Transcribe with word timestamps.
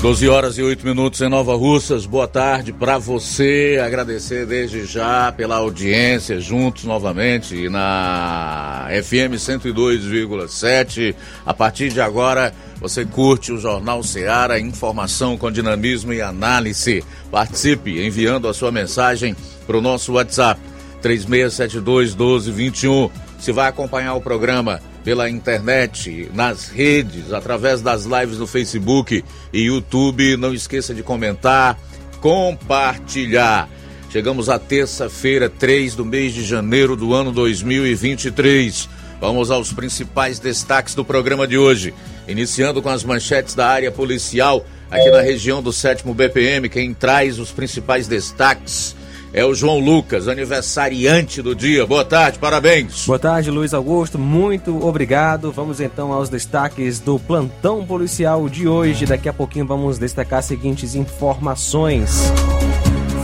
12 0.00 0.28
horas 0.28 0.56
e 0.56 0.62
8 0.62 0.86
minutos 0.86 1.20
em 1.20 1.28
Nova 1.28 1.56
Russas. 1.56 2.06
Boa 2.06 2.28
tarde 2.28 2.72
para 2.72 2.98
você. 2.98 3.82
Agradecer 3.84 4.46
desde 4.46 4.84
já 4.84 5.32
pela 5.32 5.56
audiência, 5.56 6.40
juntos 6.40 6.84
novamente 6.84 7.68
na 7.68 8.86
FM 9.02 9.34
102,7. 9.34 11.16
A 11.44 11.52
partir 11.52 11.88
de 11.88 12.00
agora, 12.00 12.54
você 12.80 13.04
curte 13.04 13.50
o 13.50 13.58
Jornal 13.58 14.00
Seara, 14.04 14.60
informação 14.60 15.36
com 15.36 15.50
dinamismo 15.50 16.12
e 16.12 16.22
análise. 16.22 17.02
Participe 17.28 18.00
enviando 18.00 18.46
a 18.46 18.54
sua 18.54 18.70
mensagem 18.70 19.34
para 19.66 19.76
o 19.76 19.82
nosso 19.82 20.12
WhatsApp 20.12 20.60
3672 21.02 22.14
1221. 22.14 23.10
Se 23.40 23.50
vai 23.50 23.68
acompanhar 23.68 24.14
o 24.14 24.20
programa 24.20 24.80
pela 25.08 25.30
internet, 25.30 26.28
nas 26.34 26.68
redes, 26.68 27.32
através 27.32 27.80
das 27.80 28.04
lives 28.04 28.36
no 28.36 28.46
Facebook 28.46 29.24
e 29.50 29.60
YouTube. 29.62 30.36
Não 30.36 30.52
esqueça 30.52 30.94
de 30.94 31.02
comentar, 31.02 31.80
compartilhar. 32.20 33.70
Chegamos 34.10 34.50
à 34.50 34.58
terça-feira, 34.58 35.48
3 35.48 35.94
do 35.94 36.04
mês 36.04 36.34
de 36.34 36.44
janeiro 36.44 36.94
do 36.94 37.14
ano 37.14 37.32
2023. 37.32 38.86
Vamos 39.18 39.50
aos 39.50 39.72
principais 39.72 40.38
destaques 40.38 40.94
do 40.94 41.06
programa 41.06 41.48
de 41.48 41.56
hoje. 41.56 41.94
Iniciando 42.28 42.82
com 42.82 42.90
as 42.90 43.02
manchetes 43.02 43.54
da 43.54 43.66
área 43.66 43.90
policial 43.90 44.62
aqui 44.90 45.10
na 45.10 45.22
região 45.22 45.62
do 45.62 45.72
7 45.72 46.04
BPM. 46.06 46.68
Quem 46.68 46.92
traz 46.92 47.38
os 47.38 47.50
principais 47.50 48.06
destaques 48.06 48.94
é 49.32 49.44
o 49.44 49.54
João 49.54 49.78
Lucas, 49.78 50.28
aniversariante 50.28 51.42
do 51.42 51.54
dia. 51.54 51.86
Boa 51.86 52.04
tarde, 52.04 52.38
parabéns. 52.38 53.06
Boa 53.06 53.18
tarde, 53.18 53.50
Luiz 53.50 53.74
Augusto. 53.74 54.18
Muito 54.18 54.84
obrigado. 54.84 55.52
Vamos 55.52 55.80
então 55.80 56.12
aos 56.12 56.28
destaques 56.28 56.98
do 56.98 57.18
plantão 57.18 57.84
policial 57.84 58.48
de 58.48 58.66
hoje. 58.66 59.06
Daqui 59.06 59.28
a 59.28 59.32
pouquinho 59.32 59.66
vamos 59.66 59.98
destacar 59.98 60.38
as 60.40 60.46
seguintes 60.46 60.94
informações. 60.94 62.32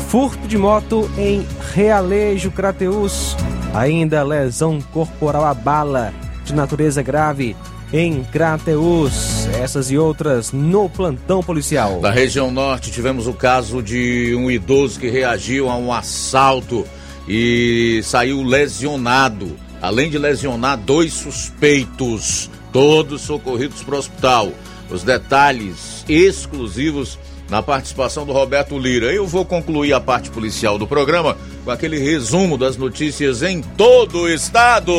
Furto 0.08 0.46
de 0.46 0.58
moto 0.58 1.10
em 1.18 1.46
Realejo 1.72 2.50
Crateus. 2.50 3.36
Ainda 3.74 4.22
lesão 4.22 4.80
corporal 4.92 5.44
a 5.44 5.54
bala 5.54 6.12
de 6.44 6.54
natureza 6.54 7.02
grave 7.02 7.56
em 7.92 8.22
Crateus. 8.24 9.33
Essas 9.60 9.90
e 9.90 9.96
outras 9.96 10.52
no 10.52 10.88
plantão 10.88 11.42
policial. 11.42 12.00
Na 12.00 12.10
região 12.10 12.50
norte 12.50 12.90
tivemos 12.90 13.26
o 13.26 13.32
caso 13.32 13.82
de 13.82 14.34
um 14.36 14.50
idoso 14.50 14.98
que 14.98 15.08
reagiu 15.08 15.70
a 15.70 15.76
um 15.76 15.92
assalto 15.92 16.84
e 17.28 18.00
saiu 18.02 18.42
lesionado. 18.42 19.56
Além 19.80 20.10
de 20.10 20.18
lesionar 20.18 20.78
dois 20.78 21.12
suspeitos, 21.12 22.50
todos 22.72 23.22
socorridos 23.22 23.82
para 23.82 23.94
o 23.94 23.98
hospital. 23.98 24.52
Os 24.90 25.02
detalhes 25.02 26.04
exclusivos 26.08 27.18
na 27.48 27.62
participação 27.62 28.26
do 28.26 28.32
Roberto 28.32 28.78
Lira. 28.78 29.12
Eu 29.12 29.26
vou 29.26 29.44
concluir 29.44 29.92
a 29.92 30.00
parte 30.00 30.30
policial 30.30 30.78
do 30.78 30.86
programa 30.86 31.36
com 31.64 31.70
aquele 31.70 31.98
resumo 31.98 32.58
das 32.58 32.76
notícias 32.76 33.42
em 33.42 33.60
todo 33.60 34.20
o 34.22 34.28
estado. 34.28 34.92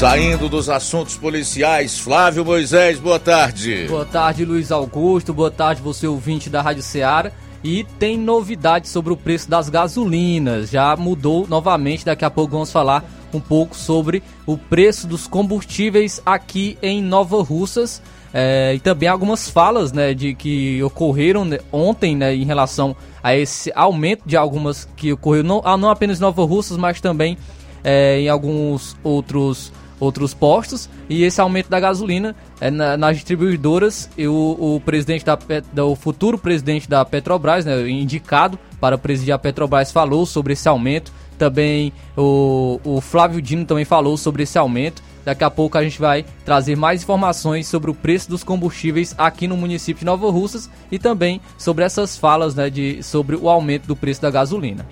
Saindo 0.00 0.48
dos 0.48 0.70
assuntos 0.70 1.18
policiais, 1.18 1.98
Flávio 1.98 2.42
Moisés, 2.42 2.98
boa 2.98 3.20
tarde. 3.20 3.84
Boa 3.86 4.06
tarde, 4.06 4.46
Luiz 4.46 4.72
Augusto. 4.72 5.34
Boa 5.34 5.50
tarde, 5.50 5.82
você 5.82 6.06
ouvinte 6.06 6.48
da 6.48 6.62
Rádio 6.62 6.82
Ceará. 6.82 7.30
E 7.62 7.84
tem 7.98 8.16
novidade 8.16 8.88
sobre 8.88 9.12
o 9.12 9.16
preço 9.16 9.50
das 9.50 9.68
gasolinas. 9.68 10.70
Já 10.70 10.96
mudou 10.96 11.46
novamente. 11.46 12.02
Daqui 12.02 12.24
a 12.24 12.30
pouco 12.30 12.52
vamos 12.52 12.72
falar 12.72 13.04
um 13.30 13.38
pouco 13.38 13.76
sobre 13.76 14.22
o 14.46 14.56
preço 14.56 15.06
dos 15.06 15.26
combustíveis 15.26 16.22
aqui 16.24 16.78
em 16.80 17.02
Nova 17.02 17.42
Russas. 17.42 18.00
É, 18.32 18.72
e 18.74 18.80
também 18.80 19.06
algumas 19.06 19.50
falas 19.50 19.92
né, 19.92 20.14
de 20.14 20.34
que 20.34 20.82
ocorreram 20.82 21.46
ontem 21.70 22.16
né, 22.16 22.34
em 22.34 22.44
relação 22.44 22.96
a 23.22 23.36
esse 23.36 23.70
aumento 23.74 24.22
de 24.24 24.34
algumas 24.34 24.88
que 24.96 25.12
ocorreu 25.12 25.44
não, 25.44 25.60
não 25.76 25.90
apenas 25.90 26.16
em 26.16 26.22
Nova 26.22 26.42
Russas, 26.42 26.78
mas 26.78 27.02
também 27.02 27.36
é, 27.84 28.20
em 28.20 28.28
alguns 28.30 28.96
outros 29.04 29.70
outros 30.00 30.34
postos 30.34 30.88
e 31.08 31.22
esse 31.22 31.40
aumento 31.40 31.68
da 31.68 31.78
gasolina 31.78 32.34
é, 32.60 32.70
na, 32.70 32.96
nas 32.96 33.16
distribuidoras 33.16 34.10
e 34.16 34.26
o, 34.26 34.56
o 34.58 34.80
presidente 34.84 35.24
da, 35.24 35.84
o 35.84 35.94
futuro 35.94 36.38
presidente 36.38 36.88
da 36.88 37.04
Petrobras, 37.04 37.64
né, 37.64 37.88
indicado 37.88 38.58
para 38.80 38.96
presidir 38.96 39.32
a 39.32 39.38
Petrobras, 39.38 39.92
falou 39.92 40.24
sobre 40.24 40.54
esse 40.54 40.68
aumento. 40.68 41.12
Também 41.38 41.92
o, 42.16 42.80
o 42.82 43.00
Flávio 43.00 43.40
Dino 43.40 43.64
também 43.64 43.84
falou 43.84 44.16
sobre 44.16 44.42
esse 44.42 44.58
aumento. 44.58 45.02
Daqui 45.24 45.44
a 45.44 45.50
pouco 45.50 45.76
a 45.76 45.82
gente 45.82 46.00
vai 46.00 46.24
trazer 46.44 46.76
mais 46.76 47.02
informações 47.02 47.66
sobre 47.66 47.90
o 47.90 47.94
preço 47.94 48.28
dos 48.30 48.42
combustíveis 48.42 49.14
aqui 49.18 49.46
no 49.46 49.56
município 49.56 50.00
de 50.00 50.06
Nova 50.06 50.30
Russas 50.30 50.70
e 50.90 50.98
também 50.98 51.40
sobre 51.58 51.84
essas 51.84 52.16
falas 52.16 52.54
né, 52.54 52.70
de, 52.70 53.02
sobre 53.02 53.36
o 53.36 53.48
aumento 53.48 53.86
do 53.86 53.94
preço 53.94 54.22
da 54.22 54.30
gasolina. 54.30 54.86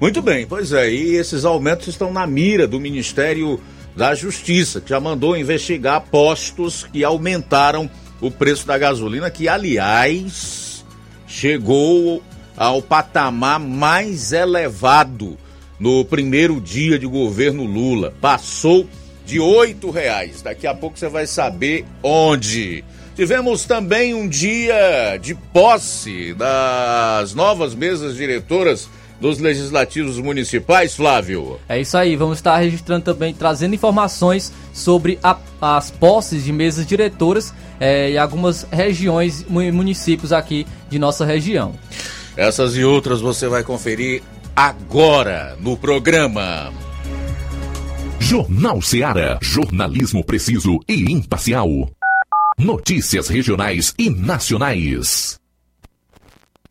Muito 0.00 0.22
bem, 0.22 0.46
pois 0.46 0.72
é, 0.72 0.90
e 0.90 1.16
esses 1.16 1.44
aumentos 1.44 1.88
estão 1.88 2.10
na 2.10 2.26
mira 2.26 2.66
do 2.66 2.80
Ministério 2.80 3.60
da 4.00 4.14
Justiça, 4.14 4.80
que 4.80 4.88
já 4.88 4.98
mandou 4.98 5.36
investigar 5.36 6.00
postos 6.00 6.84
que 6.90 7.04
aumentaram 7.04 7.90
o 8.18 8.30
preço 8.30 8.66
da 8.66 8.78
gasolina, 8.78 9.30
que 9.30 9.46
aliás 9.46 10.82
chegou 11.26 12.22
ao 12.56 12.80
patamar 12.80 13.60
mais 13.60 14.32
elevado 14.32 15.36
no 15.78 16.02
primeiro 16.02 16.62
dia 16.62 16.98
de 16.98 17.06
governo 17.06 17.64
Lula. 17.64 18.14
Passou 18.22 18.88
de 19.26 19.38
oito 19.38 19.90
reais. 19.90 20.40
Daqui 20.40 20.66
a 20.66 20.74
pouco 20.74 20.98
você 20.98 21.10
vai 21.10 21.26
saber 21.26 21.84
onde. 22.02 22.82
Tivemos 23.14 23.66
também 23.66 24.14
um 24.14 24.26
dia 24.26 25.18
de 25.20 25.34
posse 25.34 26.32
das 26.32 27.34
novas 27.34 27.74
mesas 27.74 28.16
diretoras 28.16 28.88
dos 29.20 29.38
legislativos 29.38 30.18
municipais, 30.18 30.94
Flávio. 30.94 31.58
É 31.68 31.80
isso 31.80 31.96
aí, 31.96 32.16
vamos 32.16 32.38
estar 32.38 32.56
registrando 32.56 33.04
também, 33.04 33.34
trazendo 33.34 33.74
informações 33.74 34.52
sobre 34.72 35.18
a, 35.22 35.36
as 35.60 35.90
posses 35.90 36.44
de 36.44 36.52
mesas 36.52 36.86
diretoras 36.86 37.52
é, 37.78 38.10
em 38.10 38.18
algumas 38.18 38.66
regiões 38.70 39.44
e 39.48 39.72
municípios 39.72 40.32
aqui 40.32 40.66
de 40.88 40.98
nossa 40.98 41.24
região. 41.24 41.74
Essas 42.36 42.76
e 42.76 42.84
outras 42.84 43.20
você 43.20 43.48
vai 43.48 43.62
conferir 43.62 44.22
agora 44.56 45.56
no 45.60 45.76
programa. 45.76 46.72
Jornal 48.18 48.80
Seara. 48.80 49.38
Jornalismo 49.42 50.24
preciso 50.24 50.78
e 50.88 51.10
imparcial. 51.10 51.68
Notícias 52.56 53.28
regionais 53.28 53.94
e 53.98 54.10
nacionais. 54.10 55.39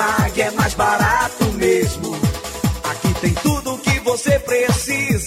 Martimag 0.00 0.40
é 0.40 0.50
mais 0.52 0.74
barato 0.74 1.44
mesmo. 1.58 2.16
Aqui 2.84 3.14
tem 3.20 3.34
tudo 3.34 3.74
o 3.74 3.78
que 3.78 4.00
você 4.00 4.38
precisa. 4.38 5.09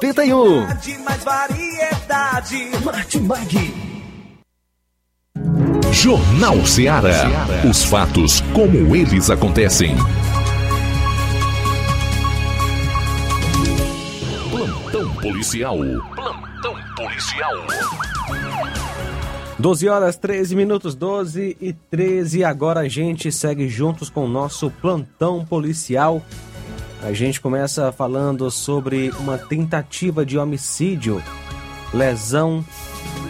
81. 0.00 0.66
Mais 1.04 1.22
variedade. 1.22 2.70
Martimag. 2.82 3.74
Jornal 5.92 6.64
Ceará. 6.64 7.26
Os 7.68 7.84
fatos 7.84 8.40
como 8.54 8.96
eles 8.96 9.28
acontecem. 9.28 9.94
Plantão 14.50 15.14
policial. 15.16 15.76
Plantão 16.14 16.76
policial. 16.96 17.52
12 19.58 19.86
horas 19.86 20.16
13 20.16 20.56
minutos 20.56 20.94
12 20.94 21.58
e 21.60 21.74
13. 21.74 22.42
Agora 22.42 22.80
a 22.80 22.88
gente 22.88 23.30
segue 23.30 23.68
juntos 23.68 24.08
com 24.08 24.24
o 24.24 24.28
nosso 24.28 24.70
plantão 24.70 25.44
policial 25.44 26.22
a 27.02 27.12
gente 27.14 27.40
começa 27.40 27.90
falando 27.92 28.50
sobre 28.50 29.10
uma 29.18 29.38
tentativa 29.38 30.24
de 30.24 30.36
homicídio, 30.36 31.22
lesão 31.94 32.62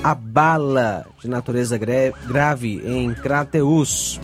a 0.02 0.12
bala 0.12 1.06
de 1.20 1.28
natureza 1.28 1.78
grave 1.78 2.82
em 2.84 3.14
Crateus. 3.14 4.20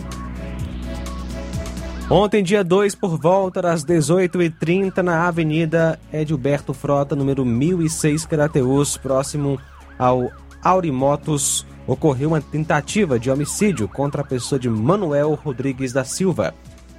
Ontem, 2.09 2.43
dia 2.43 2.63
2, 2.63 2.95
por 2.95 3.17
volta 3.17 3.61
das 3.61 3.85
18h30, 3.85 4.97
na 4.97 5.27
Avenida 5.27 5.97
Edilberto 6.11 6.73
Frota, 6.73 7.15
número 7.15 7.45
1006, 7.45 8.25
Crateus, 8.25 8.97
próximo 8.97 9.59
ao 9.97 10.29
Aurimotos, 10.61 11.65
ocorreu 11.85 12.29
uma 12.29 12.41
tentativa 12.41 13.17
de 13.17 13.31
homicídio 13.31 13.87
contra 13.87 14.21
a 14.21 14.25
pessoa 14.25 14.59
de 14.59 14.69
Manuel 14.69 15.35
Rodrigues 15.35 15.93
da 15.93 16.03
Silva, 16.03 16.53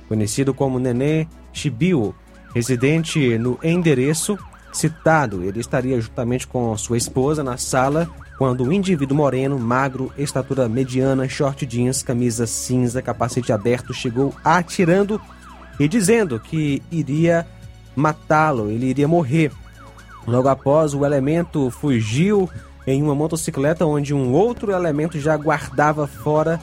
conhecido 0.09 0.55
como 0.55 0.79
Nenê 0.79 1.27
Chibio, 1.53 2.15
residente 2.55 3.39
no 3.39 3.59
endereço 3.63 4.39
citado. 4.73 5.43
Ele 5.43 5.61
estaria 5.61 6.01
juntamente 6.01 6.47
com 6.47 6.77
sua 6.77 6.97
esposa 6.97 7.43
na 7.43 7.57
sala 7.57 8.09
quando 8.39 8.63
um 8.63 8.73
indivíduo 8.73 9.17
moreno, 9.17 9.59
magro, 9.59 10.13
estatura 10.17 10.69
mediana, 10.69 11.29
short 11.29 11.67
jeans, 11.67 12.05
camisa 12.05 12.47
cinza, 12.47 13.03
capacete 13.03 13.53
aberto, 13.53 13.93
chegou 13.93 14.33
atirando 14.45 15.21
e 15.79 15.89
dizendo 15.89 16.39
que 16.39 16.81
iria 16.91 17.45
matá-lo, 17.97 18.71
ele 18.71 18.87
iria 18.87 19.09
morrer. 19.09 19.51
Logo 20.25 20.49
após, 20.49 20.95
o 20.95 21.05
elemento 21.05 21.69
fugiu 21.71 22.49
em 22.87 23.03
uma 23.03 23.15
motocicleta 23.15 23.85
onde 23.85 24.15
um 24.15 24.33
outro 24.33 24.71
elemento 24.71 25.19
já 25.19 25.37
guardava 25.37 26.07
fora 26.07 26.61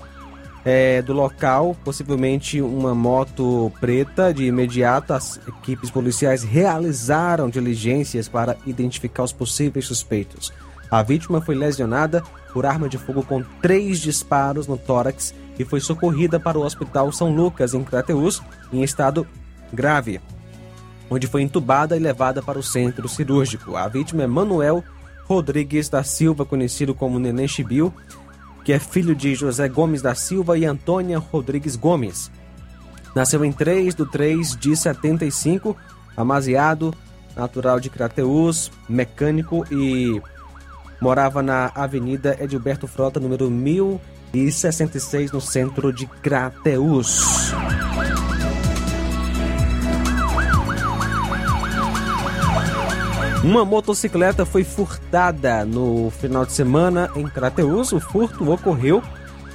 é, 0.66 1.00
do 1.04 1.14
local, 1.14 1.78
possivelmente 1.86 2.60
uma 2.60 2.96
moto 2.96 3.72
preta. 3.80 4.34
De 4.34 4.46
imediato, 4.46 5.14
as 5.14 5.40
equipes 5.48 5.92
policiais 5.92 6.44
realizaram 6.44 7.50
diligências 7.50 8.28
para 8.28 8.58
identificar 8.66 9.24
os 9.24 9.32
possíveis 9.32 9.86
suspeitos. 9.86 10.52
A 10.90 11.04
vítima 11.04 11.40
foi 11.40 11.56
lesionada 11.56 12.24
por 12.52 12.66
arma 12.66 12.90
de 12.90 12.98
fogo 12.98 13.24
com 13.24 13.44
três 13.62 14.00
disparos 14.00 14.66
no 14.66 14.78
tórax 14.78 15.34
e 15.60 15.64
foi 15.64 15.80
socorrida 15.80 16.40
para 16.40 16.58
o 16.58 16.64
Hospital 16.64 17.12
São 17.12 17.34
Lucas, 17.34 17.74
em 17.74 17.84
Crateus, 17.84 18.42
em 18.74 18.84
estado 18.84 19.28
grave, 19.72 20.20
onde 21.10 21.28
foi 21.28 21.42
entubada 21.42 21.96
e 21.96 22.00
levada 22.00 22.42
para 22.42 22.60
o 22.60 22.64
centro 22.64 23.08
cirúrgico. 23.08 23.76
A 23.76 23.88
vítima 23.88 24.24
é 24.24 24.28
Manuel 24.28 24.84
Rodrigues 25.26 25.90
da 25.90 26.04
Silva, 26.04 26.46
conhecido 26.46 26.94
como 26.94 27.20
Neném 27.20 27.48
Chibiu, 27.48 27.94
que 28.66 28.74
é 28.74 28.80
filho 28.80 29.16
de 29.16 29.36
José 29.36 29.70
Gomes 29.70 30.02
da 30.02 30.16
Silva 30.16 30.58
e 30.58 30.66
Antônia 30.66 31.20
Rodrigues 31.20 31.76
Gomes. 31.76 32.32
Nasceu 33.16 33.46
em 33.46 33.52
3 33.52 33.94
de 33.94 34.06
3 34.08 34.58
de 34.58 34.76
75, 34.76 35.78
amaziado, 36.18 36.92
natural 37.36 37.80
de 37.80 37.92
Crateus, 37.92 38.72
mecânico 38.90 39.64
e 39.72 40.20
morava 41.00 41.44
na 41.44 41.72
Avenida 41.76 42.36
Edilberto 42.40 42.88
Frota, 42.88 43.20
número 43.20 43.52
1066, 43.52 45.32
no 45.32 45.40
centro 45.40 45.94
de 45.94 46.08
Crateus. 46.08 47.54
Uma 53.46 53.64
motocicleta 53.64 54.44
foi 54.44 54.64
furtada 54.64 55.64
no 55.64 56.10
final 56.10 56.48
de 56.48 56.52
semana 56.52 57.12
em 57.16 57.28
Crateus. 57.28 57.92
O 57.92 58.00
furto 58.00 58.52
ocorreu 58.52 59.04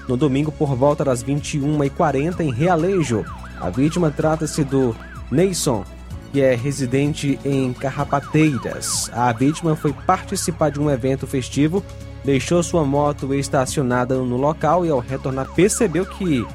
no 0.07 0.17
domingo 0.17 0.53
por 0.53 0.77
volta 0.77 1.05
das 1.05 1.25
21h40 1.25 2.39
em 2.39 2.53
Realejo. 2.53 3.25
A 3.61 3.69
vítima 3.69 4.09
trata-se 4.09 4.63
do 4.63 4.95
Neison, 5.29 5.85
que 6.33 6.41
é 6.41 6.55
residente 6.55 7.37
em 7.45 7.73
Carrapateiras. 7.73 9.11
A 9.13 9.33
vítima 9.33 9.75
foi 9.75 9.93
participar 9.93 10.71
de 10.71 10.79
um 10.79 10.89
evento 10.89 11.27
festivo, 11.27 11.83
deixou 12.25 12.63
sua 12.63 12.85
moto 12.85 13.35
estacionada 13.35 14.15
no 14.15 14.37
local 14.37 14.87
e, 14.87 14.91
ao 14.91 15.01
retornar, 15.01 15.53
percebeu 15.53 16.07
que 16.07 16.47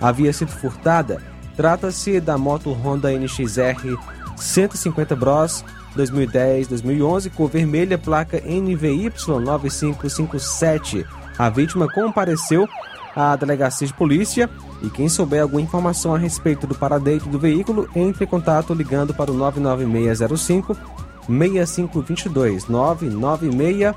havia 0.00 0.32
sido 0.32 0.52
furtada. 0.52 1.20
Trata-se 1.56 2.20
da 2.20 2.38
moto 2.38 2.70
Honda 2.70 3.10
NXR 3.10 3.98
150 4.36 5.16
Bros 5.16 5.64
2010-2011, 5.96 7.30
cor 7.30 7.48
vermelha, 7.48 7.96
placa 7.96 8.40
NVY 8.40 9.12
9557. 9.26 11.04
A 11.38 11.48
vítima 11.48 11.88
compareceu 11.88 12.68
à 13.14 13.36
delegacia 13.36 13.86
de 13.86 13.94
polícia 13.94 14.50
e 14.82 14.90
quem 14.90 15.08
souber 15.08 15.42
alguma 15.42 15.62
informação 15.62 16.14
a 16.14 16.18
respeito 16.18 16.66
do 16.66 16.74
paradeiro 16.74 17.26
do 17.26 17.38
veículo, 17.38 17.88
entre 17.94 18.24
em 18.24 18.28
contato 18.28 18.74
ligando 18.74 19.14
para 19.14 19.30
o 19.30 19.34
99605 19.34 20.76
6522 21.26 22.68
996 22.68 23.94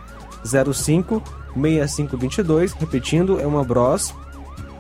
05 0.74 1.24
6522, 1.56 2.74
repetindo, 2.74 3.40
é 3.40 3.48
uma 3.48 3.64
Bros, 3.64 4.14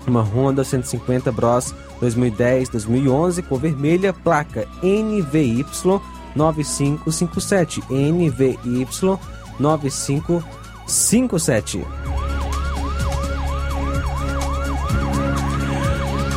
uma 0.05 0.21
Honda 0.21 0.63
150 0.63 1.31
Bros 1.31 1.73
2010 1.99 2.69
2011 2.69 3.41
cor 3.41 3.59
vermelha, 3.59 4.13
placa 4.13 4.67
NVY 4.81 5.65
9557, 6.37 7.83
NVY 7.89 8.87
9557. 9.59 11.83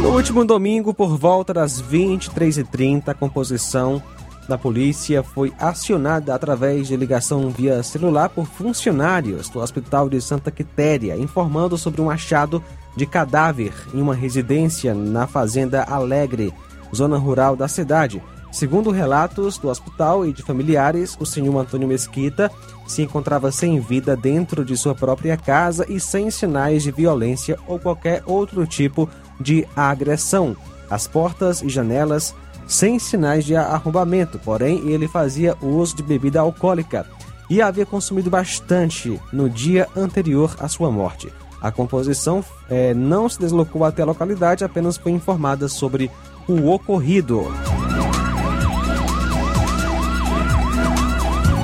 No 0.01 0.09
último 0.09 0.45
domingo, 0.47 0.95
por 0.95 1.19
volta 1.19 1.53
das 1.53 1.83
23h30, 1.83 3.09
a 3.09 3.15
composição 3.15 4.03
da 4.49 4.57
polícia 4.57 5.23
foi 5.23 5.53
acionada 5.61 6.35
através 6.35 6.89
de 6.89 6.97
ligação 6.97 7.51
via 7.51 7.83
celular 7.83 8.31
por 8.31 8.47
funcionários 8.47 9.49
do 9.49 9.61
Hospital 9.61 10.09
de 10.09 10.21
Santa 10.21 10.51
Quitéria, 10.51 11.17
informando 11.17 11.79
sobre 11.79 12.01
um 12.01 12.11
achado 12.11 12.63
de 12.97 13.07
cadáver 13.07 13.73
em 13.95 14.01
uma 14.01 14.15
residência 14.15 14.95
na 14.95 15.27
Fazenda 15.27 15.85
Alegre, 15.85 16.53
zona 16.93 17.17
rural 17.17 17.55
da 17.55 17.69
cidade. 17.69 18.21
Segundo 18.53 18.91
relatos 18.91 19.59
do 19.59 19.69
hospital 19.69 20.27
e 20.27 20.33
de 20.33 20.43
familiares, 20.43 21.17
o 21.21 21.25
senhor 21.25 21.57
Antônio 21.57 21.87
Mesquita 21.87 22.51
se 22.87 23.03
encontrava 23.03 23.53
sem 23.53 23.79
vida 23.79 24.17
dentro 24.17 24.65
de 24.65 24.77
sua 24.77 24.95
própria 24.95 25.37
casa 25.37 25.87
e 25.89 26.01
sem 26.01 26.31
sinais 26.31 26.83
de 26.83 26.91
violência 26.91 27.57
ou 27.67 27.79
qualquer 27.79 28.23
outro 28.27 28.67
tipo 28.67 29.09
de 29.41 29.67
agressão. 29.77 30.57
As 30.91 31.07
portas 31.07 31.63
e 31.63 31.69
janelas 31.69 32.35
sem 32.67 32.99
sinais 32.99 33.45
de 33.45 33.55
arrombamento, 33.55 34.39
porém 34.39 34.89
ele 34.89 35.07
fazia 35.07 35.57
uso 35.63 35.97
de 35.97 36.03
bebida 36.03 36.41
alcoólica 36.41 37.07
e 37.49 37.63
havia 37.63 37.87
consumido 37.87 38.31
bastante 38.31 39.21
no 39.33 39.49
dia 39.49 39.89
anterior 39.97 40.57
à 40.59 40.69
sua 40.69 40.91
morte. 40.91 41.33
A 41.61 41.71
composição 41.71 42.45
eh, 42.69 42.95
não 42.95 43.29
se 43.29 43.39
deslocou 43.39 43.85
até 43.85 44.03
a 44.03 44.07
localidade, 44.07 44.65
apenas 44.65 44.97
foi 44.97 45.13
informada 45.13 45.69
sobre 45.69 46.11
o 46.49 46.71
ocorrido. 46.71 47.45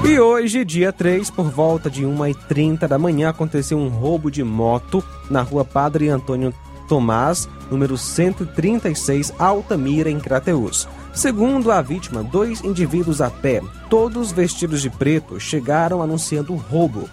E 0.09 0.21
hoje, 0.21 0.65
dia 0.65 0.93
3, 0.93 1.31
por 1.31 1.51
volta 1.51 1.91
de 1.91 2.05
1h30 2.05 2.87
da 2.87 2.97
manhã, 2.97 3.31
aconteceu 3.31 3.77
um 3.77 3.89
roubo 3.89 4.31
de 4.31 4.45
moto 4.45 5.03
na 5.29 5.43
rua 5.43 5.65
Padre 5.65 6.09
Antônio 6.09 6.55
Tomás, 6.89 7.49
número 7.69 7.99
136, 7.99 9.35
Altamira, 9.37 10.09
em 10.09 10.21
Crateús. 10.21 10.87
Segundo 11.13 11.73
a 11.73 11.83
vítima, 11.83 12.23
dois 12.23 12.63
indivíduos 12.63 13.21
a 13.21 13.29
pé, 13.29 13.61
todos 13.91 14.31
vestidos 14.31 14.81
de 14.81 14.91
preto, 14.91 15.41
chegaram 15.41 16.01
anunciando 16.01 16.53
o 16.53 16.57
roubo, 16.57 17.11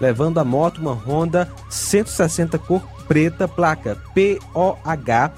levando 0.00 0.38
a 0.38 0.44
moto 0.44 0.80
uma 0.80 0.92
Honda 0.92 1.50
160 1.68 2.60
cor 2.60 2.80
preta, 3.08 3.48
placa 3.48 3.98
POH 4.14 5.32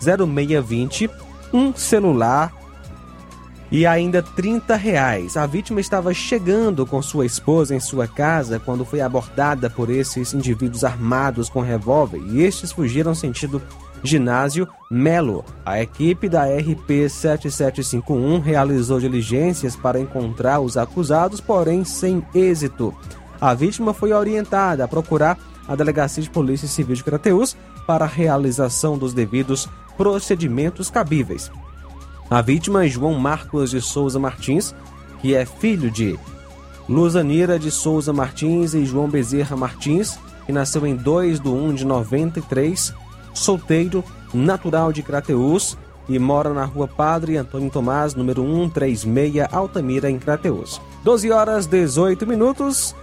0620, 0.00 1.10
um 1.52 1.74
celular 1.74 2.63
e 3.70 3.86
ainda 3.86 4.22
30 4.22 4.76
reais. 4.76 5.36
A 5.36 5.46
vítima 5.46 5.80
estava 5.80 6.12
chegando 6.12 6.86
com 6.86 7.00
sua 7.02 7.26
esposa 7.26 7.74
em 7.74 7.80
sua 7.80 8.06
casa 8.06 8.58
quando 8.58 8.84
foi 8.84 9.00
abordada 9.00 9.68
por 9.68 9.90
esses 9.90 10.32
indivíduos 10.32 10.84
armados 10.84 11.48
com 11.48 11.60
revólver 11.60 12.20
e 12.28 12.42
estes 12.42 12.72
fugiram 12.72 13.14
sentido 13.14 13.60
ginásio 14.02 14.68
Melo. 14.90 15.44
A 15.64 15.80
equipe 15.80 16.28
da 16.28 16.44
RP 16.44 17.08
7751 17.08 18.38
realizou 18.40 19.00
diligências 19.00 19.74
para 19.74 19.98
encontrar 19.98 20.60
os 20.60 20.76
acusados, 20.76 21.40
porém 21.40 21.84
sem 21.84 22.24
êxito. 22.34 22.94
A 23.40 23.54
vítima 23.54 23.92
foi 23.92 24.12
orientada 24.12 24.84
a 24.84 24.88
procurar 24.88 25.38
a 25.66 25.74
Delegacia 25.74 26.22
de 26.22 26.30
Polícia 26.30 26.68
Civil 26.68 26.94
de 26.94 27.02
Crateús 27.02 27.56
para 27.86 28.04
a 28.04 28.08
realização 28.08 28.96
dos 28.96 29.14
devidos 29.14 29.68
procedimentos 29.96 30.90
cabíveis. 30.90 31.50
A 32.34 32.42
vítima 32.42 32.84
é 32.84 32.88
João 32.88 33.14
Marcos 33.14 33.70
de 33.70 33.80
Souza 33.80 34.18
Martins, 34.18 34.74
que 35.20 35.36
é 35.36 35.46
filho 35.46 35.88
de 35.88 36.18
Luzanira 36.88 37.60
de 37.60 37.70
Souza 37.70 38.12
Martins 38.12 38.74
e 38.74 38.84
João 38.84 39.08
Bezerra 39.08 39.56
Martins, 39.56 40.18
que 40.44 40.50
nasceu 40.50 40.84
em 40.84 40.96
2 40.96 41.38
de 41.38 41.48
1 41.48 41.74
de 41.74 41.84
93, 41.84 42.92
solteiro, 43.32 44.02
natural 44.34 44.92
de 44.92 45.00
Crateús 45.00 45.78
e 46.08 46.18
mora 46.18 46.52
na 46.52 46.64
rua 46.64 46.88
Padre 46.88 47.36
Antônio 47.36 47.70
Tomás, 47.70 48.16
número 48.16 48.42
136, 48.42 49.46
Altamira, 49.52 50.10
em 50.10 50.18
Crateús. 50.18 50.80
12 51.04 51.30
horas 51.30 51.66
18 51.66 52.26
minutos. 52.26 52.96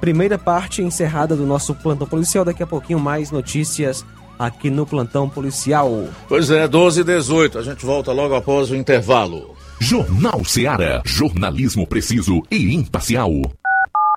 Primeira 0.00 0.36
parte 0.36 0.82
encerrada 0.82 1.36
do 1.36 1.46
nosso 1.46 1.76
plantão 1.76 2.08
policial. 2.08 2.44
Daqui 2.44 2.64
a 2.64 2.66
pouquinho 2.66 2.98
mais 2.98 3.30
notícias 3.30 4.04
aqui 4.38 4.70
no 4.70 4.86
plantão 4.86 5.28
policial. 5.28 6.08
Pois 6.28 6.50
é, 6.50 6.66
12 6.66 7.00
e 7.00 7.04
18. 7.04 7.58
A 7.58 7.62
gente 7.62 7.84
volta 7.84 8.12
logo 8.12 8.34
após 8.34 8.70
o 8.70 8.76
intervalo. 8.76 9.54
Jornal 9.80 10.44
Seara. 10.44 11.02
Jornalismo 11.04 11.86
preciso 11.86 12.42
e 12.50 12.74
imparcial. 12.74 13.30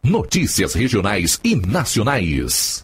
Notícias 0.04 0.74
regionais 0.74 1.40
e 1.44 1.56
nacionais. 1.56 2.84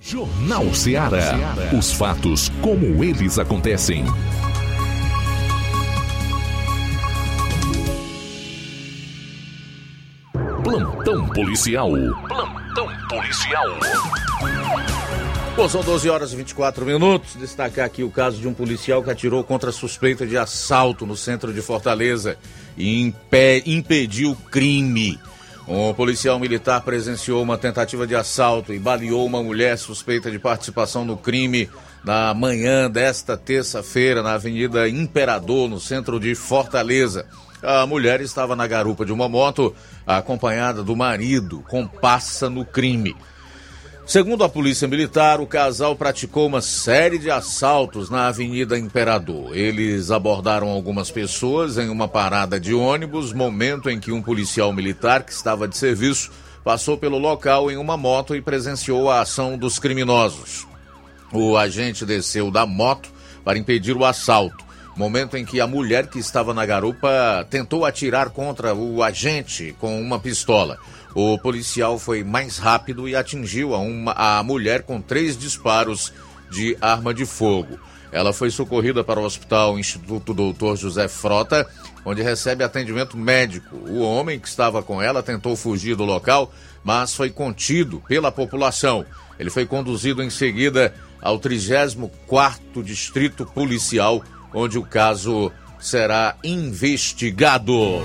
Jornal 0.00 0.72
Ceará. 0.74 1.36
Os 1.78 1.92
fatos 1.92 2.48
como 2.62 3.04
eles 3.04 3.38
acontecem. 3.38 4.04
Plantão 10.64 11.28
policial. 11.28 11.90
Plantão 12.26 12.88
policial. 13.10 13.66
Bom, 15.54 15.68
são 15.68 15.82
12 15.82 16.08
horas 16.08 16.32
e 16.32 16.36
24 16.36 16.86
minutos. 16.86 17.36
Destacar 17.36 17.84
aqui 17.84 18.02
o 18.02 18.10
caso 18.10 18.40
de 18.40 18.48
um 18.48 18.54
policial 18.54 19.02
que 19.02 19.10
atirou 19.10 19.44
contra 19.44 19.70
suspeita 19.70 20.26
de 20.26 20.38
assalto 20.38 21.04
no 21.04 21.16
centro 21.16 21.52
de 21.52 21.60
Fortaleza 21.60 22.38
e 22.74 23.02
impe 23.02 23.62
impediu 23.66 24.34
crime. 24.50 25.18
Um 25.68 25.94
policial 25.94 26.38
militar 26.38 26.80
presenciou 26.80 27.42
uma 27.42 27.56
tentativa 27.56 28.06
de 28.06 28.14
assalto 28.14 28.72
e 28.72 28.78
baleou 28.78 29.24
uma 29.24 29.42
mulher 29.42 29.78
suspeita 29.78 30.30
de 30.30 30.38
participação 30.38 31.04
no 31.04 31.16
crime 31.16 31.68
na 32.04 32.32
manhã 32.34 32.90
desta 32.90 33.36
terça-feira 33.36 34.22
na 34.22 34.32
Avenida 34.32 34.88
Imperador, 34.88 35.68
no 35.68 35.78
centro 35.78 36.18
de 36.18 36.34
Fortaleza. 36.34 37.26
A 37.62 37.86
mulher 37.86 38.20
estava 38.20 38.56
na 38.56 38.66
garupa 38.66 39.04
de 39.04 39.12
uma 39.12 39.28
moto, 39.28 39.74
acompanhada 40.06 40.82
do 40.82 40.96
marido, 40.96 41.62
com 41.68 41.86
passa 41.86 42.48
no 42.48 42.64
crime. 42.64 43.14
Segundo 44.10 44.42
a 44.42 44.48
Polícia 44.48 44.88
Militar, 44.88 45.40
o 45.40 45.46
casal 45.46 45.94
praticou 45.94 46.44
uma 46.44 46.60
série 46.60 47.16
de 47.16 47.30
assaltos 47.30 48.10
na 48.10 48.26
Avenida 48.26 48.76
Imperador. 48.76 49.56
Eles 49.56 50.10
abordaram 50.10 50.68
algumas 50.68 51.12
pessoas 51.12 51.78
em 51.78 51.88
uma 51.88 52.08
parada 52.08 52.58
de 52.58 52.74
ônibus, 52.74 53.32
momento 53.32 53.88
em 53.88 54.00
que 54.00 54.10
um 54.10 54.20
policial 54.20 54.72
militar 54.72 55.22
que 55.22 55.30
estava 55.30 55.68
de 55.68 55.76
serviço 55.76 56.32
passou 56.64 56.98
pelo 56.98 57.18
local 57.18 57.70
em 57.70 57.76
uma 57.76 57.96
moto 57.96 58.34
e 58.34 58.42
presenciou 58.42 59.08
a 59.08 59.20
ação 59.20 59.56
dos 59.56 59.78
criminosos. 59.78 60.66
O 61.32 61.56
agente 61.56 62.04
desceu 62.04 62.50
da 62.50 62.66
moto 62.66 63.08
para 63.44 63.58
impedir 63.60 63.96
o 63.96 64.04
assalto. 64.04 64.64
Momento 64.96 65.36
em 65.36 65.44
que 65.44 65.60
a 65.60 65.68
mulher 65.68 66.08
que 66.08 66.18
estava 66.18 66.52
na 66.52 66.66
garupa 66.66 67.46
tentou 67.48 67.84
atirar 67.84 68.30
contra 68.30 68.74
o 68.74 69.04
agente 69.04 69.72
com 69.78 70.02
uma 70.02 70.18
pistola. 70.18 70.80
O 71.14 71.38
policial 71.38 71.98
foi 71.98 72.22
mais 72.22 72.58
rápido 72.58 73.08
e 73.08 73.16
atingiu 73.16 73.74
a, 73.74 73.78
uma, 73.78 74.12
a 74.12 74.42
mulher 74.42 74.82
com 74.82 75.00
três 75.00 75.36
disparos 75.36 76.12
de 76.50 76.76
arma 76.80 77.12
de 77.12 77.26
fogo. 77.26 77.78
Ela 78.12 78.32
foi 78.32 78.50
socorrida 78.50 79.04
para 79.04 79.20
o 79.20 79.24
Hospital 79.24 79.78
Instituto 79.78 80.34
Doutor 80.34 80.76
José 80.76 81.06
Frota, 81.06 81.66
onde 82.04 82.22
recebe 82.22 82.64
atendimento 82.64 83.16
médico. 83.16 83.76
O 83.76 84.00
homem 84.00 84.38
que 84.38 84.48
estava 84.48 84.82
com 84.82 85.00
ela 85.00 85.22
tentou 85.22 85.54
fugir 85.56 85.94
do 85.94 86.04
local, 86.04 86.52
mas 86.82 87.14
foi 87.14 87.30
contido 87.30 88.02
pela 88.08 88.32
população. 88.32 89.04
Ele 89.38 89.50
foi 89.50 89.64
conduzido 89.64 90.22
em 90.22 90.30
seguida 90.30 90.92
ao 91.20 91.38
34º 91.38 92.82
Distrito 92.82 93.46
Policial, 93.46 94.22
onde 94.52 94.76
o 94.78 94.82
caso 94.82 95.52
será 95.78 96.36
investigado. 96.42 98.02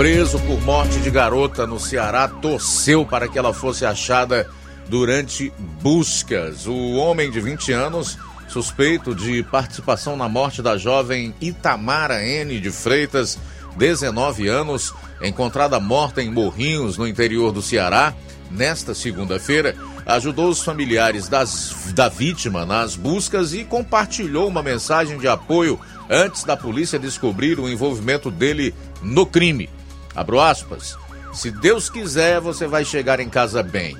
Preso 0.00 0.38
por 0.38 0.58
morte 0.62 0.98
de 1.00 1.10
garota 1.10 1.66
no 1.66 1.78
Ceará 1.78 2.26
torceu 2.26 3.04
para 3.04 3.28
que 3.28 3.38
ela 3.38 3.52
fosse 3.52 3.84
achada 3.84 4.48
durante 4.88 5.52
buscas. 5.82 6.66
O 6.66 6.94
homem 6.94 7.30
de 7.30 7.38
20 7.38 7.70
anos, 7.72 8.16
suspeito 8.48 9.14
de 9.14 9.42
participação 9.42 10.16
na 10.16 10.26
morte 10.26 10.62
da 10.62 10.78
jovem 10.78 11.34
Itamara 11.38 12.24
N. 12.24 12.58
de 12.58 12.70
Freitas, 12.70 13.38
19 13.76 14.48
anos, 14.48 14.94
encontrada 15.20 15.78
morta 15.78 16.22
em 16.22 16.30
Morrinhos, 16.30 16.96
no 16.96 17.06
interior 17.06 17.52
do 17.52 17.60
Ceará, 17.60 18.14
nesta 18.50 18.94
segunda-feira, 18.94 19.76
ajudou 20.06 20.48
os 20.48 20.62
familiares 20.62 21.28
das, 21.28 21.92
da 21.94 22.08
vítima 22.08 22.64
nas 22.64 22.96
buscas 22.96 23.52
e 23.52 23.64
compartilhou 23.64 24.48
uma 24.48 24.62
mensagem 24.62 25.18
de 25.18 25.28
apoio 25.28 25.78
antes 26.08 26.42
da 26.42 26.56
polícia 26.56 26.98
descobrir 26.98 27.60
o 27.60 27.68
envolvimento 27.68 28.30
dele 28.30 28.74
no 29.02 29.26
crime. 29.26 29.68
Abro 30.14 30.40
aspas. 30.40 30.96
Se 31.32 31.50
Deus 31.50 31.88
quiser, 31.88 32.40
você 32.40 32.66
vai 32.66 32.84
chegar 32.84 33.20
em 33.20 33.28
casa 33.28 33.62
bem. 33.62 33.96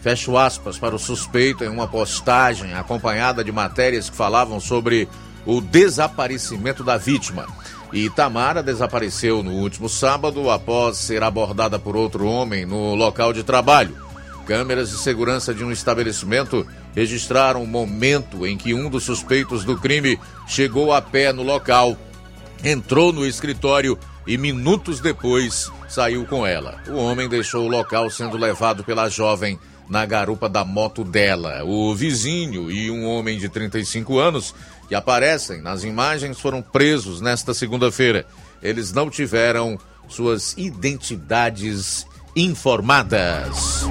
Fecho 0.00 0.36
aspas 0.36 0.78
para 0.78 0.94
o 0.94 0.98
suspeito 0.98 1.64
em 1.64 1.68
uma 1.68 1.86
postagem 1.86 2.74
acompanhada 2.74 3.44
de 3.44 3.52
matérias 3.52 4.10
que 4.10 4.16
falavam 4.16 4.58
sobre 4.58 5.08
o 5.46 5.60
desaparecimento 5.60 6.82
da 6.82 6.96
vítima. 6.96 7.46
E 7.92 8.10
Tamara 8.10 8.62
desapareceu 8.62 9.42
no 9.42 9.52
último 9.52 9.88
sábado 9.88 10.50
após 10.50 10.96
ser 10.96 11.22
abordada 11.22 11.78
por 11.78 11.94
outro 11.94 12.26
homem 12.26 12.66
no 12.66 12.94
local 12.94 13.32
de 13.32 13.42
trabalho. 13.42 13.96
Câmeras 14.46 14.90
de 14.90 14.98
segurança 14.98 15.54
de 15.54 15.62
um 15.62 15.70
estabelecimento 15.70 16.66
registraram 16.94 17.62
o 17.62 17.66
momento 17.66 18.46
em 18.46 18.56
que 18.56 18.74
um 18.74 18.90
dos 18.90 19.04
suspeitos 19.04 19.64
do 19.64 19.78
crime 19.78 20.18
chegou 20.48 20.92
a 20.92 21.00
pé 21.00 21.32
no 21.32 21.42
local, 21.42 21.96
entrou 22.64 23.12
no 23.12 23.24
escritório 23.24 23.96
e 24.26 24.38
minutos 24.38 25.00
depois 25.00 25.70
saiu 25.88 26.24
com 26.24 26.46
ela. 26.46 26.80
O 26.88 26.96
homem 26.96 27.28
deixou 27.28 27.64
o 27.64 27.68
local 27.68 28.10
sendo 28.10 28.36
levado 28.36 28.84
pela 28.84 29.08
jovem 29.08 29.58
na 29.88 30.06
garupa 30.06 30.48
da 30.48 30.64
moto 30.64 31.04
dela. 31.04 31.64
O 31.64 31.94
vizinho 31.94 32.70
e 32.70 32.90
um 32.90 33.06
homem 33.06 33.38
de 33.38 33.48
35 33.48 34.18
anos 34.18 34.54
que 34.88 34.94
aparecem 34.94 35.60
nas 35.60 35.84
imagens 35.84 36.40
foram 36.40 36.62
presos 36.62 37.20
nesta 37.20 37.52
segunda-feira. 37.52 38.26
Eles 38.62 38.92
não 38.92 39.10
tiveram 39.10 39.78
suas 40.08 40.54
identidades 40.56 42.06
informadas. 42.36 43.84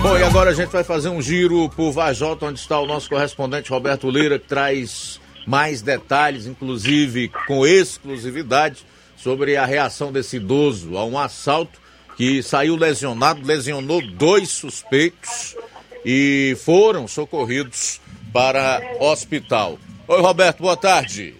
Bom, 0.00 0.16
e 0.16 0.22
agora 0.22 0.50
a 0.50 0.54
gente 0.54 0.68
vai 0.68 0.84
fazer 0.84 1.08
um 1.08 1.20
giro 1.20 1.68
por 1.70 1.90
Vajota, 1.90 2.46
onde 2.46 2.60
está 2.60 2.78
o 2.78 2.86
nosso 2.86 3.08
correspondente 3.10 3.70
Roberto 3.70 4.08
Lira, 4.08 4.38
que 4.38 4.46
traz 4.46 5.20
mais 5.44 5.82
detalhes, 5.82 6.46
inclusive 6.46 7.28
com 7.46 7.66
exclusividade, 7.66 8.86
sobre 9.16 9.56
a 9.56 9.66
reação 9.66 10.12
desse 10.12 10.36
idoso 10.36 10.96
a 10.96 11.04
um 11.04 11.18
assalto 11.18 11.80
que 12.16 12.42
saiu 12.42 12.76
lesionado, 12.76 13.44
lesionou 13.44 14.00
dois 14.00 14.48
suspeitos 14.50 15.56
e 16.04 16.56
foram 16.64 17.08
socorridos 17.08 18.00
para 18.32 18.80
hospital. 19.00 19.78
Oi, 20.06 20.20
Roberto, 20.20 20.62
boa 20.62 20.76
tarde. 20.76 21.34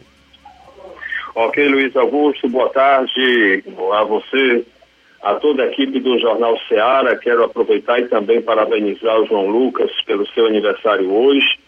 Ok, 1.35 1.69
Luiz 1.69 1.95
Augusto, 1.97 2.49
boa 2.49 2.69
tarde 2.71 3.63
a 3.95 4.05
você, 4.05 4.67
a 5.23 5.35
toda 5.35 5.65
a 5.65 5.67
equipe 5.67 6.01
do 6.01 6.19
Jornal 6.19 6.59
Seara. 6.69 7.17
Quero 7.17 7.45
aproveitar 7.45 8.01
e 8.01 8.09
também 8.09 8.41
parabenizar 8.41 9.21
o 9.21 9.27
João 9.27 9.49
Lucas 9.49 9.91
pelo 10.03 10.27
seu 10.29 10.47
aniversário 10.47 11.13
hoje. 11.13 11.59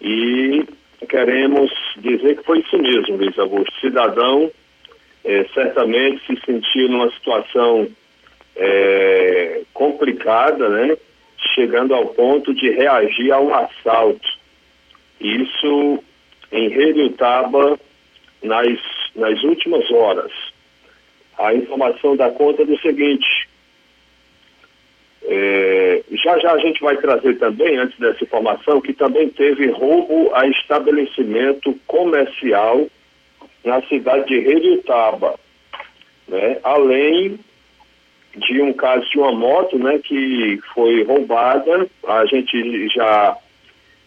E 0.00 0.64
queremos 1.08 1.70
dizer 1.98 2.36
que 2.36 2.44
foi 2.44 2.60
isso 2.60 2.78
mesmo, 2.78 3.16
Luiz 3.16 3.38
Augusto. 3.38 3.80
Cidadão 3.80 4.50
é, 5.24 5.44
certamente 5.54 6.24
se 6.26 6.40
sentiu 6.44 6.88
numa 6.88 7.10
situação 7.10 7.88
é, 8.56 9.62
complicada, 9.72 10.68
né? 10.68 10.96
Chegando 11.54 11.94
ao 11.94 12.06
ponto 12.06 12.54
de 12.54 12.70
reagir 12.70 13.32
a 13.32 13.40
um 13.40 13.54
assalto. 13.54 14.28
Isso 15.20 16.02
em 16.52 16.68
Redutaba 16.68 17.78
nas, 18.42 18.78
nas 19.16 19.42
últimas 19.42 19.90
horas. 19.90 20.30
A 21.38 21.54
informação 21.54 22.16
dá 22.16 22.30
conta 22.30 22.64
do 22.64 22.78
seguinte. 22.80 23.48
É, 25.26 26.02
já 26.12 26.38
já 26.38 26.52
a 26.52 26.58
gente 26.58 26.80
vai 26.80 26.96
trazer 26.98 27.38
também, 27.38 27.76
antes 27.76 27.98
dessa 27.98 28.22
informação, 28.22 28.80
que 28.80 28.92
também 28.92 29.28
teve 29.30 29.70
roubo 29.70 30.34
a 30.34 30.46
estabelecimento 30.46 31.74
comercial 31.86 32.86
na 33.64 33.80
cidade 33.82 34.26
de 34.26 34.38
Redutaba, 34.40 35.34
né? 36.28 36.58
Além 36.62 37.38
de 38.36 38.60
um 38.60 38.72
caso 38.72 39.08
de 39.10 39.18
uma 39.18 39.32
moto, 39.32 39.78
né, 39.78 39.98
que 40.02 40.58
foi 40.74 41.04
roubada, 41.04 41.86
a 42.06 42.26
gente 42.26 42.88
já 42.88 43.36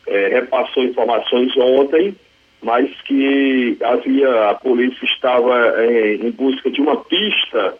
é, 0.06 0.28
repassou 0.28 0.84
informações 0.84 1.56
ontem, 1.58 2.16
mas 2.62 2.89
que 3.02 3.78
havia, 3.82 4.50
a 4.50 4.56
polícia 4.56 5.06
estava 5.06 5.56
é, 5.78 6.15
em 6.15 6.32
busca 6.32 6.70
de 6.70 6.82
uma 6.82 6.98
pista 7.04 7.78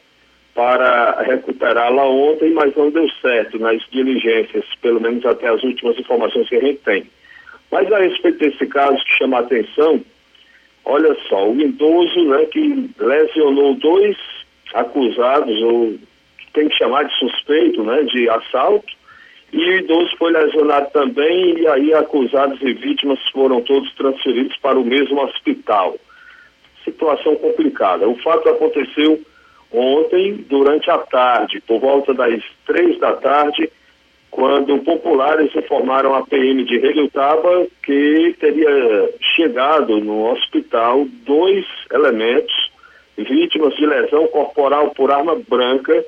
para 0.54 1.22
recuperá-la 1.22 2.06
ontem, 2.06 2.52
mas 2.52 2.76
não 2.76 2.90
deu 2.90 3.08
certo 3.22 3.60
nas 3.60 3.82
diligências, 3.92 4.66
pelo 4.82 5.00
menos 5.00 5.26
até 5.26 5.48
as 5.48 5.62
últimas 5.64 6.00
informações 6.00 6.50
que 6.50 6.56
a 6.56 6.62
gente 6.62 6.80
tem. 6.80 7.06
Mas 7.72 7.92
a 7.92 8.00
respeito 8.00 8.40
desse 8.40 8.66
caso 8.66 8.98
que 9.04 9.18
chama 9.18 9.38
a 9.38 9.42
atenção, 9.42 10.02
olha 10.86 11.16
só, 11.28 11.48
o 11.50 11.62
idoso 11.62 12.26
né, 12.26 12.46
que 12.46 12.90
lesionou 12.98 13.76
dois 13.76 14.18
acusados, 14.74 15.62
ou 15.62 15.96
tem 16.54 16.70
que 16.70 16.78
chamar 16.78 17.04
de 17.04 17.16
suspeito, 17.18 17.84
né, 17.84 18.04
de 18.04 18.28
assalto, 18.30 18.97
e 19.52 19.58
o 19.58 19.78
idoso 19.78 20.16
foi 20.18 20.32
lesionado 20.32 20.90
também, 20.92 21.60
e 21.60 21.68
aí 21.68 21.94
acusados 21.94 22.62
e 22.62 22.74
vítimas 22.74 23.20
foram 23.32 23.62
todos 23.62 23.94
transferidos 23.96 24.58
para 24.58 24.78
o 24.78 24.84
mesmo 24.84 25.22
hospital. 25.24 25.96
Situação 26.84 27.36
complicada. 27.36 28.08
O 28.08 28.16
fato 28.18 28.50
aconteceu 28.50 29.20
ontem, 29.72 30.34
durante 30.50 30.90
a 30.90 30.98
tarde, 30.98 31.62
por 31.62 31.80
volta 31.80 32.14
das 32.14 32.42
três 32.66 33.00
da 33.00 33.14
tarde, 33.14 33.70
quando 34.30 34.78
populares 34.80 35.56
informaram 35.56 36.14
a 36.14 36.26
PM 36.26 36.64
de 36.66 36.78
Relutaba 36.78 37.66
que 37.84 38.36
teria 38.40 39.10
chegado 39.36 40.00
no 40.00 40.30
hospital 40.30 41.08
dois 41.26 41.66
elementos 41.92 42.70
vítimas 43.18 43.76
de 43.76 43.86
lesão 43.86 44.28
corporal 44.28 44.92
por 44.92 45.12
arma 45.12 45.36
branca 45.48 46.06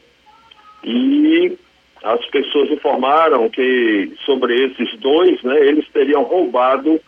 e 0.84 1.58
as 2.04 2.26
pessoas 2.28 2.70
informaram 2.72 3.50
que 3.50 4.14
sobre 4.26 4.56
esses 4.66 4.98
dois, 5.00 5.42
né, 5.44 5.60
eles 5.60 5.88
teriam 5.90 6.24
roubado 6.24 7.00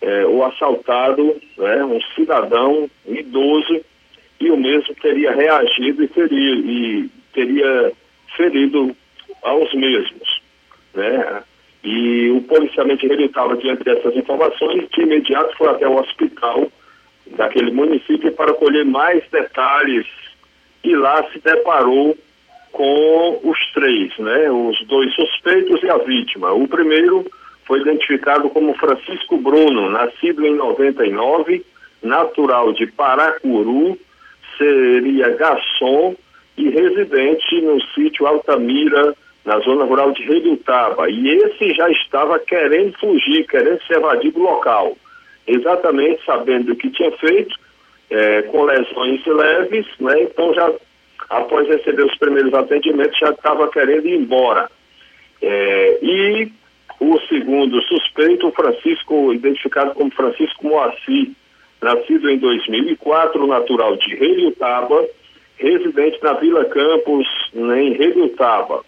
é, 0.00 0.26
ou 0.26 0.44
assaltado 0.44 1.36
né, 1.56 1.84
um 1.84 2.00
cidadão 2.14 2.88
idoso 3.06 3.80
e 4.38 4.50
o 4.50 4.56
mesmo 4.56 4.94
teria 4.96 5.32
reagido 5.32 6.04
e 6.04 6.08
teria, 6.08 6.54
e 6.54 7.10
teria 7.32 7.92
ferido 8.36 8.94
aos 9.42 9.72
mesmos. 9.74 10.42
Né? 10.94 11.42
E 11.82 12.30
o 12.30 12.42
policiamento 12.42 13.06
estava 13.06 13.56
diante 13.56 13.84
dessas 13.84 14.14
informações 14.14 14.86
de 14.90 15.02
imediato 15.02 15.56
foi 15.56 15.68
até 15.68 15.88
o 15.88 15.98
hospital 15.98 16.70
daquele 17.36 17.70
município 17.70 18.32
para 18.32 18.52
colher 18.54 18.84
mais 18.84 19.22
detalhes 19.30 20.06
e 20.84 20.94
lá 20.94 21.24
se 21.32 21.38
deparou 21.40 22.16
com 22.76 23.40
os 23.42 23.58
três, 23.72 24.12
né? 24.18 24.50
Os 24.50 24.86
dois 24.86 25.12
suspeitos 25.14 25.82
e 25.82 25.88
a 25.88 25.96
vítima. 25.96 26.52
O 26.52 26.68
primeiro 26.68 27.24
foi 27.64 27.80
identificado 27.80 28.50
como 28.50 28.76
Francisco 28.76 29.38
Bruno, 29.38 29.88
nascido 29.88 30.46
em 30.46 30.54
99, 30.54 31.64
natural 32.02 32.74
de 32.74 32.86
Paracuru, 32.88 33.98
seria 34.58 35.30
garçom 35.30 36.14
e 36.58 36.68
residente 36.68 37.62
no 37.62 37.80
sítio 37.94 38.26
Altamira, 38.26 39.14
na 39.42 39.58
zona 39.60 39.86
rural 39.86 40.12
de 40.12 40.22
Redutaba. 40.24 41.08
E 41.08 41.28
esse 41.28 41.72
já 41.72 41.90
estava 41.90 42.38
querendo 42.38 42.92
fugir, 42.98 43.46
querendo 43.46 43.80
se 43.86 43.94
evadir 43.94 44.32
do 44.32 44.40
local. 44.40 44.94
Exatamente 45.46 46.22
sabendo 46.26 46.72
o 46.72 46.76
que 46.76 46.90
tinha 46.90 47.10
feito, 47.12 47.56
é, 48.10 48.42
com 48.42 48.64
lesões 48.64 49.24
leves, 49.24 49.86
né? 49.98 50.24
Então 50.24 50.52
já 50.52 50.70
após 51.28 51.68
receber 51.68 52.04
os 52.04 52.16
primeiros 52.18 52.52
atendimentos 52.54 53.18
já 53.18 53.30
estava 53.30 53.68
querendo 53.68 54.06
ir 54.06 54.14
embora. 54.14 54.70
É, 55.42 55.98
e 56.02 56.52
o 57.00 57.18
segundo 57.28 57.80
suspeito, 57.82 58.50
Francisco, 58.52 59.32
identificado 59.32 59.94
como 59.94 60.10
Francisco 60.10 60.66
Moacir, 60.66 61.30
nascido 61.82 62.30
em 62.30 62.38
2004, 62.38 63.46
natural 63.46 63.96
de 63.96 64.14
Reliutaba, 64.14 65.04
residente 65.58 66.18
na 66.22 66.32
Vila 66.34 66.64
Campos, 66.66 67.26
em 67.54 67.92
Reliutaba. 67.92 68.84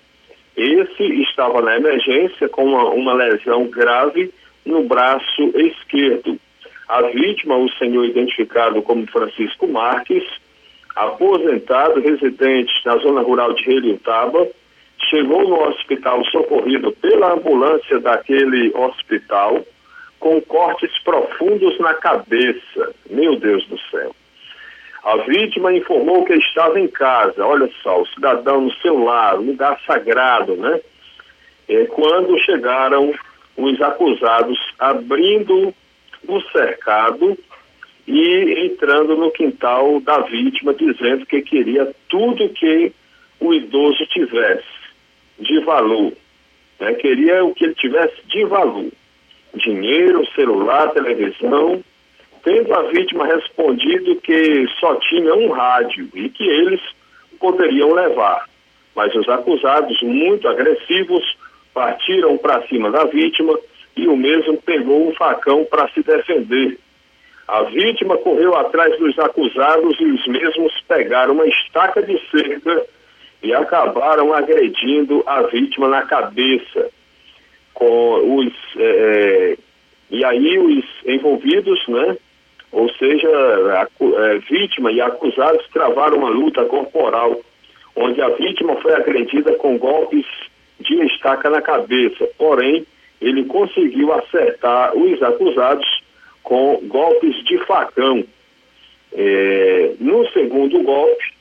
Esse 0.56 1.04
estava 1.22 1.60
na 1.62 1.76
emergência 1.76 2.48
com 2.48 2.64
uma, 2.64 2.84
uma 2.90 3.12
lesão 3.12 3.66
grave 3.66 4.32
no 4.64 4.82
braço 4.84 5.52
esquerdo. 5.54 6.38
A 6.88 7.02
vítima, 7.02 7.56
o 7.56 7.68
senhor 7.72 8.04
identificado 8.04 8.82
como 8.82 9.06
Francisco 9.06 9.68
Marques, 9.68 10.24
aposentado, 10.98 12.00
residente 12.00 12.72
na 12.84 12.96
zona 12.96 13.20
rural 13.20 13.52
de 13.54 13.64
Reliutaba, 13.64 14.46
chegou 15.08 15.48
no 15.48 15.68
hospital 15.68 16.24
socorrido 16.26 16.92
pela 16.92 17.34
ambulância 17.34 18.00
daquele 18.00 18.72
hospital 18.74 19.64
com 20.18 20.40
cortes 20.42 20.90
profundos 21.04 21.78
na 21.78 21.94
cabeça. 21.94 22.92
Meu 23.08 23.36
Deus 23.36 23.64
do 23.66 23.78
céu. 23.90 24.14
A 25.04 25.16
vítima 25.18 25.72
informou 25.72 26.24
que 26.24 26.34
estava 26.34 26.78
em 26.80 26.88
casa, 26.88 27.46
olha 27.46 27.70
só, 27.82 28.02
o 28.02 28.06
cidadão 28.08 28.62
no 28.62 28.74
seu 28.74 28.98
lar, 28.98 29.36
lugar 29.36 29.80
sagrado, 29.86 30.56
né? 30.56 30.80
É, 31.68 31.84
quando 31.84 32.38
chegaram 32.40 33.14
os 33.56 33.80
acusados 33.80 34.58
abrindo 34.78 35.72
o 36.26 36.40
cercado 36.50 37.38
e 38.08 38.66
entrando 38.66 39.14
no 39.16 39.30
quintal 39.30 40.00
da 40.00 40.20
vítima, 40.20 40.72
dizendo 40.72 41.26
que 41.26 41.42
queria 41.42 41.94
tudo 42.08 42.48
que 42.48 42.90
o 43.38 43.52
idoso 43.52 44.06
tivesse 44.06 44.64
de 45.38 45.60
valor. 45.60 46.14
Né? 46.80 46.94
Queria 46.94 47.44
o 47.44 47.54
que 47.54 47.66
ele 47.66 47.74
tivesse 47.74 48.16
de 48.26 48.46
valor: 48.46 48.90
dinheiro, 49.54 50.26
celular, 50.34 50.90
televisão. 50.92 51.84
Tendo 52.42 52.72
a 52.72 52.82
vítima 52.84 53.26
respondido 53.26 54.16
que 54.16 54.66
só 54.80 54.94
tinha 54.94 55.34
um 55.34 55.50
rádio 55.50 56.08
e 56.14 56.30
que 56.30 56.48
eles 56.48 56.80
poderiam 57.38 57.92
levar. 57.92 58.48
Mas 58.94 59.14
os 59.14 59.28
acusados, 59.28 60.00
muito 60.02 60.48
agressivos, 60.48 61.36
partiram 61.74 62.38
para 62.38 62.66
cima 62.68 62.90
da 62.90 63.04
vítima 63.04 63.58
e 63.94 64.08
o 64.08 64.16
mesmo 64.16 64.56
pegou 64.62 65.10
um 65.10 65.14
facão 65.14 65.66
para 65.66 65.88
se 65.88 66.02
defender. 66.02 66.78
A 67.48 67.62
vítima 67.62 68.18
correu 68.18 68.54
atrás 68.54 68.98
dos 68.98 69.18
acusados 69.18 69.98
e 69.98 70.04
os 70.04 70.26
mesmos 70.26 70.70
pegaram 70.86 71.32
uma 71.32 71.46
estaca 71.46 72.02
de 72.02 72.20
cerca 72.30 72.84
e 73.42 73.54
acabaram 73.54 74.34
agredindo 74.34 75.24
a 75.26 75.40
vítima 75.42 75.88
na 75.88 76.02
cabeça. 76.02 76.90
Com 77.72 78.36
os, 78.36 78.52
é, 78.76 79.56
e 80.10 80.22
aí 80.22 80.58
os 80.58 80.84
envolvidos, 81.06 81.80
né, 81.88 82.18
ou 82.70 82.92
seja, 82.94 83.28
a, 83.28 83.88
é, 84.02 84.38
vítima 84.40 84.92
e 84.92 85.00
acusados 85.00 85.66
travaram 85.72 86.18
uma 86.18 86.28
luta 86.28 86.66
corporal, 86.66 87.40
onde 87.96 88.20
a 88.20 88.28
vítima 88.28 88.76
foi 88.76 88.92
agredida 88.92 89.54
com 89.54 89.78
golpes 89.78 90.26
de 90.80 91.02
estaca 91.06 91.48
na 91.48 91.62
cabeça. 91.62 92.28
Porém, 92.36 92.84
ele 93.22 93.46
conseguiu 93.46 94.12
acertar 94.12 94.94
os 94.94 95.22
acusados 95.22 95.97
com 96.48 96.80
golpes 96.84 97.44
de 97.44 97.58
facão. 97.66 98.24
É, 99.12 99.92
no 100.00 100.26
segundo 100.30 100.82
golpe, 100.82 101.34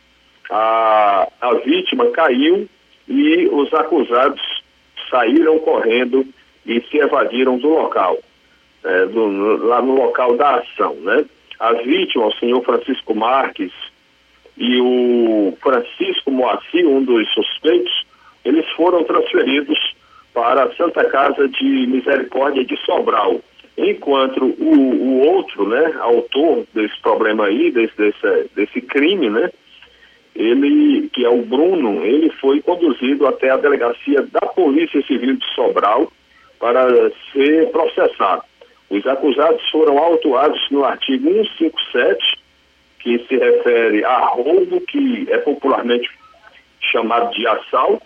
a, 0.50 1.30
a 1.40 1.54
vítima 1.56 2.08
caiu 2.08 2.68
e 3.08 3.48
os 3.48 3.74
acusados 3.74 4.42
saíram 5.10 5.60
correndo 5.60 6.26
e 6.66 6.82
se 6.82 6.98
evadiram 6.98 7.58
do 7.58 7.70
local, 7.70 8.18
é, 8.84 9.06
do, 9.06 9.66
lá 9.66 9.82
no 9.82 9.96
local 9.96 10.36
da 10.36 10.56
ação, 10.56 10.94
né? 10.96 11.24
A 11.58 11.72
vítima, 11.72 12.28
o 12.28 12.34
senhor 12.34 12.62
Francisco 12.64 13.16
Marques 13.16 13.72
e 14.58 14.82
o 14.82 15.58
Francisco 15.62 16.30
Moacir, 16.32 16.86
um 16.86 17.02
dos 17.02 17.34
suspeitos, 17.34 18.06
eles 18.44 18.68
foram 18.72 19.06
transferidos 19.06 19.96
para 20.34 20.66
a 20.66 20.76
Santa 20.76 21.06
Casa 21.06 21.48
de 21.48 21.88
Misericórdia 21.88 22.66
de 22.66 22.76
Sobral, 22.86 23.40
enquanto 23.78 24.44
o, 24.44 24.74
o 24.74 25.20
outro, 25.28 25.68
né, 25.68 25.94
autor 26.00 26.66
desse 26.74 27.00
problema 27.02 27.46
aí, 27.46 27.72
desse, 27.72 27.96
desse, 27.96 28.50
desse 28.56 28.82
crime, 28.82 29.30
né, 29.30 29.52
ele, 30.36 31.10
que 31.10 31.24
é 31.24 31.30
o 31.30 31.44
Bruno, 31.44 32.04
ele 32.04 32.30
foi 32.32 32.62
conduzido 32.62 33.28
até 33.28 33.50
a 33.50 33.58
delegacia 33.58 34.22
da 34.24 34.42
Polícia 34.42 35.02
Civil 35.06 35.36
de 35.36 35.46
Sobral 35.54 36.12
para 36.60 37.12
ser 37.32 37.70
processado. 37.72 38.44
Os 38.90 39.06
acusados 39.06 39.68
foram 39.70 39.98
autuados 39.98 40.60
no 40.72 40.84
artigo 40.84 41.30
157, 41.30 42.38
que 43.00 43.20
se 43.28 43.38
refere 43.38 44.04
a 44.04 44.28
roubo, 44.28 44.82
que 44.82 45.28
é 45.30 45.38
popularmente 45.38 46.10
chamado 46.80 47.34
de 47.34 47.46
assalto, 47.48 48.06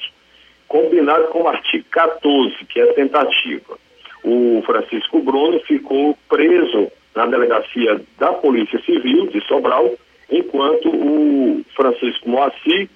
combinado 0.68 1.28
com 1.28 1.44
o 1.44 1.48
artigo 1.48 1.86
14, 1.92 2.56
que 2.66 2.80
é 2.80 2.94
tentativa. 2.94 3.78
O 4.24 4.62
Francisco 4.66 5.20
Bruno 5.20 5.60
ficou 5.62 6.18
preso 6.30 6.92
na 7.16 7.26
delegacia 7.26 8.00
da 8.18 8.34
Polícia 8.34 8.80
Civil 8.82 9.28
de 9.28 9.42
Sobral 9.48 9.92
enquanto 10.32 10.90
o 10.90 11.62
Francisco 11.76 12.30
Moacir, 12.30 12.90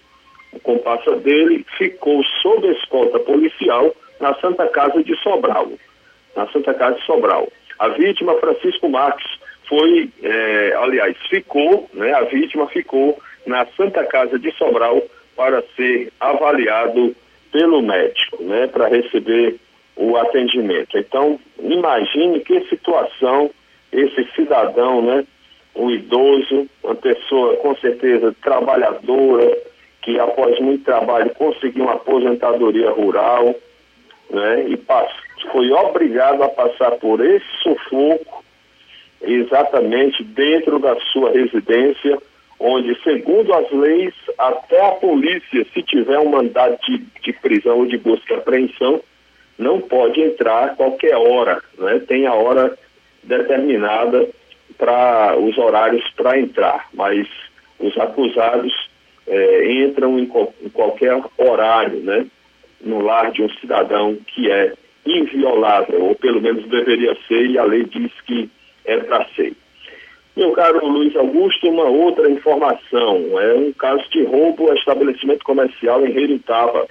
o 0.54 0.60
comparsa 0.60 1.16
dele, 1.18 1.66
ficou 1.78 2.24
sob 2.42 2.66
escolta 2.72 3.20
policial 3.20 3.94
na 4.22 4.34
Santa 4.36 4.68
Casa 4.68 5.04
de 5.04 5.16
Sobral. 5.22 5.70
Na 6.36 6.48
Santa 6.48 6.74
Casa 6.74 6.96
de 6.96 7.06
Sobral. 7.06 7.48
A 7.78 7.90
vítima, 7.90 8.36
Francisco 8.36 8.88
Marques, 8.88 9.28
foi, 9.68 10.10
é, 10.24 10.76
aliás, 10.78 11.18
ficou, 11.30 11.90
né, 11.94 12.14
a 12.14 12.22
vítima 12.22 12.68
ficou 12.68 13.20
na 13.46 13.66
Santa 13.78 14.06
Casa 14.06 14.40
de 14.40 14.52
Sobral 14.54 15.02
para 15.36 15.62
ser 15.76 16.12
avaliado 16.20 17.16
pelo 17.52 17.82
médico, 17.82 18.42
né, 18.44 18.68
para 18.68 18.88
receber 18.88 19.58
o 19.96 20.18
atendimento. 20.18 20.98
Então, 20.98 21.40
imagine 21.60 22.40
que 22.42 22.62
situação 22.70 23.50
esse 23.92 24.26
cidadão, 24.36 25.02
né, 25.02 25.26
o 25.74 25.90
idoso, 25.90 26.68
uma 26.84 26.96
pessoa 26.96 27.56
com 27.58 27.76
certeza 27.78 28.36
trabalhadora, 28.42 29.58
que 30.02 30.20
após 30.20 30.60
muito 30.60 30.84
trabalho 30.84 31.30
conseguiu 31.36 31.84
uma 31.84 31.94
aposentadoria 31.94 32.92
rural, 32.92 33.56
né? 34.30 34.66
E 34.68 34.78
foi 35.52 35.72
obrigado 35.72 36.44
a 36.44 36.50
passar 36.50 36.92
por 36.92 37.24
esse 37.24 37.46
sufoco 37.62 38.44
exatamente 39.22 40.24
dentro 40.24 40.80
da 40.80 40.96
sua 41.12 41.32
residência, 41.32 42.18
onde, 42.60 42.96
segundo 43.02 43.54
as 43.54 43.70
leis, 43.72 44.14
até 44.38 44.86
a 44.88 44.92
polícia, 44.92 45.66
se 45.74 45.82
tiver 45.84 46.20
um 46.20 46.30
mandado 46.30 46.78
de, 46.86 46.98
de 47.22 47.34
prisão 47.34 47.80
ou 47.80 47.86
de 47.86 47.98
busca 47.98 48.34
e 48.34 48.38
apreensão, 48.38 49.02
não 49.58 49.80
pode 49.82 50.22
entrar 50.22 50.76
qualquer 50.76 51.16
hora, 51.16 51.62
né? 51.78 52.00
Tem 52.08 52.26
a 52.26 52.34
hora 52.34 52.78
determinada 53.24 54.28
para 54.78 55.38
os 55.38 55.58
horários 55.58 56.04
para 56.16 56.40
entrar, 56.40 56.90
mas 56.94 57.28
os 57.80 57.98
acusados 57.98 58.74
é, 59.28 59.74
entram 59.74 60.20
em, 60.20 60.24
em, 60.62 60.70
qualquer 60.70 61.20
horário, 61.38 62.00
né, 62.02 62.26
no 62.82 63.00
lar 63.00 63.32
de 63.32 63.42
um 63.42 63.50
cidadão 63.50 64.18
que 64.28 64.52
é 64.52 64.74
inviolável, 65.06 66.04
ou 66.04 66.16
pelo 66.16 66.42
menos 66.42 66.68
deveria 66.68 67.16
ser, 67.28 67.46
e 67.46 67.58
a 67.58 67.64
lei 67.64 67.86
diz 67.86 68.12
que 68.26 68.50
é 68.86 68.98
para 68.98 69.26
ser. 69.36 69.54
Meu 70.36 70.52
caro 70.52 70.86
Luiz 70.86 71.16
Augusto, 71.16 71.70
uma 71.70 71.86
outra 71.86 72.30
informação. 72.30 73.40
É 73.40 73.54
um 73.54 73.72
caso 73.72 74.04
de 74.10 74.24
roubo 74.24 74.70
a 74.70 74.76
estabelecimento 74.76 75.46
comercial 75.46 76.06
em 76.06 76.12
Reiritaba. 76.12 76.84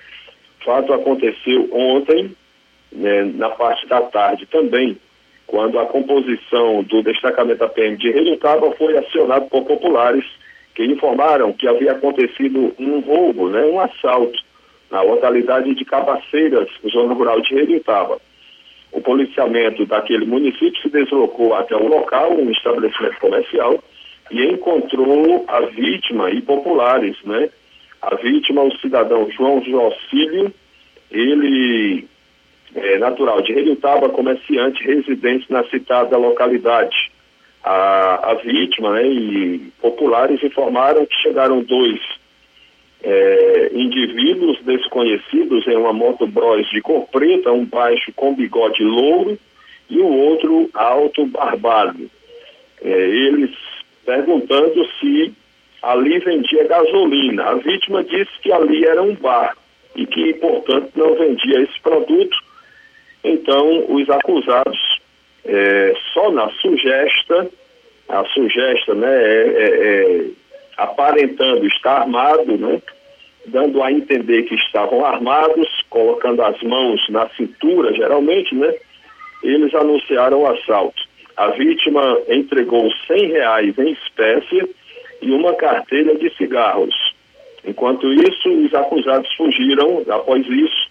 O 0.61 0.65
fato 0.65 0.95
aconteceu 0.95 1.69
ontem, 1.71 2.35
né, 2.95 3.25
na 3.35 3.51
parte 3.51 3.87
da 3.87 4.01
tarde 4.03 4.47
também 4.47 4.97
quando 5.47 5.79
a 5.79 5.87
composição 5.87 6.83
do 6.85 7.03
destacamento 7.03 7.59
da 7.59 7.69
PM 7.69 7.97
de 7.97 8.11
Redutaba 8.11 8.73
foi 8.73 8.97
acionado 8.97 9.47
por 9.47 9.65
populares 9.65 10.25
que 10.75 10.85
informaram 10.85 11.53
que 11.53 11.69
havia 11.69 11.93
acontecido 11.93 12.75
um 12.79 13.01
roubo, 13.01 13.49
né, 13.49 13.63
um 13.65 13.79
assalto 13.79 14.43
na 14.91 15.03
localidade 15.03 15.75
de 15.75 15.85
Cabaceiras, 15.85 16.69
zona 16.91 17.15
rural 17.15 17.41
de 17.41 17.55
Redutaba. 17.55 18.19
O 18.91 19.01
policiamento 19.01 19.85
daquele 19.87 20.25
município 20.25 20.81
se 20.81 20.89
deslocou 20.89 21.55
até 21.55 21.77
o 21.77 21.89
local, 21.89 22.33
um 22.33 22.51
estabelecimento 22.51 23.19
comercial, 23.21 23.83
e 24.31 24.45
encontrou 24.45 25.45
a 25.49 25.61
vítima 25.61 26.31
e 26.31 26.41
populares, 26.41 27.17
né? 27.25 27.51
A 28.01 28.15
vítima, 28.17 28.63
o 28.63 28.77
cidadão 28.79 29.29
João 29.31 29.63
Jocílio, 29.63 30.53
ele 31.11 32.09
é, 32.75 32.99
natural 32.99 33.41
de 33.43 33.53
Redutaba, 33.53 34.09
comerciante 34.09 34.83
residente 34.85 35.51
na 35.51 35.65
citada 35.65 36.17
localidade. 36.17 37.13
A, 37.63 38.33
a 38.33 38.35
vítima 38.35 38.93
né, 38.93 39.07
e 39.07 39.73
populares 39.81 40.43
informaram 40.43 41.07
que 41.07 41.15
chegaram 41.17 41.63
dois 41.63 42.01
é, 43.03 43.71
indivíduos 43.73 44.59
desconhecidos 44.63 45.67
em 45.67 45.77
uma 45.77 45.93
moto 45.93 46.27
Bros 46.27 46.69
de 46.71 46.81
cor 46.83 47.07
preta, 47.09 47.53
um 47.53 47.65
baixo 47.65 48.13
com 48.15 48.35
bigode 48.35 48.83
louro 48.83 49.39
e 49.89 49.99
o 49.99 50.07
outro 50.07 50.69
alto 50.75 51.27
barbado. 51.27 52.11
É, 52.83 52.91
eles 52.91 53.51
perguntando 54.05 54.87
se 55.01 55.33
ali 55.83 56.19
vendia 56.19 56.67
gasolina. 56.67 57.45
A 57.45 57.55
vítima 57.55 58.03
disse 58.05 58.31
que 58.43 58.53
ali 58.53 58.85
era 58.85 59.03
um 59.03 59.15
bar 59.15 59.57
e 59.97 60.07
que, 60.07 60.35
portanto, 60.35 60.91
não 60.97 61.15
vendia 61.15 61.61
esse 61.61 61.81
produto 61.81 62.37
então, 63.25 63.87
os 63.89 64.09
acusados, 64.11 65.01
é, 65.45 65.95
só 66.13 66.31
na 66.31 66.51
sugesta, 66.51 67.49
a 68.09 68.25
sugesta, 68.27 68.95
né, 68.95 69.09
é, 69.09 69.49
é, 69.49 69.67
é 69.67 70.25
aparentando 70.77 71.67
estar 71.67 72.03
armado, 72.03 72.59
né, 72.59 72.83
dando 73.47 73.83
a 73.83 73.91
entender 73.91 74.43
que 74.45 74.55
estavam 74.55 75.05
armados, 75.05 75.69
colocando 75.89 76.43
as 76.43 76.61
mãos 76.63 77.01
na 77.09 77.29
cintura, 77.31 77.93
geralmente, 77.95 78.55
né? 78.55 78.75
Eles 79.43 79.75
anunciaram 79.75 80.41
o 80.41 80.47
assalto. 80.47 81.03
A 81.37 81.49
vítima 81.49 82.19
entregou 82.29 82.91
100 83.07 83.27
reais 83.29 83.79
em 83.79 83.93
espécie 83.93 84.75
e 85.21 85.31
uma 85.31 85.55
carteira 85.55 86.15
de 86.17 86.35
cigarros. 86.37 86.95
Enquanto 87.67 88.13
isso, 88.13 88.49
os 88.49 88.75
acusados 88.75 89.33
fugiram, 89.35 90.03
após 90.09 90.47
isso, 90.47 90.84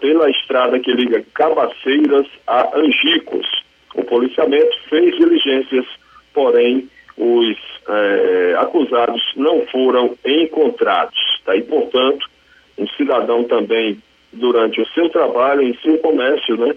pela 0.00 0.30
estrada 0.30 0.78
que 0.78 0.92
liga 0.92 1.24
Cabaceiras 1.34 2.26
a 2.46 2.76
Angicos. 2.78 3.46
O 3.94 4.04
policiamento 4.04 4.76
fez 4.88 5.16
diligências, 5.16 5.86
porém 6.32 6.88
os 7.16 7.56
eh, 7.88 8.54
acusados 8.58 9.22
não 9.36 9.66
foram 9.66 10.16
encontrados. 10.24 11.40
Tá? 11.44 11.54
E, 11.54 11.62
portanto, 11.62 12.28
um 12.78 12.86
cidadão 12.88 13.44
também, 13.44 14.00
durante 14.32 14.80
o 14.80 14.88
seu 14.88 15.08
trabalho 15.10 15.62
em 15.62 15.76
seu 15.82 15.98
comércio, 15.98 16.56
né, 16.56 16.74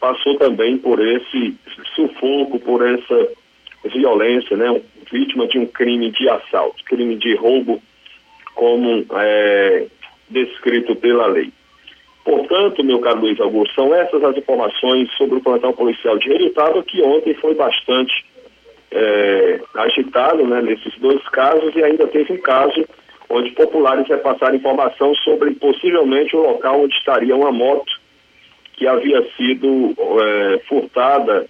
passou 0.00 0.36
também 0.36 0.76
por 0.78 0.98
esse 1.00 1.54
sufoco, 1.94 2.58
por 2.58 2.86
essa 2.86 3.28
violência, 3.84 4.56
né, 4.56 4.80
vítima 5.10 5.46
de 5.46 5.58
um 5.58 5.66
crime 5.66 6.10
de 6.10 6.28
assalto, 6.28 6.82
crime 6.84 7.16
de 7.16 7.34
roubo, 7.36 7.80
como 8.54 9.04
é, 9.12 9.86
descrito 10.28 10.96
pela 10.96 11.26
lei. 11.26 11.52
Portanto, 12.26 12.82
meu 12.82 12.98
caro 12.98 13.20
Luiz 13.20 13.38
Augusto, 13.38 13.72
são 13.76 13.94
essas 13.94 14.22
as 14.24 14.36
informações 14.36 15.08
sobre 15.16 15.38
o 15.38 15.40
plantão 15.40 15.72
policial 15.72 16.18
de 16.18 16.28
Heritaba, 16.28 16.82
que 16.82 17.00
ontem 17.00 17.32
foi 17.34 17.54
bastante 17.54 18.26
é, 18.90 19.60
agitado 19.74 20.44
né, 20.44 20.60
nesses 20.60 20.92
dois 20.98 21.22
casos 21.28 21.72
e 21.76 21.84
ainda 21.84 22.04
teve 22.08 22.32
um 22.32 22.38
caso 22.38 22.84
onde 23.30 23.52
populares 23.52 24.08
repassaram 24.08 24.56
informação 24.56 25.14
sobre 25.14 25.52
possivelmente 25.52 26.34
o 26.34 26.42
local 26.42 26.82
onde 26.82 26.96
estaria 26.96 27.34
uma 27.36 27.52
moto 27.52 27.92
que 28.72 28.88
havia 28.88 29.24
sido 29.36 29.94
é, 30.20 30.58
furtada 30.68 31.46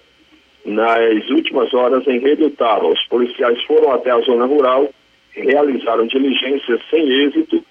nas 0.63 1.27
últimas 1.31 1.73
horas 1.73 2.05
em 2.05 2.19
Redutaba. 2.19 2.87
Os 2.87 3.03
policiais 3.07 3.59
foram 3.63 3.93
até 3.93 4.11
a 4.11 4.19
zona 4.19 4.45
rural, 4.45 4.87
realizaram 5.31 6.05
diligências 6.05 6.79
sem 6.91 7.09
êxito 7.23 7.65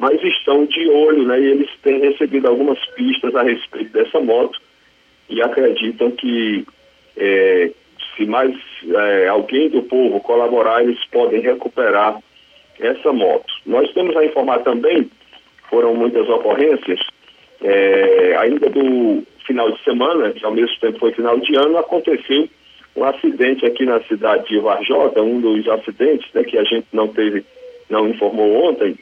mas 0.00 0.20
estão 0.22 0.64
de 0.64 0.88
olho, 0.88 1.24
né? 1.24 1.38
E 1.38 1.44
eles 1.44 1.68
têm 1.82 2.00
recebido 2.00 2.48
algumas 2.48 2.78
pistas 2.96 3.34
a 3.34 3.42
respeito 3.42 3.92
dessa 3.92 4.18
moto 4.18 4.58
e 5.28 5.42
acreditam 5.42 6.10
que 6.12 6.64
é, 7.18 7.70
se 8.16 8.24
mais 8.24 8.56
é, 8.88 9.28
alguém 9.28 9.68
do 9.68 9.82
povo 9.82 10.18
colaborar, 10.20 10.82
eles 10.82 10.98
podem 11.12 11.42
recuperar 11.42 12.18
essa 12.80 13.12
moto. 13.12 13.52
Nós 13.66 13.92
temos 13.92 14.16
a 14.16 14.24
informar 14.24 14.60
também, 14.60 15.10
foram 15.68 15.94
muitas 15.94 16.26
ocorrências, 16.30 17.00
é, 17.62 18.36
ainda 18.38 18.70
do 18.70 19.22
final 19.46 19.70
de 19.70 19.84
semana, 19.84 20.30
que 20.30 20.44
ao 20.46 20.52
mesmo 20.52 20.74
tempo 20.80 20.98
foi 20.98 21.12
final 21.12 21.38
de 21.38 21.54
ano, 21.56 21.76
aconteceu 21.76 22.48
um 22.96 23.04
acidente 23.04 23.66
aqui 23.66 23.84
na 23.84 24.00
cidade 24.04 24.48
de 24.48 24.58
Varjota, 24.60 25.20
um 25.20 25.42
dos 25.42 25.68
acidentes 25.68 26.26
né, 26.32 26.42
que 26.42 26.56
a 26.56 26.64
gente 26.64 26.86
não 26.90 27.06
teve, 27.08 27.44
não 27.90 28.08
informou 28.08 28.64
ontem, 28.64 28.96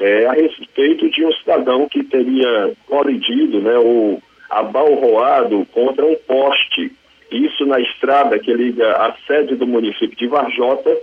é, 0.00 0.24
a 0.24 0.32
respeito 0.32 1.10
de 1.10 1.24
um 1.24 1.32
cidadão 1.34 1.86
que 1.86 2.02
teria 2.02 2.72
colidido, 2.86 3.60
né, 3.60 3.76
ou 3.76 4.20
abalroado 4.48 5.66
contra 5.72 6.04
um 6.04 6.16
poste, 6.26 6.90
isso 7.30 7.66
na 7.66 7.78
estrada 7.78 8.38
que 8.38 8.52
liga 8.52 8.90
a 8.92 9.14
sede 9.26 9.54
do 9.54 9.66
município 9.66 10.16
de 10.16 10.26
Varjota 10.26 10.96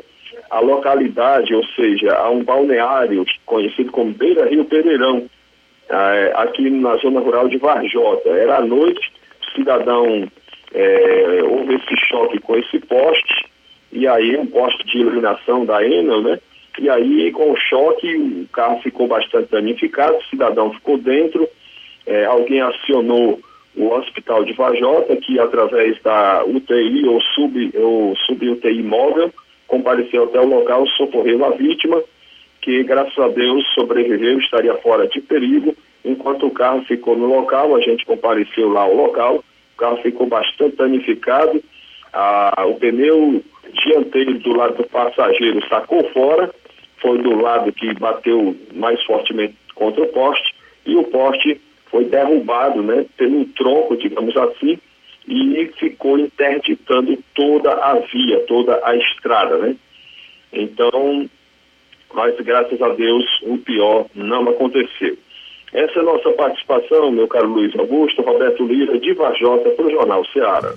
à 0.50 0.60
localidade, 0.60 1.54
ou 1.54 1.64
seja, 1.68 2.14
a 2.16 2.30
um 2.30 2.44
balneário 2.44 3.24
conhecido 3.46 3.92
como 3.92 4.12
Beira 4.12 4.50
Rio 4.50 4.66
Pereirão, 4.66 5.30
é, 5.90 6.34
aqui 6.36 6.70
na 6.70 6.98
zona 6.98 7.20
rural 7.20 7.48
de 7.48 7.58
Varjota. 7.58 8.30
Era 8.30 8.58
à 8.58 8.62
noite, 8.62 9.12
o 9.42 9.56
cidadão 9.56 10.28
é, 10.74 11.44
houve 11.44 11.76
esse 11.76 11.96
choque 12.08 12.40
com 12.40 12.58
esse 12.58 12.80
poste, 12.80 13.46
e 13.92 14.08
aí 14.08 14.36
um 14.36 14.48
poste 14.48 14.84
de 14.86 14.98
iluminação 14.98 15.66
da 15.66 15.86
Enel, 15.86 16.22
né? 16.22 16.40
E 16.80 16.90
aí, 16.90 17.32
com 17.32 17.52
o 17.52 17.58
choque, 17.58 18.16
o 18.16 18.48
carro 18.52 18.80
ficou 18.82 19.08
bastante 19.08 19.50
danificado, 19.52 20.18
o 20.18 20.26
cidadão 20.26 20.72
ficou 20.74 20.98
dentro, 20.98 21.48
é, 22.06 22.26
alguém 22.26 22.62
acionou 22.62 23.40
o 23.76 23.90
hospital 23.90 24.44
de 24.44 24.54
Vajota, 24.54 25.16
que 25.18 25.40
através 25.40 26.02
da 26.02 26.44
UTI 26.46 27.08
ou 27.08 27.22
sub, 27.22 27.72
ou 27.76 28.16
sub-UTI 28.16 28.82
móvel, 28.84 29.32
compareceu 29.68 30.24
até 30.24 30.40
o 30.40 30.48
local, 30.48 30.88
socorreu 30.88 31.46
a 31.46 31.52
vítima, 31.52 32.02
que 32.62 32.84
graças 32.84 33.18
a 33.18 33.28
Deus 33.28 33.66
sobreviveu, 33.74 34.40
estaria 34.40 34.74
fora 34.76 35.08
de 35.08 35.22
perigo. 35.22 35.76
Enquanto 36.04 36.48
o 36.48 36.52
carro 36.52 36.84
ficou 36.86 37.18
no 37.18 37.26
local, 37.26 37.76
a 37.76 37.82
gente 37.82 38.06
compareceu 38.06 38.70
lá 38.70 38.82
ao 38.82 38.96
local, 38.96 39.44
o 39.76 39.78
carro 39.78 39.98
ficou 39.98 40.28
bastante 40.28 40.76
danificado, 40.76 41.62
ah, 42.14 42.66
o 42.66 42.76
pneu 42.76 43.44
dianteiro 43.84 44.40
do 44.40 44.56
lado 44.56 44.78
do 44.78 44.84
passageiro 44.86 45.62
sacou 45.68 46.04
fora, 46.12 46.52
foi 47.02 47.18
do 47.20 47.36
lado 47.36 47.72
que 47.72 47.94
bateu 47.96 48.56
mais 48.74 49.02
fortemente 49.04 49.56
contra 49.76 50.04
o 50.04 50.08
poste 50.08 50.56
e 50.86 50.96
o 50.96 51.04
poste 51.04 51.60
foi 51.90 52.06
derrubado, 52.06 52.82
né, 52.82 53.06
pelo 53.18 53.46
tronco, 53.46 53.96
digamos 53.96 54.36
assim, 54.36 54.78
e 55.28 55.72
ficou 55.78 56.18
interditando 56.18 57.18
toda 57.36 57.74
a 57.74 57.96
via, 57.96 58.40
toda 58.42 58.80
a 58.84 58.96
estrada, 58.96 59.58
né? 59.58 59.76
Então, 60.54 61.30
mas 62.14 62.36
graças 62.38 62.82
a 62.82 62.90
Deus 62.90 63.26
o 63.44 63.58
pior 63.58 64.06
não 64.16 64.48
aconteceu. 64.50 65.18
Essa 65.74 66.00
é 66.00 66.02
a 66.02 66.06
nossa 66.06 66.32
participação, 66.32 67.12
meu 67.12 67.28
caro 67.28 67.50
Luiz 67.50 67.78
Augusto, 67.78 68.22
Roberto 68.22 68.66
Lira, 68.66 68.98
de 68.98 69.14
Vajota, 69.14 69.70
para 69.72 69.86
o 69.86 69.92
Jornal 69.92 70.26
Ceará. 70.28 70.74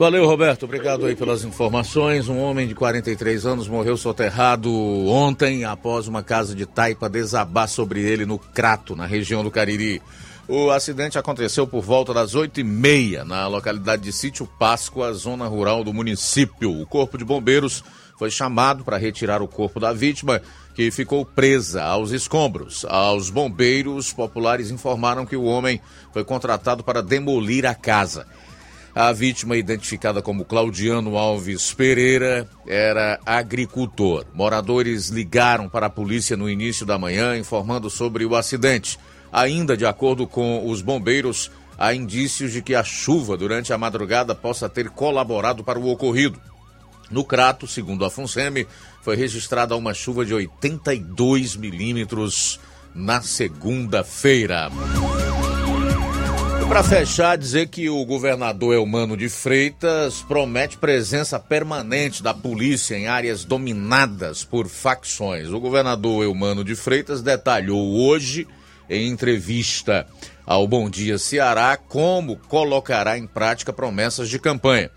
Valeu, 0.00 0.26
Roberto. 0.26 0.62
Obrigado 0.62 1.04
aí 1.04 1.14
pelas 1.14 1.44
informações. 1.44 2.26
Um 2.26 2.40
homem 2.40 2.66
de 2.66 2.74
43 2.74 3.44
anos 3.44 3.68
morreu 3.68 3.98
soterrado 3.98 4.72
ontem 5.06 5.66
após 5.66 6.08
uma 6.08 6.22
casa 6.22 6.54
de 6.54 6.64
taipa 6.64 7.06
desabar 7.06 7.68
sobre 7.68 8.00
ele 8.00 8.24
no 8.24 8.38
Crato, 8.38 8.96
na 8.96 9.04
região 9.04 9.44
do 9.44 9.50
Cariri. 9.50 10.00
O 10.48 10.70
acidente 10.70 11.18
aconteceu 11.18 11.66
por 11.66 11.82
volta 11.82 12.14
das 12.14 12.34
8h30 12.34 13.24
na 13.24 13.46
localidade 13.46 14.00
de 14.00 14.10
Sítio 14.10 14.46
Páscoa, 14.46 15.12
zona 15.12 15.46
rural 15.46 15.84
do 15.84 15.92
município. 15.92 16.80
O 16.80 16.86
corpo 16.86 17.18
de 17.18 17.24
bombeiros 17.26 17.84
foi 18.18 18.30
chamado 18.30 18.82
para 18.82 18.96
retirar 18.96 19.42
o 19.42 19.48
corpo 19.48 19.78
da 19.78 19.92
vítima, 19.92 20.40
que 20.74 20.90
ficou 20.90 21.26
presa 21.26 21.84
aos 21.84 22.10
escombros. 22.10 22.86
Aos 22.88 23.28
bombeiros 23.28 24.14
populares 24.14 24.70
informaram 24.70 25.26
que 25.26 25.36
o 25.36 25.44
homem 25.44 25.78
foi 26.10 26.24
contratado 26.24 26.82
para 26.82 27.02
demolir 27.02 27.66
a 27.66 27.74
casa. 27.74 28.26
A 29.00 29.12
vítima, 29.12 29.56
identificada 29.56 30.20
como 30.20 30.44
Claudiano 30.44 31.16
Alves 31.16 31.72
Pereira, 31.72 32.46
era 32.66 33.18
agricultor. 33.24 34.26
Moradores 34.34 35.08
ligaram 35.08 35.70
para 35.70 35.86
a 35.86 35.90
polícia 35.90 36.36
no 36.36 36.50
início 36.50 36.84
da 36.84 36.98
manhã 36.98 37.34
informando 37.34 37.88
sobre 37.88 38.26
o 38.26 38.36
acidente. 38.36 38.98
Ainda 39.32 39.74
de 39.74 39.86
acordo 39.86 40.26
com 40.26 40.68
os 40.68 40.82
bombeiros, 40.82 41.50
há 41.78 41.94
indícios 41.94 42.52
de 42.52 42.60
que 42.60 42.74
a 42.74 42.84
chuva 42.84 43.38
durante 43.38 43.72
a 43.72 43.78
madrugada 43.78 44.34
possa 44.34 44.68
ter 44.68 44.90
colaborado 44.90 45.64
para 45.64 45.78
o 45.78 45.88
ocorrido. 45.88 46.38
No 47.10 47.24
Crato, 47.24 47.66
segundo 47.66 48.04
a 48.04 48.10
FUNSEMI, 48.10 48.66
foi 49.00 49.16
registrada 49.16 49.74
uma 49.74 49.94
chuva 49.94 50.26
de 50.26 50.34
82 50.34 51.56
milímetros 51.56 52.60
na 52.94 53.22
segunda-feira. 53.22 54.70
Para 56.70 56.84
fechar, 56.84 57.36
dizer 57.36 57.66
que 57.66 57.90
o 57.90 58.04
governador 58.04 58.72
Elmano 58.72 59.16
de 59.16 59.28
Freitas 59.28 60.22
promete 60.22 60.78
presença 60.78 61.36
permanente 61.36 62.22
da 62.22 62.32
polícia 62.32 62.96
em 62.96 63.08
áreas 63.08 63.44
dominadas 63.44 64.44
por 64.44 64.68
facções. 64.68 65.48
O 65.48 65.58
governador 65.58 66.22
Elmano 66.22 66.62
de 66.62 66.76
Freitas 66.76 67.22
detalhou 67.22 67.96
hoje, 67.96 68.46
em 68.88 69.08
entrevista 69.08 70.06
ao 70.46 70.68
Bom 70.68 70.88
Dia 70.88 71.18
Ceará, 71.18 71.76
como 71.76 72.36
colocará 72.36 73.18
em 73.18 73.26
prática 73.26 73.72
promessas 73.72 74.30
de 74.30 74.38
campanha. 74.38 74.92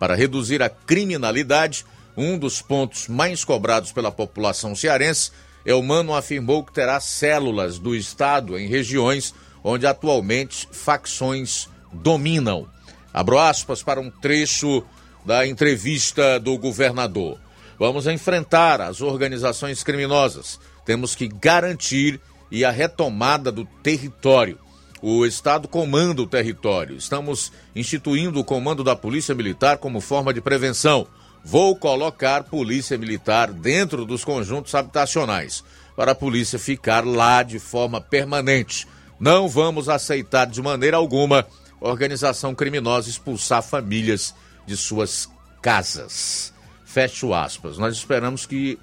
Para 0.00 0.14
reduzir 0.14 0.62
a 0.62 0.70
criminalidade, 0.70 1.84
um 2.16 2.38
dos 2.38 2.62
pontos 2.62 3.06
mais 3.06 3.44
cobrados 3.44 3.92
pela 3.92 4.10
população 4.10 4.74
cearense, 4.74 5.30
Elmano 5.62 6.14
afirmou 6.14 6.64
que 6.64 6.72
terá 6.72 6.98
células 7.00 7.78
do 7.78 7.94
Estado 7.94 8.58
em 8.58 8.66
regiões 8.66 9.34
onde 9.62 9.86
atualmente 9.86 10.68
facções 10.70 11.68
dominam. 11.92 12.68
Abro 13.12 13.38
aspas 13.38 13.82
para 13.82 14.00
um 14.00 14.10
trecho 14.10 14.84
da 15.24 15.46
entrevista 15.46 16.38
do 16.38 16.56
governador. 16.56 17.38
Vamos 17.78 18.06
enfrentar 18.06 18.80
as 18.80 19.00
organizações 19.00 19.82
criminosas. 19.82 20.58
Temos 20.84 21.14
que 21.14 21.28
garantir 21.28 22.20
e 22.50 22.64
a 22.64 22.70
retomada 22.70 23.52
do 23.52 23.64
território. 23.82 24.58
O 25.00 25.24
Estado 25.24 25.68
comanda 25.68 26.22
o 26.22 26.26
território. 26.26 26.96
Estamos 26.96 27.52
instituindo 27.74 28.40
o 28.40 28.44
comando 28.44 28.82
da 28.82 28.96
Polícia 28.96 29.34
Militar 29.34 29.78
como 29.78 30.00
forma 30.00 30.34
de 30.34 30.40
prevenção. 30.40 31.06
Vou 31.44 31.76
colocar 31.76 32.44
Polícia 32.44 32.98
Militar 32.98 33.52
dentro 33.52 34.04
dos 34.04 34.24
conjuntos 34.24 34.74
habitacionais. 34.74 35.62
para 35.94 36.12
a 36.12 36.14
polícia 36.14 36.60
ficar 36.60 37.04
lá 37.04 37.42
de 37.42 37.58
forma 37.58 38.00
permanente. 38.00 38.86
Não 39.18 39.48
vamos 39.48 39.88
aceitar 39.88 40.46
de 40.46 40.62
maneira 40.62 40.96
alguma 40.96 41.46
organização 41.80 42.54
criminosa 42.54 43.08
expulsar 43.08 43.62
famílias 43.62 44.34
de 44.66 44.76
suas 44.76 45.28
casas. 45.60 46.52
Fecho 46.84 47.34
aspas. 47.34 47.78
Nós 47.78 47.96
esperamos 47.96 48.46
que 48.46 48.78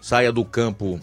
saia 0.00 0.32
do 0.32 0.44
campo 0.44 1.00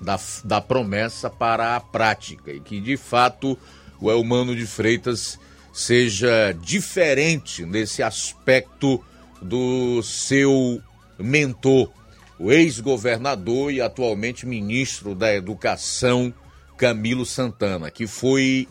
da, 0.00 0.18
da 0.44 0.60
promessa 0.60 1.28
para 1.28 1.76
a 1.76 1.80
prática 1.80 2.52
e 2.52 2.60
que 2.60 2.80
de 2.80 2.96
fato 2.96 3.58
o 4.00 4.10
Elmano 4.10 4.56
de 4.56 4.66
Freitas 4.66 5.38
seja 5.72 6.52
diferente 6.60 7.64
nesse 7.64 8.02
aspecto 8.02 9.02
do 9.40 10.02
seu 10.02 10.80
mentor, 11.18 11.90
o 12.38 12.50
ex-governador 12.50 13.72
e 13.72 13.80
atualmente 13.80 14.46
ministro 14.46 15.14
da 15.14 15.34
Educação, 15.34 16.32
Camilo 16.80 17.26
Santana, 17.26 17.90
que 17.90 18.06
foi, 18.06 18.66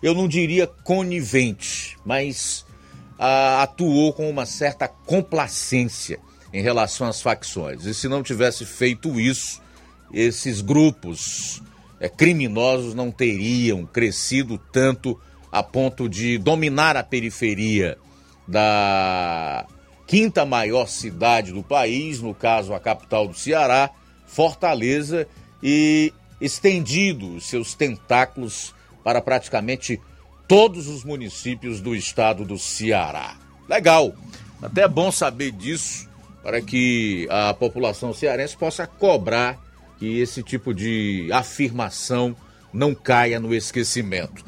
eu 0.00 0.14
não 0.14 0.28
diria 0.28 0.68
conivente, 0.68 1.98
mas 2.04 2.64
ah, 3.18 3.60
atuou 3.64 4.12
com 4.12 4.30
uma 4.30 4.46
certa 4.46 4.86
complacência 4.86 6.20
em 6.52 6.62
relação 6.62 7.08
às 7.08 7.20
facções. 7.20 7.86
E 7.86 7.92
se 7.92 8.06
não 8.06 8.22
tivesse 8.22 8.64
feito 8.64 9.18
isso, 9.18 9.60
esses 10.14 10.60
grupos 10.60 11.60
é, 11.98 12.08
criminosos 12.08 12.94
não 12.94 13.10
teriam 13.10 13.84
crescido 13.84 14.56
tanto 14.56 15.20
a 15.50 15.60
ponto 15.60 16.08
de 16.08 16.38
dominar 16.38 16.96
a 16.96 17.02
periferia 17.02 17.98
da 18.46 19.66
quinta 20.06 20.46
maior 20.46 20.86
cidade 20.86 21.50
do 21.50 21.64
país, 21.64 22.20
no 22.20 22.32
caso 22.32 22.72
a 22.72 22.78
capital 22.78 23.26
do 23.26 23.34
Ceará, 23.34 23.90
Fortaleza, 24.24 25.26
e 25.60 26.12
estendido 26.42 27.40
seus 27.40 27.72
tentáculos 27.72 28.74
para 29.04 29.20
praticamente 29.20 30.00
todos 30.48 30.88
os 30.88 31.04
municípios 31.04 31.80
do 31.80 31.94
estado 31.94 32.44
do 32.44 32.58
Ceará. 32.58 33.36
Legal, 33.68 34.14
até 34.60 34.82
é 34.82 34.88
bom 34.88 35.10
saber 35.10 35.52
disso 35.52 36.10
para 36.42 36.60
que 36.60 37.26
a 37.30 37.54
população 37.54 38.12
cearense 38.12 38.56
possa 38.56 38.86
cobrar 38.86 39.58
que 39.98 40.18
esse 40.18 40.42
tipo 40.42 40.74
de 40.74 41.28
afirmação 41.32 42.36
não 42.72 42.94
caia 42.94 43.38
no 43.38 43.54
esquecimento. 43.54 44.44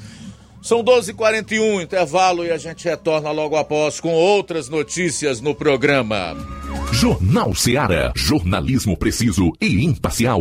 São 0.60 0.82
12h41, 0.82 1.82
intervalo, 1.82 2.44
e 2.44 2.50
a 2.50 2.56
gente 2.56 2.86
retorna 2.86 3.30
logo 3.30 3.54
após 3.54 4.00
com 4.00 4.12
outras 4.12 4.68
notícias 4.68 5.40
no 5.40 5.54
programa. 5.54 6.34
Jornal 6.90 7.54
Ceará, 7.54 8.12
jornalismo 8.16 8.96
preciso 8.96 9.52
e 9.60 9.84
imparcial. 9.84 10.40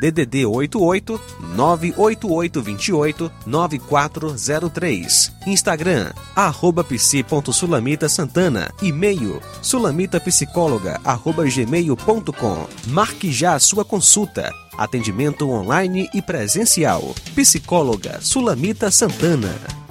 DDD 0.00 0.46
88 0.46 1.20
98828 1.56 3.30
9403. 3.46 5.32
Instagram, 5.46 6.12
arroba 6.34 6.84
psi.sulamita 6.84 8.08
Santana. 8.08 8.70
E-mail, 8.82 9.40
sulamitapsicóloga, 9.62 11.00
arroba 11.04 11.44
gmail.com. 11.44 12.66
Marque 12.88 13.32
já 13.32 13.54
a 13.54 13.58
sua 13.58 13.84
consulta. 13.84 14.52
Atendimento 14.76 15.48
online 15.48 16.08
e 16.12 16.20
presencial. 16.20 17.14
Psicóloga 17.34 18.20
Sulamita 18.20 18.90
Santana. 18.90 19.83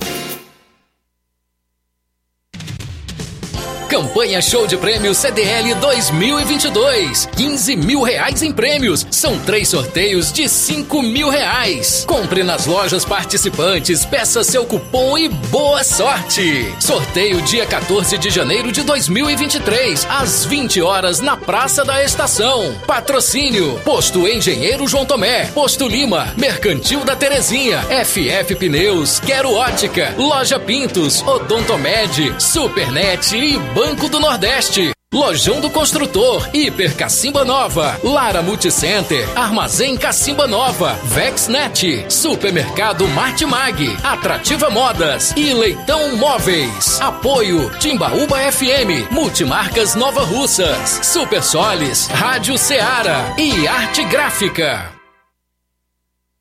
Campanha 3.94 4.42
Show 4.42 4.66
de 4.66 4.76
Prêmios 4.76 5.20
CDL 5.20 5.76
2022. 5.76 7.28
15 7.38 7.76
mil 7.76 8.02
reais 8.02 8.42
em 8.42 8.52
prêmios. 8.52 9.06
São 9.12 9.38
três 9.38 9.68
sorteios 9.68 10.34
de 10.34 10.50
5 10.50 11.04
mil 11.04 11.30
reais. 11.30 12.04
Compre 12.08 12.42
nas 12.42 12.66
lojas 12.66 13.06
participantes, 13.06 14.04
peça 14.04 14.44
seu 14.44 14.66
cupom 14.66 15.16
e 15.16 15.30
boa 15.30 15.84
sorte. 15.84 16.74
Sorteio 16.80 17.40
dia 17.44 17.68
14 17.68 18.18
de 18.18 18.32
janeiro 18.32 18.72
de 18.72 18.82
2023, 18.82 20.08
às 20.10 20.44
20 20.44 20.82
horas 20.82 21.20
na 21.20 21.38
Praça 21.38 21.86
da 21.86 22.04
Estação. 22.04 22.76
Patrocínio: 22.88 23.80
Posto 23.86 24.28
Engenheiro 24.28 24.88
João 24.88 25.06
Tomé, 25.06 25.46
Posto 25.54 25.88
Lima, 25.88 26.34
Mercantil 26.36 27.02
da 27.02 27.16
Terezinha, 27.16 27.84
FF 28.04 28.56
Pneus, 28.56 29.20
Quero 29.20 29.54
Ótica, 29.54 30.16
Loja 30.18 30.60
Pintos, 30.60 31.22
Odontomed, 31.22 32.34
Supernet 32.40 33.38
e 33.38 33.60
Banco 33.60 33.83
do 34.14 34.20
Nordeste. 34.20 34.92
Lojão 35.14 35.62
do 35.62 35.70
Construtor, 35.70 36.50
Hiper 36.54 36.96
Cacimba 36.96 37.46
Nova, 37.46 38.00
Lara 38.04 38.42
Multicenter, 38.42 39.30
Armazém 39.38 39.96
Cacimba 39.96 40.48
Nova, 40.48 40.98
Vexnet, 41.04 42.06
Supermercado 42.10 43.08
Martimag, 43.10 43.96
Atrativa 44.04 44.72
Modas 44.72 45.34
e 45.38 45.54
Leitão 45.54 46.16
Móveis. 46.16 47.00
Apoio 47.00 47.70
Timbaúba 47.78 48.40
FM, 48.52 49.12
Multimarcas 49.12 49.94
Nova 49.94 50.24
Russas, 50.24 51.02
Super 51.04 51.44
Solis, 51.44 52.08
Rádio 52.08 52.58
Ceará 52.58 53.36
e 53.38 53.68
Arte 53.68 54.04
Gráfica. 54.06 54.93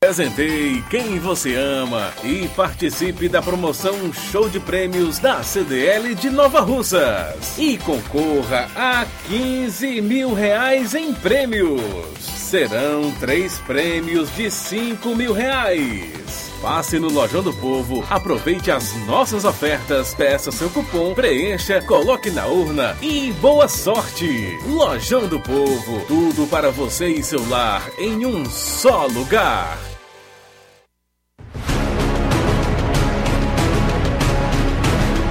Presenteie 0.02 0.82
quem 0.90 1.20
você 1.20 1.54
ama 1.54 2.12
e 2.24 2.48
participe 2.56 3.28
da 3.28 3.40
promoção 3.40 4.12
Show 4.12 4.48
de 4.48 4.58
Prêmios 4.58 5.20
da 5.20 5.44
CDL 5.44 6.16
de 6.16 6.28
Nova 6.28 6.58
Russas. 6.58 7.56
E 7.56 7.78
concorra 7.78 8.68
a 8.74 9.06
15 9.28 10.00
mil 10.00 10.34
reais 10.34 10.96
em 10.96 11.14
prêmios. 11.14 12.18
Serão 12.18 13.12
três 13.20 13.60
prêmios 13.60 14.28
de 14.34 14.50
5 14.50 15.14
mil 15.14 15.32
reais. 15.32 16.50
Passe 16.60 16.98
no 16.98 17.08
Lojão 17.08 17.42
do 17.42 17.54
Povo, 17.54 18.04
aproveite 18.10 18.72
as 18.72 18.92
nossas 19.06 19.44
ofertas, 19.44 20.16
peça 20.16 20.50
seu 20.50 20.68
cupom, 20.68 21.14
preencha, 21.14 21.80
coloque 21.80 22.28
na 22.30 22.46
urna 22.46 22.96
e 23.00 23.32
boa 23.40 23.68
sorte! 23.68 24.58
Lojão 24.66 25.28
do 25.28 25.38
Povo, 25.38 26.04
tudo 26.08 26.46
para 26.48 26.72
você 26.72 27.06
e 27.06 27.22
seu 27.22 27.48
lar 27.48 27.88
em 27.98 28.26
um 28.26 28.44
só 28.44 29.06
lugar. 29.06 29.91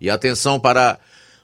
E 0.00 0.10
atenção 0.10 0.60
para 0.60 0.98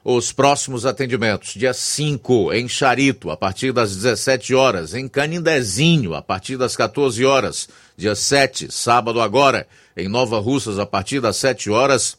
os 0.05 0.33
próximos 0.33 0.85
atendimentos. 0.85 1.55
Dia 1.55 1.73
5, 1.73 2.53
em 2.53 2.69
Charito, 2.69 3.31
a 3.31 3.37
partir 3.37 3.73
das 3.73 3.95
17 3.95 4.55
horas. 4.55 4.95
Em 4.95 5.09
Canindezinho, 5.09 6.15
a 6.15 6.23
partir 6.23 6.57
das 6.57 6.77
14 6.77 7.25
horas. 7.25 7.69
Dia 7.97 8.15
7, 8.15 8.73
sábado 8.73 9.21
agora, 9.21 9.67
em 9.97 10.09
Nova 10.09 10.39
Russas, 10.41 10.79
a 10.79 10.87
partir 10.87 11.21
das 11.21 11.37
7 11.37 11.71
horas. 11.71 12.17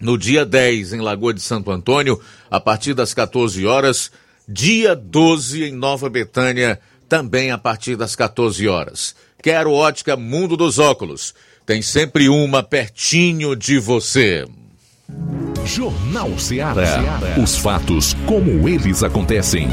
No 0.00 0.16
dia 0.16 0.46
10, 0.46 0.94
em 0.94 1.00
Lagoa 1.00 1.34
de 1.34 1.42
Santo 1.42 1.70
Antônio, 1.70 2.18
a 2.50 2.58
partir 2.58 2.94
das 2.94 3.12
14 3.12 3.66
horas. 3.66 4.10
Dia 4.48 4.96
12, 4.96 5.64
em 5.64 5.72
Nova 5.72 6.08
Betânia, 6.08 6.80
também 7.08 7.50
a 7.50 7.58
partir 7.58 7.96
das 7.96 8.16
14 8.16 8.66
horas. 8.66 9.14
Quero 9.42 9.72
ótica 9.72 10.16
Mundo 10.16 10.56
dos 10.56 10.78
Óculos. 10.78 11.34
Tem 11.66 11.82
sempre 11.82 12.28
uma 12.28 12.62
pertinho 12.62 13.54
de 13.54 13.78
você. 13.78 14.46
Jornal 15.64 16.38
Ceará. 16.38 17.18
Os 17.42 17.56
fatos 17.56 18.14
como 18.26 18.68
eles 18.68 19.02
acontecem. 19.02 19.68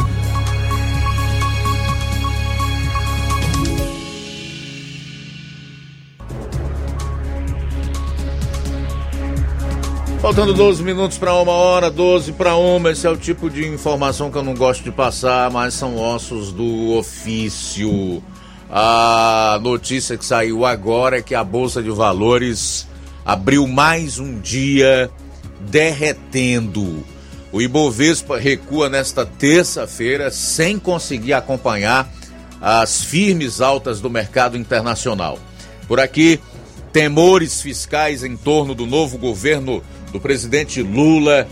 Faltando 10.22 10.54
12 10.54 10.84
minutos 10.84 11.18
para 11.18 11.34
uma 11.36 11.54
hora, 11.54 11.90
12 11.90 12.34
para 12.34 12.56
uma. 12.58 12.92
Esse 12.92 13.08
é 13.08 13.10
o 13.10 13.16
tipo 13.16 13.50
de 13.50 13.66
informação 13.66 14.30
que 14.30 14.38
eu 14.38 14.44
não 14.44 14.54
gosto 14.54 14.84
de 14.84 14.92
passar, 14.92 15.50
mas 15.52 15.74
são 15.74 15.98
ossos 15.98 16.52
do 16.52 16.98
ofício. 16.98 18.22
A 18.70 19.58
notícia 19.62 20.18
que 20.18 20.26
saiu 20.26 20.66
agora 20.66 21.20
é 21.20 21.22
que 21.22 21.34
a 21.34 21.44
Bolsa 21.44 21.82
de 21.82 21.90
Valores 21.90 22.88
abriu 23.26 23.66
mais 23.68 24.20
um 24.20 24.40
dia 24.40 25.10
derretendo. 25.60 27.04
O 27.52 27.62
Ibovespa 27.62 28.38
recua 28.38 28.90
nesta 28.90 29.26
terça-feira 29.26 30.30
sem 30.30 30.78
conseguir 30.78 31.34
acompanhar 31.34 32.12
as 32.62 33.04
firmes 33.04 33.62
altas 33.62 34.02
do 34.02 34.10
mercado 34.10 34.58
internacional. 34.58 35.40
Por 35.88 36.00
aqui, 36.00 36.40
temores 36.92 37.62
fiscais 37.62 38.24
em 38.24 38.36
torno 38.36 38.74
do 38.76 38.86
novo 38.86 39.18
governo 39.18 39.84
do 40.12 40.20
presidente 40.20 40.82
Lula 40.82 41.48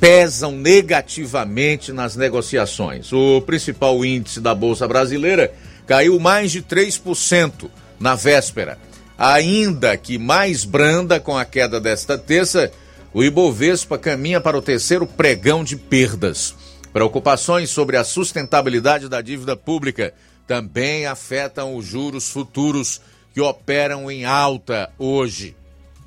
pesam 0.00 0.52
negativamente 0.52 1.92
nas 1.92 2.16
negociações. 2.16 3.12
O 3.12 3.42
principal 3.42 4.02
índice 4.04 4.40
da 4.40 4.54
Bolsa 4.54 4.88
Brasileira 4.88 5.52
caiu 5.86 6.18
mais 6.18 6.50
de 6.50 6.62
3% 6.62 7.70
na 7.98 8.14
véspera. 8.14 8.78
Ainda 9.18 9.96
que 9.98 10.16
mais 10.16 10.64
branda 10.64 11.20
com 11.20 11.36
a 11.36 11.44
queda 11.44 11.78
desta 11.78 12.16
terça, 12.16 12.72
o 13.12 13.24
Ibovespa 13.24 13.98
caminha 13.98 14.40
para 14.40 14.56
o 14.56 14.62
terceiro 14.62 15.06
pregão 15.06 15.64
de 15.64 15.76
perdas. 15.76 16.54
Preocupações 16.92 17.70
sobre 17.70 17.96
a 17.96 18.04
sustentabilidade 18.04 19.08
da 19.08 19.20
dívida 19.20 19.56
pública 19.56 20.14
também 20.46 21.06
afetam 21.06 21.76
os 21.76 21.86
juros 21.86 22.28
futuros 22.28 23.00
que 23.32 23.40
operam 23.40 24.10
em 24.10 24.24
alta 24.24 24.90
hoje. 24.98 25.56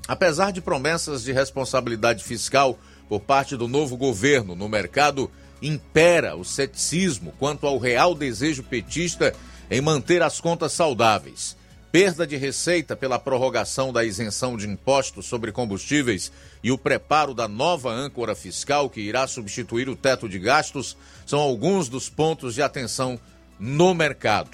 Apesar 0.07 0.51
de 0.51 0.61
promessas 0.61 1.23
de 1.23 1.31
responsabilidade 1.31 2.23
fiscal 2.23 2.77
por 3.07 3.21
parte 3.21 3.55
do 3.55 3.67
novo 3.67 3.95
governo 3.95 4.55
no 4.55 4.67
mercado, 4.67 5.31
impera 5.61 6.35
o 6.35 6.43
ceticismo 6.43 7.33
quanto 7.39 7.65
ao 7.65 7.77
real 7.77 8.13
desejo 8.13 8.63
petista 8.63 9.33
em 9.71 9.79
manter 9.79 10.21
as 10.21 10.41
contas 10.41 10.73
saudáveis 10.73 11.55
perda 11.93 12.25
de 12.25 12.35
receita 12.35 12.95
pela 12.95 13.19
prorrogação 13.19 13.93
da 13.93 14.03
isenção 14.03 14.57
de 14.57 14.67
impostos 14.67 15.27
sobre 15.27 15.51
combustíveis 15.51 16.31
e 16.63 16.71
o 16.71 16.77
preparo 16.77 17.35
da 17.35 17.47
nova 17.47 17.91
âncora 17.91 18.33
fiscal 18.33 18.89
que 18.89 18.99
irá 18.99 19.27
substituir 19.27 19.87
o 19.87 19.95
teto 19.95 20.27
de 20.27 20.39
gastos 20.39 20.97
são 21.23 21.39
alguns 21.39 21.87
dos 21.87 22.09
pontos 22.09 22.55
de 22.55 22.63
atenção 22.63 23.19
no 23.59 23.93
mercado. 23.93 24.49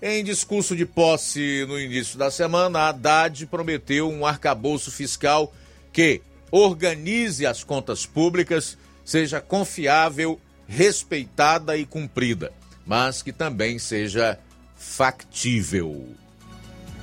Em 0.00 0.22
discurso 0.22 0.76
de 0.76 0.86
posse 0.86 1.64
no 1.66 1.76
início 1.76 2.16
da 2.16 2.30
semana, 2.30 2.88
Haddad 2.88 3.44
prometeu 3.46 4.08
um 4.08 4.24
arcabouço 4.24 4.92
fiscal 4.92 5.52
que 5.92 6.22
organize 6.52 7.44
as 7.44 7.64
contas 7.64 8.06
públicas, 8.06 8.78
seja 9.04 9.40
confiável, 9.40 10.38
respeitada 10.68 11.76
e 11.76 11.84
cumprida, 11.84 12.52
mas 12.86 13.22
que 13.22 13.32
também 13.32 13.76
seja 13.76 14.38
factível. 14.76 16.14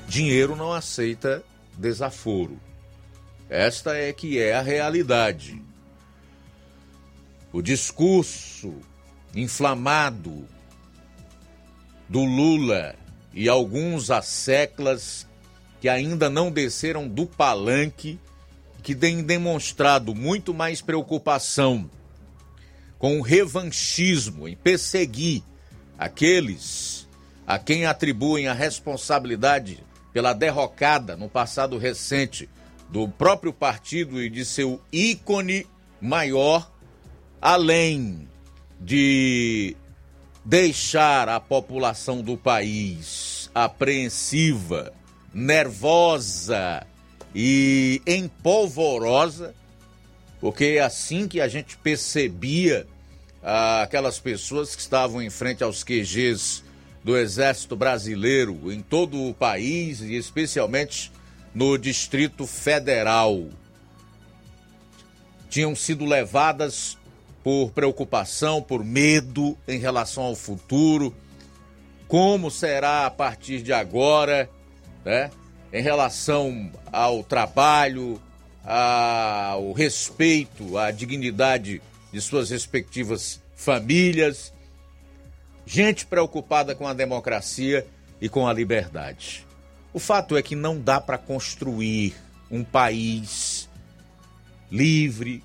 Dinheiro 0.07 0.55
não 0.55 0.71
aceita 0.71 1.43
desaforo. 1.77 2.59
Esta 3.49 3.95
é 3.95 4.11
que 4.13 4.39
é 4.39 4.53
a 4.53 4.61
realidade. 4.61 5.61
O 7.51 7.61
discurso 7.61 8.73
inflamado 9.35 10.47
do 12.09 12.23
Lula 12.23 12.95
e 13.33 13.49
alguns 13.49 14.11
asseclas 14.11 15.27
que 15.81 15.89
ainda 15.89 16.29
não 16.29 16.51
desceram 16.51 17.07
do 17.07 17.25
palanque, 17.25 18.19
que 18.81 18.95
têm 18.95 19.23
demonstrado 19.23 20.13
muito 20.13 20.53
mais 20.53 20.81
preocupação 20.81 21.89
com 22.97 23.19
o 23.19 23.21
revanchismo 23.21 24.47
em 24.47 24.55
perseguir 24.55 25.43
aqueles 25.97 27.07
a 27.45 27.59
quem 27.59 27.85
atribuem 27.85 28.47
a 28.47 28.53
responsabilidade 28.53 29.83
pela 30.13 30.31
derrocada 30.31 31.17
no 31.17 31.27
passado 31.27 31.77
recente 31.77 32.47
do 32.89 33.09
próprio 33.09 33.51
partido 33.51 34.21
e 34.21 34.29
de 34.29 34.45
seu 34.45 34.79
ícone 34.91 35.65
maior, 35.99 36.71
além 37.41 38.27
de 38.79 39.75
deixar 40.45 41.27
a 41.27 41.39
população 41.39 42.21
do 42.21 42.37
país 42.37 43.49
apreensiva, 43.55 44.93
nervosa 45.33 46.85
e 47.33 48.01
empolvorosa, 48.05 49.55
porque 50.39 50.75
é 50.77 50.81
assim 50.81 51.27
que 51.27 51.41
a 51.41 51.47
gente 51.47 51.75
percebia 51.77 52.85
aquelas 53.41 54.19
pessoas 54.19 54.75
que 54.75 54.81
estavam 54.81 55.21
em 55.21 55.29
frente 55.29 55.63
aos 55.63 55.83
QGs 55.83 56.63
do 57.03 57.17
Exército 57.17 57.75
Brasileiro 57.75 58.71
em 58.71 58.81
todo 58.81 59.21
o 59.21 59.33
país 59.33 59.99
e 60.01 60.15
especialmente 60.15 61.11
no 61.53 61.77
Distrito 61.77 62.47
Federal. 62.47 63.47
Tinham 65.49 65.75
sido 65.75 66.05
levadas 66.05 66.97
por 67.43 67.71
preocupação, 67.71 68.61
por 68.61 68.83
medo 68.83 69.57
em 69.67 69.77
relação 69.77 70.23
ao 70.23 70.35
futuro, 70.35 71.13
como 72.07 72.49
será 72.49 73.05
a 73.05 73.11
partir 73.11 73.61
de 73.61 73.73
agora, 73.73 74.49
né? 75.03 75.29
Em 75.71 75.81
relação 75.81 76.71
ao 76.91 77.23
trabalho, 77.23 78.21
ao 78.63 79.73
respeito, 79.73 80.77
à 80.77 80.91
dignidade 80.91 81.81
de 82.11 82.21
suas 82.21 82.49
respectivas 82.49 83.41
famílias, 83.55 84.53
gente 85.65 86.05
preocupada 86.05 86.75
com 86.75 86.87
a 86.87 86.93
democracia 86.93 87.85
e 88.19 88.27
com 88.27 88.47
a 88.47 88.53
liberdade. 88.53 89.45
O 89.93 89.99
fato 89.99 90.35
é 90.35 90.41
que 90.41 90.55
não 90.55 90.79
dá 90.79 90.99
para 90.99 91.17
construir 91.17 92.15
um 92.49 92.63
país 92.63 93.69
livre, 94.71 95.43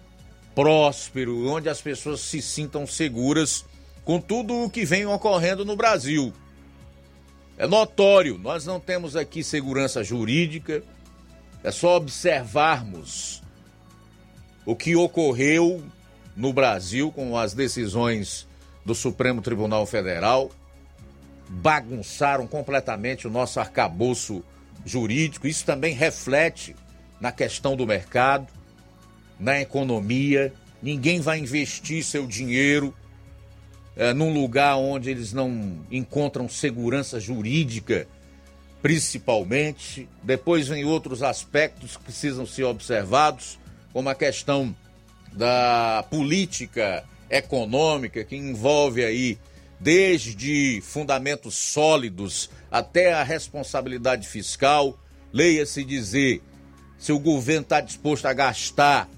próspero, 0.54 1.48
onde 1.48 1.68
as 1.68 1.80
pessoas 1.80 2.20
se 2.20 2.40
sintam 2.40 2.86
seguras 2.86 3.64
com 4.04 4.18
tudo 4.18 4.64
o 4.64 4.70
que 4.70 4.86
vem 4.86 5.04
ocorrendo 5.04 5.64
no 5.64 5.76
Brasil. 5.76 6.32
É 7.58 7.66
notório, 7.66 8.38
nós 8.38 8.64
não 8.64 8.80
temos 8.80 9.16
aqui 9.16 9.44
segurança 9.44 10.02
jurídica, 10.02 10.82
é 11.62 11.70
só 11.70 11.96
observarmos 11.96 13.42
o 14.64 14.74
que 14.74 14.96
ocorreu 14.96 15.84
no 16.34 16.52
Brasil 16.52 17.12
com 17.12 17.36
as 17.36 17.52
decisões 17.52 18.47
do 18.88 18.94
Supremo 18.94 19.42
Tribunal 19.42 19.84
Federal, 19.84 20.50
bagunçaram 21.46 22.46
completamente 22.46 23.26
o 23.26 23.30
nosso 23.30 23.60
arcabouço 23.60 24.42
jurídico. 24.84 25.46
Isso 25.46 25.64
também 25.66 25.94
reflete 25.94 26.74
na 27.20 27.30
questão 27.30 27.76
do 27.76 27.86
mercado, 27.86 28.48
na 29.38 29.60
economia. 29.60 30.54
Ninguém 30.82 31.20
vai 31.20 31.38
investir 31.38 32.02
seu 32.02 32.26
dinheiro 32.26 32.94
é, 33.94 34.14
num 34.14 34.32
lugar 34.32 34.76
onde 34.76 35.10
eles 35.10 35.34
não 35.34 35.84
encontram 35.90 36.48
segurança 36.48 37.20
jurídica, 37.20 38.08
principalmente. 38.80 40.08
Depois 40.22 40.66
vem 40.66 40.86
outros 40.86 41.22
aspectos 41.22 41.98
que 41.98 42.04
precisam 42.04 42.46
ser 42.46 42.64
observados, 42.64 43.58
como 43.92 44.08
a 44.08 44.14
questão 44.14 44.74
da 45.30 46.06
política 46.08 47.04
econômica 47.30 48.24
que 48.24 48.36
envolve 48.36 49.04
aí 49.04 49.38
desde 49.80 50.80
fundamentos 50.82 51.54
sólidos 51.54 52.50
até 52.70 53.12
a 53.12 53.22
responsabilidade 53.22 54.26
fiscal, 54.26 54.98
leia-se 55.32 55.84
dizer 55.84 56.42
se 56.98 57.12
o 57.12 57.18
governo 57.18 57.62
está 57.62 57.80
disposto 57.80 58.26
a 58.26 58.32
gastar 58.32 59.08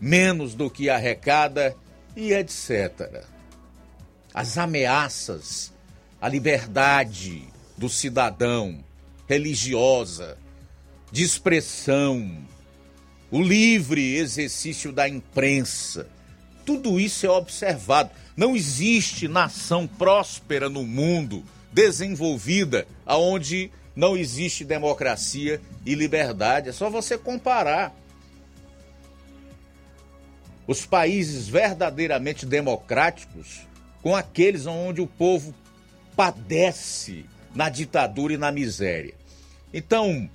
menos 0.00 0.54
do 0.54 0.70
que 0.70 0.88
arrecada 0.88 1.76
e 2.16 2.32
etc. 2.32 3.24
As 4.32 4.56
ameaças 4.56 5.72
à 6.20 6.28
liberdade 6.28 7.48
do 7.76 7.88
cidadão 7.88 8.82
religiosa, 9.28 10.38
de 11.10 11.22
expressão, 11.22 12.46
o 13.30 13.40
livre 13.40 14.16
exercício 14.16 14.92
da 14.92 15.08
imprensa. 15.08 16.08
Tudo 16.64 16.98
isso 16.98 17.26
é 17.26 17.30
observado. 17.30 18.10
Não 18.36 18.56
existe 18.56 19.28
nação 19.28 19.86
próspera 19.86 20.68
no 20.68 20.84
mundo, 20.84 21.44
desenvolvida, 21.72 22.86
aonde 23.04 23.70
não 23.94 24.16
existe 24.16 24.64
democracia 24.64 25.60
e 25.84 25.94
liberdade. 25.94 26.68
É 26.68 26.72
só 26.72 26.88
você 26.88 27.18
comparar. 27.18 27.94
Os 30.66 30.86
países 30.86 31.48
verdadeiramente 31.48 32.46
democráticos 32.46 33.66
com 34.00 34.16
aqueles 34.16 34.66
onde 34.66 35.00
o 35.00 35.06
povo 35.06 35.54
padece 36.16 37.24
na 37.54 37.68
ditadura 37.68 38.34
e 38.34 38.38
na 38.38 38.50
miséria. 38.50 39.14
Então, 39.72 40.28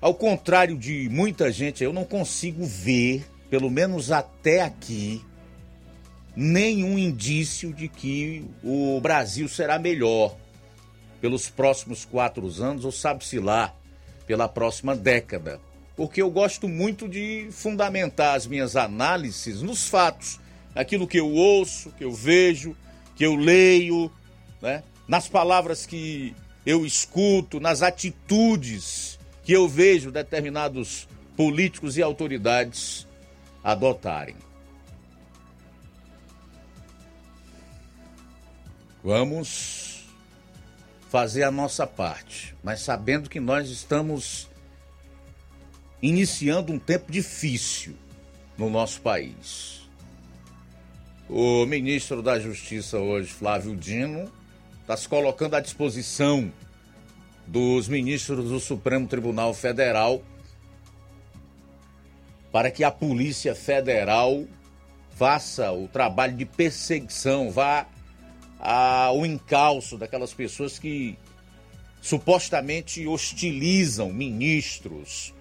ao 0.00 0.14
contrário 0.14 0.76
de 0.76 1.08
muita 1.10 1.50
gente, 1.50 1.82
eu 1.82 1.92
não 1.92 2.04
consigo 2.04 2.64
ver, 2.64 3.26
pelo 3.50 3.70
menos 3.70 4.10
até 4.10 4.62
aqui, 4.62 5.24
nenhum 6.40 6.96
indício 6.96 7.72
de 7.72 7.88
que 7.88 8.44
o 8.62 9.00
Brasil 9.00 9.48
será 9.48 9.76
melhor 9.76 10.36
pelos 11.20 11.50
próximos 11.50 12.04
quatro 12.04 12.46
anos, 12.62 12.84
ou 12.84 12.92
sabe-se 12.92 13.40
lá, 13.40 13.74
pela 14.24 14.48
próxima 14.48 14.94
década. 14.94 15.60
Porque 15.96 16.22
eu 16.22 16.30
gosto 16.30 16.68
muito 16.68 17.08
de 17.08 17.48
fundamentar 17.50 18.36
as 18.36 18.46
minhas 18.46 18.76
análises 18.76 19.62
nos 19.62 19.88
fatos, 19.88 20.38
aquilo 20.76 21.08
que 21.08 21.18
eu 21.18 21.28
ouço, 21.28 21.90
que 21.98 22.04
eu 22.04 22.12
vejo, 22.12 22.76
que 23.16 23.26
eu 23.26 23.34
leio, 23.34 24.08
né? 24.62 24.84
nas 25.08 25.28
palavras 25.28 25.86
que 25.86 26.36
eu 26.64 26.86
escuto, 26.86 27.58
nas 27.58 27.82
atitudes 27.82 29.18
que 29.42 29.52
eu 29.52 29.66
vejo 29.66 30.12
determinados 30.12 31.08
políticos 31.36 31.96
e 31.96 32.02
autoridades 32.02 33.08
adotarem. 33.64 34.36
Vamos 39.08 40.04
fazer 41.08 41.42
a 41.42 41.50
nossa 41.50 41.86
parte, 41.86 42.54
mas 42.62 42.80
sabendo 42.80 43.30
que 43.30 43.40
nós 43.40 43.70
estamos 43.70 44.50
iniciando 46.02 46.74
um 46.74 46.78
tempo 46.78 47.10
difícil 47.10 47.96
no 48.58 48.68
nosso 48.68 49.00
país. 49.00 49.88
O 51.26 51.64
ministro 51.64 52.22
da 52.22 52.38
Justiça 52.38 52.98
hoje, 52.98 53.32
Flávio 53.32 53.74
Dino, 53.74 54.30
está 54.82 54.94
se 54.94 55.08
colocando 55.08 55.54
à 55.54 55.60
disposição 55.60 56.52
dos 57.46 57.88
ministros 57.88 58.50
do 58.50 58.60
Supremo 58.60 59.08
Tribunal 59.08 59.54
Federal 59.54 60.22
para 62.52 62.70
que 62.70 62.84
a 62.84 62.90
Polícia 62.90 63.54
Federal 63.54 64.44
faça 65.12 65.72
o 65.72 65.88
trabalho 65.88 66.36
de 66.36 66.44
perseguição, 66.44 67.50
vá 67.50 67.86
ao 68.58 69.24
encalço 69.24 69.96
daquelas 69.96 70.34
pessoas 70.34 70.78
que 70.78 71.16
supostamente 72.00 73.06
hostilizam 73.06 74.12
ministros 74.12 75.34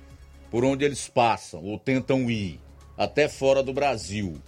por 0.49 0.63
onde 0.63 0.86
eles 0.86 1.07
passam 1.07 1.63
ou 1.63 1.78
tentam 1.78 2.30
ir, 2.30 2.59
até 2.97 3.28
fora 3.28 3.61
do 3.61 3.74
Brasil. 3.74 4.41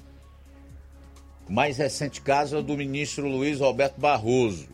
O 1.48 1.52
mais 1.52 1.78
recente 1.78 2.22
caso 2.22 2.58
é 2.58 2.62
do 2.62 2.78
ministro 2.78 3.28
Luiz 3.28 3.60
Roberto 3.60 4.00
Barroso, 4.00 4.68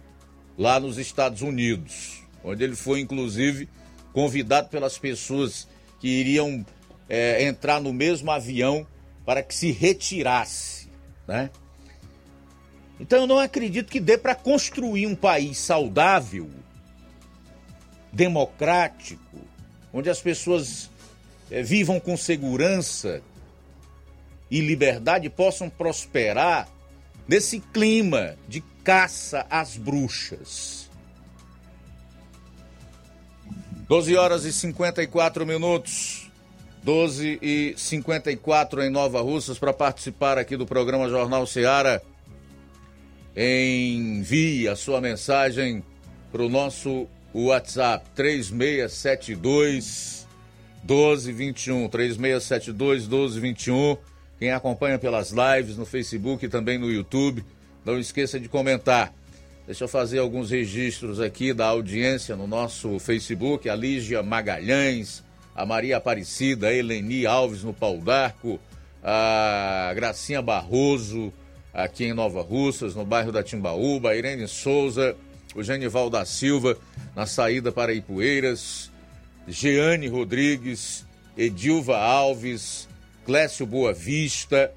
lá 0.57 0.79
nos 0.79 0.97
Estados 0.97 1.41
Unidos 1.41 2.25
onde 2.45 2.63
ele 2.63 2.75
foi 2.75 2.99
inclusive 2.99 3.67
convidado 4.13 4.69
pelas 4.69 4.97
pessoas 4.97 5.67
que 5.99 6.07
iriam 6.07 6.63
é, 7.09 7.43
entrar 7.43 7.81
no 7.81 7.91
mesmo 7.91 8.31
avião 8.31 8.85
para 9.25 9.41
que 9.41 9.53
se 9.53 9.71
retirasse, 9.71 10.87
né? 11.27 11.49
Então 12.99 13.21
eu 13.21 13.27
não 13.27 13.39
acredito 13.39 13.91
que 13.91 13.99
dê 13.99 14.17
para 14.17 14.35
construir 14.35 15.05
um 15.05 15.15
país 15.15 15.57
saudável, 15.57 16.49
democrático, 18.11 19.37
onde 19.93 20.09
as 20.09 20.21
pessoas 20.21 20.89
é, 21.51 21.61
vivam 21.61 21.99
com 21.99 22.15
segurança 22.15 23.21
e 24.49 24.61
liberdade, 24.61 25.29
possam 25.29 25.69
prosperar 25.69 26.67
nesse 27.27 27.59
clima 27.59 28.37
de 28.47 28.61
caça 28.83 29.45
às 29.49 29.75
bruxas. 29.75 30.89
12 33.87 34.15
horas 34.15 34.45
e 34.45 34.53
54 34.53 35.45
minutos. 35.45 36.29
12 36.83 37.39
e 37.41 37.73
54 37.75 38.83
em 38.83 38.91
Nova 38.91 39.19
Russas 39.19 39.57
para 39.57 39.73
participar 39.73 40.37
aqui 40.37 40.55
do 40.55 40.67
programa 40.67 41.09
Jornal 41.09 41.45
Seara. 41.47 42.01
Envie 43.37 44.69
a 44.69 44.77
sua 44.77 45.01
mensagem 45.01 45.83
para 46.31 46.41
o 46.41 46.47
nosso 46.47 47.05
WhatsApp 47.33 48.05
3672 48.15 50.25
1221 50.83 51.89
3672 51.89 53.07
1221. 53.07 53.97
Quem 54.39 54.51
acompanha 54.51 54.97
pelas 54.97 55.31
lives 55.31 55.75
no 55.75 55.85
Facebook 55.85 56.45
e 56.45 56.49
também 56.49 56.77
no 56.77 56.89
YouTube, 56.89 57.43
não 57.83 57.99
esqueça 57.99 58.39
de 58.39 58.47
comentar. 58.47 59.13
Deixa 59.65 59.83
eu 59.83 59.89
fazer 59.89 60.19
alguns 60.19 60.51
registros 60.51 61.19
aqui 61.19 61.53
da 61.53 61.65
audiência 61.65 62.37
no 62.37 62.47
nosso 62.47 62.97
Facebook. 62.99 63.67
A 63.67 63.75
Lígia 63.75 64.23
Magalhães, 64.23 65.21
a 65.53 65.65
Maria 65.65 65.97
Aparecida, 65.97 66.67
a 66.67 66.73
Eleni 66.73 67.25
Alves 67.25 67.63
no 67.63 67.73
Pau 67.73 67.97
d'Arco, 67.97 68.61
a 69.03 69.91
Gracinha 69.93 70.41
Barroso, 70.41 71.33
aqui 71.75 72.05
em 72.05 72.13
Nova 72.13 72.41
Russas, 72.41 72.95
no 72.95 73.05
bairro 73.05 73.31
da 73.31 73.43
Timbaúba, 73.43 74.15
Irene 74.15 74.47
Souza, 74.47 75.15
o 75.53 75.61
Genival 75.61 76.09
da 76.09 76.25
Silva, 76.25 76.77
na 77.15 77.25
saída 77.25 77.71
para 77.71 77.93
Ipueiras, 77.93 78.89
Jeane 79.47 80.07
Rodrigues, 80.07 81.05
Edilva 81.37 81.97
Alves, 81.97 82.87
Clécio 83.25 83.65
Boa 83.65 83.93
Vista, 83.93 84.71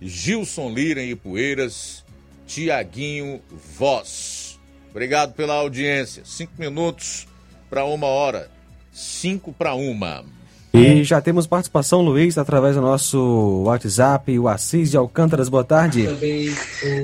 Gilson 0.00 0.70
Lira 0.70 1.02
em 1.02 1.10
Ipueiras, 1.10 2.04
Tiaguinho 2.46 3.40
Voz. 3.78 4.58
Obrigado 4.90 5.34
pela 5.34 5.54
audiência. 5.54 6.24
Cinco 6.24 6.52
minutos 6.58 7.26
para 7.68 7.84
uma 7.84 8.06
hora. 8.06 8.50
Cinco 8.92 9.52
para 9.52 9.74
uma. 9.74 10.24
E 10.72 11.02
já 11.02 11.20
temos 11.20 11.48
participação, 11.48 12.00
Luiz, 12.00 12.38
através 12.38 12.76
do 12.76 12.80
nosso 12.80 13.64
WhatsApp, 13.64 14.38
o 14.38 14.46
Assis 14.46 14.92
de 14.92 14.96
Alcântaras. 14.96 15.48
Boa 15.48 15.64
tarde. 15.64 16.08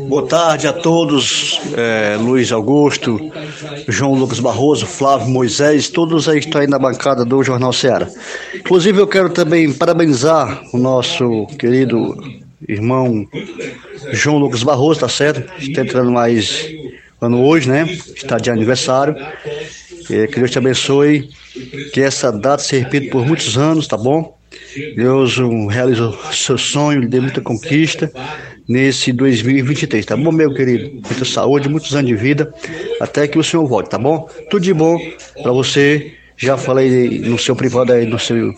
Boa 0.09 0.27
tarde 0.27 0.69
a 0.69 0.73
todos, 0.73 1.61
é, 1.77 2.17
Luiz 2.17 2.53
Augusto, 2.53 3.19
João 3.89 4.15
Lucas 4.15 4.39
Barroso, 4.39 4.87
Flávio 4.87 5.29
Moisés, 5.29 5.89
todos 5.89 6.29
aí 6.29 6.39
que 6.39 6.47
estão 6.47 6.61
aí 6.61 6.69
na 6.69 6.79
bancada 6.79 7.25
do 7.25 7.43
Jornal 7.43 7.73
Ceará. 7.73 8.09
Inclusive, 8.55 9.01
eu 9.01 9.07
quero 9.07 9.31
também 9.31 9.73
parabenizar 9.73 10.63
o 10.73 10.79
nosso 10.79 11.47
querido 11.59 12.17
irmão 12.69 13.27
João 14.13 14.39
Lucas 14.39 14.63
Barroso, 14.63 15.01
tá 15.01 15.09
certo? 15.09 15.43
Está 15.61 15.83
entrando 15.83 16.13
mais 16.13 16.69
ano 17.21 17.45
hoje, 17.45 17.69
né? 17.69 17.85
Está 18.15 18.39
de 18.39 18.51
aniversário. 18.51 19.17
É, 20.11 20.27
que 20.27 20.39
Deus 20.39 20.51
te 20.51 20.59
abençoe, 20.59 21.31
que 21.93 22.01
essa 22.01 22.31
data 22.31 22.63
se 22.63 22.79
repita 22.79 23.11
por 23.11 23.27
muitos 23.27 23.57
anos, 23.59 23.87
tá 23.87 23.97
bom? 23.97 24.37
Deus 24.95 25.39
um, 25.39 25.67
realize 25.67 26.01
o 26.01 26.13
seu 26.33 26.57
sonho, 26.57 27.01
lhe 27.01 27.09
dê 27.09 27.21
muita 27.21 27.41
conquista 27.41 28.11
nesse 28.69 29.13
2023, 29.13 30.05
tá 30.05 30.17
bom, 30.17 30.33
meu 30.33 30.53
querido? 30.53 30.91
Muita 30.93 31.25
saúde, 31.25 31.69
muitos 31.69 31.95
anos 31.95 32.09
de 32.09 32.17
vida, 32.17 32.53
até 33.01 33.27
que 33.29 33.39
o 33.39 33.45
senhor 33.45 33.67
volte, 33.67 33.91
tá 33.91 33.99
bom? 33.99 34.29
Tudo 34.51 34.63
de 34.63 34.75
bom 34.75 34.99
para 35.43 35.53
você. 35.53 36.15
Já 36.39 36.59
falei 36.59 37.19
no 37.21 37.39
seu 37.39 37.57
privado 37.57 37.93
aí, 37.93 38.05
no 38.05 38.19
seu 38.19 38.55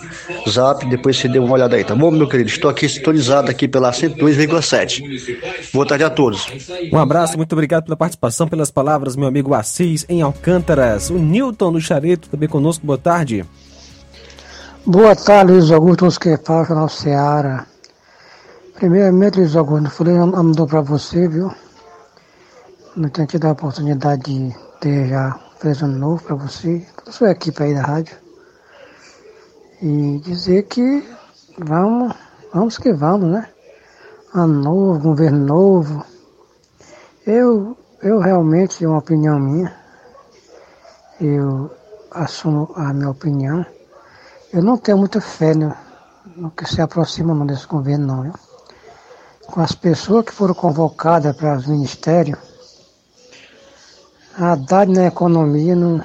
zap, 0.49 0.85
depois 0.87 1.17
você 1.17 1.29
dê 1.29 1.39
uma 1.39 1.53
olhada 1.53 1.77
aí, 1.77 1.85
tá 1.85 1.95
bom, 1.95 2.11
meu 2.11 2.29
querido? 2.29 2.51
Estou 2.51 2.69
aqui 2.69 2.89
sintonizado 2.89 3.51
aqui 3.51 3.69
pela 3.69 3.93
102,7. 3.93 5.71
Boa 5.73 5.87
tarde 5.87 6.03
a 6.03 6.11
todos. 6.11 6.47
Um 6.93 6.99
abraço, 6.99 7.37
muito 7.37 7.53
obrigado 7.53 7.85
pela 7.85 7.97
participação, 7.97 8.49
pelas 8.49 8.71
palavras, 8.71 9.15
meu 9.15 9.29
amigo 9.29 9.55
Assis, 9.55 10.05
em 10.09 10.23
Alcântaras. 10.23 11.09
O 11.09 11.19
Newton 11.19 11.73
do 11.73 11.81
Chareto 11.81 12.29
também 12.29 12.49
conosco, 12.49 12.85
boa 12.85 12.99
tarde. 12.99 13.45
Boa 14.85 15.15
tarde, 15.15 15.53
Luiz 15.53 15.71
Augusto, 15.71 16.07
os 16.07 16.19
que 16.19 16.37
falam, 16.39 16.65
Jornal 16.65 16.89
Seara. 16.89 17.67
Primeiramente, 18.75 19.39
Luiz 19.39 19.55
Augusto, 19.55 19.89
falei, 19.91 20.15
mandou 20.15 20.67
para 20.67 20.81
você, 20.81 21.29
viu? 21.29 21.53
Não 22.97 23.09
tenho 23.09 23.29
tido 23.29 23.45
a 23.45 23.53
oportunidade 23.53 24.23
de 24.23 24.53
ter 24.81 25.09
já 25.09 25.39
feliz 25.59 25.83
ano 25.83 25.99
novo 25.99 26.23
para 26.23 26.37
você, 26.37 26.87
toda 26.97 27.11
a 27.11 27.13
sua 27.13 27.31
equipe 27.31 27.63
aí 27.63 27.75
da 27.75 27.83
rádio. 27.83 28.17
E 29.83 30.21
dizer 30.25 30.65
que 30.65 31.07
vamos, 31.59 32.15
vamos 32.53 32.79
que 32.79 32.93
vamos, 32.93 33.31
né? 33.31 33.49
Ano 34.35 34.63
novo, 34.63 35.01
governo 35.01 35.45
novo. 35.45 36.05
Eu, 37.27 37.77
eu 38.03 38.19
realmente, 38.19 38.85
é 38.85 38.89
uma 38.89 38.99
opinião 38.99 39.39
minha, 39.39 39.75
eu 41.21 41.71
assumo 42.11 42.73
a 42.77 42.93
minha 42.93 43.11
opinião. 43.11 43.67
Eu 44.53 44.63
não 44.63 44.79
tenho 44.79 44.99
muita 44.99 45.21
fé 45.21 45.55
no, 45.55 45.75
no 46.37 46.51
que 46.51 46.67
se 46.67 46.81
aproxima 46.81 47.45
desse 47.45 47.67
governo, 47.67 48.07
não. 48.07 48.23
Viu? 48.23 48.35
Com 49.47 49.61
as 49.61 49.73
pessoas 49.73 50.25
que 50.25 50.33
foram 50.33 50.55
convocadas 50.55 51.37
para 51.37 51.57
os 51.57 51.67
ministérios, 51.67 52.39
a 54.39 54.53
Haddad 54.53 54.93
na 54.93 55.07
economia 55.07 55.75
não, 55.75 55.97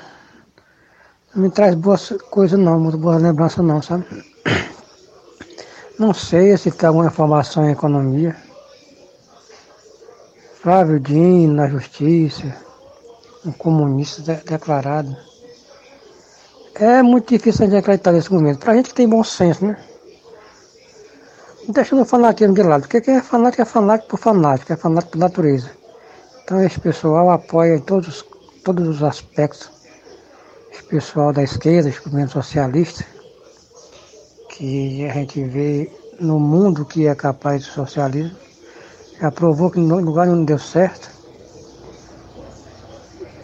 não 1.36 1.44
me 1.44 1.52
traz 1.52 1.76
boas 1.76 2.10
coisas 2.32 2.60
não, 2.60 2.80
muito 2.80 2.98
boas 2.98 3.22
lembranças 3.22 3.64
não, 3.64 3.80
sabe? 3.80 4.06
Não 6.00 6.16
sei 6.16 6.58
se 6.58 6.72
tem 6.72 6.88
alguma 6.88 7.06
informação 7.06 7.64
em 7.64 7.72
economia. 7.72 8.36
Flávio 10.56 11.00
Dino 11.00 11.54
na 11.54 11.68
justiça, 11.68 12.58
um 13.46 13.52
comunista 13.52 14.22
de, 14.24 14.44
declarado. 14.44 15.16
É 16.74 17.04
muito 17.04 17.30
difícil 17.30 17.66
a 17.66 17.70
gente 17.70 17.80
acreditar 17.80 18.14
nesse 18.14 18.34
momento. 18.34 18.60
Pra 18.60 18.74
gente 18.74 18.90
que 18.90 18.96
tem 18.96 19.08
bom 19.08 19.24
senso, 19.24 19.64
né? 19.64 19.78
Deixando 21.70 22.02
o 22.02 22.06
fanatismo 22.06 22.56
de 22.56 22.64
lado, 22.64 22.82
porque 22.82 23.00
quem 23.00 23.18
é 23.18 23.22
fanático 23.22 23.62
é 23.62 23.66
fanático 23.66 24.10
por 24.10 24.20
fanático, 24.20 24.74
é 24.74 24.76
fanático 24.76 25.12
por 25.12 25.20
natureza. 25.20 25.83
Então 26.44 26.62
esse 26.62 26.80
pessoal 26.80 27.30
apoia 27.30 27.76
em 27.76 27.80
todos, 27.80 28.26
todos 28.64 28.88
os 28.88 29.04
aspectos. 29.04 29.72
Esse 30.72 30.84
pessoal 30.84 31.32
da 31.32 31.44
esquerda, 31.44 31.88
esse 31.88 32.06
movimento 32.06 32.34
socialista, 32.34 33.06
que 34.50 35.06
a 35.06 35.14
gente 35.14 35.44
vê 35.44 35.90
no 36.20 36.40
mundo 36.40 36.86
que 36.86 37.08
é 37.08 37.16
capaz 37.16 37.64
de 37.64 37.72
socialismo, 37.72 38.38
já 39.22 39.32
provou 39.32 39.72
que 39.72 39.80
no 39.80 40.00
lugar 40.00 40.28
não 40.28 40.44
deu 40.44 40.60
certo. 40.60 41.10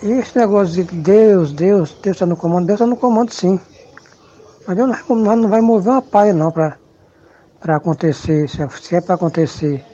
E 0.02 0.12
esse 0.12 0.38
negócio 0.38 0.74
de 0.74 0.84
Deus, 0.84 1.52
Deus, 1.52 1.94
Deus 2.02 2.16
está 2.16 2.26
no 2.26 2.36
comando, 2.36 2.68
Deus 2.68 2.78
está 2.78 2.86
no 2.86 2.98
comando 2.98 3.34
sim. 3.34 3.60
Mas 4.68 4.76
Deus 4.76 4.90
não, 5.08 5.36
não 5.36 5.50
vai 5.50 5.62
mover 5.62 5.92
uma 5.92 6.02
paia 6.02 6.34
não 6.34 6.52
para 6.52 6.78
acontecer, 7.76 8.50
se 8.50 8.96
é 8.96 9.02
para 9.02 9.16
acontecer 9.16 9.86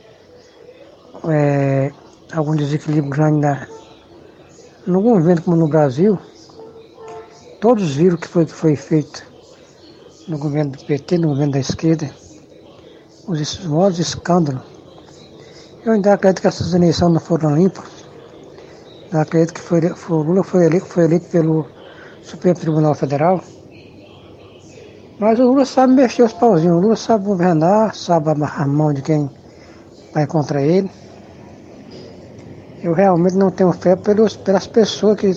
é, 1.29 1.91
algum 2.33 2.55
desequilíbrio 2.55 3.11
grande 3.11 3.39
na, 3.39 3.67
no 4.87 5.01
governo 5.01 5.41
como 5.41 5.57
no 5.57 5.67
Brasil, 5.67 6.17
todos 7.59 7.95
viram 7.95 8.15
o 8.15 8.19
que 8.19 8.27
foi, 8.27 8.45
que 8.45 8.53
foi 8.53 8.75
feito 8.75 9.23
no 10.27 10.37
governo 10.37 10.71
do 10.71 10.83
PT, 10.85 11.17
no 11.17 11.29
governo 11.29 11.53
da 11.53 11.59
esquerda, 11.59 12.09
os 13.27 13.65
maiores 13.65 13.99
escândalos. 13.99 14.61
Eu 15.83 15.93
ainda 15.93 16.13
acredito 16.13 16.41
que 16.41 16.47
essas 16.47 16.73
eleições 16.73 17.13
não 17.13 17.19
foram 17.19 17.55
limpas. 17.55 17.85
Eu 19.11 19.19
acredito 19.19 19.53
que 19.53 19.61
foi, 19.61 19.81
foi, 19.89 20.17
Lula 20.17 20.43
foi 20.43 20.65
eleito, 20.65 20.85
foi 20.87 21.05
eleito 21.05 21.27
pelo 21.29 21.67
Supremo 22.23 22.59
Tribunal 22.59 22.95
Federal. 22.95 23.43
Mas 25.19 25.39
o 25.39 25.43
Lula 25.43 25.63
sabe 25.63 25.93
mexer 25.93 26.23
os 26.23 26.33
pauzinhos, 26.33 26.75
o 26.75 26.79
Lula 26.81 26.95
sabe 26.95 27.25
governar, 27.25 27.95
sabe 27.95 28.31
amarrar 28.31 28.63
a 28.63 28.67
mão 28.67 28.91
de 28.91 29.01
quem 29.01 29.29
vai 30.13 30.27
contra 30.27 30.61
ele. 30.61 30.89
Eu 32.85 32.93
realmente 32.93 33.35
não 33.35 33.49
tenho 33.49 33.71
fé 33.71 33.95
pelos, 33.95 34.37
pelas 34.37 34.67
pessoas 34.67 35.17
que, 35.17 35.33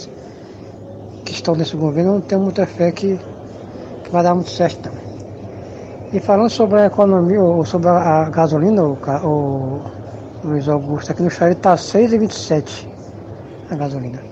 que 1.25 1.33
estão 1.33 1.55
nesse 1.55 1.75
governo, 1.77 2.11
eu 2.11 2.15
não 2.17 2.21
tenho 2.21 2.43
muita 2.43 2.67
fé 2.67 2.93
que, 2.93 3.19
que 4.05 4.11
vai 4.11 4.23
dar 4.23 4.35
muito 4.35 4.51
certo. 4.51 4.91
Não. 4.91 6.13
E 6.13 6.21
falando 6.21 6.51
sobre 6.51 6.81
a 6.81 6.87
economia, 6.87 7.41
ou 7.41 7.65
sobre 7.65 7.89
a, 7.89 8.29
gasolina, 8.29 8.83
o, 8.83 8.99
o, 9.25 9.81
Luiz 10.45 10.69
Augusto, 10.69 11.11
aqui 11.11 11.23
no 11.23 11.31
Xari 11.31 11.53
está 11.53 11.75
6,27 11.75 12.87
a 13.71 13.77
gasolina. 13.77 14.23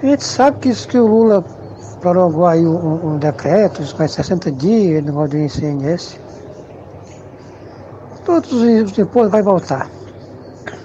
A 0.00 0.06
gente 0.06 0.22
sabe 0.22 0.60
que 0.60 0.68
isso 0.68 0.86
que 0.86 0.98
o 1.00 1.08
Lula 1.08 1.44
prorrogou 2.00 2.46
aí 2.46 2.64
um, 2.64 3.14
um 3.14 3.18
decreto, 3.18 3.82
com 3.96 4.06
60 4.06 4.52
dias, 4.52 5.04
negócio 5.04 5.30
do 5.30 5.38
ICMS. 5.38 6.20
Todos 8.24 8.52
os 8.52 8.96
impostos 8.96 9.32
vai 9.32 9.42
voltar. 9.42 9.90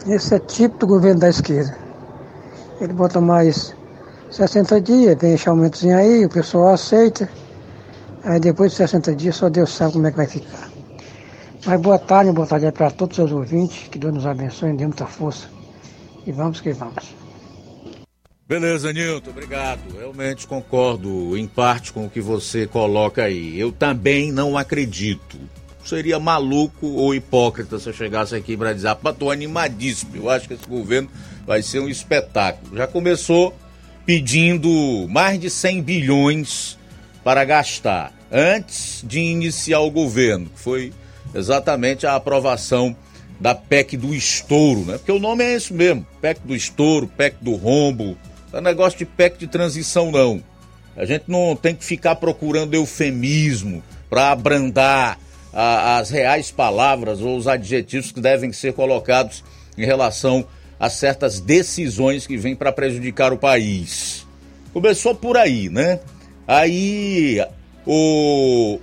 Esse 0.07 0.35
é 0.35 0.39
tipo 0.39 0.77
do 0.79 0.87
governo 0.87 1.19
da 1.19 1.29
esquerda. 1.29 1.77
Ele 2.79 2.93
bota 2.93 3.21
mais 3.21 3.75
60 4.31 4.81
dias, 4.81 5.17
vem 5.19 5.33
esse 5.33 5.47
aumentozinho 5.47 5.95
aí, 5.95 6.25
o 6.25 6.29
pessoal 6.29 6.73
aceita. 6.73 7.29
Aí 8.23 8.39
depois 8.39 8.71
de 8.71 8.77
60 8.77 9.15
dias 9.15 9.35
só 9.35 9.49
Deus 9.49 9.71
sabe 9.71 9.93
como 9.93 10.07
é 10.07 10.11
que 10.11 10.17
vai 10.17 10.27
ficar. 10.27 10.69
Mas 11.65 11.79
boa 11.79 11.99
tarde, 11.99 12.31
boa 12.31 12.47
tarde 12.47 12.71
para 12.71 12.89
todos 12.89 13.19
os 13.19 13.31
ouvintes, 13.31 13.87
que 13.89 13.99
Deus 13.99 14.13
nos 14.13 14.25
abençoe, 14.25 14.73
dê 14.73 14.85
muita 14.85 15.05
força. 15.05 15.47
E 16.25 16.31
vamos 16.31 16.59
que 16.59 16.71
vamos. 16.73 17.15
Beleza, 18.47 18.91
Nilton, 18.91 19.29
obrigado. 19.29 19.79
Realmente 19.95 20.47
concordo 20.47 21.37
em 21.37 21.47
parte 21.47 21.93
com 21.93 22.05
o 22.05 22.09
que 22.09 22.19
você 22.19 22.67
coloca 22.67 23.23
aí. 23.23 23.59
Eu 23.59 23.71
também 23.71 24.31
não 24.31 24.57
acredito. 24.57 25.37
Seria 25.85 26.19
maluco 26.19 26.87
ou 26.87 27.13
hipócrita 27.13 27.79
se 27.79 27.89
eu 27.89 27.93
chegasse 27.93 28.35
aqui 28.35 28.55
para 28.55 28.73
dizer, 28.73 28.89
ah, 28.89 29.13
tô 29.17 29.31
animadíssimo. 29.31 30.15
Eu 30.15 30.29
acho 30.29 30.47
que 30.47 30.53
esse 30.53 30.67
governo 30.67 31.09
vai 31.45 31.61
ser 31.61 31.79
um 31.79 31.89
espetáculo. 31.89 32.77
Já 32.77 32.87
começou 32.87 33.53
pedindo 34.05 35.07
mais 35.09 35.39
de 35.39 35.49
100 35.49 35.81
bilhões 35.81 36.77
para 37.23 37.43
gastar 37.43 38.13
antes 38.31 39.03
de 39.05 39.19
iniciar 39.19 39.79
o 39.79 39.91
governo, 39.91 40.45
que 40.47 40.59
foi 40.59 40.93
exatamente 41.33 42.05
a 42.05 42.15
aprovação 42.15 42.95
da 43.39 43.55
PEC 43.55 43.97
do 43.97 44.13
estouro, 44.13 44.81
né? 44.85 44.97
Porque 44.97 45.11
o 45.11 45.19
nome 45.19 45.43
é 45.43 45.53
esse 45.53 45.73
mesmo, 45.73 46.05
PEC 46.21 46.41
do 46.45 46.55
estouro, 46.55 47.07
PEC 47.07 47.37
do 47.41 47.55
rombo, 47.55 48.17
não 48.51 48.59
é 48.59 48.61
negócio 48.61 48.99
de 48.99 49.05
PEC 49.05 49.39
de 49.39 49.47
transição 49.47 50.11
não. 50.11 50.43
A 50.95 51.05
gente 51.05 51.23
não 51.27 51.55
tem 51.55 51.73
que 51.73 51.83
ficar 51.83 52.15
procurando 52.15 52.73
eufemismo 52.73 53.81
para 54.09 54.31
abrandar 54.31 55.17
a, 55.53 55.97
as 55.97 56.09
reais 56.09 56.51
palavras 56.51 57.21
ou 57.21 57.37
os 57.37 57.47
adjetivos 57.47 58.11
que 58.11 58.21
devem 58.21 58.51
ser 58.51 58.73
colocados 58.73 59.43
em 59.77 59.85
relação 59.85 60.45
a 60.79 60.89
certas 60.89 61.39
decisões 61.39 62.25
que 62.25 62.37
vêm 62.37 62.55
para 62.55 62.71
prejudicar 62.71 63.31
o 63.31 63.37
país. 63.37 64.25
Começou 64.73 65.13
por 65.13 65.37
aí, 65.37 65.69
né? 65.69 65.99
Aí 66.47 67.43
o 67.85 68.79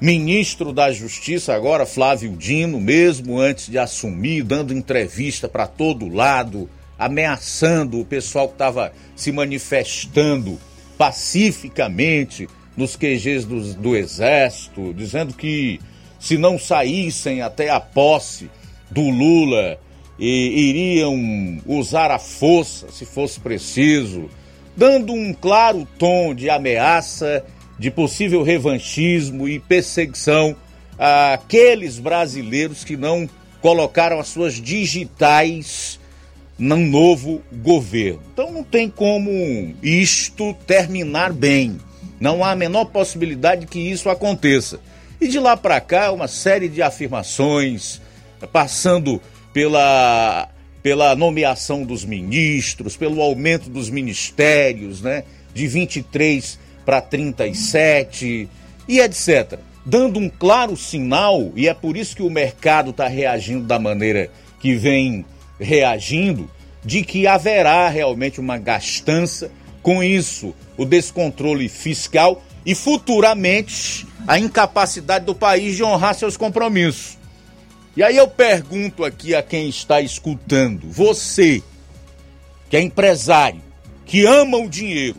ministro 0.00 0.72
da 0.72 0.92
Justiça 0.92 1.54
agora, 1.54 1.86
Flávio 1.86 2.36
Dino, 2.36 2.80
mesmo 2.80 3.38
antes 3.38 3.68
de 3.68 3.78
assumir, 3.78 4.42
dando 4.42 4.74
entrevista 4.74 5.48
para 5.48 5.66
todo 5.66 6.08
lado, 6.08 6.68
ameaçando 6.98 8.00
o 8.00 8.04
pessoal 8.04 8.48
que 8.48 8.54
estava 8.54 8.92
se 9.14 9.32
manifestando 9.32 10.58
pacificamente 10.98 12.48
nos 12.76 12.96
QGs 12.96 13.46
do, 13.46 13.74
do 13.74 13.96
Exército, 13.96 14.92
dizendo 14.94 15.34
que 15.34 15.80
se 16.18 16.36
não 16.36 16.58
saíssem 16.58 17.42
até 17.42 17.70
a 17.70 17.80
posse 17.80 18.50
do 18.90 19.08
Lula, 19.08 19.78
e 20.18 20.70
iriam 20.70 21.60
usar 21.66 22.10
a 22.10 22.18
força 22.18 22.90
se 22.90 23.04
fosse 23.04 23.38
preciso, 23.38 24.30
dando 24.76 25.12
um 25.12 25.32
claro 25.32 25.86
tom 25.98 26.34
de 26.34 26.48
ameaça, 26.48 27.44
de 27.78 27.90
possível 27.90 28.42
revanchismo 28.42 29.48
e 29.48 29.58
perseguição 29.58 30.56
àqueles 30.98 31.98
brasileiros 31.98 32.82
que 32.82 32.96
não 32.96 33.28
colocaram 33.60 34.18
as 34.18 34.28
suas 34.28 34.54
digitais 34.54 36.00
num 36.58 36.86
novo 36.86 37.42
governo. 37.52 38.22
Então 38.32 38.50
não 38.50 38.64
tem 38.64 38.88
como 38.88 39.30
isto 39.82 40.54
terminar 40.66 41.32
bem. 41.32 41.78
Não 42.20 42.44
há 42.44 42.52
a 42.52 42.56
menor 42.56 42.86
possibilidade 42.86 43.66
que 43.66 43.78
isso 43.78 44.08
aconteça. 44.08 44.80
E 45.20 45.28
de 45.28 45.38
lá 45.38 45.56
para 45.56 45.80
cá, 45.80 46.12
uma 46.12 46.28
série 46.28 46.68
de 46.68 46.82
afirmações, 46.82 48.00
passando 48.52 49.20
pela, 49.52 50.48
pela 50.82 51.16
nomeação 51.16 51.84
dos 51.84 52.04
ministros, 52.04 52.96
pelo 52.96 53.22
aumento 53.22 53.70
dos 53.70 53.88
ministérios, 53.88 55.00
né? 55.00 55.24
De 55.54 55.66
23 55.66 56.58
para 56.84 57.00
37 57.00 58.48
e 58.86 59.00
etc. 59.00 59.58
Dando 59.84 60.18
um 60.18 60.28
claro 60.28 60.76
sinal, 60.76 61.52
e 61.56 61.68
é 61.68 61.74
por 61.74 61.96
isso 61.96 62.16
que 62.16 62.22
o 62.22 62.30
mercado 62.30 62.90
está 62.90 63.08
reagindo 63.08 63.66
da 63.66 63.78
maneira 63.78 64.30
que 64.60 64.74
vem 64.74 65.24
reagindo, 65.58 66.50
de 66.84 67.02
que 67.02 67.26
haverá 67.26 67.88
realmente 67.88 68.38
uma 68.40 68.58
gastança, 68.58 69.50
com 69.86 70.02
isso, 70.02 70.52
o 70.76 70.84
descontrole 70.84 71.68
fiscal 71.68 72.42
e 72.64 72.74
futuramente 72.74 74.04
a 74.26 74.36
incapacidade 74.36 75.24
do 75.24 75.32
país 75.32 75.76
de 75.76 75.84
honrar 75.84 76.12
seus 76.16 76.36
compromissos. 76.36 77.16
E 77.96 78.02
aí 78.02 78.16
eu 78.16 78.26
pergunto 78.26 79.04
aqui 79.04 79.32
a 79.32 79.44
quem 79.44 79.68
está 79.68 80.00
escutando, 80.00 80.90
você 80.90 81.62
que 82.68 82.76
é 82.76 82.80
empresário, 82.80 83.62
que 84.04 84.26
ama 84.26 84.58
o 84.58 84.68
dinheiro, 84.68 85.18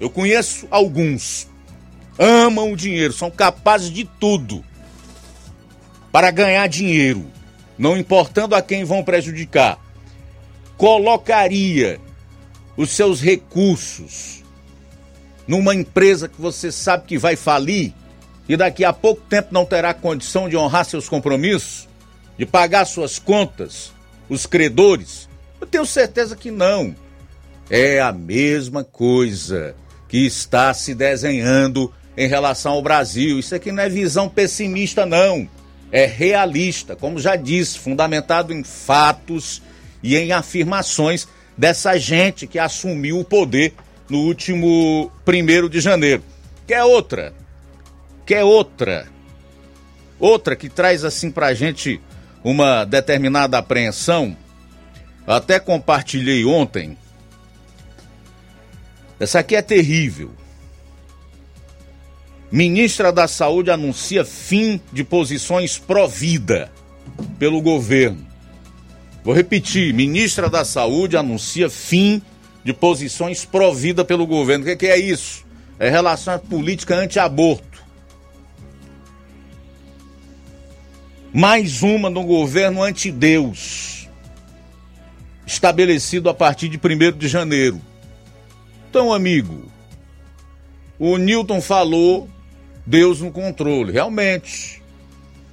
eu 0.00 0.08
conheço 0.08 0.66
alguns, 0.70 1.46
amam 2.18 2.72
o 2.72 2.76
dinheiro, 2.76 3.12
são 3.12 3.30
capazes 3.30 3.90
de 3.90 4.06
tudo 4.18 4.64
para 6.10 6.30
ganhar 6.30 6.66
dinheiro, 6.66 7.26
não 7.76 7.94
importando 7.94 8.54
a 8.54 8.62
quem 8.62 8.84
vão 8.84 9.04
prejudicar. 9.04 9.78
Colocaria 10.78 12.00
os 12.76 12.90
seus 12.90 13.20
recursos 13.20 14.42
numa 15.46 15.74
empresa 15.74 16.28
que 16.28 16.40
você 16.40 16.70
sabe 16.70 17.06
que 17.06 17.18
vai 17.18 17.36
falir 17.36 17.92
e 18.48 18.56
daqui 18.56 18.84
a 18.84 18.92
pouco 18.92 19.22
tempo 19.28 19.48
não 19.50 19.64
terá 19.64 19.92
condição 19.92 20.48
de 20.48 20.56
honrar 20.56 20.84
seus 20.84 21.08
compromissos? 21.08 21.88
de 22.42 22.46
pagar 22.46 22.84
suas 22.86 23.18
contas, 23.18 23.92
os 24.28 24.46
credores? 24.46 25.28
Eu 25.60 25.66
tenho 25.66 25.86
certeza 25.86 26.36
que 26.36 26.50
não. 26.50 26.94
É 27.70 28.00
a 28.00 28.12
mesma 28.12 28.84
coisa 28.84 29.74
que 30.08 30.26
está 30.26 30.74
se 30.74 30.94
desenhando 30.94 31.92
em 32.16 32.26
relação 32.26 32.72
ao 32.72 32.82
Brasil. 32.82 33.38
Isso 33.38 33.54
aqui 33.54 33.70
não 33.70 33.82
é 33.82 33.88
visão 33.88 34.28
pessimista, 34.28 35.06
não. 35.06 35.48
É 35.90 36.06
realista, 36.06 36.96
como 36.96 37.20
já 37.20 37.36
disse, 37.36 37.78
fundamentado 37.78 38.52
em 38.52 38.64
fatos 38.64 39.62
e 40.02 40.16
em 40.16 40.32
afirmações 40.32 41.28
dessa 41.56 41.98
gente 41.98 42.46
que 42.46 42.58
assumiu 42.58 43.18
o 43.18 43.24
poder 43.24 43.74
no 44.08 44.18
último 44.18 45.10
primeiro 45.24 45.68
de 45.68 45.80
janeiro. 45.80 46.22
Quer 46.66 46.84
outra? 46.84 47.34
Quer 48.26 48.44
outra? 48.44 49.08
Outra 50.18 50.54
que 50.54 50.68
traz 50.68 51.04
assim 51.04 51.30
pra 51.30 51.54
gente 51.54 52.00
uma 52.44 52.84
determinada 52.84 53.58
apreensão, 53.58 54.36
até 55.26 55.58
compartilhei 55.60 56.44
ontem. 56.44 56.96
Essa 59.18 59.38
aqui 59.38 59.54
é 59.54 59.62
terrível. 59.62 60.32
Ministra 62.50 63.12
da 63.12 63.26
Saúde 63.26 63.70
anuncia 63.70 64.24
fim 64.24 64.80
de 64.92 65.02
posições 65.02 65.78
pró-vida 65.78 66.70
pelo 67.38 67.62
governo. 67.62 68.31
Vou 69.24 69.34
repetir: 69.34 69.92
ministra 69.94 70.48
da 70.48 70.64
Saúde 70.64 71.16
anuncia 71.16 71.68
fim 71.70 72.22
de 72.64 72.72
posições 72.72 73.44
pró-vida 73.44 74.04
pelo 74.04 74.26
governo. 74.26 74.64
O 74.64 74.68
que, 74.68 74.76
que 74.76 74.86
é 74.86 74.98
isso? 74.98 75.44
É 75.78 75.88
relação 75.88 76.34
à 76.34 76.38
política 76.38 76.94
anti-aborto. 76.94 77.72
mais 81.32 81.82
uma 81.82 82.10
no 82.10 82.22
governo 82.24 82.82
anti-Deus, 82.82 84.06
estabelecido 85.46 86.28
a 86.28 86.34
partir 86.34 86.68
de 86.68 86.76
1 86.76 87.16
de 87.16 87.26
janeiro. 87.26 87.80
Então, 88.90 89.12
amigo, 89.12 89.64
o 90.98 91.16
Newton 91.16 91.62
falou 91.62 92.28
Deus 92.84 93.20
no 93.20 93.32
controle. 93.32 93.92
Realmente, 93.92 94.82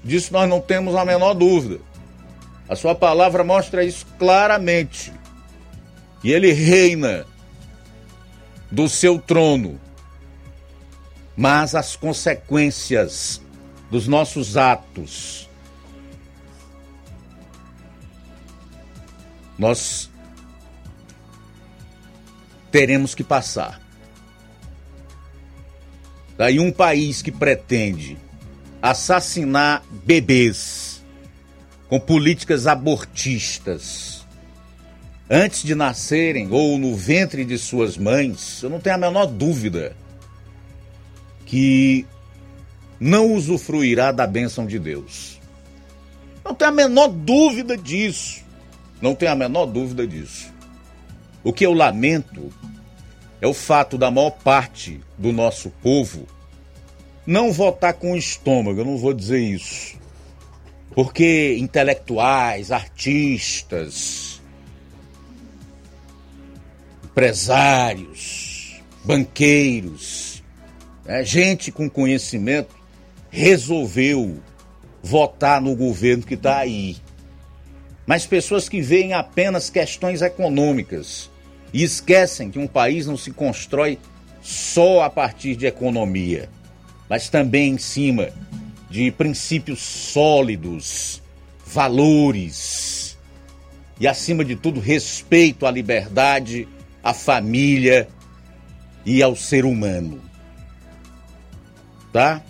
disso 0.04 0.34
nós 0.34 0.50
não 0.50 0.60
temos 0.60 0.96
a 0.96 1.06
menor 1.06 1.34
dúvida. 1.34 1.80
A 2.70 2.76
sua 2.76 2.94
palavra 2.94 3.44
mostra 3.44 3.84
isso 3.84 4.06
claramente. 4.20 5.12
E 6.24 6.32
ele 6.32 6.54
reina 6.54 7.26
do 8.70 8.88
seu 8.88 9.20
trono. 9.20 9.82
Mas 11.36 11.74
as 11.74 11.96
consequências 11.96 13.42
dos 13.90 14.08
nossos 14.08 14.56
atos 14.56 15.50
nós 19.58 20.10
teremos 22.72 23.14
que 23.14 23.24
passar. 23.24 23.82
Daí 26.38 26.60
um 26.62 26.72
país 26.72 27.22
que 27.22 27.32
pretende 27.32 28.18
assassinar 28.82 29.84
bebês 30.06 30.89
com 31.90 32.00
políticas 32.00 32.68
abortistas 32.68 34.26
antes 35.30 35.64
de 35.64 35.76
nascerem 35.76 36.48
ou 36.52 36.78
no 36.78 36.96
ventre 36.96 37.44
de 37.44 37.58
suas 37.58 37.98
mães, 37.98 38.62
eu 38.64 38.70
não 38.70 38.80
tenho 38.80 38.96
a 38.96 39.00
menor 39.00 39.26
dúvida 39.26 39.96
que 41.46 42.06
não 43.00 43.34
usufruirá 43.34 44.12
da 44.12 44.28
bênção 44.28 44.66
de 44.66 44.78
Deus. 44.78 45.40
Não 46.46 46.54
tenho 46.54 46.72
a 46.72 46.74
menor 46.74 47.08
dúvida 47.08 47.76
disso. 47.76 48.44
Não 49.02 49.16
tenho 49.16 49.32
a 49.32 49.36
menor 49.36 49.66
dúvida 49.66 50.06
disso. 50.06 50.52
O 51.44 51.52
que 51.52 51.66
eu 51.66 51.74
lamento 51.74 52.52
é 53.42 53.48
o 53.48 53.54
fato 53.54 53.98
da 53.98 54.12
maior 54.12 54.32
parte 54.32 55.00
do 55.18 55.32
nosso 55.32 55.70
povo 55.82 56.28
não 57.26 57.52
votar 57.52 57.94
com 57.94 58.14
o 58.14 58.18
estômago, 58.18 58.82
eu 58.82 58.86
não 58.86 58.98
vou 58.98 59.14
dizer 59.14 59.40
isso. 59.40 59.98
Porque 60.94 61.56
intelectuais, 61.58 62.72
artistas, 62.72 64.42
empresários, 67.04 68.82
banqueiros, 69.04 70.44
né, 71.06 71.24
gente 71.24 71.72
com 71.72 71.90
conhecimento 71.90 72.76
resolveu 73.30 74.40
votar 75.02 75.62
no 75.62 75.76
governo 75.76 76.24
que 76.24 76.34
está 76.34 76.60
aí. 76.60 76.98
Mas 78.06 78.26
pessoas 78.26 78.68
que 78.68 78.82
veem 78.82 79.14
apenas 79.14 79.70
questões 79.70 80.22
econômicas 80.22 81.30
e 81.74 81.84
esquecem 81.84 82.50
que 82.50 82.58
um 82.58 82.68
país 82.68 83.06
não 83.06 83.16
se 83.18 83.32
constrói 83.32 84.00
só 84.42 85.04
a 85.04 85.10
partir 85.10 85.56
de 85.56 85.68
economia, 85.68 86.50
mas 87.08 87.30
também 87.30 87.74
em 87.74 87.78
cima 87.78 88.30
de 88.90 89.12
princípios 89.12 89.80
sólidos, 89.80 91.22
valores 91.66 93.18
e, 94.00 94.08
acima 94.08 94.44
de 94.44 94.56
tudo, 94.56 94.80
respeito 94.80 95.66
à 95.66 95.72
liberdade, 95.72 96.68
à 97.04 97.14
família 97.14 98.08
e 99.06 99.22
ao 99.22 99.36
ser 99.36 99.66
humano. 99.66 100.22
Tá? 102.12 102.42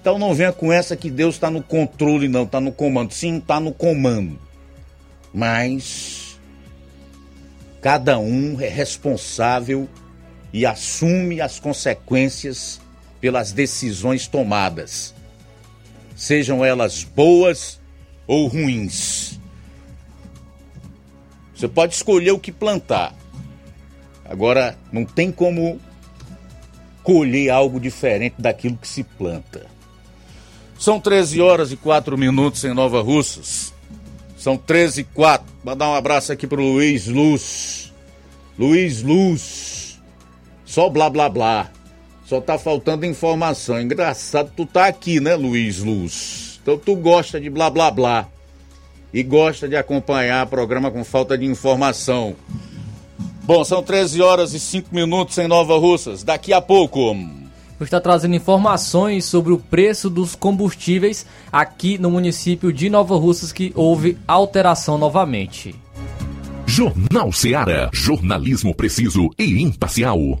Então 0.00 0.18
não 0.18 0.34
venha 0.34 0.52
com 0.52 0.72
essa 0.72 0.96
que 0.96 1.10
Deus 1.10 1.36
está 1.36 1.50
no 1.50 1.62
controle, 1.62 2.28
não, 2.28 2.44
está 2.44 2.60
no 2.60 2.72
comando. 2.72 3.12
Sim, 3.12 3.38
está 3.38 3.60
no 3.60 3.72
comando. 3.72 4.38
Mas 5.32 6.38
cada 7.80 8.18
um 8.18 8.60
é 8.60 8.68
responsável 8.68 9.88
e 10.52 10.66
assume 10.66 11.40
as 11.40 11.58
consequências 11.58 12.80
pelas 13.20 13.52
decisões 13.52 14.26
tomadas, 14.26 15.14
sejam 16.22 16.64
elas 16.64 17.02
boas 17.02 17.80
ou 18.28 18.46
ruins. 18.46 19.40
Você 21.52 21.66
pode 21.66 21.94
escolher 21.94 22.30
o 22.30 22.38
que 22.38 22.52
plantar. 22.52 23.12
Agora, 24.24 24.78
não 24.92 25.04
tem 25.04 25.32
como 25.32 25.80
colher 27.02 27.50
algo 27.50 27.80
diferente 27.80 28.36
daquilo 28.38 28.76
que 28.76 28.86
se 28.86 29.02
planta. 29.02 29.66
São 30.78 31.00
13 31.00 31.40
horas 31.40 31.72
e 31.72 31.76
4 31.76 32.16
minutos 32.16 32.62
em 32.62 32.72
Nova 32.72 33.02
Russas. 33.02 33.74
São 34.38 34.56
13 34.56 35.00
e 35.00 35.04
4. 35.04 35.44
Vou 35.64 35.74
dar 35.74 35.90
um 35.90 35.94
abraço 35.94 36.32
aqui 36.32 36.46
pro 36.46 36.62
Luiz 36.62 37.08
Luz. 37.08 37.92
Luiz 38.56 39.02
Luz. 39.02 40.00
Só 40.64 40.88
blá 40.88 41.10
blá 41.10 41.28
blá. 41.28 41.72
Só 42.32 42.40
tá 42.40 42.58
faltando 42.58 43.04
informação. 43.04 43.78
Engraçado, 43.78 44.50
tu 44.56 44.64
tá 44.64 44.86
aqui, 44.86 45.20
né, 45.20 45.34
Luiz 45.34 45.80
Luz? 45.80 46.58
Então 46.62 46.78
tu 46.78 46.96
gosta 46.96 47.38
de 47.38 47.50
blá 47.50 47.68
blá 47.68 47.90
blá. 47.90 48.26
E 49.12 49.22
gosta 49.22 49.68
de 49.68 49.76
acompanhar 49.76 50.46
o 50.46 50.48
programa 50.48 50.90
com 50.90 51.04
falta 51.04 51.36
de 51.36 51.44
informação. 51.44 52.34
Bom, 53.42 53.62
são 53.64 53.82
13 53.82 54.22
horas 54.22 54.54
e 54.54 54.60
5 54.60 54.94
minutos 54.94 55.36
em 55.36 55.46
Nova 55.46 55.76
Russas. 55.76 56.22
Daqui 56.22 56.54
a 56.54 56.62
pouco 56.62 57.14
está 57.82 58.00
trazendo 58.00 58.34
informações 58.34 59.26
sobre 59.26 59.52
o 59.52 59.58
preço 59.58 60.08
dos 60.08 60.34
combustíveis 60.34 61.26
aqui 61.52 61.98
no 61.98 62.10
município 62.10 62.72
de 62.72 62.88
Nova 62.88 63.14
Russas 63.14 63.52
que 63.52 63.74
houve 63.74 64.16
alteração 64.26 64.96
novamente. 64.96 65.74
Jornal 66.66 67.30
Ceará, 67.30 67.90
jornalismo 67.92 68.74
preciso 68.74 69.28
e 69.38 69.60
imparcial. 69.60 70.40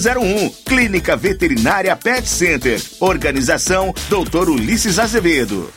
01 0.00 0.50
Clínica 0.64 1.16
Veterinária 1.16 1.94
Pet 1.94 2.26
Center. 2.26 2.80
Organização 3.00 3.94
Dr. 4.08 4.48
Ulisses 4.48 4.98
Azevedo. 4.98 5.70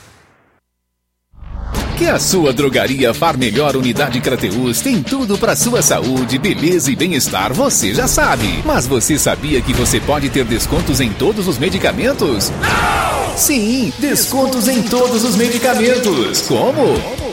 Que 1.98 2.08
a 2.08 2.18
sua 2.18 2.52
drogaria 2.52 3.14
Far 3.14 3.38
Melhor 3.38 3.76
Unidade 3.76 4.20
Crateus 4.20 4.82
tem 4.82 5.04
tudo 5.04 5.38
para 5.38 5.56
sua 5.56 5.82
saúde, 5.82 6.40
beleza 6.40 6.92
e 6.92 6.96
bem-estar, 6.96 7.54
você 7.54 7.94
já 7.94 8.08
sabe. 8.08 8.64
Mas 8.66 8.88
você 8.88 9.20
sabia 9.20 9.62
que 9.62 9.74
você 9.74 10.00
pode 10.00 10.30
ter 10.30 10.44
descontos 10.44 11.00
em 11.00 11.12
todos 11.12 11.48
os 11.48 11.60
medicamentos? 11.60 12.50
Não! 12.50 13.38
Sim, 13.38 13.92
descontos 14.00 14.68
em 14.68 14.84
todos 14.84 15.24
os 15.24 15.36
medicamentos. 15.36 16.42
Como? 16.42 17.33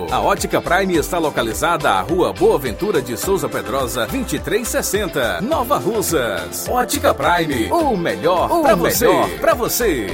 A 0.09 0.19
Ótica 0.21 0.61
Prime 0.61 0.95
está 0.95 1.19
localizada 1.19 1.91
à 1.91 2.01
Rua 2.01 2.33
Boa 2.33 2.57
Ventura 2.57 3.01
de 3.01 3.17
Souza 3.17 3.47
Pedrosa, 3.47 4.07
2360, 4.07 5.41
Nova 5.41 5.77
Russas. 5.77 6.67
Ótica 6.67 7.13
Prime, 7.13 7.71
o 7.71 7.95
melhor 7.95 8.49
para 8.61 8.75
você. 8.75 9.07
Pra 9.39 9.53
você. 9.53 10.07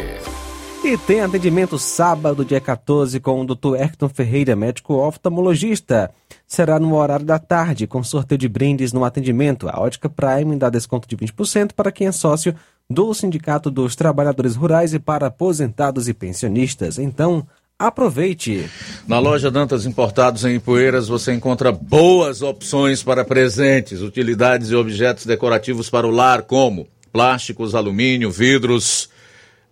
E 0.83 0.97
tem 0.97 1.21
atendimento 1.21 1.77
sábado, 1.77 2.45
dia 2.45 2.61
14, 2.61 3.19
com 3.19 3.41
o 3.41 3.45
Dr. 3.45 3.75
Hector 3.75 4.09
Ferreira, 4.09 4.55
médico 4.55 4.93
oftalmologista. 4.93 6.11
será 6.45 6.79
no 6.79 6.95
horário 6.95 7.25
da 7.25 7.39
tarde, 7.39 7.87
com 7.87 8.03
sorteio 8.03 8.37
de 8.37 8.47
brindes 8.47 8.93
no 8.93 9.03
atendimento. 9.03 9.67
A 9.67 9.79
Ótica 9.79 10.09
Prime 10.09 10.55
dá 10.55 10.69
desconto 10.69 11.07
de 11.07 11.17
20% 11.17 11.73
para 11.73 11.91
quem 11.91 12.07
é 12.07 12.11
sócio 12.11 12.55
do 12.89 13.13
Sindicato 13.13 13.69
dos 13.69 13.95
Trabalhadores 13.95 14.55
Rurais 14.55 14.93
e 14.93 14.99
para 14.99 15.27
aposentados 15.27 16.07
e 16.07 16.13
pensionistas. 16.13 16.97
Então, 16.97 17.45
aproveite! 17.79 18.69
Na 19.07 19.19
loja 19.19 19.51
Dantas 19.51 19.85
Importados 19.85 20.43
em 20.43 20.55
Ipueiras 20.55 21.07
você 21.07 21.33
encontra 21.33 21.71
boas 21.71 22.41
opções 22.41 23.03
para 23.03 23.23
presentes, 23.23 24.01
utilidades 24.01 24.71
e 24.71 24.75
objetos 24.75 25.25
decorativos 25.25 25.89
para 25.89 26.07
o 26.07 26.11
lar, 26.11 26.41
como 26.43 26.87
plásticos, 27.13 27.75
alumínio, 27.75 28.31
vidros, 28.31 29.09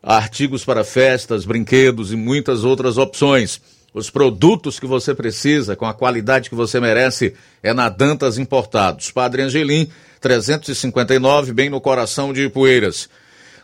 artigos 0.01 0.63
para 0.63 0.83
festas, 0.83 1.45
brinquedos 1.45 2.11
e 2.11 2.15
muitas 2.15 2.63
outras 2.63 2.97
opções. 2.97 3.59
Os 3.93 4.09
produtos 4.09 4.79
que 4.79 4.85
você 4.85 5.15
precisa, 5.15 5.75
com 5.75 5.85
a 5.85 5.93
qualidade 5.93 6.49
que 6.49 6.55
você 6.55 6.79
merece, 6.79 7.33
é 7.63 7.73
na 7.73 7.87
Dantas 7.87 8.37
Importados. 8.37 9.09
Padre 9.09 9.41
Angelim, 9.41 9.89
359, 10.19 11.53
bem 11.53 11.69
no 11.69 11.79
coração 11.79 12.33
de 12.33 12.43
Ipueiras. 12.43 13.09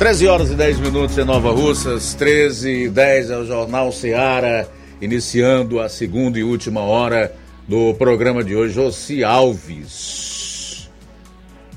Treze 0.00 0.26
horas 0.26 0.50
e 0.50 0.54
10 0.54 0.80
minutos 0.80 1.18
em 1.18 1.24
Nova 1.24 1.50
Russas, 1.50 2.14
13 2.14 2.84
e 2.84 2.88
10 2.88 3.30
é 3.32 3.36
o 3.36 3.44
Jornal 3.44 3.92
Ceará, 3.92 4.66
iniciando 4.98 5.78
a 5.78 5.90
segunda 5.90 6.38
e 6.38 6.42
última 6.42 6.80
hora 6.80 7.36
do 7.68 7.92
programa 7.92 8.42
de 8.42 8.56
hoje. 8.56 8.72
Jossi 8.72 9.22
Alves. 9.22 10.88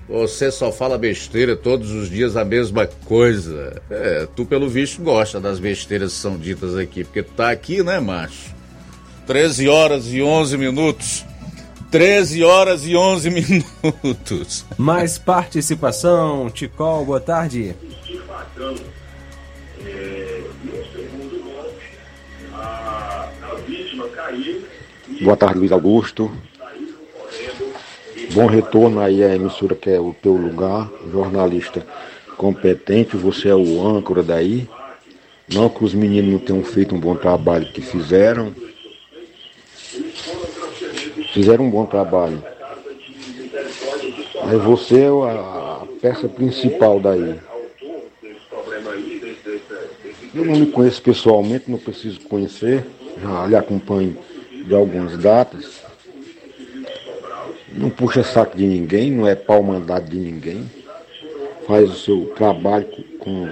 Você 0.07 0.49
só 0.51 0.71
fala 0.71 0.97
besteira 0.97 1.57
todos 1.57 1.91
os 1.91 2.09
dias 2.09 2.38
a 2.38 2.45
mesma 2.45 2.88
coisa. 3.03 3.82
É, 3.89 4.26
tu, 4.34 4.45
pelo 4.45 4.69
visto, 4.69 5.01
gosta 5.01 5.41
das 5.41 5.59
besteiras 5.59 6.13
que 6.13 6.19
são 6.19 6.38
ditas 6.38 6.78
aqui, 6.78 7.03
porque 7.03 7.24
tu 7.24 7.34
tá 7.34 7.51
aqui, 7.51 7.84
né, 7.84 7.99
macho? 7.99 8.55
13 9.28 9.67
horas 9.67 10.13
e 10.13 10.21
11 10.21 10.57
minutos. 10.57 11.26
13 11.91 12.41
horas 12.41 12.88
e 12.88 12.95
11 12.95 13.30
minutos. 13.84 14.65
Mais 14.78 15.17
participação. 15.17 16.49
Ticol, 16.49 17.05
boa 17.05 17.19
tarde. 17.19 17.76
Boa 25.21 25.37
tarde, 25.37 25.57
Luiz 25.59 25.71
Augusto. 25.71 26.31
Bom 28.33 28.45
retorno 28.45 28.99
aí 28.99 29.23
à 29.23 29.35
emissora 29.35 29.73
que 29.73 29.89
é 29.89 29.99
o 29.99 30.13
teu 30.13 30.33
lugar, 30.33 30.87
jornalista 31.11 31.85
competente, 32.37 33.17
você 33.17 33.49
é 33.49 33.55
o 33.55 33.85
âncora 33.85 34.21
daí. 34.21 34.69
Não 35.51 35.67
que 35.67 35.83
os 35.83 35.93
meninos 35.93 36.33
não 36.33 36.39
tenham 36.39 36.63
feito 36.63 36.93
um 36.93 36.99
bom 36.99 37.15
trabalho 37.15 37.71
que 37.73 37.81
fizeram. 37.81 38.53
Fizeram 41.33 41.65
um 41.65 41.71
bom 41.71 41.85
trabalho. 41.87 42.43
Mas 44.45 44.61
você 44.61 45.01
é 45.01 45.07
a, 45.07 45.81
a 45.81 45.87
peça 45.99 46.27
principal 46.27 46.99
daí. 46.99 47.39
Eu 50.34 50.45
não 50.45 50.55
me 50.55 50.65
conheço 50.67 51.01
pessoalmente, 51.01 51.69
não 51.69 51.77
preciso 51.77 52.19
conhecer, 52.21 52.86
já 53.21 53.45
lhe 53.45 53.55
acompanho 53.55 54.17
de 54.65 54.73
algumas 54.73 55.17
datas. 55.17 55.84
Não 57.71 57.89
puxa 57.89 58.23
saco 58.23 58.57
de 58.57 58.65
ninguém, 58.65 59.11
não 59.11 59.27
é 59.27 59.36
pau 59.36 59.61
mandado 59.61 60.09
de 60.09 60.17
ninguém. 60.17 60.69
Faz 61.67 61.89
o 61.89 61.95
seu 61.95 62.25
trabalho 62.36 62.88
com 63.19 63.49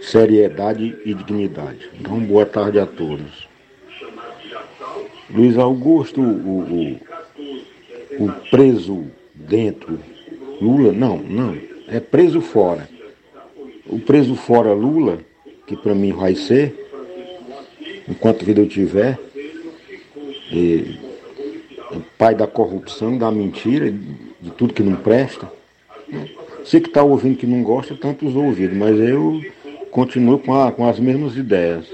seriedade 0.00 0.96
e 1.04 1.14
dignidade. 1.14 1.90
Então, 1.98 2.18
boa 2.20 2.46
tarde 2.46 2.78
a 2.78 2.86
todos. 2.86 3.48
Luiz 5.30 5.56
Augusto, 5.56 6.20
o, 6.20 7.00
o, 8.18 8.24
o 8.24 8.32
preso 8.50 9.06
dentro 9.34 9.98
Lula, 10.60 10.92
não, 10.92 11.18
não, 11.18 11.58
é 11.88 11.98
preso 11.98 12.40
fora. 12.40 12.88
O 13.86 13.98
preso 13.98 14.36
fora 14.36 14.72
Lula, 14.72 15.18
que 15.76 15.82
para 15.82 15.94
mim 15.94 16.12
vai 16.12 16.34
ser, 16.34 16.90
enquanto 18.08 18.44
vida 18.44 18.60
eu 18.60 18.68
tiver, 18.68 19.18
e, 20.50 20.98
pai 22.18 22.34
da 22.34 22.46
corrupção, 22.46 23.16
da 23.16 23.30
mentira, 23.30 23.90
de 23.90 24.50
tudo 24.50 24.74
que 24.74 24.82
não 24.82 24.96
presta. 24.96 25.50
Você 26.64 26.80
que 26.80 26.88
está 26.88 27.02
ouvindo 27.02 27.36
que 27.36 27.46
não 27.46 27.62
gosta, 27.62 27.94
tanto 27.94 28.26
os 28.26 28.36
ouvidos, 28.36 28.76
mas 28.76 28.98
eu 28.98 29.40
continuo 29.90 30.38
com, 30.38 30.54
a, 30.54 30.70
com 30.70 30.86
as 30.86 30.98
mesmas 30.98 31.36
ideias. 31.36 31.86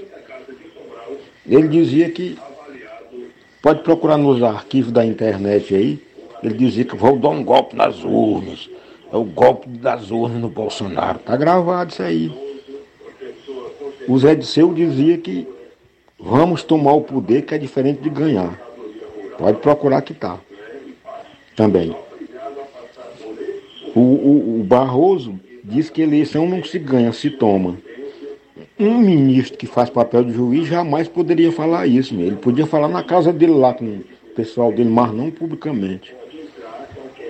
Ele 1.47 1.69
dizia 1.69 2.11
que, 2.11 2.37
pode 3.63 3.83
procurar 3.83 4.19
nos 4.19 4.43
arquivos 4.43 4.93
da 4.93 5.05
internet 5.07 5.75
aí, 5.75 6.03
ele 6.43 6.55
dizia 6.55 6.85
que 6.85 6.97
vou 6.97 7.17
dar 7.17 7.31
um 7.31 7.45
golpe 7.45 7.75
nas 7.77 8.05
urnas. 8.05 8.69
É 9.13 9.17
o 9.17 9.25
golpe 9.25 9.69
das 9.69 10.11
urnas 10.11 10.41
no 10.41 10.49
Bolsonaro. 10.49 11.19
Tá 11.21 11.37
gravado 11.37 11.91
isso 11.93 12.03
aí. 12.03 12.48
O 14.09 14.19
Zé 14.19 14.35
Disseu 14.35 14.73
dizia 14.73 15.19
que 15.19 15.47
vamos 16.19 16.63
tomar 16.63 16.95
o 16.95 17.03
poder 17.03 17.43
que 17.43 17.55
é 17.55 17.59
diferente 17.59 18.01
de 18.01 18.09
ganhar. 18.09 18.59
Pode 19.37 19.59
procurar 19.59 20.01
que 20.01 20.15
tá. 20.15 20.39
Também. 21.55 21.95
O, 23.95 24.01
o, 24.01 24.61
o 24.61 24.65
Barroso 24.65 25.39
diz 25.63 25.91
que 25.91 26.01
eleição 26.01 26.49
não 26.49 26.65
se 26.65 26.79
ganha, 26.79 27.13
se 27.13 27.29
toma. 27.29 27.77
Um 28.81 28.97
ministro 28.99 29.59
que 29.59 29.67
faz 29.67 29.91
papel 29.91 30.25
de 30.25 30.33
juiz 30.33 30.67
jamais 30.67 31.07
poderia 31.07 31.53
falar 31.53 31.87
isso. 31.87 32.15
Ele 32.15 32.37
podia 32.37 32.67
falar 32.67 32.89
na 32.89 33.03
casa 33.03 33.31
dele 33.31 33.53
lá 33.53 33.75
com 33.75 33.85
o 33.85 34.05
pessoal 34.35 34.73
dele, 34.73 34.89
mas 34.89 35.13
não 35.13 35.31
publicamente. 35.31 36.15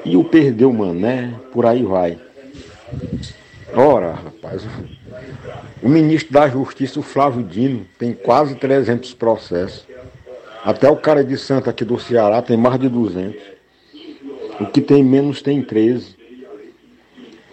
E 0.04 0.16
o 0.16 0.22
perdeu 0.22 0.72
mané, 0.72 1.34
por 1.52 1.66
aí 1.66 1.82
vai. 1.82 2.18
Ora, 3.74 4.12
rapaz, 4.12 4.64
o 5.82 5.88
ministro 5.88 6.32
da 6.32 6.48
Justiça, 6.48 7.00
o 7.00 7.02
Flávio 7.02 7.42
Dino, 7.42 7.86
tem 7.98 8.12
quase 8.12 8.54
300 8.54 9.14
processos. 9.14 9.86
Até 10.64 10.90
o 10.90 10.96
cara 10.96 11.22
de 11.24 11.36
Santa 11.36 11.70
aqui 11.70 11.84
do 11.84 11.98
Ceará 11.98 12.42
tem 12.42 12.56
mais 12.56 12.78
de 12.78 12.88
200. 12.88 13.40
O 14.60 14.66
que 14.66 14.80
tem 14.80 15.04
menos 15.04 15.40
tem 15.40 15.62
13. 15.62 16.16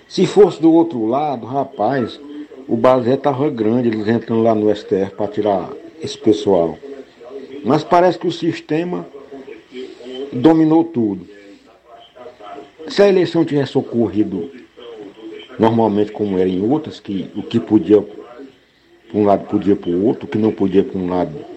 Se 0.08 0.26
fosse 0.26 0.62
do 0.62 0.72
outro 0.72 1.06
lado, 1.06 1.46
rapaz, 1.46 2.20
o 2.68 2.76
Bazé 2.76 3.16
tava 3.16 3.50
grande, 3.50 3.90
eles 3.90 4.08
entram 4.08 4.42
lá 4.42 4.56
no 4.56 4.74
STF 4.76 5.12
para 5.16 5.28
tirar 5.28 5.70
esse 6.02 6.18
pessoal. 6.18 6.78
Mas 7.64 7.84
parece 7.84 8.18
que 8.18 8.28
o 8.28 8.32
sistema 8.32 9.06
dominou 10.34 10.84
tudo. 10.84 11.28
Se 12.88 13.02
a 13.02 13.08
eleição 13.08 13.46
tivesse 13.46 13.78
ocorrido 13.78 14.52
normalmente 15.60 16.12
como 16.12 16.38
era 16.38 16.50
em 16.50 16.62
outras, 16.62 17.00
que 17.00 17.30
o 17.36 17.44
que 17.44 17.60
podia 17.60 18.02
para 18.02 19.20
um 19.20 19.26
lado 19.26 19.46
podia 19.48 19.76
para 19.76 19.90
o 19.90 20.06
outro, 20.06 20.26
o 20.26 20.28
que 20.28 20.38
não 20.38 20.52
podia 20.52 20.84
para 20.84 21.00
um 21.00 21.10
lado 21.10 21.56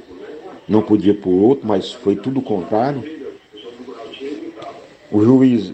não 0.68 0.82
podia 0.82 1.14
para 1.14 1.30
o 1.30 1.42
outro, 1.42 1.66
mas 1.66 1.92
foi 1.92 2.14
tudo 2.14 2.40
o 2.40 2.42
contrário. 2.42 3.02
O 5.10 5.24
juiz 5.24 5.72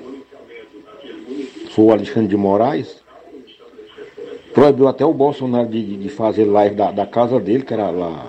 foi 1.70 1.84
o 1.84 1.90
Alexandre 1.90 2.28
de 2.28 2.36
Moraes, 2.36 3.02
proibiu 4.52 4.86
até 4.86 5.04
o 5.04 5.12
Bolsonaro 5.12 5.68
de, 5.68 5.96
de 5.96 6.08
fazer 6.08 6.44
live 6.44 6.76
da, 6.76 6.92
da, 6.92 7.06
casa 7.06 7.40
dele, 7.40 7.64
que 7.64 7.74
era 7.74 7.90
lá, 7.90 8.24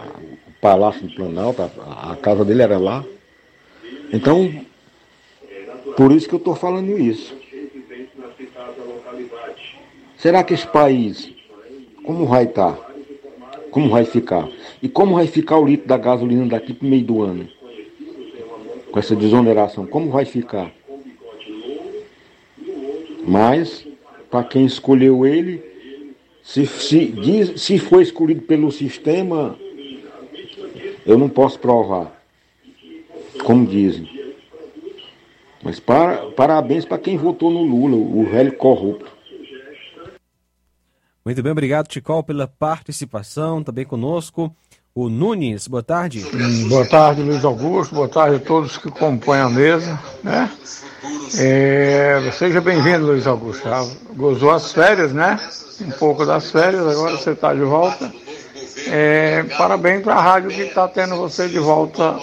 o 0.47 0.59
Palácio 0.59 1.07
do 1.07 1.13
Planalto, 1.13 1.61
a, 1.61 2.13
a 2.13 2.15
casa 2.15 2.43
dele 2.43 2.63
era 2.63 2.79
lá. 2.79 3.05
Então, 4.11 4.51
por 5.95 6.11
isso 6.11 6.27
que 6.27 6.33
eu 6.33 6.39
estou 6.39 6.55
falando 6.55 6.97
isso. 6.97 7.35
Será 10.17 10.43
que 10.43 10.53
esse 10.53 10.67
país, 10.67 11.31
como 12.03 12.25
vai 12.25 12.45
estar? 12.45 12.77
Como 13.71 13.89
vai 13.89 14.05
ficar? 14.05 14.47
E 14.81 14.87
como 14.87 15.15
vai 15.15 15.27
ficar 15.27 15.57
o 15.57 15.65
litro 15.65 15.87
da 15.87 15.97
gasolina 15.97 16.45
daqui 16.45 16.73
para 16.73 16.85
o 16.85 16.89
meio 16.89 17.03
do 17.03 17.21
ano? 17.21 17.47
Com 18.91 18.99
essa 18.99 19.15
desoneração, 19.15 19.85
como 19.85 20.09
vai 20.09 20.25
ficar? 20.25 20.71
Mas, 23.27 23.85
para 24.29 24.43
quem 24.43 24.65
escolheu 24.65 25.25
ele, 25.25 25.61
se, 26.43 26.65
se, 26.65 27.07
diz, 27.07 27.61
se 27.61 27.79
foi 27.79 28.03
escolhido 28.03 28.43
pelo 28.43 28.71
sistema, 28.71 29.57
eu 31.05 31.17
não 31.17 31.27
posso 31.27 31.59
provar. 31.59 32.21
como 33.43 33.65
dizem. 33.65 34.09
Mas 35.63 35.79
para, 35.79 36.27
parabéns 36.31 36.85
para 36.85 36.99
quem 36.99 37.17
votou 37.17 37.49
no 37.49 37.63
Lula, 37.63 37.95
o 37.95 38.23
velho 38.29 38.53
corrupto. 38.53 39.14
Muito 41.25 41.41
bem, 41.41 41.51
obrigado, 41.51 41.87
Ticol, 41.87 42.23
pela 42.23 42.47
participação. 42.47 43.63
Também 43.63 43.83
conosco 43.83 44.55
o 44.93 45.09
Nunes. 45.09 45.67
Boa 45.67 45.81
tarde. 45.81 46.23
Hum, 46.23 46.69
boa 46.69 46.85
tarde, 46.85 47.23
Luiz 47.23 47.43
Augusto. 47.43 47.95
Boa 47.95 48.07
tarde 48.07 48.35
a 48.35 48.39
todos 48.39 48.77
que 48.77 48.91
compõem 48.91 49.39
a 49.39 49.49
mesa. 49.49 49.99
Né? 50.23 50.51
É, 51.39 52.31
seja 52.31 52.61
bem-vindo, 52.61 53.07
Luiz 53.07 53.25
Augusto. 53.25 53.67
Já 53.67 53.83
gozou 54.15 54.51
as 54.51 54.71
férias, 54.71 55.13
né? 55.13 55.39
Um 55.81 55.89
pouco 55.93 56.27
das 56.27 56.51
férias, 56.51 56.87
agora 56.87 57.17
você 57.17 57.31
está 57.31 57.55
de 57.55 57.61
volta. 57.61 58.13
É, 58.85 59.41
parabéns 59.57 60.03
para 60.03 60.13
a 60.13 60.21
rádio 60.21 60.51
que 60.51 60.61
está 60.61 60.87
tendo 60.87 61.15
você 61.15 61.49
de 61.49 61.57
volta 61.57 62.19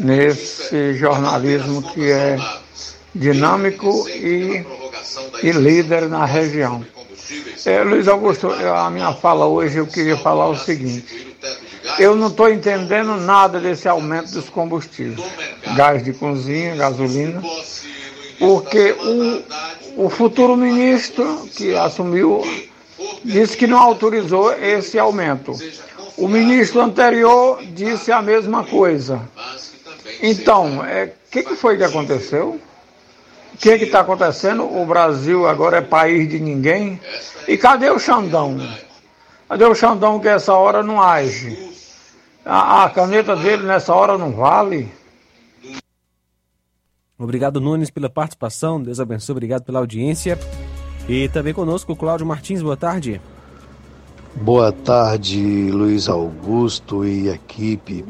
nesse 0.00 0.94
jornalismo 0.94 1.80
que 1.80 2.10
é 2.10 2.36
dinâmico 3.14 4.08
e, 4.08 4.66
e 5.44 5.52
líder 5.52 6.08
na 6.08 6.24
região. 6.24 6.84
É, 7.66 7.82
Luiz 7.82 8.08
Augusto, 8.08 8.48
a 8.50 8.88
minha 8.90 9.12
fala 9.12 9.46
hoje 9.46 9.78
eu 9.78 9.86
queria 9.86 10.16
falar 10.16 10.48
o 10.48 10.56
seguinte. 10.56 11.36
Eu 11.98 12.14
não 12.14 12.28
estou 12.28 12.48
entendendo 12.48 13.16
nada 13.16 13.58
desse 13.58 13.88
aumento 13.88 14.32
dos 14.32 14.48
combustíveis, 14.48 15.20
gás 15.74 16.02
de 16.02 16.12
cozinha, 16.12 16.74
gasolina, 16.76 17.42
porque 18.38 18.92
o, 19.96 20.06
o 20.06 20.10
futuro 20.10 20.56
ministro 20.56 21.46
que 21.54 21.76
assumiu 21.76 22.42
disse 23.24 23.56
que 23.56 23.66
não 23.66 23.78
autorizou 23.78 24.52
esse 24.52 24.98
aumento. 24.98 25.54
O 26.16 26.28
ministro 26.28 26.80
anterior 26.80 27.62
disse 27.72 28.12
a 28.12 28.22
mesma 28.22 28.64
coisa. 28.64 29.20
Então, 30.22 30.78
o 30.78 30.84
é, 30.84 31.12
que, 31.30 31.42
que 31.42 31.56
foi 31.56 31.76
que 31.76 31.84
aconteceu? 31.84 32.60
O 33.60 33.62
que 33.62 33.84
está 33.84 34.00
acontecendo? 34.00 34.64
O 34.64 34.86
Brasil 34.86 35.46
agora 35.46 35.76
é 35.76 35.82
país 35.82 36.26
de 36.30 36.40
ninguém. 36.40 36.98
E 37.46 37.58
cadê 37.58 37.90
o 37.90 37.98
Xandão? 37.98 38.56
Cadê 39.46 39.66
o 39.66 39.74
Xandão 39.74 40.18
que 40.18 40.28
essa 40.28 40.54
hora 40.54 40.82
não 40.82 40.98
age? 40.98 41.70
A, 42.42 42.84
a 42.84 42.90
caneta 42.90 43.36
dele 43.36 43.64
nessa 43.64 43.94
hora 43.94 44.16
não 44.16 44.32
vale? 44.32 44.90
Obrigado, 47.18 47.60
Nunes, 47.60 47.90
pela 47.90 48.08
participação. 48.08 48.82
Deus 48.82 48.98
abençoe. 48.98 49.34
Obrigado 49.34 49.62
pela 49.62 49.78
audiência. 49.78 50.38
E 51.06 51.28
também 51.28 51.52
conosco 51.52 51.92
o 51.92 51.96
Cláudio 51.96 52.26
Martins. 52.26 52.62
Boa 52.62 52.78
tarde. 52.78 53.20
Boa 54.36 54.72
tarde, 54.72 55.70
Luiz 55.70 56.08
Augusto 56.08 57.04
e 57.04 57.28
equipe. 57.28 58.06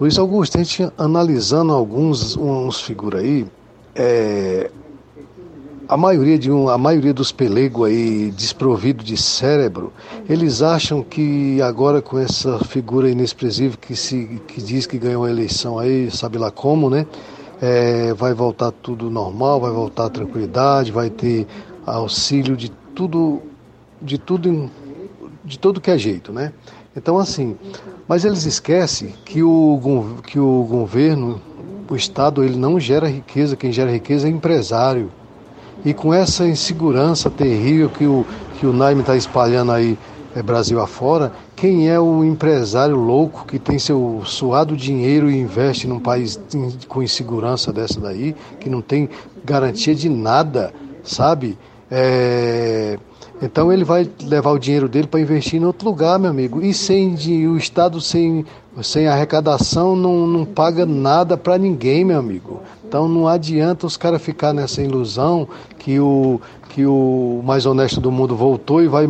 Luiz 0.00 0.18
Augusto, 0.18 0.58
a 0.58 0.62
gente 0.64 0.92
analisando 0.98 1.72
alguns 1.72 2.36
uns 2.36 2.80
figuras 2.80 3.22
aí, 3.22 3.46
é, 3.94 4.70
a 5.88 5.96
maioria 5.96 6.38
de 6.38 6.50
um, 6.50 6.68
a 6.68 6.78
maioria 6.78 7.12
dos 7.12 7.30
pelegos 7.32 7.88
aí 7.88 8.30
desprovido 8.30 9.04
de 9.04 9.16
cérebro, 9.16 9.92
eles 10.26 10.62
acham 10.62 11.02
que 11.02 11.60
agora 11.60 12.00
com 12.00 12.18
essa 12.18 12.58
figura 12.60 13.10
inexpressiva 13.10 13.76
que 13.76 13.94
se 13.94 14.40
que 14.48 14.62
diz 14.62 14.86
que 14.86 14.96
ganhou 14.96 15.24
a 15.24 15.30
eleição 15.30 15.78
aí, 15.78 16.10
sabe 16.10 16.38
lá 16.38 16.50
como, 16.50 16.88
né? 16.88 17.06
É, 17.60 18.14
vai 18.14 18.32
voltar 18.32 18.72
tudo 18.72 19.10
normal, 19.10 19.60
vai 19.60 19.70
voltar 19.70 20.08
tranquilidade, 20.08 20.90
vai 20.90 21.10
ter 21.10 21.46
auxílio 21.84 22.56
de 22.56 22.70
tudo, 22.94 23.42
de 24.00 24.18
tudo, 24.18 24.70
de 25.44 25.58
todo 25.58 25.80
que 25.80 25.90
é 25.90 25.98
jeito, 25.98 26.32
né? 26.32 26.52
Então 26.96 27.18
assim, 27.18 27.56
mas 28.08 28.24
eles 28.24 28.46
esquecem 28.46 29.14
que 29.24 29.42
o 29.42 29.78
que 30.26 30.38
o 30.38 30.64
governo, 30.64 31.40
o 31.92 31.96
Estado, 31.96 32.42
ele 32.42 32.56
não 32.56 32.80
gera 32.80 33.08
riqueza, 33.08 33.56
quem 33.56 33.70
gera 33.70 33.90
riqueza 33.90 34.26
é 34.26 34.30
empresário. 34.30 35.10
E 35.84 35.92
com 35.92 36.12
essa 36.14 36.46
insegurança 36.46 37.28
terrível 37.28 37.90
que 37.90 38.06
o, 38.06 38.24
que 38.58 38.66
o 38.66 38.72
Naime 38.72 39.00
está 39.02 39.16
espalhando 39.16 39.72
aí 39.72 39.98
é, 40.34 40.42
Brasil 40.42 40.80
afora, 40.80 41.32
quem 41.54 41.90
é 41.90 42.00
o 42.00 42.24
empresário 42.24 42.96
louco 42.96 43.44
que 43.46 43.58
tem 43.58 43.78
seu 43.78 44.22
suado 44.24 44.76
dinheiro 44.76 45.30
e 45.30 45.38
investe 45.38 45.86
num 45.86 46.00
país 46.00 46.40
com 46.88 47.02
insegurança 47.02 47.72
dessa 47.72 48.00
daí, 48.00 48.34
que 48.58 48.70
não 48.70 48.80
tem 48.80 49.08
garantia 49.44 49.94
de 49.94 50.08
nada, 50.08 50.72
sabe? 51.02 51.58
É... 51.90 52.98
Então 53.42 53.72
ele 53.72 53.82
vai 53.82 54.08
levar 54.22 54.52
o 54.52 54.58
dinheiro 54.58 54.88
dele 54.88 55.08
para 55.08 55.20
investir 55.20 55.60
em 55.60 55.64
outro 55.64 55.88
lugar, 55.88 56.16
meu 56.16 56.30
amigo. 56.30 56.62
E 56.62 56.72
sem 56.72 57.16
o 57.48 57.56
Estado 57.56 58.00
sem, 58.00 58.46
sem 58.80 59.08
arrecadação 59.08 59.96
não, 59.96 60.28
não 60.28 60.44
paga 60.44 60.86
nada 60.86 61.36
para 61.36 61.58
ninguém, 61.58 62.04
meu 62.04 62.20
amigo. 62.20 62.60
Então 62.86 63.08
não 63.08 63.26
adianta 63.26 63.84
os 63.84 63.96
caras 63.96 64.22
ficar 64.22 64.52
nessa 64.52 64.80
ilusão 64.80 65.48
que 65.76 65.98
o, 65.98 66.40
que 66.72 66.86
o 66.86 67.42
mais 67.44 67.66
honesto 67.66 68.00
do 68.00 68.10
mundo 68.10 68.34
voltou 68.34 68.82
e 68.82 68.88
vai, 68.88 69.06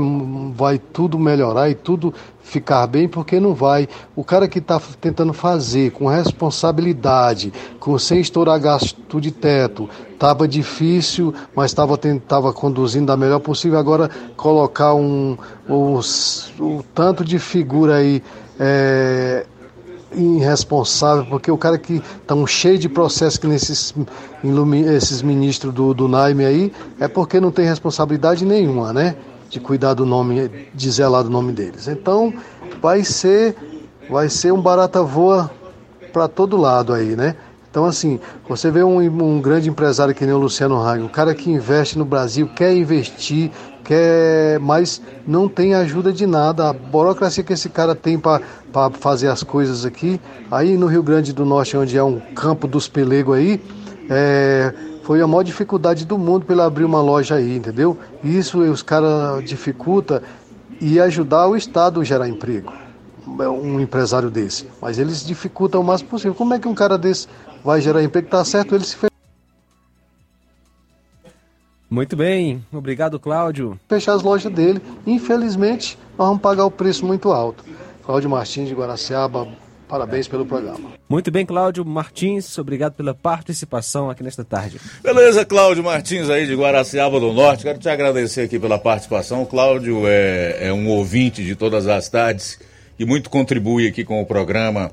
vai 0.52 0.80
tudo 0.80 1.16
melhorar 1.16 1.70
e 1.70 1.76
tudo 1.76 2.12
ficar 2.42 2.88
bem, 2.88 3.06
porque 3.06 3.38
não 3.38 3.54
vai. 3.54 3.88
O 4.16 4.24
cara 4.24 4.48
que 4.48 4.58
está 4.58 4.80
tentando 5.00 5.32
fazer 5.32 5.92
com 5.92 6.08
responsabilidade, 6.08 7.52
com 7.78 7.96
sem 8.00 8.18
estourar 8.18 8.58
gasto 8.58 9.20
de 9.20 9.30
teto, 9.30 9.88
estava 10.12 10.48
difícil, 10.48 11.32
mas 11.54 11.70
estava 11.70 11.96
tava 12.26 12.52
conduzindo 12.52 13.06
da 13.06 13.16
melhor 13.16 13.38
possível. 13.38 13.78
Agora 13.78 14.10
colocar 14.36 14.94
um, 14.94 15.38
um, 15.68 16.00
um 16.58 16.82
tanto 16.92 17.24
de 17.24 17.38
figura 17.38 17.98
aí. 17.98 18.20
É, 18.58 19.46
irresponsável, 20.14 21.26
porque 21.26 21.50
o 21.50 21.58
cara 21.58 21.78
que 21.78 22.02
tá 22.26 22.34
um 22.34 22.46
cheio 22.46 22.78
de 22.78 22.88
processo 22.88 23.40
que 23.40 23.46
nesses 23.46 23.94
esses 24.94 25.22
ministros 25.22 25.72
do, 25.72 25.94
do 25.94 26.08
Naime 26.08 26.44
aí, 26.44 26.72
é 26.98 27.08
porque 27.08 27.40
não 27.40 27.50
tem 27.50 27.64
responsabilidade 27.64 28.44
nenhuma, 28.44 28.92
né? 28.92 29.16
De 29.48 29.60
cuidar 29.60 29.94
do 29.94 30.06
nome, 30.06 30.50
de 30.74 30.90
zelar 30.90 31.22
do 31.22 31.30
nome 31.30 31.52
deles. 31.52 31.86
Então, 31.88 32.32
vai 32.80 33.04
ser, 33.04 33.56
vai 34.10 34.28
ser 34.28 34.52
um 34.52 34.60
barata 34.60 35.02
voa 35.02 35.50
para 36.12 36.28
todo 36.28 36.56
lado 36.56 36.92
aí, 36.92 37.16
né? 37.16 37.36
Então, 37.70 37.86
assim, 37.86 38.20
você 38.46 38.70
vê 38.70 38.82
um, 38.82 38.98
um 38.98 39.40
grande 39.40 39.70
empresário 39.70 40.14
que 40.14 40.26
nem 40.26 40.34
o 40.34 40.38
Luciano 40.38 40.76
Hang, 40.76 41.04
o 41.04 41.08
cara 41.08 41.34
que 41.34 41.50
investe 41.50 41.98
no 41.98 42.04
Brasil, 42.04 42.46
quer 42.54 42.74
investir, 42.76 43.50
quer, 43.92 44.58
mas 44.58 45.02
não 45.26 45.48
tem 45.48 45.74
ajuda 45.74 46.12
de 46.12 46.26
nada. 46.26 46.70
A 46.70 46.72
burocracia 46.72 47.44
que 47.44 47.52
esse 47.52 47.68
cara 47.68 47.94
tem 47.94 48.18
para 48.18 48.40
fazer 48.92 49.28
as 49.28 49.42
coisas 49.42 49.84
aqui, 49.84 50.18
aí 50.50 50.78
no 50.78 50.86
Rio 50.86 51.02
Grande 51.02 51.32
do 51.32 51.44
Norte, 51.44 51.76
onde 51.76 51.96
é 51.96 52.02
um 52.02 52.18
campo 52.34 52.66
dos 52.66 52.88
pelegos 52.88 53.36
aí, 53.36 53.60
é, 54.08 54.72
foi 55.02 55.20
a 55.20 55.26
maior 55.26 55.42
dificuldade 55.42 56.06
do 56.06 56.16
mundo 56.16 56.46
para 56.46 56.54
ele 56.54 56.62
abrir 56.62 56.84
uma 56.84 57.02
loja 57.02 57.34
aí, 57.34 57.56
entendeu? 57.56 57.98
Isso 58.24 58.60
os 58.60 58.82
caras 58.82 59.44
dificulta 59.44 60.22
e 60.80 60.98
ajudar 60.98 61.46
o 61.48 61.54
Estado 61.54 62.00
a 62.00 62.04
gerar 62.04 62.28
emprego, 62.28 62.72
um 63.26 63.78
empresário 63.78 64.30
desse. 64.30 64.66
Mas 64.80 64.98
eles 64.98 65.24
dificultam 65.24 65.82
o 65.82 65.84
máximo 65.84 66.08
possível. 66.08 66.34
Como 66.34 66.54
é 66.54 66.58
que 66.58 66.66
um 66.66 66.74
cara 66.74 66.96
desse 66.96 67.28
vai 67.62 67.80
gerar 67.80 68.02
emprego, 68.02 68.28
tá 68.28 68.42
certo 68.44 68.74
ele 68.74 68.84
se 68.84 68.96
fez. 68.96 69.11
Muito 71.92 72.16
bem, 72.16 72.64
obrigado 72.72 73.20
Cláudio. 73.20 73.78
Fechar 73.86 74.14
as 74.14 74.22
lojas 74.22 74.50
dele, 74.50 74.80
infelizmente 75.06 75.98
nós 76.16 76.26
vamos 76.26 76.40
pagar 76.40 76.64
o 76.64 76.70
preço 76.70 77.04
muito 77.04 77.30
alto. 77.30 77.62
Cláudio 78.02 78.30
Martins 78.30 78.66
de 78.66 78.74
Guaraciaba, 78.74 79.46
parabéns 79.86 80.26
pelo 80.26 80.46
programa. 80.46 80.88
Muito 81.06 81.30
bem, 81.30 81.44
Cláudio 81.44 81.84
Martins, 81.84 82.56
obrigado 82.56 82.94
pela 82.94 83.12
participação 83.12 84.08
aqui 84.08 84.22
nesta 84.22 84.42
tarde. 84.42 84.80
Beleza, 85.02 85.44
Cláudio 85.44 85.84
Martins 85.84 86.30
aí 86.30 86.46
de 86.46 86.54
Guaraciaba 86.54 87.20
do 87.20 87.30
Norte, 87.30 87.64
quero 87.64 87.78
te 87.78 87.90
agradecer 87.90 88.40
aqui 88.40 88.58
pela 88.58 88.78
participação. 88.78 89.42
O 89.42 89.46
Cláudio 89.46 90.04
é, 90.06 90.68
é 90.68 90.72
um 90.72 90.88
ouvinte 90.88 91.44
de 91.44 91.54
todas 91.54 91.86
as 91.86 92.08
tardes 92.08 92.58
e 92.98 93.04
muito 93.04 93.28
contribui 93.28 93.86
aqui 93.86 94.02
com 94.02 94.18
o 94.18 94.24
programa 94.24 94.90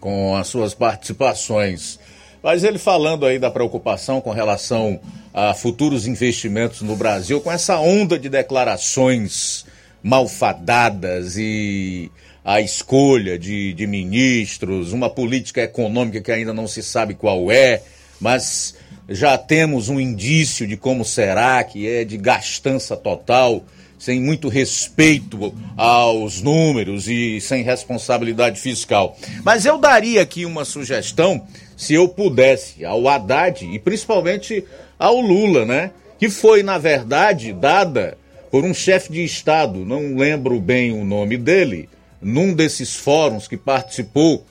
com 0.00 0.34
as 0.34 0.46
suas 0.46 0.72
participações. 0.72 2.00
Mas 2.42 2.64
ele 2.64 2.78
falando 2.78 3.26
aí 3.26 3.38
da 3.38 3.50
preocupação 3.50 4.22
com 4.22 4.30
relação 4.30 4.98
a 5.32 5.54
futuros 5.54 6.06
investimentos 6.06 6.82
no 6.82 6.96
Brasil, 6.96 7.40
com 7.40 7.50
essa 7.50 7.78
onda 7.78 8.18
de 8.18 8.28
declarações 8.28 9.64
malfadadas 10.02 11.36
e 11.36 12.10
a 12.44 12.60
escolha 12.60 13.38
de, 13.38 13.72
de 13.74 13.86
ministros, 13.86 14.92
uma 14.92 15.10
política 15.10 15.62
econômica 15.62 16.20
que 16.20 16.32
ainda 16.32 16.52
não 16.52 16.66
se 16.66 16.82
sabe 16.82 17.14
qual 17.14 17.50
é, 17.50 17.82
mas 18.20 18.74
já 19.08 19.36
temos 19.36 19.88
um 19.88 20.00
indício 20.00 20.66
de 20.66 20.76
como 20.76 21.04
será, 21.04 21.62
que 21.64 21.86
é 21.86 22.04
de 22.04 22.16
gastança 22.16 22.96
total 22.96 23.64
sem 24.00 24.18
muito 24.18 24.48
respeito 24.48 25.54
aos 25.76 26.40
números 26.40 27.06
e 27.06 27.38
sem 27.38 27.62
responsabilidade 27.62 28.58
fiscal. 28.58 29.14
Mas 29.44 29.66
eu 29.66 29.76
daria 29.76 30.22
aqui 30.22 30.46
uma 30.46 30.64
sugestão, 30.64 31.46
se 31.76 31.92
eu 31.92 32.08
pudesse, 32.08 32.82
ao 32.82 33.06
Haddad 33.06 33.62
e 33.62 33.78
principalmente 33.78 34.64
ao 35.00 35.18
Lula, 35.18 35.64
né? 35.64 35.92
Que 36.18 36.28
foi, 36.28 36.62
na 36.62 36.76
verdade, 36.76 37.54
dada 37.54 38.18
por 38.50 38.64
um 38.64 38.74
chefe 38.74 39.10
de 39.10 39.24
Estado, 39.24 39.78
não 39.86 40.16
lembro 40.16 40.60
bem 40.60 40.92
o 40.92 41.04
nome 41.04 41.38
dele, 41.38 41.88
num 42.20 42.52
desses 42.52 42.94
fóruns 42.94 43.48
que 43.48 43.56
participou 43.56 44.44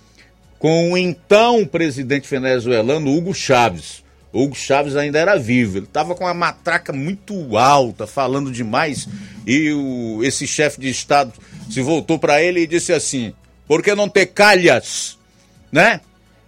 com 0.57 0.91
o 0.91 0.97
então 0.97 1.65
presidente 1.65 2.27
venezuelano 2.27 3.15
Hugo 3.15 3.33
Chávez. 3.33 4.03
Hugo 4.33 4.55
Chávez 4.55 4.95
ainda 4.95 5.19
era 5.19 5.37
vivo, 5.37 5.77
ele 5.77 5.85
estava 5.85 6.15
com 6.15 6.23
uma 6.23 6.33
matraca 6.33 6.93
muito 6.93 7.57
alta, 7.57 8.07
falando 8.07 8.51
demais, 8.51 9.07
e 9.45 9.71
o, 9.71 10.23
esse 10.23 10.47
chefe 10.47 10.79
de 10.79 10.89
Estado 10.89 11.33
se 11.69 11.81
voltou 11.81 12.17
para 12.17 12.41
ele 12.41 12.61
e 12.61 12.67
disse 12.67 12.93
assim: 12.93 13.33
por 13.67 13.83
que 13.83 13.93
não 13.93 14.07
ter 14.07 14.27
calhas? 14.27 15.17
Né? 15.71 16.01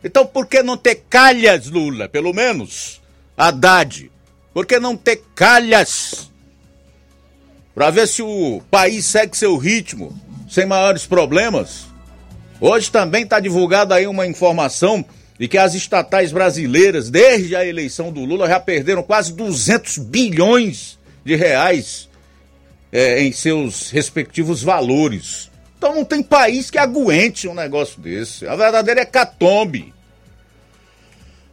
Então 0.03 0.25
por 0.25 0.47
que 0.47 0.63
não 0.63 0.77
ter 0.77 1.03
calhas, 1.09 1.67
Lula? 1.67 2.07
Pelo 2.07 2.33
menos, 2.33 3.00
Haddad, 3.41 4.11
por 4.53 4.67
que 4.67 4.79
não 4.79 4.95
ter 4.95 5.23
calhas? 5.33 6.29
Para 7.73 7.89
ver 7.89 8.07
se 8.07 8.21
o 8.21 8.61
país 8.69 9.03
segue 9.03 9.35
seu 9.35 9.57
ritmo, 9.57 10.15
sem 10.47 10.67
maiores 10.67 11.07
problemas. 11.07 11.87
Hoje 12.59 12.91
também 12.91 13.23
está 13.23 13.39
divulgada 13.39 13.95
aí 13.95 14.05
uma 14.05 14.27
informação 14.27 15.03
de 15.39 15.47
que 15.47 15.57
as 15.57 15.73
estatais 15.73 16.31
brasileiras, 16.31 17.09
desde 17.09 17.55
a 17.55 17.65
eleição 17.65 18.11
do 18.11 18.23
Lula, 18.23 18.47
já 18.47 18.59
perderam 18.59 19.01
quase 19.01 19.33
200 19.33 19.97
bilhões 19.97 20.99
de 21.25 21.35
reais 21.35 22.07
é, 22.91 23.23
em 23.23 23.31
seus 23.31 23.89
respectivos 23.89 24.61
valores. 24.61 25.49
Então 25.79 25.95
não 25.95 26.05
tem 26.05 26.21
país 26.21 26.69
que 26.69 26.77
aguente 26.77 27.47
um 27.47 27.55
negócio 27.55 27.99
desse. 27.99 28.45
A 28.45 28.55
verdadeira 28.55 29.01
é 29.01 29.05
catombe. 29.05 29.91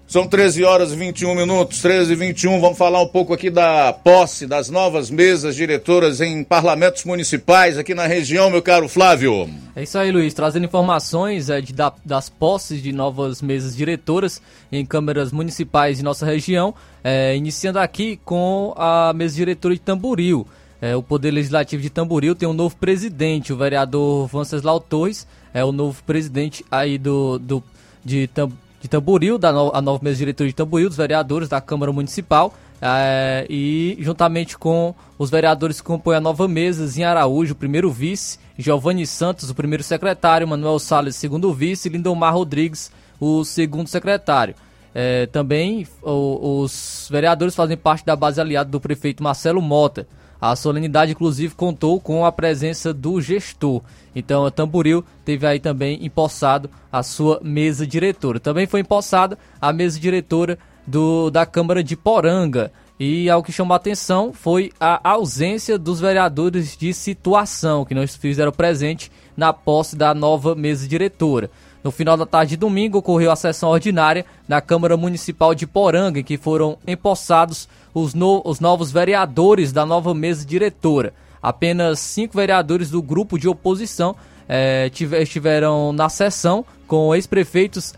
São 0.09 0.27
13 0.27 0.65
horas 0.65 0.91
e 0.91 0.97
21 0.97 1.35
minutos, 1.35 1.83
13 1.83 2.15
e 2.15 2.17
21. 2.17 2.63
Vamos 2.63 2.79
falar 2.79 3.03
um 3.03 3.07
pouco 3.07 3.35
aqui 3.35 3.51
da 3.51 3.93
posse 3.93 4.47
das 4.47 4.71
novas 4.71 5.11
mesas 5.11 5.55
diretoras 5.55 6.23
em 6.23 6.43
parlamentos 6.43 7.05
municipais 7.05 7.77
aqui 7.77 7.95
na 7.95 8.07
região, 8.07 8.49
meu 8.49 8.63
caro 8.63 8.89
Flávio. 8.89 9.51
É 9.77 9.83
isso 9.83 9.99
aí, 9.99 10.11
Luiz. 10.11 10.33
Trazendo 10.33 10.65
informações 10.65 11.51
é, 11.51 11.61
de, 11.61 11.75
da, 11.75 11.93
das 12.07 12.31
posses 12.31 12.83
de 12.83 12.91
novas 12.91 13.43
mesas 13.43 13.77
diretoras 13.77 14.41
em 14.73 14.83
câmaras 14.83 15.31
municipais 15.31 15.99
de 15.99 16.03
nossa 16.03 16.25
região. 16.25 16.75
É, 17.05 17.37
iniciando 17.37 17.79
aqui 17.79 18.19
com 18.25 18.73
a 18.79 19.13
mesa 19.15 19.37
diretora 19.37 19.75
de 19.75 19.81
Tamboril. 19.81 20.47
É, 20.81 20.97
o 20.97 21.03
Poder 21.03 21.33
Legislativo 21.33 21.83
de 21.83 21.91
Tamboril 21.91 22.35
tem 22.35 22.49
um 22.49 22.55
novo 22.55 22.75
presidente, 22.77 23.53
o 23.53 23.59
vereador 23.59 24.27
Venceslau 24.27 24.81
Torres, 24.81 25.27
é 25.53 25.63
o 25.63 25.71
novo 25.71 26.03
presidente 26.05 26.65
aí 26.71 26.97
do, 26.97 27.39
do 27.39 27.63
de 28.03 28.27
Tamboril 28.29 28.68
de 28.81 28.89
Tamboril, 28.89 29.39
da 29.39 29.53
no, 29.53 29.71
a 29.75 29.81
nova 29.81 30.01
mesa 30.03 30.17
diretora 30.17 30.49
de 30.49 30.55
Tamboril, 30.55 30.89
dos 30.89 30.97
vereadores 30.97 31.49
da 31.49 31.61
Câmara 31.61 31.93
Municipal, 31.93 32.55
é, 32.81 33.47
e 33.51 33.97
juntamente 34.01 34.57
com 34.57 34.95
os 35.19 35.31
vereadores 35.31 35.81
que 35.81 35.87
compõem 35.87 36.17
a 36.17 36.21
nova 36.21 36.47
mesa, 36.47 36.87
Zinha 36.87 37.11
Araújo, 37.11 37.53
o 37.53 37.57
primeiro 37.57 37.91
vice, 37.91 38.39
Giovanni 38.57 39.07
Santos, 39.07 39.51
o 39.51 39.55
primeiro 39.55 39.83
secretário, 39.83 40.47
Manuel 40.47 40.79
Salles, 40.79 41.17
segundo 41.17 41.53
vice, 41.53 41.89
e 41.89 41.93
Lindomar 41.93 42.35
Rodrigues, 42.35 42.91
o 43.21 43.45
segundo 43.45 43.89
secretário. 43.89 44.55
É, 44.95 45.27
também 45.27 45.87
o, 46.03 46.63
os 46.63 47.09
vereadores 47.11 47.55
fazem 47.55 47.77
parte 47.77 48.07
da 48.07 48.17
base 48.17 48.41
aliada 48.41 48.71
do 48.71 48.81
prefeito 48.81 49.23
Marcelo 49.23 49.61
Mota. 49.61 50.07
A 50.41 50.55
solenidade, 50.55 51.13
inclusive, 51.13 51.55
contou 51.55 52.01
com 52.01 52.25
a 52.25 52.31
presença 52.31 52.95
do 52.95 53.21
gestor. 53.21 53.83
Então, 54.19 54.45
a 54.45 54.51
Tamboril 54.51 55.05
teve 55.24 55.47
aí 55.47 55.61
também 55.61 56.05
empossado 56.05 56.69
a 56.90 57.05
sua 57.05 57.40
mesa 57.40 57.86
diretora. 57.86 58.40
Também 58.40 58.66
foi 58.66 58.81
empossada 58.81 59.39
a 59.61 59.73
mesa 59.73 60.01
diretora 60.01 60.59
do, 60.85 61.31
da 61.31 61.47
Câmara 61.47 61.85
de 61.85 61.97
Poranga. 61.97 62.73
E 62.99 63.31
ao 63.31 63.45
que 63.45 63.53
chamou 63.53 63.74
a 63.74 63.77
atenção 63.77 64.32
foi 64.32 64.73
a 64.81 65.09
ausência 65.09 65.78
dos 65.78 66.01
vereadores 66.01 66.77
de 66.77 66.93
situação, 66.93 67.85
que 67.85 67.95
não 67.95 68.05
fizeram 68.09 68.51
presente 68.51 69.09
na 69.36 69.53
posse 69.53 69.95
da 69.95 70.12
nova 70.12 70.57
mesa 70.57 70.89
diretora. 70.89 71.49
No 71.85 71.93
final 71.93 72.16
da 72.16 72.27
tarde 72.27 72.51
de 72.51 72.57
domingo 72.57 72.99
ocorreu 72.99 73.31
a 73.31 73.36
sessão 73.36 73.69
ordinária 73.69 74.27
na 74.49 74.61
Câmara 74.61 74.97
Municipal 74.97 75.55
de 75.55 75.65
Poranga, 75.65 76.19
em 76.19 76.24
que 76.24 76.36
foram 76.36 76.77
empossados 76.85 77.69
os, 77.95 78.15
no, 78.15 78.43
os 78.45 78.59
novos 78.59 78.90
vereadores 78.90 79.70
da 79.70 79.86
nova 79.86 80.12
mesa 80.12 80.45
diretora. 80.45 81.15
Apenas 81.43 81.98
cinco 81.98 82.36
vereadores 82.36 82.90
do 82.90 83.02
grupo 83.02 83.39
de 83.39 83.48
oposição 83.48 84.16
é, 84.48 84.90
estiveram 85.20 85.93
na 85.93 86.09
sessão, 86.09 86.65
com 86.86 87.15
ex-prefeitos, 87.15 87.93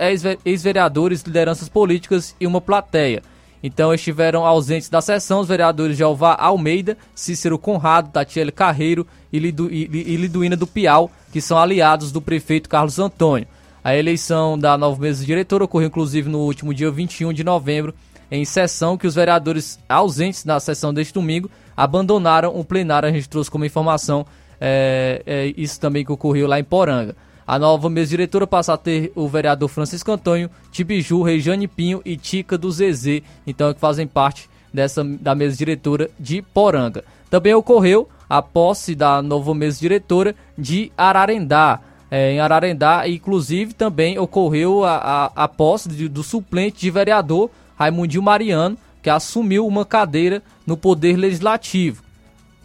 ex-vereadores, 0.44 1.22
lideranças 1.22 1.68
políticas 1.68 2.34
e 2.40 2.46
uma 2.46 2.60
plateia. 2.60 3.22
Então 3.62 3.92
estiveram 3.92 4.44
ausentes 4.44 4.88
da 4.88 5.00
sessão 5.00 5.40
os 5.40 5.48
vereadores 5.48 5.96
Jeová 5.96 6.36
Almeida, 6.38 6.96
Cícero 7.14 7.58
Conrado, 7.58 8.10
Tatiele 8.10 8.50
Carreiro 8.50 9.06
e, 9.32 9.38
Lidu, 9.38 9.70
e, 9.70 9.84
e 9.84 10.16
Liduína 10.16 10.56
do 10.56 10.66
Piau, 10.66 11.10
que 11.30 11.40
são 11.40 11.58
aliados 11.58 12.10
do 12.10 12.22
prefeito 12.22 12.68
Carlos 12.68 12.98
Antônio. 12.98 13.46
A 13.84 13.96
eleição 13.96 14.58
da 14.58 14.76
nova 14.76 15.00
mesa 15.00 15.24
diretora 15.24 15.64
ocorreu 15.64 15.88
inclusive 15.88 16.28
no 16.28 16.38
último 16.40 16.74
dia 16.74 16.90
21 16.90 17.32
de 17.32 17.44
novembro, 17.44 17.94
em 18.31 18.44
sessão 18.44 18.97
que 18.97 19.07
os 19.07 19.15
vereadores 19.15 19.78
ausentes 19.89 20.44
na 20.44 20.61
sessão 20.61 20.94
deste 20.94 21.15
domingo 21.15 21.51
abandonaram 21.77 22.59
o 22.59 22.65
plenário. 22.65 23.09
A 23.09 23.12
gente 23.12 23.28
trouxe 23.28 23.51
como 23.51 23.65
informação 23.65 24.27
é, 24.61 25.23
é, 25.27 25.55
isso 25.57 25.81
também 25.81 26.05
que 26.05 26.12
ocorreu 26.12 26.47
lá 26.47 26.61
em 26.61 26.65
Poranga. 26.65 27.16
A 27.47 27.59
nova 27.59 27.90
mesa 27.90 28.11
diretora 28.11 28.47
passa 28.47 28.74
a 28.74 28.77
ter 28.77 29.11
o 29.16 29.27
vereador 29.27 29.69
Francisco 29.69 30.12
Antônio, 30.12 30.48
Tibiju, 30.70 31.23
Regiane 31.23 31.66
Pinho 31.66 32.01
e 32.05 32.16
Tica 32.16 32.57
do 32.57 32.70
Zezé, 32.70 33.23
então 33.44 33.74
que 33.74 33.81
fazem 33.81 34.07
parte 34.07 34.48
dessa 34.73 35.02
da 35.02 35.35
mesa 35.35 35.57
diretora 35.57 36.09
de 36.19 36.43
Poranga. 36.43 37.02
Também 37.28 37.55
ocorreu 37.55 38.09
a 38.28 38.40
posse 38.40 38.94
da 38.94 39.20
nova 39.20 39.52
mesa 39.52 39.81
diretora 39.81 40.36
de 40.57 40.93
Ararendá 40.97 41.81
é, 42.11 42.32
em 42.32 42.41
Ararendá. 42.41 43.09
Inclusive, 43.09 43.73
também 43.73 44.19
ocorreu 44.19 44.85
a, 44.85 44.97
a, 44.97 45.45
a 45.45 45.49
posse 45.49 45.89
de, 45.89 46.09
do 46.09 46.23
suplente 46.23 46.81
de 46.81 46.91
vereador 46.91 47.51
Raimundinho 47.78 48.23
Mariano, 48.23 48.77
que 49.03 49.09
assumiu 49.09 49.66
uma 49.66 49.85
cadeira 49.85 50.43
no 50.66 50.77
Poder 50.77 51.16
Legislativo. 51.16 52.03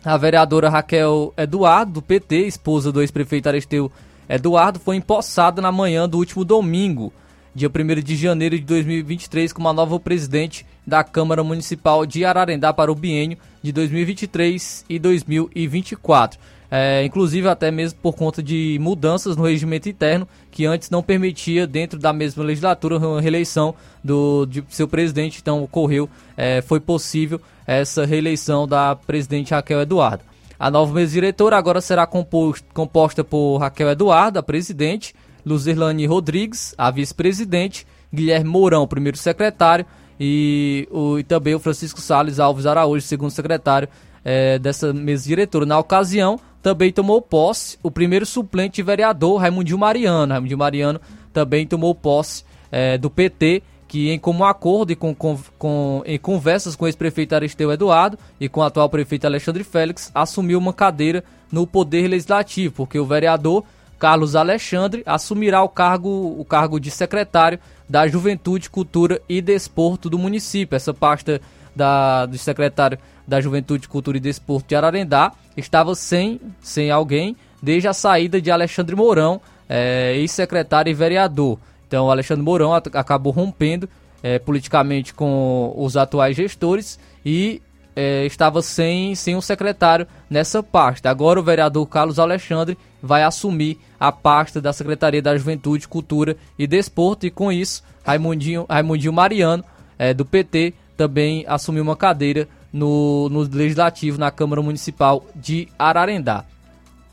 A 0.04 0.18
vereadora 0.18 0.70
Raquel 0.70 1.34
Eduardo, 1.38 1.94
do 1.94 2.02
PT, 2.02 2.48
esposa 2.48 2.92
do 2.92 3.02
ex-prefeito 3.02 3.48
Aristeu 3.48 3.92
Eduardo, 4.28 4.80
foi 4.80 4.98
empossada 4.98 5.62
na 5.62 5.72
manhã 5.72 6.08
do 6.08 6.18
último 6.18 6.44
domingo, 6.44 7.12
dia 7.56 7.70
1 7.70 8.02
de 8.04 8.16
janeiro 8.16 8.58
de 8.58 8.66
2023, 8.66 9.54
como 9.54 9.70
a 9.70 9.74
nova 9.74 10.00
presidente 10.00 10.66
da 10.86 11.04
Câmara 11.04 11.44
Municipal 11.44 12.06
de 12.06 12.26
Ararendá 12.26 12.72
para 12.74 12.92
o 12.92 12.96
biênio 12.96 13.38
de 13.64 13.72
2023 13.72 14.86
e 14.88 15.00
2024. 15.00 16.38
É, 16.78 17.06
inclusive 17.06 17.48
até 17.48 17.72
mesmo 17.72 18.00
por 18.02 18.14
conta 18.14 18.44
de 18.44 18.78
mudanças 18.82 19.38
no 19.38 19.46
regimento 19.46 19.88
interno 19.88 20.28
que 20.52 20.66
antes 20.66 20.90
não 20.90 21.02
permitia 21.02 21.66
dentro 21.66 21.98
da 21.98 22.12
mesma 22.12 22.44
legislatura 22.44 22.98
uma 22.98 23.22
reeleição 23.22 23.74
do 24.04 24.46
de 24.46 24.62
seu 24.68 24.86
presidente. 24.86 25.40
Então 25.42 25.64
ocorreu 25.64 26.10
é, 26.36 26.62
foi 26.62 26.82
possível 26.82 27.40
essa 27.66 28.06
reeleição 28.06 28.68
da 28.68 28.94
presidente 28.94 29.54
Raquel 29.54 29.80
Eduardo 29.80 30.24
a 30.60 30.70
nova 30.70 30.94
mesa 30.94 31.14
diretora 31.14 31.58
agora 31.58 31.80
será 31.80 32.06
composto, 32.06 32.68
composta 32.74 33.24
por 33.24 33.60
Raquel 33.60 33.92
Eduardo 33.92 34.38
a 34.38 34.44
presidente 34.44 35.16
Luzerlane 35.46 36.06
Rodrigues 36.06 36.76
a 36.78 36.92
vice-presidente 36.92 37.88
Guilherme 38.14 38.50
Mourão 38.50 38.86
primeiro 38.86 39.18
secretário 39.18 39.86
e, 40.20 40.90
o, 40.92 41.20
e 41.20 41.24
também 41.24 41.56
o 41.56 41.60
Francisco 41.60 42.02
Sales 42.02 42.38
Alves 42.38 42.66
Araújo 42.66 43.06
segundo 43.06 43.32
secretário 43.32 43.88
é, 44.26 44.58
dessa 44.58 44.92
mesa 44.92 45.26
diretora. 45.26 45.66
Na 45.66 45.78
ocasião 45.78 46.38
também 46.66 46.92
tomou 46.92 47.22
posse 47.22 47.78
o 47.84 47.92
primeiro 47.92 48.26
suplente 48.26 48.82
vereador, 48.82 49.40
Raimundinho 49.40 49.78
Mariano. 49.78 50.34
Raimundinho 50.34 50.58
Mariano 50.58 51.00
também 51.32 51.68
tomou 51.68 51.94
posse 51.94 52.44
é, 52.72 52.98
do 52.98 53.08
PT, 53.08 53.62
que 53.88 54.10
em 54.10 54.18
comum 54.18 54.44
acordo 54.44 54.92
e 54.92 54.96
com, 54.96 55.14
com, 55.14 55.38
com 55.60 56.02
em 56.08 56.18
conversas 56.18 56.76
com 56.76 56.86
o 56.86 56.88
ex-prefeito 56.88 57.36
Aristeu 57.36 57.72
Eduardo 57.72 58.18
e 58.40 58.50
com 58.50 58.62
o 58.62 58.64
atual 58.64 58.90
prefeito 58.90 59.26
Alexandre 59.26 59.64
Félix, 59.64 60.10
assumiu 60.16 60.58
uma 60.58 60.74
cadeira 60.74 61.24
no 61.52 61.68
Poder 61.68 62.08
Legislativo, 62.08 62.74
porque 62.74 62.98
o 62.98 63.06
vereador 63.06 63.64
Carlos 64.00 64.36
Alexandre 64.36 65.04
assumirá 65.06 65.62
o 65.62 65.70
cargo, 65.70 66.36
o 66.36 66.44
cargo 66.44 66.80
de 66.80 66.90
secretário 66.90 67.60
da 67.88 68.08
Juventude, 68.08 68.72
Cultura 68.72 69.22
e 69.30 69.40
Desporto 69.40 70.10
do 70.10 70.18
município. 70.18 70.76
Essa 70.76 70.96
pasta 70.96 71.40
da, 71.76 72.26
do 72.26 72.40
secretário 72.40 72.98
da 73.28 73.40
Juventude, 73.40 73.88
Cultura 73.88 74.18
e 74.18 74.20
Desporto 74.20 74.70
de 74.70 74.76
Ararendá 74.76 75.32
estava 75.58 75.96
sem, 75.96 76.40
sem 76.62 76.92
alguém 76.92 77.36
desde 77.62 77.88
a 77.88 77.94
saída 77.94 78.42
de 78.42 78.52
Alexandre 78.52 78.96
Mourão, 78.96 79.42
é, 79.68 80.14
ex-secretário 80.16 80.90
e 80.90 80.94
vereador. 80.94 81.58
Então, 81.88 82.10
Alexandre 82.10 82.44
Mourão 82.44 82.74
acabou 82.74 83.32
rompendo 83.32 83.90
é, 84.22 84.40
politicamente 84.40 85.14
com 85.14 85.74
os 85.78 85.96
atuais 85.96 86.36
gestores 86.36 87.00
e 87.26 87.62
é, 87.96 88.26
estava 88.26 88.62
sem, 88.62 89.16
sem 89.16 89.36
um 89.36 89.42
secretário 89.42 90.06
nessa 90.30 90.62
pasta. 90.62 91.10
Agora, 91.10 91.40
o 91.40 91.44
vereador 91.44 91.86
Carlos 91.88 92.20
Alexandre 92.20 92.78
vai 93.02 93.24
assumir 93.24 93.80
a 94.00 94.12
pasta 94.12 94.60
da 94.60 94.74
Secretaria 94.74 95.22
da 95.22 95.38
Juventude, 95.38 95.88
Cultura 95.88 96.36
e 96.60 96.68
Desporto, 96.68 97.26
e 97.26 97.32
com 97.32 97.52
isso, 97.52 97.84
Raimundinho, 98.04 98.66
Raimundinho 98.70 99.14
Mariano, 99.14 99.64
é, 99.98 100.14
do 100.14 100.26
PT, 100.26 100.74
também 100.98 101.46
assumiu 101.48 101.84
uma 101.84 101.96
cadeira 101.96 102.48
no, 102.76 103.30
no 103.30 103.40
Legislativo, 103.40 104.20
na 104.20 104.30
Câmara 104.30 104.62
Municipal 104.62 105.26
de 105.34 105.70
Ararendá. 105.80 106.44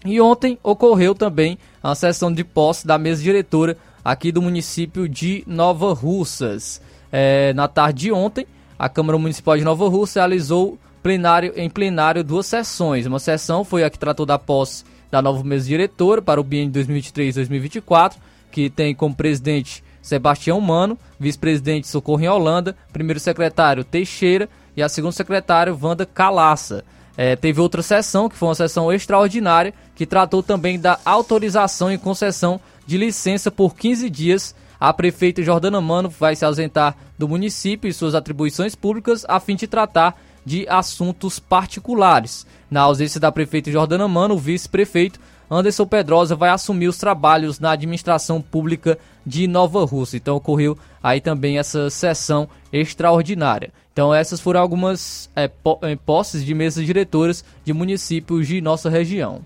E 0.05 0.21
ontem 0.21 0.59
ocorreu 0.61 1.15
também 1.15 1.57
a 1.81 1.95
sessão 1.95 2.33
de 2.33 2.43
posse 2.43 2.85
da 2.85 2.99
mesa 2.99 3.23
diretora 3.23 3.77
aqui 4.05 4.33
do 4.33 4.43
município 4.43 5.09
de 5.09 5.45
Nova 5.47 5.95
Russas. 5.95 6.83
É, 7.13 7.53
na 7.53 7.69
tarde 7.69 8.01
de 8.01 8.13
ontem, 8.13 8.45
a 8.77 8.89
Câmara 8.89 9.17
Municipal 9.17 9.57
de 9.57 9.63
Nova 9.63 9.89
Russa 9.89 10.19
realizou 10.19 10.77
plenário, 11.01 11.53
em 11.55 11.71
plenário 11.71 12.25
duas 12.25 12.47
sessões. 12.47 13.07
Uma 13.07 13.21
sessão 13.21 13.63
foi 13.63 13.85
a 13.85 13.91
que 13.91 13.99
tratou 13.99 14.27
da 14.27 14.41
posse 14.41 14.85
da 15.13 15.23
nova 15.23 15.45
mesa 15.45 15.69
diretora 15.69 16.21
para 16.21 16.41
o 16.41 16.45
biênio 16.45 16.73
2023-2024, 16.73 18.15
que 18.51 18.69
tem 18.69 18.97
como 18.97 19.15
presidente 19.15 19.85
Sebastião 20.01 20.61
Mano, 20.61 20.99
vice-presidente 21.21 21.87
Socorro 21.87 22.23
em 22.23 22.29
Holanda, 22.29 22.75
primeiro 22.93 23.21
secretário 23.21 23.85
Teixeira 23.85 24.49
e 24.77 24.83
a 24.83 24.89
segunda 24.89 25.13
secretária 25.13 25.77
Wanda 25.81 26.07
Calaça. 26.07 26.85
É, 27.17 27.37
teve 27.37 27.61
outra 27.61 27.83
sessão, 27.83 28.29
que 28.29 28.37
foi 28.37 28.49
uma 28.49 28.55
sessão 28.55 28.93
extraordinária, 28.93 29.75
que 29.95 30.07
tratou 30.07 30.43
também 30.43 30.81
da 30.81 30.99
autorização 31.05 31.93
e 31.93 31.99
concessão 31.99 32.61
de 32.87 32.97
licença 32.97 33.51
por 33.51 33.75
15 33.77 34.09
dias. 34.09 34.55
A 34.81 34.93
prefeita 34.93 35.43
Jordana 35.43 35.81
Mano 35.81 36.09
vai 36.09 36.35
se 36.35 36.45
ausentar 36.45 36.97
do 37.19 37.29
município 37.29 37.89
e 37.89 37.93
suas 37.93 38.15
atribuições 38.15 38.75
públicas 38.75 39.25
a 39.29 39.39
fim 39.39 39.55
de 39.55 39.67
tratar 39.67 40.19
de 40.45 40.67
assuntos 40.69 41.39
particulares. 41.39 42.47
Na 42.71 42.81
ausência 42.81 43.21
da 43.21 43.31
prefeita 43.31 43.71
Jordana 43.71 44.09
Mano, 44.09 44.35
o 44.35 44.39
vice-prefeito 44.39 45.21
Anderson 45.55 45.87
Pedrosa 45.87 46.35
vai 46.35 46.51
assumir 46.51 46.89
os 46.89 46.97
trabalhos 46.97 47.61
na 47.61 47.73
administração 47.73 48.41
pública 48.41 48.99
de 49.25 49.47
Nova 49.47 49.85
Rússia. 49.85 50.17
Então 50.17 50.37
ocorreu 50.37 50.79
aí 51.03 51.21
também 51.21 51.59
essa 51.59 51.91
sessão 51.91 52.49
extraordinária. 52.73 53.71
Então 53.93 54.15
essas 54.15 54.41
foram 54.41 54.61
algumas 54.61 55.29
é, 55.37 55.51
é 55.83 55.97
posses 55.97 56.45
de 56.45 56.55
mesas 56.55 56.87
diretoras 56.87 57.45
de 57.65 57.73
municípios 57.73 58.47
de 58.47 58.61
nossa 58.63 58.89
região. 58.89 59.43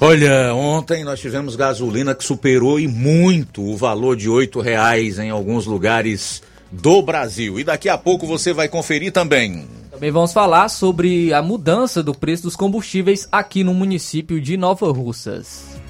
Olha, 0.00 0.54
ontem 0.54 1.04
nós 1.04 1.20
tivemos 1.20 1.56
gasolina 1.56 2.14
que 2.14 2.24
superou 2.24 2.80
e 2.80 2.88
muito 2.88 3.62
o 3.62 3.76
valor 3.76 4.16
de 4.16 4.28
oito 4.28 4.60
reais 4.60 5.18
em 5.18 5.28
alguns 5.28 5.66
lugares 5.66 6.42
do 6.70 7.02
Brasil. 7.02 7.60
E 7.60 7.64
daqui 7.64 7.88
a 7.88 7.98
pouco 7.98 8.26
você 8.26 8.52
vai 8.52 8.68
conferir 8.68 9.12
também. 9.12 9.81
Também 10.02 10.10
vamos 10.10 10.32
falar 10.32 10.68
sobre 10.68 11.32
a 11.32 11.40
mudança 11.40 12.02
do 12.02 12.12
preço 12.12 12.42
dos 12.42 12.56
combustíveis 12.56 13.28
aqui 13.30 13.62
no 13.62 13.72
município 13.72 14.40
de 14.40 14.56
Nova 14.56 14.90
Russas. 14.90 15.80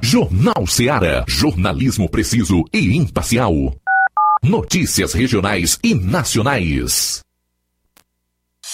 Jornal 0.00 0.66
Seara. 0.66 1.22
Jornalismo 1.28 2.08
preciso 2.08 2.64
e 2.72 2.96
imparcial. 2.96 3.52
Notícias 4.42 5.12
regionais 5.12 5.78
e 5.84 5.94
nacionais. 5.94 7.20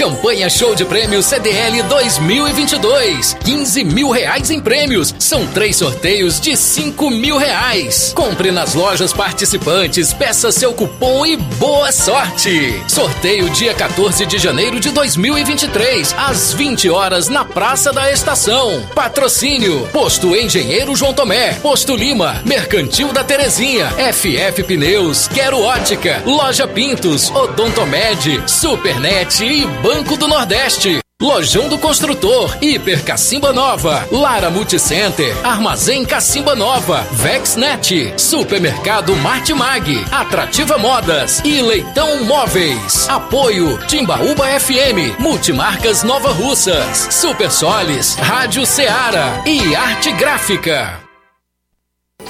Campanha 0.00 0.48
Show 0.48 0.74
de 0.74 0.82
Prêmios 0.86 1.26
CDL 1.26 1.82
2022. 1.82 3.36
15 3.44 3.84
mil 3.84 4.08
reais 4.08 4.48
em 4.48 4.58
prêmios. 4.58 5.14
São 5.18 5.46
três 5.48 5.76
sorteios 5.76 6.40
de 6.40 6.56
5 6.56 7.10
mil 7.10 7.36
reais. 7.36 8.10
Compre 8.16 8.50
nas 8.50 8.72
lojas 8.72 9.12
participantes, 9.12 10.14
peça 10.14 10.50
seu 10.50 10.72
cupom 10.72 11.26
e 11.26 11.36
boa 11.36 11.92
sorte. 11.92 12.82
Sorteio 12.88 13.50
dia 13.50 13.74
14 13.74 14.24
de 14.24 14.38
janeiro 14.38 14.80
de 14.80 14.88
2023, 14.88 16.14
às 16.16 16.54
20 16.54 16.88
horas 16.88 17.28
na 17.28 17.44
Praça 17.44 17.92
da 17.92 18.10
Estação. 18.10 18.82
Patrocínio: 18.94 19.86
Posto 19.92 20.34
Engenheiro 20.34 20.96
João 20.96 21.12
Tomé, 21.12 21.52
Posto 21.60 21.94
Lima, 21.94 22.40
Mercantil 22.46 23.12
da 23.12 23.22
Terezinha, 23.22 23.90
FF 24.10 24.62
Pneus, 24.62 25.28
Quero 25.28 25.60
Ótica, 25.60 26.22
Loja 26.24 26.66
Pintos, 26.66 27.30
Odontomed, 27.30 28.44
Supernet 28.46 29.44
e 29.44 29.66
Banco 29.66 29.89
Banco 29.92 30.16
do 30.16 30.28
Nordeste. 30.28 31.00
Lojão 31.20 31.68
do 31.68 31.76
Construtor, 31.76 32.56
Hiper 32.62 33.04
Cacimba 33.04 33.52
Nova, 33.52 34.06
Lara 34.12 34.48
Multicenter, 34.48 35.36
Armazém 35.44 36.04
Cacimba 36.04 36.54
Nova, 36.54 37.04
Vexnet, 37.10 38.14
Supermercado 38.16 39.16
Martimag, 39.16 40.04
Atrativa 40.12 40.78
Modas 40.78 41.42
e 41.44 41.60
Leitão 41.60 42.22
Móveis. 42.24 43.08
Apoio 43.08 43.78
Timbaúba 43.88 44.46
FM, 44.60 45.18
Multimarcas 45.18 46.04
Nova 46.04 46.30
Russas, 46.30 47.08
Super 47.10 47.50
Solis, 47.50 48.14
Rádio 48.14 48.64
Ceará 48.64 49.42
e 49.44 49.74
Arte 49.74 50.12
Gráfica. 50.12 51.09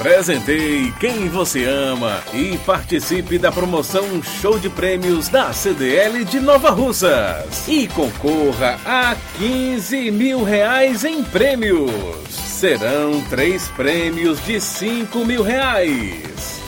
Presenteie 0.00 0.90
quem 0.92 1.28
você 1.28 1.66
ama 1.66 2.22
e 2.32 2.56
participe 2.64 3.36
da 3.36 3.52
promoção 3.52 4.22
Show 4.22 4.58
de 4.58 4.70
Prêmios 4.70 5.28
da 5.28 5.52
CDL 5.52 6.24
de 6.24 6.40
Nova 6.40 6.70
Russas. 6.70 7.68
E 7.68 7.86
concorra 7.86 8.80
a 8.86 9.14
15 9.36 10.10
mil 10.10 10.42
reais 10.42 11.04
em 11.04 11.22
prêmios. 11.22 11.92
Serão 12.30 13.20
três 13.28 13.68
prêmios 13.68 14.42
de 14.46 14.58
5 14.58 15.22
mil 15.22 15.42
reais. 15.42 16.59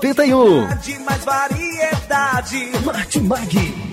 1981. 0.00 1.04
Mais 1.04 1.24
variedade. 1.24 2.70
Martimag. 2.84 3.90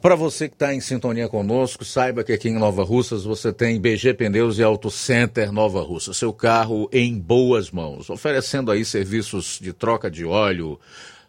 Para 0.00 0.14
você 0.14 0.48
que 0.48 0.54
está 0.54 0.72
em 0.72 0.80
sintonia 0.80 1.28
conosco, 1.28 1.84
saiba 1.84 2.24
que 2.24 2.32
aqui 2.32 2.48
em 2.48 2.58
Nova 2.58 2.82
Russas 2.84 3.24
você 3.24 3.52
tem 3.52 3.80
BG 3.80 4.14
Pneus 4.14 4.58
e 4.58 4.62
Auto 4.62 4.90
Center 4.90 5.52
Nova 5.52 5.82
Russa. 5.82 6.12
Seu 6.12 6.32
carro 6.32 6.88
em 6.92 7.18
boas 7.18 7.70
mãos, 7.70 8.08
oferecendo 8.08 8.70
aí 8.70 8.84
serviços 8.84 9.58
de 9.60 9.72
troca 9.72 10.10
de 10.10 10.24
óleo, 10.24 10.78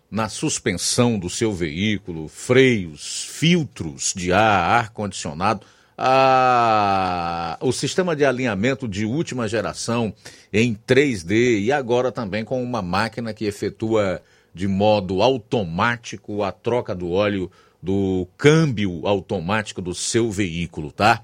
na 0.09 0.29
suspensão 0.29 1.17
do 1.19 1.29
seu 1.29 1.51
veículo, 1.51 2.27
freios, 2.27 3.25
filtros 3.29 4.13
de 4.15 4.31
ar, 4.31 4.79
ar-condicionado, 4.79 5.65
a- 5.97 7.57
o 7.61 7.71
sistema 7.71 8.15
de 8.15 8.25
alinhamento 8.25 8.87
de 8.87 9.05
última 9.05 9.47
geração 9.47 10.13
em 10.51 10.73
3D 10.73 11.59
e 11.59 11.71
agora 11.71 12.11
também 12.11 12.43
com 12.43 12.61
uma 12.63 12.81
máquina 12.81 13.33
que 13.33 13.45
efetua 13.45 14.21
de 14.53 14.67
modo 14.67 15.21
automático 15.21 16.43
a 16.43 16.51
troca 16.51 16.95
do 16.95 17.11
óleo 17.11 17.51
do 17.81 18.27
câmbio 18.37 19.05
automático 19.05 19.81
do 19.81 19.93
seu 19.93 20.31
veículo, 20.31 20.91
tá? 20.91 21.21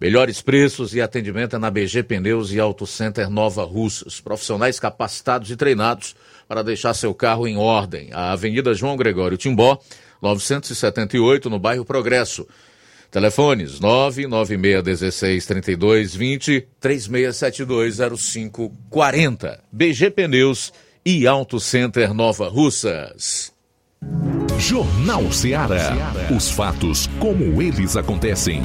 Melhores 0.00 0.40
preços 0.40 0.94
e 0.94 1.00
atendimento 1.00 1.56
é 1.56 1.58
na 1.58 1.70
BG 1.70 2.02
Pneus 2.04 2.52
e 2.52 2.60
Auto 2.60 2.86
Center 2.86 3.28
Nova 3.28 3.64
Russas. 3.64 4.20
Profissionais 4.20 4.78
capacitados 4.78 5.50
e 5.50 5.56
treinados 5.56 6.14
para 6.46 6.62
deixar 6.62 6.94
seu 6.94 7.12
carro 7.12 7.48
em 7.48 7.56
ordem. 7.56 8.10
A 8.12 8.30
Avenida 8.32 8.72
João 8.74 8.96
Gregório 8.96 9.36
Timbó, 9.36 9.76
978, 10.22 11.50
no 11.50 11.58
bairro 11.58 11.84
Progresso. 11.84 12.46
Telefones 13.10 13.80
996163220, 13.80 16.66
36720540. 16.80 19.60
BG 19.72 20.10
Pneus 20.10 20.72
e 21.04 21.26
Auto 21.26 21.58
Center 21.58 22.12
Nova 22.12 22.48
Russas. 22.48 23.52
Jornal 24.58 25.32
Ceará. 25.32 26.12
Os 26.36 26.50
fatos 26.50 27.06
como 27.18 27.62
eles 27.62 27.96
acontecem. 27.96 28.62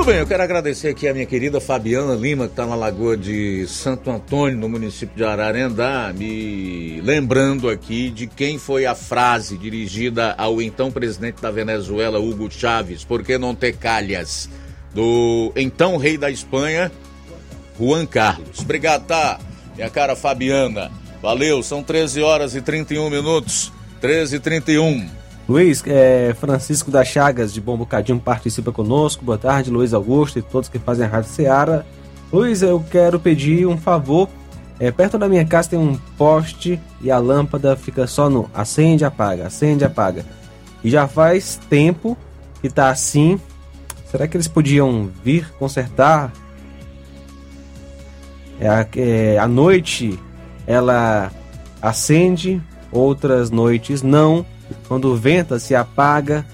Muito 0.00 0.12
bem, 0.12 0.18
eu 0.18 0.26
quero 0.26 0.42
agradecer 0.42 0.88
aqui 0.88 1.06
a 1.06 1.12
minha 1.12 1.26
querida 1.26 1.60
Fabiana 1.60 2.14
Lima, 2.14 2.46
que 2.46 2.52
está 2.52 2.64
na 2.64 2.74
Lagoa 2.74 3.18
de 3.18 3.66
Santo 3.66 4.10
Antônio, 4.10 4.56
no 4.56 4.66
município 4.66 5.14
de 5.14 5.22
Ararendá, 5.22 6.10
me 6.16 7.02
lembrando 7.02 7.68
aqui 7.68 8.08
de 8.08 8.26
quem 8.26 8.58
foi 8.58 8.86
a 8.86 8.94
frase 8.94 9.58
dirigida 9.58 10.34
ao 10.38 10.62
então 10.62 10.90
presidente 10.90 11.42
da 11.42 11.50
Venezuela, 11.50 12.18
Hugo 12.18 12.50
Chávez, 12.50 13.04
por 13.04 13.22
que 13.22 13.36
não 13.36 13.54
ter 13.54 13.76
calhas? 13.76 14.48
Do 14.94 15.52
então 15.54 15.98
rei 15.98 16.16
da 16.16 16.30
Espanha, 16.30 16.90
Juan 17.78 18.06
Carlos. 18.06 18.60
Obrigado, 18.60 19.04
tá? 19.04 19.38
Minha 19.76 19.90
cara 19.90 20.16
Fabiana. 20.16 20.90
Valeu, 21.20 21.62
são 21.62 21.82
13 21.82 22.22
horas 22.22 22.54
e 22.54 22.62
31 22.62 23.10
minutos. 23.10 23.70
13 24.00 24.36
e 24.36 24.40
31. 24.40 25.19
Luiz, 25.50 25.82
é, 25.84 26.32
Francisco 26.38 26.92
das 26.92 27.08
Chagas 27.08 27.52
de 27.52 27.60
Bom 27.60 27.76
Bocadinho 27.76 28.20
participa 28.20 28.70
conosco. 28.70 29.24
Boa 29.24 29.36
tarde, 29.36 29.68
Luiz 29.68 29.92
Augusto 29.92 30.38
e 30.38 30.42
todos 30.42 30.68
que 30.68 30.78
fazem 30.78 31.04
a 31.04 31.08
Rádio 31.08 31.28
Seara. 31.28 31.84
Luiz, 32.32 32.62
eu 32.62 32.78
quero 32.88 33.18
pedir 33.18 33.66
um 33.66 33.76
favor. 33.76 34.28
É, 34.78 34.92
perto 34.92 35.18
da 35.18 35.28
minha 35.28 35.44
casa 35.44 35.70
tem 35.70 35.78
um 35.80 35.96
poste 36.16 36.78
e 37.02 37.10
a 37.10 37.18
lâmpada 37.18 37.74
fica 37.74 38.06
só 38.06 38.30
no 38.30 38.48
acende, 38.54 39.04
apaga, 39.04 39.48
acende, 39.48 39.84
apaga. 39.84 40.24
E 40.84 40.88
já 40.88 41.08
faz 41.08 41.58
tempo 41.68 42.16
que 42.62 42.70
tá 42.70 42.88
assim. 42.88 43.36
Será 44.08 44.28
que 44.28 44.36
eles 44.36 44.46
podiam 44.46 45.10
vir 45.24 45.52
consertar? 45.58 46.30
É, 48.60 48.68
a- 48.68 48.86
é, 48.96 49.46
noite 49.48 50.16
ela 50.64 51.32
acende, 51.82 52.62
outras 52.92 53.50
noites 53.50 54.00
não. 54.00 54.46
Quando 54.90 55.14
venta, 55.14 55.60
se 55.60 55.72
apaga. 55.72 56.44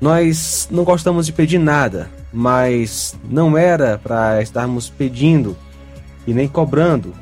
Nós 0.00 0.66
não 0.70 0.84
gostamos 0.84 1.26
de 1.26 1.34
pedir 1.34 1.58
nada, 1.58 2.08
mas 2.32 3.14
não 3.28 3.58
era 3.58 3.98
para 3.98 4.40
estarmos 4.40 4.88
pedindo 4.88 5.54
e 6.26 6.32
nem 6.32 6.48
cobrando. 6.48 7.12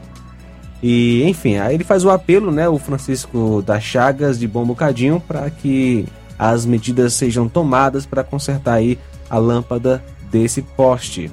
E 0.80 1.24
enfim, 1.24 1.56
aí 1.56 1.74
ele 1.74 1.82
faz 1.82 2.04
o 2.04 2.10
apelo, 2.10 2.52
né, 2.52 2.68
o 2.68 2.78
Francisco 2.78 3.60
das 3.60 3.82
Chagas 3.82 4.38
de 4.38 4.46
Bom 4.46 4.64
Bocadinho, 4.64 5.18
para 5.18 5.50
que 5.50 6.06
as 6.38 6.64
medidas 6.64 7.14
sejam 7.14 7.48
tomadas 7.48 8.06
para 8.06 8.22
consertar 8.22 8.74
aí 8.74 8.96
a 9.28 9.36
lâmpada 9.36 10.00
desse 10.30 10.62
poste. 10.62 11.28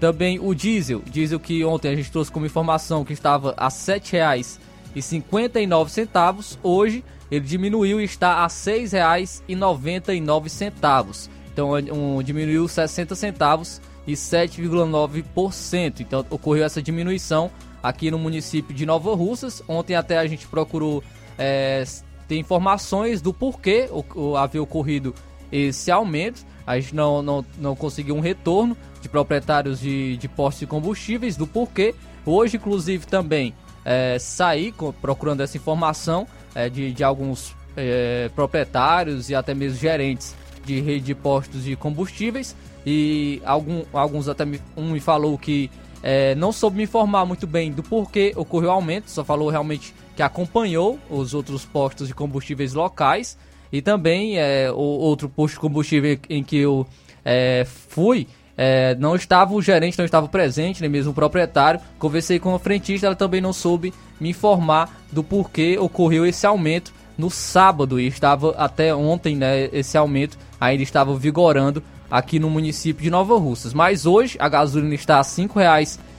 Também 0.02 0.38
o 0.40 0.52
diesel, 0.52 1.00
diesel 1.08 1.38
que 1.38 1.64
ontem 1.64 1.88
a 1.88 1.94
gente 1.94 2.10
trouxe 2.10 2.32
como 2.32 2.44
informação 2.44 3.04
que 3.04 3.12
estava 3.12 3.54
a 3.56 3.68
R$ 3.68 3.70
7,59, 3.70 6.58
hoje 6.60 7.04
ele 7.30 7.46
diminuiu 7.46 8.00
e 8.00 8.04
está 8.04 8.38
a 8.38 8.42
R$ 8.42 8.48
6,99. 8.48 11.28
Então 11.52 11.70
um, 11.92 12.20
diminuiu 12.20 12.66
60 12.66 13.14
centavos 13.14 13.80
e 14.04 14.14
7,9%. 14.14 16.00
Então 16.00 16.26
ocorreu 16.28 16.64
essa 16.64 16.82
diminuição 16.82 17.48
aqui 17.80 18.10
no 18.10 18.18
município 18.18 18.74
de 18.74 18.84
Nova 18.84 19.14
Russas. 19.14 19.62
Ontem 19.68 19.94
até 19.94 20.18
a 20.18 20.26
gente 20.26 20.48
procurou 20.48 21.00
é, 21.38 21.84
ter 22.26 22.38
informações 22.38 23.22
do 23.22 23.32
porquê 23.32 23.88
o, 23.92 24.04
o- 24.20 24.36
havia 24.36 24.60
ocorrido 24.60 25.14
esse 25.52 25.92
aumento. 25.92 26.44
A 26.66 26.78
gente 26.78 26.94
não, 26.94 27.22
não, 27.22 27.44
não 27.58 27.76
conseguiu 27.76 28.14
um 28.14 28.20
retorno 28.20 28.76
de 29.00 29.08
proprietários 29.08 29.80
de, 29.80 30.16
de 30.16 30.28
postos 30.28 30.60
de 30.60 30.66
combustíveis 30.66 31.36
do 31.36 31.46
porquê. 31.46 31.94
Hoje, 32.24 32.56
inclusive, 32.56 33.06
também 33.06 33.54
é, 33.84 34.18
saí 34.18 34.72
procurando 35.00 35.40
essa 35.40 35.56
informação 35.56 36.26
é, 36.54 36.68
de, 36.68 36.92
de 36.92 37.02
alguns 37.02 37.54
é, 37.76 38.30
proprietários 38.34 39.28
e 39.28 39.34
até 39.34 39.54
mesmo 39.54 39.78
gerentes 39.78 40.36
de 40.64 40.80
rede 40.80 41.06
de 41.06 41.14
postos 41.14 41.64
de 41.64 41.74
combustíveis. 41.76 42.54
E 42.86 43.40
algum, 43.44 43.84
alguns 43.92 44.28
até 44.28 44.44
me, 44.44 44.60
um 44.76 44.90
me 44.90 45.00
falou 45.00 45.38
que 45.38 45.70
é, 46.02 46.34
não 46.34 46.50
soube 46.50 46.76
me 46.78 46.84
informar 46.84 47.24
muito 47.24 47.46
bem 47.46 47.70
do 47.70 47.82
porquê 47.82 48.32
ocorreu 48.36 48.70
o 48.70 48.72
aumento, 48.72 49.08
só 49.08 49.24
falou 49.24 49.48
realmente 49.48 49.94
que 50.16 50.22
acompanhou 50.22 50.98
os 51.08 51.32
outros 51.32 51.64
postos 51.64 52.08
de 52.08 52.14
combustíveis 52.14 52.74
locais 52.74 53.38
e 53.72 53.80
também 53.80 54.38
é, 54.38 54.70
o 54.70 54.76
outro 54.76 55.28
posto 55.28 55.54
de 55.54 55.60
combustível 55.60 56.18
em 56.28 56.44
que 56.44 56.58
eu 56.58 56.86
é, 57.24 57.66
fui. 57.88 58.28
é, 58.56 58.94
não 58.96 59.16
estava 59.16 59.54
o 59.54 59.62
gerente, 59.62 59.98
não 59.98 60.04
estava 60.04 60.28
presente, 60.28 60.82
nem 60.82 60.90
mesmo 60.90 61.12
o 61.12 61.14
proprietário. 61.14 61.80
Conversei 61.98 62.38
com 62.38 62.54
a 62.54 62.58
frentista, 62.58 63.06
ela 63.06 63.16
também 63.16 63.40
não 63.40 63.52
soube 63.52 63.94
me 64.20 64.28
informar 64.30 65.02
do 65.10 65.24
porquê 65.24 65.78
ocorreu 65.78 66.26
esse 66.26 66.46
aumento 66.46 66.92
no 67.16 67.30
sábado 67.30 67.98
e 67.98 68.06
estava 68.06 68.50
até 68.58 68.94
ontem, 68.94 69.34
né, 69.36 69.70
esse 69.72 69.96
aumento 69.96 70.36
ainda 70.60 70.82
estava 70.82 71.16
vigorando 71.16 71.82
aqui 72.10 72.38
no 72.38 72.50
município 72.50 73.02
de 73.02 73.08
Nova 73.10 73.38
Russas. 73.38 73.72
Mas 73.72 74.04
hoje 74.04 74.36
a 74.38 74.46
gasolina 74.48 74.94
está 74.94 75.16
a 75.16 75.22
R$ 75.22 75.24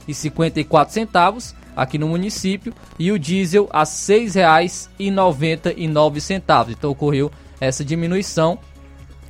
5,54, 0.08 1.54
aqui 1.76 1.98
no 1.98 2.08
município 2.08 2.72
e 2.98 3.12
o 3.12 3.20
diesel 3.20 3.68
a 3.72 3.82
R$ 3.82 3.86
6,99. 3.86 6.72
Então 6.72 6.92
ocorreu 6.92 7.32
essa 7.66 7.84
diminuição. 7.84 8.60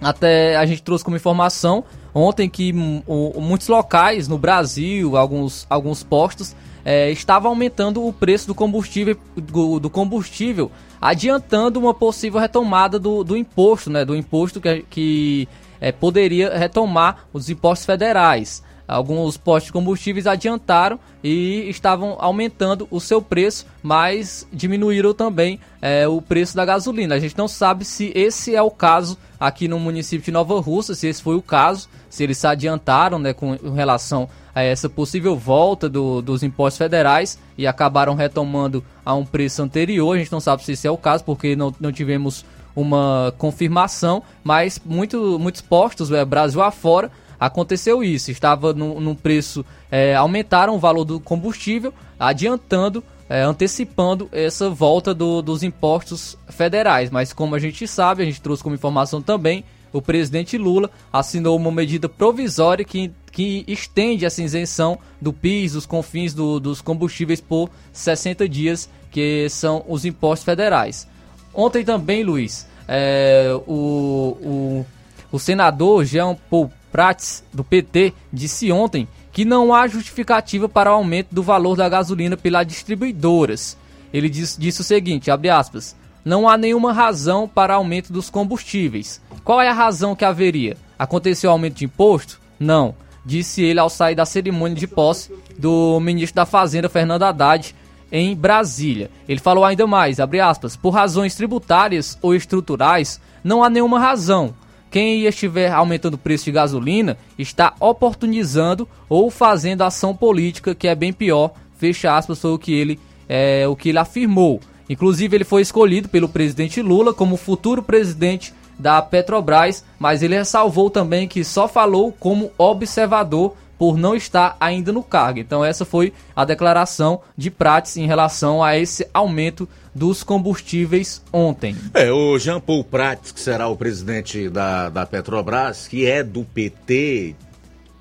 Até 0.01 0.55
a 0.55 0.65
gente 0.65 0.83
trouxe 0.83 1.03
como 1.03 1.15
informação 1.15 1.83
ontem 2.13 2.49
que 2.49 2.73
o, 3.07 3.39
muitos 3.41 3.67
locais 3.67 4.27
no 4.27 4.37
Brasil, 4.37 5.17
alguns, 5.17 5.65
alguns 5.69 6.03
postos, 6.03 6.55
é, 6.85 7.09
estavam 7.11 7.51
aumentando 7.51 8.05
o 8.05 8.11
preço 8.11 8.47
do 8.47 8.53
combustível, 8.53 9.17
do, 9.35 9.79
do, 9.79 9.89
combustível, 9.89 10.69
adiantando 11.01 11.79
uma 11.79 11.93
possível 11.93 12.39
retomada 12.39 12.99
do, 12.99 13.23
do 13.23 13.37
imposto, 13.37 13.89
né, 13.89 14.03
do 14.03 14.15
imposto 14.15 14.59
que, 14.59 14.85
que 14.89 15.47
é, 15.79 15.91
poderia 15.91 16.55
retomar 16.57 17.25
os 17.31 17.49
impostos 17.49 17.85
federais. 17.85 18.61
Alguns 18.87 19.37
postos 19.37 19.67
de 19.67 19.73
combustíveis 19.73 20.27
adiantaram 20.27 20.99
e 21.23 21.69
estavam 21.69 22.17
aumentando 22.19 22.87
o 22.91 22.99
seu 22.99 23.21
preço, 23.21 23.65
mas 23.81 24.45
diminuíram 24.51 25.13
também 25.13 25.59
é, 25.81 26.07
o 26.07 26.21
preço 26.21 26.55
da 26.55 26.65
gasolina. 26.65 27.15
A 27.15 27.19
gente 27.19 27.37
não 27.37 27.47
sabe 27.47 27.85
se 27.85 28.11
esse 28.13 28.53
é 28.53 28.61
o 28.61 28.69
caso 28.69 29.17
aqui 29.39 29.67
no 29.67 29.79
município 29.79 30.25
de 30.25 30.31
Nova 30.31 30.59
Russa, 30.59 30.93
se 30.95 31.07
esse 31.07 31.21
foi 31.21 31.35
o 31.35 31.41
caso, 31.41 31.87
se 32.09 32.23
eles 32.23 32.37
se 32.37 32.45
adiantaram 32.45 33.17
né, 33.17 33.33
com 33.33 33.55
relação 33.73 34.27
a 34.53 34.61
essa 34.61 34.89
possível 34.89 35.35
volta 35.35 35.89
do, 35.89 36.21
dos 36.21 36.43
impostos 36.43 36.77
federais 36.77 37.39
e 37.57 37.65
acabaram 37.65 38.15
retomando 38.15 38.83
a 39.05 39.13
um 39.15 39.25
preço 39.25 39.63
anterior. 39.63 40.13
A 40.13 40.19
gente 40.19 40.31
não 40.31 40.39
sabe 40.39 40.63
se 40.63 40.73
esse 40.73 40.87
é 40.87 40.91
o 40.91 40.97
caso, 40.97 41.23
porque 41.23 41.55
não, 41.55 41.73
não 41.79 41.91
tivemos 41.91 42.45
uma 42.75 43.33
confirmação, 43.37 44.23
mas 44.43 44.79
muito, 44.83 45.37
muitos 45.39 45.61
postos, 45.61 46.11
é, 46.11 46.23
Brasil 46.25 46.61
afora, 46.61 47.11
aconteceu 47.45 48.03
isso. 48.03 48.31
Estava 48.31 48.73
num, 48.73 49.15
preço, 49.15 49.65
é, 49.91 50.15
aumentaram 50.15 50.75
o 50.75 50.79
valor 50.79 51.03
do 51.03 51.19
combustível, 51.19 51.93
adiantando, 52.19 53.03
é, 53.29 53.41
antecipando 53.41 54.29
essa 54.31 54.69
volta 54.69 55.13
do, 55.13 55.41
dos 55.41 55.63
impostos 55.63 56.37
federais. 56.49 57.09
Mas 57.09 57.33
como 57.33 57.55
a 57.55 57.59
gente 57.59 57.87
sabe, 57.87 58.23
a 58.23 58.25
gente 58.25 58.41
trouxe 58.41 58.63
como 58.63 58.75
informação 58.75 59.21
também, 59.21 59.63
o 59.91 60.01
presidente 60.01 60.57
Lula 60.57 60.89
assinou 61.11 61.55
uma 61.55 61.71
medida 61.71 62.09
provisória 62.09 62.83
que, 62.83 63.11
que 63.31 63.63
estende 63.67 64.25
essa 64.25 64.41
isenção 64.41 64.97
do 65.21 65.31
PIS, 65.31 65.73
dos 65.73 65.85
confins 65.85 66.33
do, 66.33 66.59
dos 66.59 66.81
combustíveis 66.81 67.39
por 67.39 67.69
60 67.91 68.49
dias, 68.49 68.89
que 69.11 69.47
são 69.49 69.85
os 69.87 70.03
impostos 70.03 70.45
federais. 70.45 71.07
Ontem 71.53 71.83
também, 71.85 72.23
Luiz, 72.23 72.65
é, 72.87 73.51
o, 73.67 74.37
o, 74.41 74.85
o 75.31 75.37
senador 75.37 76.03
Jean 76.05 76.35
Paul 76.49 76.71
Prats, 76.93 77.43
do 77.51 77.63
PT, 77.63 78.13
disse 78.31 78.71
ontem 78.71 79.07
que 79.31 79.43
não 79.43 79.73
há 79.73 79.87
justificativa 79.87 80.69
para 80.69 80.91
o 80.91 80.93
aumento 80.93 81.33
do 81.33 81.41
valor 81.41 81.75
da 81.75 81.89
gasolina 81.89 82.37
pelas 82.37 82.67
distribuidoras. 82.67 83.75
Ele 84.13 84.29
disse, 84.29 84.61
disse 84.61 84.81
o 84.81 84.83
seguinte, 84.83 85.31
abre 85.31 85.49
aspas, 85.49 85.95
não 86.23 86.47
há 86.47 86.55
nenhuma 86.55 86.93
razão 86.93 87.47
para 87.47 87.73
aumento 87.73 88.13
dos 88.13 88.29
combustíveis. 88.29 89.19
Qual 89.43 89.59
é 89.59 89.69
a 89.69 89.73
razão 89.73 90.15
que 90.15 90.23
haveria? 90.23 90.77
Aconteceu 90.97 91.49
aumento 91.49 91.77
de 91.77 91.85
imposto? 91.85 92.39
Não, 92.59 92.93
disse 93.25 93.63
ele 93.63 93.79
ao 93.79 93.89
sair 93.89 94.13
da 94.13 94.23
cerimônia 94.23 94.77
de 94.77 94.85
posse 94.85 95.33
do 95.57 95.99
ministro 95.99 96.35
da 96.35 96.45
Fazenda, 96.45 96.87
Fernando 96.89 97.23
Haddad, 97.23 97.75
em 98.11 98.35
Brasília. 98.35 99.09
Ele 99.27 99.39
falou 99.39 99.65
ainda 99.65 99.87
mais, 99.87 100.19
abre 100.19 100.39
aspas, 100.39 100.75
por 100.75 100.91
razões 100.91 101.33
tributárias 101.33 102.19
ou 102.21 102.35
estruturais, 102.35 103.19
não 103.43 103.63
há 103.63 103.69
nenhuma 103.71 103.99
razão. 103.99 104.53
Quem 104.93 105.25
estiver 105.25 105.71
aumentando 105.71 106.13
o 106.13 106.19
preço 106.19 106.45
de 106.45 106.51
gasolina 106.51 107.17
está 107.35 107.73
oportunizando 107.79 108.87
ou 109.09 109.31
fazendo 109.31 109.81
ação 109.81 110.15
política 110.15 110.75
que 110.75 110.87
é 110.87 110.93
bem 110.93 111.11
pior. 111.11 111.51
Fecha 111.75 112.15
aspas, 112.15 112.37
foi 112.37 112.51
o 112.51 112.59
que 112.59 112.71
ele, 112.71 112.99
é, 113.27 113.67
o 113.67 113.75
que 113.75 113.89
ele 113.89 113.97
afirmou. 113.97 114.61
Inclusive, 114.87 115.35
ele 115.35 115.43
foi 115.43 115.63
escolhido 115.63 116.07
pelo 116.09 116.29
presidente 116.29 116.79
Lula 116.79 117.11
como 117.11 117.37
futuro 117.37 117.81
presidente 117.81 118.53
da 118.77 119.01
Petrobras, 119.01 119.83
mas 119.97 120.21
ele 120.21 120.35
ressalvou 120.35 120.91
também 120.91 121.27
que 121.27 121.43
só 121.43 121.67
falou 121.67 122.11
como 122.11 122.51
observador 122.55 123.55
por 123.79 123.97
não 123.97 124.13
estar 124.13 124.55
ainda 124.59 124.93
no 124.93 125.01
cargo. 125.01 125.39
Então 125.39 125.65
essa 125.65 125.85
foi 125.85 126.13
a 126.35 126.45
declaração 126.45 127.19
de 127.35 127.49
Prates 127.49 127.97
em 127.97 128.05
relação 128.05 128.63
a 128.63 128.77
esse 128.77 129.07
aumento 129.11 129.67
dos 129.93 130.23
combustíveis 130.23 131.21
ontem. 131.31 131.75
É, 131.93 132.11
o 132.11 132.37
Jean 132.39 132.59
Paul 132.59 132.83
Prats, 132.83 133.31
que 133.31 133.39
será 133.39 133.67
o 133.67 133.75
presidente 133.75 134.49
da, 134.49 134.89
da 134.89 135.05
Petrobras, 135.05 135.87
que 135.87 136.05
é 136.05 136.23
do 136.23 136.43
PT, 136.43 137.35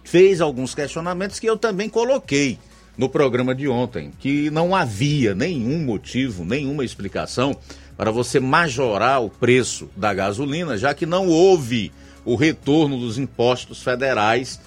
fez 0.03 0.41
alguns 0.41 0.75
questionamentos 0.75 1.39
que 1.39 1.49
eu 1.49 1.57
também 1.57 1.89
coloquei 1.89 2.59
no 2.97 3.09
programa 3.09 3.55
de 3.55 3.69
ontem, 3.69 4.11
que 4.19 4.51
não 4.51 4.75
havia 4.75 5.35
nenhum 5.35 5.79
motivo, 5.85 6.45
nenhuma 6.45 6.85
explicação 6.85 7.57
para 7.97 8.11
você 8.11 8.41
majorar 8.41 9.23
o 9.23 9.31
preço 9.31 9.89
da 9.97 10.13
gasolina, 10.13 10.77
já 10.77 10.95
que 10.95 11.07
não 11.07 11.29
houve 11.29 11.93
o 12.25 12.37
retorno 12.37 12.99
dos 12.99 13.19
impostos 13.19 13.83
federais, 13.83 14.61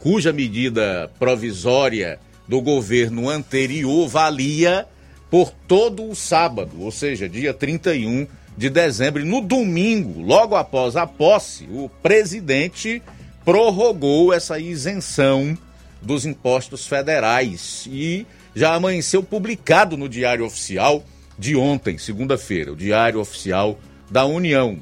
cuja 0.00 0.32
medida 0.32 1.10
provisória 1.18 2.18
do 2.48 2.60
governo 2.60 3.28
anterior 3.28 4.08
valia 4.08 4.86
por 5.32 5.50
todo 5.66 6.10
o 6.10 6.14
sábado, 6.14 6.82
ou 6.82 6.92
seja, 6.92 7.26
dia 7.26 7.54
31 7.54 8.26
de 8.54 8.68
dezembro. 8.68 9.22
E 9.22 9.24
no 9.24 9.40
domingo, 9.40 10.20
logo 10.20 10.54
após 10.54 10.94
a 10.94 11.06
posse, 11.06 11.66
o 11.70 11.88
presidente 12.02 13.02
prorrogou 13.42 14.30
essa 14.30 14.58
isenção 14.58 15.56
dos 16.02 16.26
impostos 16.26 16.86
federais 16.86 17.88
e 17.90 18.26
já 18.54 18.74
amanheceu 18.74 19.22
publicado 19.22 19.96
no 19.96 20.06
Diário 20.06 20.44
Oficial 20.44 21.02
de 21.38 21.56
ontem, 21.56 21.96
segunda-feira, 21.96 22.70
o 22.70 22.76
Diário 22.76 23.18
Oficial 23.18 23.80
da 24.10 24.26
União. 24.26 24.76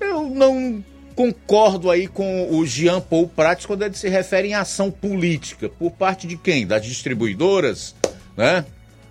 Eu 0.00 0.30
não 0.30 0.82
concordo 1.14 1.90
aí 1.90 2.06
com 2.08 2.48
o 2.50 2.64
Jean 2.64 3.02
Paul 3.02 3.28
Prats 3.28 3.66
quando 3.66 3.82
ele 3.82 3.94
se 3.94 4.08
refere 4.08 4.48
em 4.48 4.54
ação 4.54 4.90
política. 4.90 5.68
Por 5.68 5.90
parte 5.90 6.26
de 6.26 6.38
quem? 6.38 6.66
Das 6.66 6.82
distribuidoras, 6.86 7.94
né? 8.34 8.64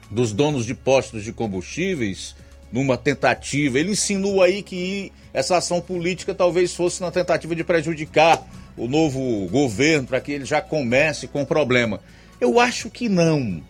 Dos 0.10 0.32
donos 0.32 0.66
de 0.66 0.74
postos 0.74 1.24
de 1.24 1.32
combustíveis 1.32 2.36
numa 2.72 2.98
tentativa. 2.98 3.80
Ele 3.80 3.92
insinua 3.92 4.46
aí 4.46 4.62
que 4.62 5.12
essa 5.34 5.58
ação 5.58 5.82
política 5.82 6.34
talvez 6.34 6.74
fosse 6.74 7.02
na 7.02 7.12
tentativa 7.12 7.56
de 7.56 7.64
prejudicar 7.64 8.44
o 8.78 8.88
novo 8.88 9.48
governo 9.48 10.08
para 10.08 10.22
que 10.22 10.32
ele 10.32 10.46
já 10.46 10.62
comece 10.62 11.28
com 11.28 11.46
problema. 11.46 12.00
Eu 12.40 12.60
acho 12.60 12.90
que 12.90 13.10
não. 13.10 13.62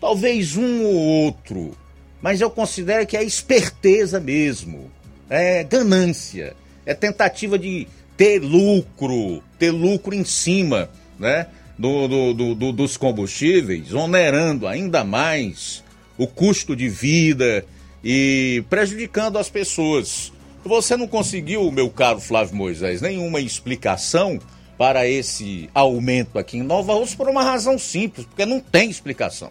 Talvez 0.00 0.56
um 0.56 0.84
ou 0.84 0.94
outro. 0.94 1.76
Mas 2.20 2.40
eu 2.40 2.50
considero 2.50 3.06
que 3.06 3.16
é 3.16 3.22
esperteza 3.22 4.18
mesmo. 4.18 4.90
É 5.30 5.62
ganância. 5.62 6.54
É 6.84 6.94
tentativa 6.94 7.58
de 7.58 7.86
ter 8.16 8.40
lucro, 8.40 9.42
ter 9.58 9.70
lucro 9.70 10.14
em 10.14 10.24
cima, 10.24 10.90
né? 11.18 11.46
Do, 11.78 12.34
do, 12.34 12.54
do, 12.54 12.72
dos 12.72 12.96
combustíveis, 12.96 13.92
onerando 13.92 14.66
ainda 14.66 15.04
mais 15.04 15.82
o 16.16 16.26
custo 16.26 16.76
de 16.76 16.88
vida 16.88 17.64
e 18.04 18.62
prejudicando 18.68 19.38
as 19.38 19.48
pessoas. 19.48 20.32
Você 20.64 20.96
não 20.96 21.08
conseguiu, 21.08 21.70
meu 21.72 21.90
caro 21.90 22.20
Flávio 22.20 22.54
Moisés, 22.54 23.00
nenhuma 23.00 23.40
explicação 23.40 24.38
para 24.78 25.06
esse 25.06 25.68
aumento 25.74 26.38
aqui 26.38 26.58
em 26.58 26.62
Nova 26.62 26.94
Rússia 26.94 27.16
por 27.16 27.28
uma 27.28 27.42
razão 27.42 27.78
simples, 27.78 28.26
porque 28.26 28.46
não 28.46 28.60
tem 28.60 28.90
explicação. 28.90 29.50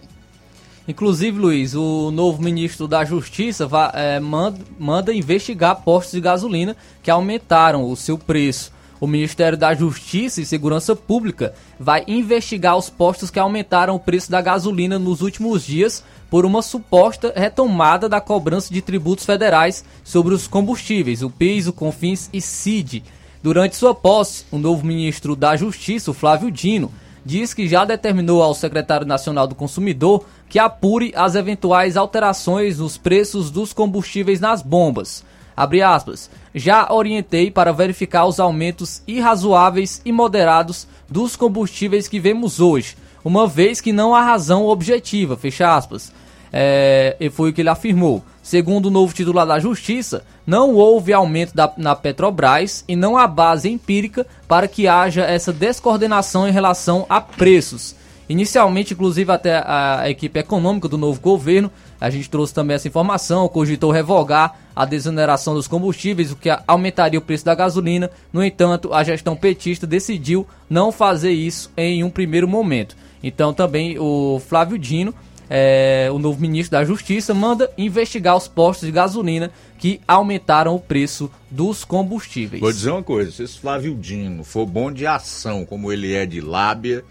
Inclusive, 0.88 1.38
Luiz, 1.38 1.76
o 1.76 2.11
novo 2.11 2.41
ministro 2.41 2.88
da 2.88 3.06
Justiça 3.06 3.68
vai, 3.68 3.91
é, 3.93 4.19
manda, 4.19 4.60
manda 4.80 5.14
investigar 5.14 5.84
postos 5.84 6.14
de 6.14 6.22
gasolina 6.22 6.76
que 7.03 7.11
aumentaram 7.11 7.89
o 7.89 7.95
seu 7.95 8.18
preço 8.18 8.73
o 9.01 9.07
Ministério 9.07 9.57
da 9.57 9.73
Justiça 9.73 10.39
e 10.39 10.45
Segurança 10.45 10.95
Pública 10.95 11.55
vai 11.79 12.03
investigar 12.07 12.77
os 12.77 12.87
postos 12.87 13.31
que 13.31 13.39
aumentaram 13.39 13.95
o 13.95 13.99
preço 13.99 14.29
da 14.29 14.39
gasolina 14.39 14.99
nos 14.99 15.21
últimos 15.21 15.65
dias 15.65 16.03
por 16.29 16.45
uma 16.45 16.61
suposta 16.61 17.33
retomada 17.35 18.07
da 18.07 18.21
cobrança 18.21 18.71
de 18.71 18.79
tributos 18.79 19.25
federais 19.25 19.83
sobre 20.03 20.35
os 20.35 20.47
combustíveis, 20.47 21.23
o 21.23 21.31
PIS, 21.31 21.65
o 21.65 21.73
CONFINS 21.73 22.29
e 22.31 22.39
CID. 22.39 23.03
Durante 23.41 23.75
sua 23.75 23.95
posse, 23.95 24.45
o 24.51 24.59
novo 24.59 24.85
ministro 24.85 25.35
da 25.35 25.55
Justiça, 25.55 26.13
Flávio 26.13 26.51
Dino, 26.51 26.91
diz 27.25 27.55
que 27.55 27.67
já 27.67 27.83
determinou 27.83 28.43
ao 28.43 28.53
secretário 28.53 29.07
nacional 29.07 29.47
do 29.47 29.55
consumidor 29.55 30.25
que 30.47 30.59
apure 30.59 31.11
as 31.15 31.33
eventuais 31.33 31.97
alterações 31.97 32.77
nos 32.77 32.99
preços 32.99 33.49
dos 33.49 33.73
combustíveis 33.73 34.39
nas 34.39 34.61
bombas. 34.61 35.23
Abre 35.57 35.81
aspas. 35.81 36.29
Já 36.53 36.91
orientei 36.91 37.49
para 37.49 37.71
verificar 37.71 38.25
os 38.25 38.39
aumentos 38.39 39.01
irrazoáveis 39.07 40.01
e 40.03 40.11
moderados 40.11 40.87
dos 41.09 41.35
combustíveis 41.35 42.07
que 42.07 42.19
vemos 42.19 42.59
hoje, 42.59 42.97
uma 43.23 43.47
vez 43.47 43.79
que 43.79 43.93
não 43.93 44.13
há 44.15 44.21
razão 44.21 44.65
objetiva, 44.65 45.37
fecha 45.37 45.75
aspas. 45.75 46.11
É, 46.53 47.15
foi 47.31 47.49
o 47.49 47.53
que 47.53 47.61
ele 47.61 47.69
afirmou. 47.69 48.23
Segundo 48.43 48.87
o 48.87 48.91
novo 48.91 49.13
titular 49.13 49.45
da 49.45 49.59
Justiça, 49.59 50.25
não 50.45 50.73
houve 50.73 51.13
aumento 51.13 51.55
da, 51.55 51.71
na 51.77 51.95
Petrobras 51.95 52.83
e 52.87 52.95
não 52.95 53.15
há 53.15 53.25
base 53.27 53.69
empírica 53.69 54.25
para 54.47 54.67
que 54.67 54.87
haja 54.87 55.21
essa 55.21 55.53
descoordenação 55.53 56.47
em 56.47 56.51
relação 56.51 57.05
a 57.07 57.21
preços. 57.21 57.95
Inicialmente, 58.27 58.93
inclusive, 58.93 59.31
até 59.31 59.63
a 59.65 60.09
equipe 60.09 60.39
econômica 60.39 60.87
do 60.87 60.97
novo 60.97 61.19
governo, 61.19 61.71
a 62.01 62.09
gente 62.09 62.27
trouxe 62.29 62.51
também 62.51 62.75
essa 62.75 62.87
informação, 62.87 63.47
cogitou 63.47 63.91
revogar 63.91 64.59
a 64.75 64.85
desoneração 64.85 65.53
dos 65.53 65.67
combustíveis, 65.67 66.31
o 66.31 66.35
que 66.35 66.49
aumentaria 66.67 67.19
o 67.19 67.21
preço 67.21 67.45
da 67.45 67.53
gasolina. 67.53 68.09
No 68.33 68.43
entanto, 68.43 68.91
a 68.91 69.03
gestão 69.03 69.35
petista 69.35 69.85
decidiu 69.85 70.47
não 70.67 70.91
fazer 70.91 71.31
isso 71.31 71.71
em 71.77 72.03
um 72.03 72.09
primeiro 72.09 72.47
momento. 72.47 72.97
Então, 73.21 73.53
também 73.53 73.99
o 73.99 74.41
Flávio 74.43 74.79
Dino 74.79 75.13
é, 75.53 76.09
o 76.09 76.17
novo 76.17 76.39
ministro 76.39 76.79
da 76.79 76.85
Justiça 76.85 77.33
manda 77.33 77.69
investigar 77.77 78.37
os 78.37 78.47
postos 78.47 78.85
de 78.85 78.91
gasolina 78.93 79.51
que 79.77 79.99
aumentaram 80.07 80.73
o 80.73 80.79
preço 80.79 81.29
dos 81.49 81.83
combustíveis. 81.83 82.61
Vou 82.61 82.71
dizer 82.71 82.89
uma 82.89 83.03
coisa: 83.03 83.31
se 83.31 83.43
esse 83.43 83.59
Flávio 83.59 83.93
Dino 83.93 84.45
for 84.45 84.65
bom 84.65 84.89
de 84.89 85.05
ação, 85.05 85.65
como 85.65 85.91
ele 85.91 86.13
é 86.13 86.25
de 86.25 86.39
lábia, 86.39 87.03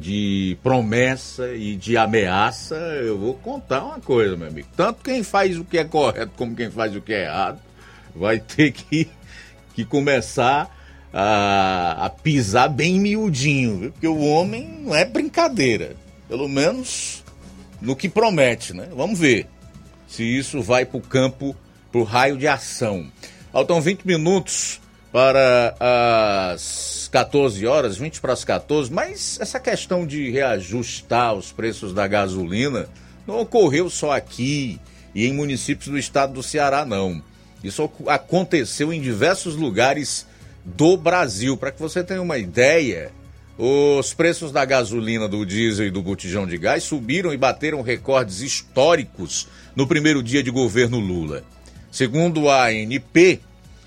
de 0.00 0.56
promessa 0.62 1.54
e 1.54 1.76
de 1.76 1.96
ameaça, 1.96 2.74
eu 2.74 3.18
vou 3.18 3.34
contar 3.34 3.84
uma 3.84 4.00
coisa, 4.00 4.34
meu 4.36 4.48
amigo. 4.48 4.68
Tanto 4.74 5.04
quem 5.04 5.22
faz 5.22 5.58
o 5.58 5.64
que 5.64 5.76
é 5.76 5.84
correto 5.84 6.32
como 6.36 6.56
quem 6.56 6.70
faz 6.70 6.96
o 6.96 7.02
que 7.02 7.12
é 7.12 7.24
errado 7.24 7.60
vai 8.16 8.40
ter 8.40 8.72
que, 8.72 9.08
que 9.74 9.84
começar 9.84 10.74
a, 11.12 12.06
a 12.06 12.10
pisar 12.10 12.68
bem 12.68 12.98
miudinho, 12.98 13.78
viu? 13.78 13.92
porque 13.92 14.08
o 14.08 14.20
homem 14.20 14.66
não 14.82 14.94
é 14.94 15.04
brincadeira. 15.04 15.94
Pelo 16.26 16.48
menos 16.48 17.22
no 17.80 17.94
que 17.94 18.08
promete, 18.08 18.72
né? 18.72 18.88
Vamos 18.94 19.18
ver 19.18 19.46
se 20.08 20.24
isso 20.24 20.62
vai 20.62 20.86
para 20.86 20.98
o 20.98 21.02
campo, 21.02 21.54
para 21.92 22.00
o 22.00 22.04
raio 22.04 22.38
de 22.38 22.48
ação. 22.48 23.10
Faltam 23.52 23.80
20 23.80 24.04
minutos 24.04 24.80
para 25.12 25.74
as 26.52 27.08
14 27.10 27.66
horas, 27.66 27.96
20 27.96 28.20
para 28.20 28.32
as 28.32 28.44
14, 28.44 28.92
mas 28.92 29.38
essa 29.40 29.58
questão 29.58 30.06
de 30.06 30.30
reajustar 30.30 31.34
os 31.34 31.50
preços 31.50 31.92
da 31.92 32.06
gasolina 32.06 32.88
não 33.26 33.40
ocorreu 33.40 33.90
só 33.90 34.12
aqui 34.12 34.78
e 35.14 35.26
em 35.26 35.32
municípios 35.32 35.88
do 35.88 35.98
estado 35.98 36.32
do 36.32 36.42
Ceará, 36.42 36.84
não. 36.84 37.22
Isso 37.62 37.90
aconteceu 38.06 38.92
em 38.92 39.00
diversos 39.00 39.56
lugares 39.56 40.26
do 40.64 40.96
Brasil. 40.96 41.56
Para 41.56 41.72
que 41.72 41.80
você 41.80 42.02
tenha 42.02 42.22
uma 42.22 42.38
ideia, 42.38 43.12
os 43.58 44.14
preços 44.14 44.50
da 44.52 44.64
gasolina, 44.64 45.28
do 45.28 45.44
diesel 45.44 45.86
e 45.86 45.90
do 45.90 46.02
botijão 46.02 46.46
de 46.46 46.56
gás 46.56 46.84
subiram 46.84 47.34
e 47.34 47.36
bateram 47.36 47.82
recordes 47.82 48.40
históricos 48.40 49.48
no 49.76 49.86
primeiro 49.86 50.22
dia 50.22 50.42
de 50.42 50.50
governo 50.50 50.98
Lula. 50.98 51.42
Segundo 51.90 52.48
a 52.48 52.68
ANP, 52.68 53.40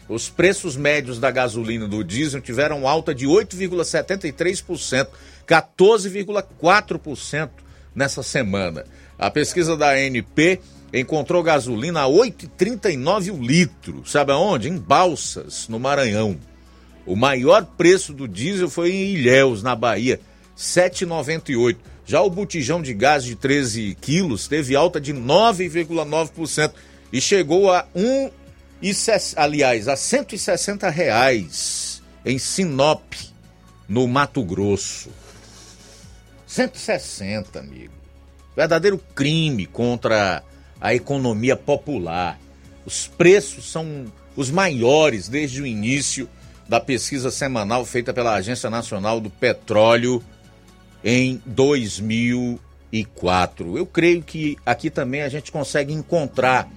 os 0.08 0.30
preços 0.30 0.76
médios 0.76 1.20
da 1.20 1.32
gasolina 1.32 1.86
e 1.86 1.90
do 1.90 2.04
diesel 2.04 2.42
tiveram 2.42 2.88
alta 2.88 3.16
de 3.16 3.26
8,73%, 3.26 5.08
14,4% 5.48 7.50
nessa 7.96 8.24
semana. 8.24 8.86
A 9.18 9.30
pesquisa 9.30 9.78
da 9.78 9.92
ANP 9.92 10.60
encontrou 10.94 11.42
gasolina 11.42 12.02
a 12.02 12.08
8,39 12.08 13.34
o 13.34 13.42
litro. 13.42 14.04
Sabe 14.06 14.32
aonde? 14.32 14.70
Em 14.70 14.78
Balsas, 14.78 15.68
no 15.68 15.80
Maranhão. 15.80 16.38
O 17.06 17.16
maior 17.16 17.66
preço 17.66 18.14
do 18.14 18.28
diesel 18.28 18.70
foi 18.70 18.92
em 18.92 19.14
Ilhéus, 19.14 19.64
na 19.64 19.76
Bahia, 19.76 20.20
7,98. 20.58 21.78
Já 22.06 22.22
o 22.22 22.30
botijão 22.30 22.82
de 22.82 22.94
gás 22.94 23.24
de 23.24 23.36
13 23.36 23.98
quilos 24.00 24.48
teve 24.48 24.76
alta 24.76 25.00
de 25.00 25.14
9,9% 25.14 26.74
e 27.12 27.22
chegou 27.22 27.72
a 27.72 27.88
um 28.84 28.92
aliás, 29.38 29.88
a 29.88 29.96
160 29.96 30.90
reais 30.90 32.04
em 32.26 32.38
Sinop, 32.38 33.14
no 33.88 34.06
Mato 34.08 34.44
Grosso. 34.44 35.10
160, 36.46 37.60
amigo. 37.60 37.94
Verdadeiro 38.56 39.00
crime 39.16 39.66
contra 39.66 40.44
a 40.82 40.94
economia 40.94 41.56
popular. 41.56 42.38
Os 42.86 43.08
preços 43.08 43.72
são 43.72 44.06
os 44.36 44.52
maiores 44.52 45.30
desde 45.30 45.62
o 45.62 45.66
início 45.66 46.30
da 46.68 46.80
pesquisa 46.80 47.30
semanal 47.32 47.86
feita 47.86 48.14
pela 48.14 48.34
Agência 48.34 48.70
Nacional 48.70 49.22
do 49.22 49.30
Petróleo 49.30 50.22
em 51.04 51.42
2004. 51.46 53.78
Eu 53.78 53.86
creio 53.86 54.22
que 54.22 54.58
aqui 54.66 54.90
também 54.90 55.22
a 55.22 55.30
gente 55.30 55.52
consegue 55.52 55.94
encontrar 55.94 56.70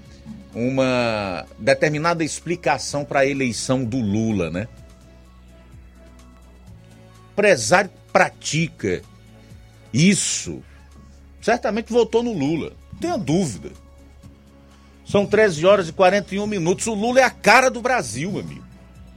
uma 0.56 1.44
determinada 1.58 2.24
explicação 2.24 3.04
para 3.04 3.20
a 3.20 3.26
eleição 3.26 3.84
do 3.84 4.00
Lula, 4.00 4.50
né? 4.50 4.66
Empresário 7.32 7.90
pratica 8.10 9.02
isso, 9.92 10.62
certamente 11.42 11.92
votou 11.92 12.22
no 12.22 12.32
Lula, 12.32 12.72
não 12.94 12.98
tenha 12.98 13.18
dúvida. 13.18 13.70
São 15.04 15.26
13 15.26 15.66
horas 15.66 15.88
e 15.88 15.92
41 15.92 16.46
minutos. 16.46 16.86
O 16.86 16.94
Lula 16.94 17.20
é 17.20 17.22
a 17.22 17.30
cara 17.30 17.70
do 17.70 17.80
Brasil, 17.80 18.40
amigo. 18.40 18.64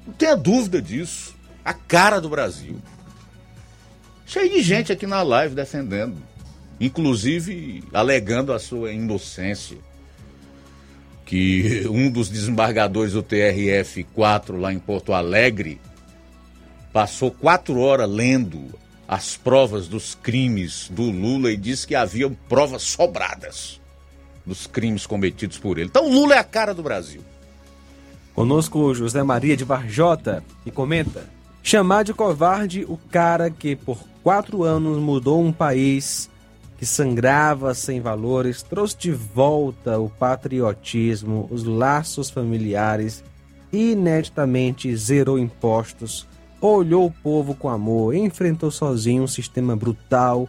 Não 0.05 0.13
tenha 0.13 0.35
dúvida 0.35 0.79
disso. 0.79 1.35
A 1.65 1.73
cara 1.73 2.21
do 2.21 2.29
Brasil. 2.29 2.79
Cheio 4.23 4.49
de 4.51 4.61
gente 4.61 4.91
aqui 4.91 5.07
na 5.07 5.23
live 5.23 5.55
defendendo. 5.55 6.17
Inclusive 6.79 7.83
alegando 7.91 8.53
a 8.53 8.59
sua 8.59 8.91
inocência. 8.91 9.77
Que 11.29 11.85
um 11.87 12.09
dos 12.09 12.27
desembargadores 12.27 13.13
do 13.13 13.21
TRF-4 13.21 14.59
lá 14.59 14.73
em 14.73 14.79
Porto 14.79 15.13
Alegre 15.13 15.79
passou 16.91 17.29
quatro 17.29 17.79
horas 17.79 18.09
lendo 18.09 18.65
as 19.07 19.37
provas 19.37 19.87
dos 19.87 20.15
crimes 20.15 20.89
do 20.89 21.03
Lula 21.03 21.51
e 21.51 21.57
disse 21.57 21.85
que 21.85 21.93
havia 21.93 22.29
provas 22.49 22.81
sobradas 22.81 23.79
dos 24.43 24.65
crimes 24.65 25.05
cometidos 25.05 25.59
por 25.59 25.77
ele. 25.77 25.87
Então 25.87 26.07
o 26.07 26.11
Lula 26.11 26.33
é 26.33 26.39
a 26.39 26.43
cara 26.43 26.73
do 26.73 26.81
Brasil. 26.81 27.21
Conosco 28.33 28.93
José 28.95 29.21
Maria 29.21 29.55
de 29.55 29.63
Varjota, 29.63 30.43
que 30.63 30.71
comenta: 30.71 31.29
chamar 31.61 32.03
de 32.03 32.13
covarde 32.13 32.85
o 32.87 32.97
cara 32.97 33.49
que 33.51 33.75
por 33.75 33.99
quatro 34.23 34.63
anos 34.63 34.97
mudou 34.97 35.43
um 35.43 35.51
país 35.51 36.29
que 36.79 36.85
sangrava 36.85 37.73
sem 37.73 37.99
valores, 37.99 38.63
trouxe 38.63 38.97
de 38.97 39.11
volta 39.11 39.99
o 39.99 40.09
patriotismo, 40.09 41.45
os 41.51 41.65
laços 41.65 42.29
familiares, 42.29 43.21
ineditamente 43.69 44.95
zerou 44.95 45.37
impostos, 45.37 46.25
olhou 46.61 47.05
o 47.07 47.11
povo 47.11 47.53
com 47.53 47.67
amor, 47.67 48.15
enfrentou 48.15 48.71
sozinho 48.71 49.23
um 49.23 49.27
sistema 49.27 49.75
brutal 49.75 50.47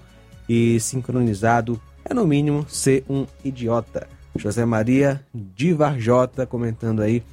e 0.49 0.79
sincronizado, 0.79 1.83
é 2.05 2.15
no 2.15 2.25
mínimo 2.25 2.65
ser 2.69 3.05
um 3.11 3.27
idiota. 3.45 4.07
José 4.37 4.65
Maria 4.65 5.27
de 5.35 5.73
Varjota 5.73 6.47
comentando 6.47 7.03
aí 7.03 7.25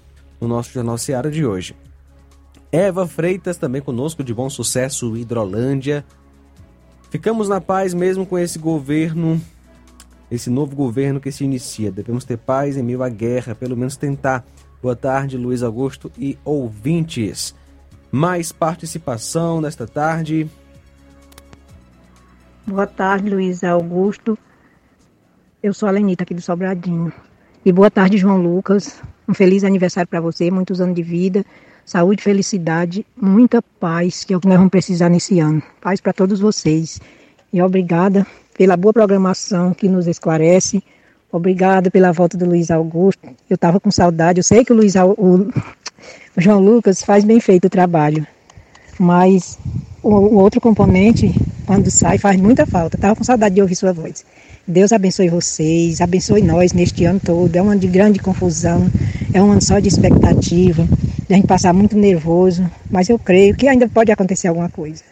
no 0.42 0.48
nosso 0.48 0.72
Jornal 0.72 0.98
Seara 0.98 1.30
de 1.30 1.46
hoje. 1.46 1.76
Eva 2.72 3.08
Freitas 3.08 3.58
também 3.58 3.80
conosco 3.80 4.24
de 4.24 4.34
bom 4.34 4.50
sucesso, 4.50 5.16
Hidrolândia. 5.16 6.04
Ficamos 7.10 7.48
na 7.48 7.62
paz 7.62 7.94
mesmo 7.94 8.26
com 8.26 8.38
esse 8.38 8.60
governo, 8.60 9.42
esse 10.30 10.50
novo 10.50 10.76
governo 10.76 11.20
que 11.22 11.32
se 11.32 11.46
inicia. 11.46 11.92
Devemos 11.92 12.26
ter 12.26 12.38
paz 12.38 12.76
em 12.76 12.84
meio 12.84 13.02
à 13.02 13.10
guerra, 13.10 13.56
pelo 13.56 13.78
menos 13.78 13.96
tentar. 13.96 14.46
Boa 14.82 14.96
tarde, 14.96 15.38
Luiz 15.38 15.64
Augusto 15.64 16.12
e 16.18 16.38
ouvintes. 16.44 17.56
Mais 18.12 18.52
participação 18.52 19.62
nesta 19.62 19.88
tarde. 19.88 20.50
Boa 22.66 22.86
tarde, 22.86 23.30
Luiz 23.30 23.64
Augusto. 23.64 24.38
Eu 25.64 25.74
sou 25.74 25.88
a 25.88 25.92
Lenita 25.92 26.24
aqui 26.24 26.34
do 26.34 26.42
Sobradinho. 26.42 27.12
E 27.66 27.72
boa 27.72 27.90
tarde, 27.90 28.18
João 28.18 28.42
Lucas. 28.42 29.02
Um 29.28 29.34
feliz 29.34 29.64
aniversário 29.64 30.08
para 30.08 30.22
você, 30.22 30.52
muitos 30.52 30.82
anos 30.82 30.96
de 30.96 31.04
vida, 31.04 31.46
saúde, 31.88 32.22
felicidade, 32.22 33.06
muita 33.16 33.62
paz, 33.62 34.26
que 34.26 34.34
é 34.34 34.38
o 34.38 34.42
que 34.42 34.48
nós 34.48 34.58
vamos 34.58 34.70
precisar 34.70 35.08
nesse 35.08 35.40
ano. 35.40 35.64
Paz 35.82 36.02
para 36.02 36.12
todos 36.12 36.42
vocês. 36.42 37.00
E 37.52 37.62
obrigada 37.62 38.28
pela 38.58 38.76
boa 38.76 38.94
programação 38.94 39.74
que 39.74 39.88
nos 39.88 40.06
esclarece. 40.06 40.84
Obrigada 41.32 41.90
pela 41.90 42.12
volta 42.12 42.38
do 42.38 42.46
Luiz 42.46 42.70
Augusto. 42.70 43.26
Eu 43.50 43.56
estava 43.56 43.80
com 43.80 43.90
saudade. 43.90 44.40
Eu 44.40 44.44
sei 44.44 44.66
que 44.66 44.74
o 44.74 44.76
Luiz 44.76 44.96
o, 44.96 45.48
João 46.38 46.60
Lucas 46.60 47.02
faz 47.02 47.24
bem 47.24 47.40
feito 47.40 47.66
o 47.66 47.70
trabalho, 47.70 48.28
mas 49.00 49.58
o 50.04 50.36
outro 50.36 50.60
componente, 50.60 51.34
quando 51.66 51.90
sai, 51.90 52.18
faz 52.18 52.40
muita 52.40 52.66
falta. 52.66 52.98
Estava 52.98 53.16
com 53.16 53.24
saudade 53.24 53.56
de 53.56 53.62
ouvir 53.62 53.76
sua 53.76 53.94
voz. 53.94 54.26
Deus 54.70 54.92
abençoe 54.92 55.30
vocês, 55.30 56.02
abençoe 56.02 56.42
nós 56.42 56.74
neste 56.74 57.06
ano 57.06 57.22
todo. 57.24 57.56
É 57.56 57.62
um 57.62 57.70
ano 57.70 57.80
de 57.80 57.88
grande 57.88 58.20
confusão, 58.20 58.92
é 59.34 59.42
um 59.42 59.50
ano 59.50 59.62
só 59.62 59.80
de 59.80 59.88
expectativa, 59.88 60.86
de 61.26 61.34
a 61.34 61.38
gente 61.38 61.48
passar 61.48 61.74
muito 61.74 61.98
nervoso, 61.98 62.70
mas 62.92 63.08
eu 63.08 63.18
creio 63.18 63.56
que 63.56 63.66
ainda 63.66 63.88
pode 63.88 64.12
acontecer 64.12 64.50
alguma 64.50 64.68
coisa. 64.68 65.06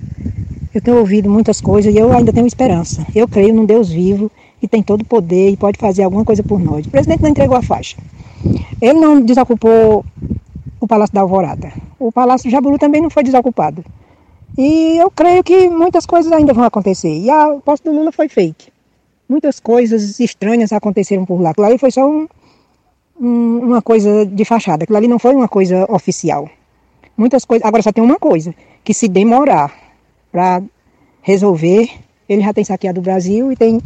Eu 0.74 0.82
tenho 0.82 0.98
ouvido 0.98 1.30
muitas 1.30 1.62
coisas 1.62 1.96
e 1.96 1.98
eu 1.98 2.12
ainda 2.12 2.34
tenho 2.34 2.46
esperança. 2.46 3.08
Eu 3.16 3.30
creio 3.30 3.54
num 3.54 3.66
Deus 3.66 3.90
vivo 3.90 4.30
que 4.60 4.68
tem 4.68 4.84
todo 4.84 5.04
o 5.04 5.06
poder 5.06 5.52
e 5.52 5.56
pode 5.56 5.80
fazer 5.80 6.04
alguma 6.04 6.26
coisa 6.26 6.44
por 6.44 6.60
nós. 6.60 6.86
O 6.86 6.90
presidente 6.90 7.24
não 7.24 7.30
entregou 7.30 7.56
a 7.56 7.62
faixa. 7.62 7.96
Ele 8.82 9.00
não 9.00 9.22
desocupou 9.22 10.04
o 10.82 10.86
Palácio 10.86 11.16
da 11.16 11.22
Alvorada. 11.22 11.72
O 11.98 12.12
Palácio 12.12 12.52
Jaburu 12.52 12.78
também 12.78 13.02
não 13.02 13.10
foi 13.10 13.24
desocupado. 13.24 13.86
E 14.58 14.98
eu 14.98 15.10
creio 15.10 15.42
que 15.46 15.70
muitas 15.70 16.06
coisas 16.06 16.30
ainda 16.34 16.52
vão 16.52 16.66
acontecer. 16.66 17.22
E 17.22 17.30
a 17.30 17.56
posse 17.64 17.82
do 17.82 17.94
Lula 17.94 18.12
foi 18.12 18.28
fake. 18.28 18.75
Muitas 19.28 19.60
coisas 19.60 20.20
estranhas 20.20 20.72
aconteceram 20.72 21.26
por 21.26 21.42
lá. 21.42 21.50
Aquilo 21.50 21.68
ali 21.68 21.78
foi 21.78 21.92
só 21.92 22.08
um, 22.08 22.28
um, 23.20 23.60
uma 23.60 23.82
coisa 23.82 24.26
de 24.26 24.46
fachada. 24.46 24.84
Aquilo 24.84 24.98
ali 24.98 25.08
não 25.08 25.20
foi 25.20 25.36
uma 25.36 25.48
coisa 25.48 25.86
oficial. 25.92 26.50
Muitas 27.18 27.46
coisas. 27.46 27.66
Agora 27.66 27.82
só 27.82 27.92
tem 27.92 28.04
uma 28.04 28.20
coisa: 28.20 28.54
que 28.84 28.94
se 28.94 29.08
demorar 29.08 29.74
para 30.32 30.62
resolver, 31.22 31.90
ele 32.30 32.44
já 32.44 32.54
tem 32.54 32.64
saqueado 32.64 33.00
o 33.00 33.04
Brasil 33.04 33.52
e 33.52 33.56
tem 33.56 33.82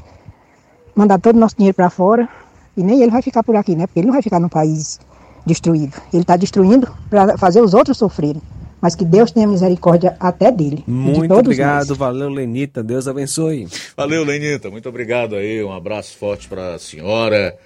mandado 0.93 1.21
todo 1.21 1.35
o 1.35 1.39
nosso 1.39 1.55
dinheiro 1.55 1.75
para 1.75 1.89
fora. 1.89 2.27
E 2.75 2.83
nem 2.83 3.01
ele 3.01 3.11
vai 3.11 3.21
ficar 3.21 3.43
por 3.43 3.55
aqui, 3.55 3.75
né? 3.75 3.87
Porque 3.87 3.99
ele 3.99 4.07
não 4.07 4.13
vai 4.13 4.21
ficar 4.21 4.39
no 4.39 4.49
país 4.49 4.99
destruído. 5.45 6.01
Ele 6.13 6.23
está 6.23 6.35
destruindo 6.35 6.87
para 7.09 7.37
fazer 7.37 7.61
os 7.61 7.73
outros 7.73 7.97
sofrerem. 7.97 8.41
Mas 8.81 8.95
que 8.95 9.03
Deus 9.03 9.31
tenha 9.31 9.47
misericórdia 9.47 10.15
até 10.19 10.51
dele. 10.51 10.83
de 10.87 10.91
Muito 10.91 11.27
todos 11.27 11.47
obrigado, 11.47 11.89
nós. 11.89 11.97
valeu 11.97 12.29
Lenita, 12.29 12.81
Deus 12.81 13.07
abençoe. 13.07 13.67
Valeu, 13.95 14.23
Lenita. 14.23 14.69
Muito 14.69 14.87
obrigado 14.87 15.35
aí. 15.35 15.63
Um 15.63 15.73
abraço 15.73 16.17
forte 16.17 16.47
para 16.47 16.75
a 16.75 16.79
senhora. 16.79 17.57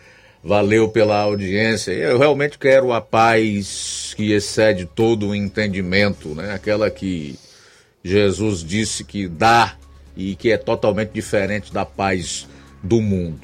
Valeu 0.43 0.89
pela 0.89 1.19
audiência. 1.19 1.91
Eu 1.91 2.17
realmente 2.17 2.57
quero 2.57 2.91
a 2.91 2.99
paz 2.99 4.13
que 4.17 4.33
excede 4.33 4.85
todo 4.85 5.29
o 5.29 5.35
entendimento, 5.35 6.29
né? 6.29 6.53
Aquela 6.53 6.89
que 6.89 7.39
Jesus 8.03 8.63
disse 8.63 9.03
que 9.03 9.27
dá 9.27 9.75
e 10.17 10.35
que 10.35 10.51
é 10.51 10.57
totalmente 10.57 11.11
diferente 11.11 11.73
da 11.73 11.85
paz 11.85 12.47
do 12.81 13.01
mundo. 13.01 13.39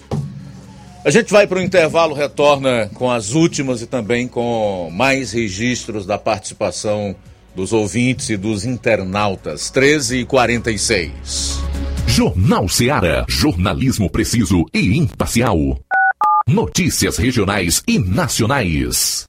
A 1.05 1.09
gente 1.09 1.31
vai 1.31 1.47
para 1.47 1.59
o 1.59 1.61
intervalo, 1.61 2.13
retorna 2.13 2.89
com 2.93 3.09
as 3.09 3.31
últimas 3.31 3.81
e 3.81 3.87
também 3.87 4.27
com 4.27 4.89
mais 4.91 5.31
registros 5.31 6.05
da 6.05 6.17
participação 6.17 7.15
dos 7.55 7.73
ouvintes 7.73 8.29
e 8.29 8.37
dos 8.37 8.65
internautas. 8.65 9.69
13 9.69 10.19
e 10.19 10.25
46. 10.25 11.59
Jornal 12.07 12.67
Seara. 12.67 13.25
Jornalismo 13.29 14.09
preciso 14.09 14.65
e 14.73 14.97
imparcial. 14.97 15.57
Notícias 16.47 17.17
regionais 17.17 17.83
e 17.87 17.99
nacionais. 17.99 19.28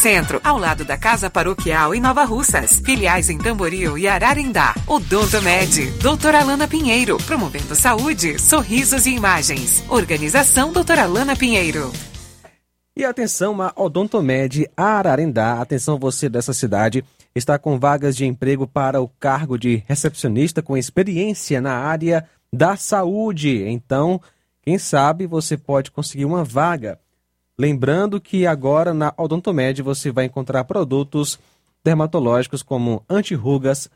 Centro, 0.01 0.41
ao 0.43 0.57
lado 0.57 0.83
da 0.83 0.97
Casa 0.97 1.29
Paroquial 1.29 1.93
em 1.93 2.01
Nova 2.01 2.23
Russas. 2.23 2.81
Filiais 2.83 3.29
em 3.29 3.37
Tamboril 3.37 3.99
e 3.99 4.07
Ararindá. 4.07 4.73
Odonto 4.87 5.39
Med, 5.43 5.91
doutora 6.01 6.39
Alana 6.41 6.67
Pinheiro, 6.67 7.17
promovendo 7.17 7.75
saúde, 7.75 8.39
sorrisos 8.39 9.05
e 9.05 9.11
imagens. 9.11 9.83
Organização 9.87 10.73
doutora 10.73 11.03
Alana 11.03 11.35
Pinheiro. 11.35 11.91
E 12.97 13.05
atenção, 13.05 13.61
a 13.61 13.71
Odontomed 13.75 14.67
Ararendá, 14.75 15.61
atenção 15.61 15.99
você 15.99 16.27
dessa 16.27 16.51
cidade, 16.51 17.05
está 17.35 17.59
com 17.59 17.79
vagas 17.79 18.17
de 18.17 18.25
emprego 18.25 18.65
para 18.65 18.99
o 18.99 19.07
cargo 19.07 19.55
de 19.55 19.83
recepcionista 19.87 20.63
com 20.63 20.75
experiência 20.75 21.61
na 21.61 21.75
área 21.75 22.27
da 22.51 22.75
saúde. 22.75 23.63
Então, 23.67 24.19
quem 24.63 24.79
sabe 24.79 25.27
você 25.27 25.55
pode 25.55 25.91
conseguir 25.91 26.25
uma 26.25 26.43
vaga. 26.43 26.99
Lembrando 27.61 28.19
que 28.19 28.47
agora 28.47 28.91
na 28.91 29.13
Odontomed 29.15 29.83
você 29.83 30.11
vai 30.11 30.25
encontrar 30.25 30.63
produtos 30.63 31.37
dermatológicos 31.83 32.63
como 32.63 33.05
antirrugas, 33.07 33.87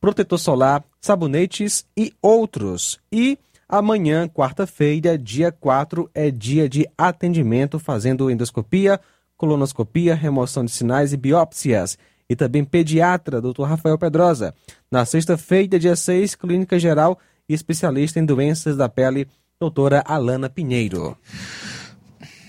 protetor 0.00 0.38
solar, 0.38 0.84
sabonetes 1.00 1.84
e 1.96 2.12
outros. 2.22 3.00
E 3.10 3.36
amanhã, 3.68 4.28
quarta-feira, 4.28 5.18
dia 5.18 5.50
4, 5.50 6.08
é 6.14 6.30
dia 6.30 6.68
de 6.68 6.88
atendimento 6.96 7.80
fazendo 7.80 8.30
endoscopia, 8.30 9.00
colonoscopia, 9.36 10.14
remoção 10.14 10.64
de 10.64 10.70
sinais 10.70 11.12
e 11.12 11.16
biópsias. 11.16 11.98
E 12.28 12.36
também 12.36 12.64
pediatra, 12.64 13.40
Dr. 13.40 13.64
Rafael 13.64 13.98
Pedrosa. 13.98 14.54
Na 14.88 15.04
sexta-feira, 15.04 15.80
dia 15.80 15.96
6, 15.96 16.36
clínica 16.36 16.78
geral 16.78 17.18
e 17.48 17.54
especialista 17.54 18.20
em 18.20 18.24
doenças 18.24 18.76
da 18.76 18.88
pele, 18.88 19.26
doutora 19.58 20.00
Alana 20.06 20.48
Pinheiro. 20.48 21.16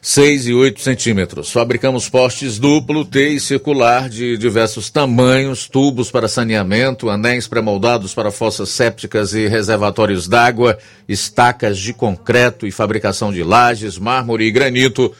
6 0.00 0.46
e 0.46 0.54
8 0.54 0.80
centímetros. 0.80 1.50
Fabricamos 1.50 2.08
postes 2.08 2.58
duplo, 2.58 3.04
T 3.04 3.30
e 3.30 3.40
circular 3.40 4.08
de 4.08 4.36
diversos 4.36 4.90
tamanhos, 4.90 5.68
tubos 5.68 6.10
para 6.10 6.28
saneamento, 6.28 7.10
anéis 7.10 7.46
pré-moldados 7.46 8.14
para 8.14 8.30
fossas 8.30 8.68
sépticas 8.68 9.34
e 9.34 9.48
reservatórios 9.48 10.28
d'água, 10.28 10.78
estacas 11.08 11.78
de 11.78 11.92
concreto 11.92 12.66
e 12.66 12.70
fabricação 12.70 13.32
de 13.32 13.42
lajes, 13.42 13.98
mármore 13.98 14.44
e 14.44 14.50
granito, 14.50 15.14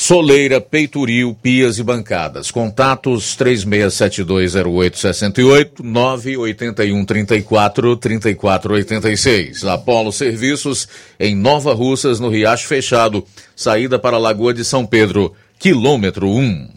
soleira, 0.00 0.60
peitoril, 0.62 1.36
pias 1.42 1.78
e 1.78 1.82
bancadas. 1.82 2.50
Contatos 2.50 3.36
36720868 3.36 5.82
98134 5.82 7.96
3486. 7.96 9.66
Apolo 9.66 10.10
Serviços 10.10 10.88
em 11.18 11.36
Nova 11.36 11.74
Russas, 11.74 12.18
no 12.18 12.30
Riacho 12.30 12.66
Fechado, 12.66 13.22
saída 13.54 13.98
para 13.98 14.16
a 14.16 14.20
Lagoa 14.20 14.54
de 14.54 14.64
São 14.64 14.86
Pedro, 14.86 15.34
quilômetro 15.58 16.30
1. 16.30 16.68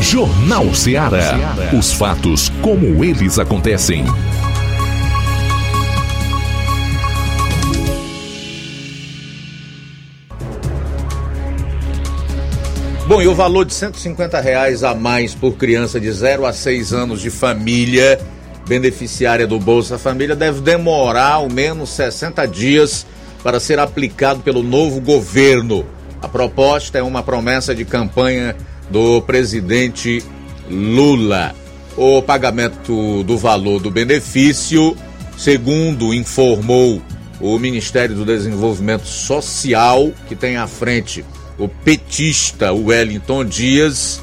Jornal 0.00 0.72
Ceará. 0.72 1.56
Os 1.76 1.92
fatos 1.92 2.48
como 2.62 3.04
eles 3.04 3.40
acontecem. 3.40 4.04
Bom, 13.12 13.20
e 13.20 13.28
o 13.28 13.34
valor 13.34 13.66
de 13.66 13.74
150 13.74 14.40
reais 14.40 14.82
a 14.82 14.94
mais 14.94 15.34
por 15.34 15.52
criança 15.52 16.00
de 16.00 16.10
0 16.10 16.46
a 16.46 16.52
6 16.54 16.94
anos 16.94 17.20
de 17.20 17.28
família 17.28 18.18
beneficiária 18.66 19.46
do 19.46 19.58
Bolsa 19.58 19.98
Família 19.98 20.34
deve 20.34 20.62
demorar 20.62 21.32
ao 21.32 21.50
menos 21.50 21.90
60 21.90 22.48
dias 22.48 23.06
para 23.42 23.60
ser 23.60 23.78
aplicado 23.78 24.40
pelo 24.40 24.62
novo 24.62 24.98
governo. 24.98 25.84
A 26.22 26.26
proposta 26.26 26.96
é 26.96 27.02
uma 27.02 27.22
promessa 27.22 27.74
de 27.74 27.84
campanha 27.84 28.56
do 28.88 29.20
presidente 29.20 30.24
Lula. 30.70 31.54
O 31.94 32.22
pagamento 32.22 33.22
do 33.24 33.36
valor 33.36 33.78
do 33.78 33.90
benefício, 33.90 34.96
segundo 35.36 36.14
informou 36.14 37.02
o 37.38 37.58
Ministério 37.58 38.16
do 38.16 38.24
Desenvolvimento 38.24 39.06
Social, 39.06 40.12
que 40.26 40.34
tem 40.34 40.56
à 40.56 40.66
frente 40.66 41.22
o 41.58 41.68
petista 41.68 42.72
Wellington 42.72 43.44
Dias, 43.44 44.20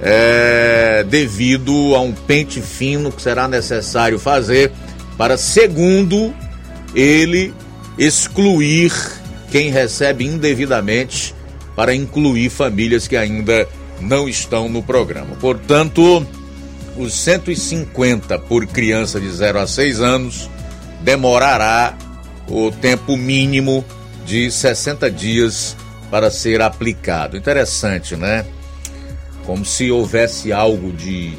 é, 0.00 1.04
devido 1.08 1.94
a 1.94 2.00
um 2.00 2.12
pente 2.12 2.60
fino 2.60 3.10
que 3.10 3.22
será 3.22 3.48
necessário 3.48 4.18
fazer 4.18 4.70
para, 5.16 5.38
segundo 5.38 6.34
ele, 6.94 7.54
excluir 7.98 8.92
quem 9.50 9.70
recebe 9.70 10.24
indevidamente 10.24 11.34
para 11.74 11.94
incluir 11.94 12.50
famílias 12.50 13.06
que 13.08 13.16
ainda 13.16 13.66
não 14.00 14.28
estão 14.28 14.68
no 14.68 14.82
programa. 14.82 15.36
Portanto, 15.36 16.26
os 16.96 17.14
150 17.14 18.38
por 18.40 18.66
criança 18.66 19.20
de 19.20 19.30
0 19.30 19.60
a 19.60 19.66
6 19.66 20.00
anos 20.00 20.50
demorará 21.02 21.96
o 22.48 22.70
tempo 22.70 23.16
mínimo 23.16 23.84
de 24.24 24.50
60 24.50 25.10
dias 25.10 25.76
para 26.10 26.30
ser 26.30 26.60
aplicado. 26.62 27.36
Interessante, 27.36 28.16
né? 28.16 28.46
Como 29.44 29.64
se 29.64 29.90
houvesse 29.90 30.52
algo 30.52 30.92
de 30.92 31.36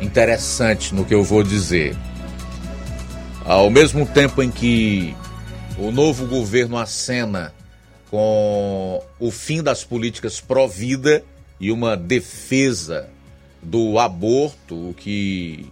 interessante 0.00 0.94
no 0.94 1.04
que 1.04 1.14
eu 1.14 1.22
vou 1.22 1.42
dizer. 1.42 1.96
Ao 3.44 3.70
mesmo 3.70 4.06
tempo 4.06 4.42
em 4.42 4.50
que 4.50 5.16
o 5.78 5.90
novo 5.90 6.26
governo 6.26 6.76
acena 6.76 7.52
com 8.10 9.02
o 9.18 9.30
fim 9.30 9.62
das 9.62 9.84
políticas 9.84 10.40
pró-vida 10.40 11.24
e 11.58 11.72
uma 11.72 11.96
defesa 11.96 13.08
do 13.62 13.98
aborto, 13.98 14.90
o 14.90 14.94
que 14.94 15.66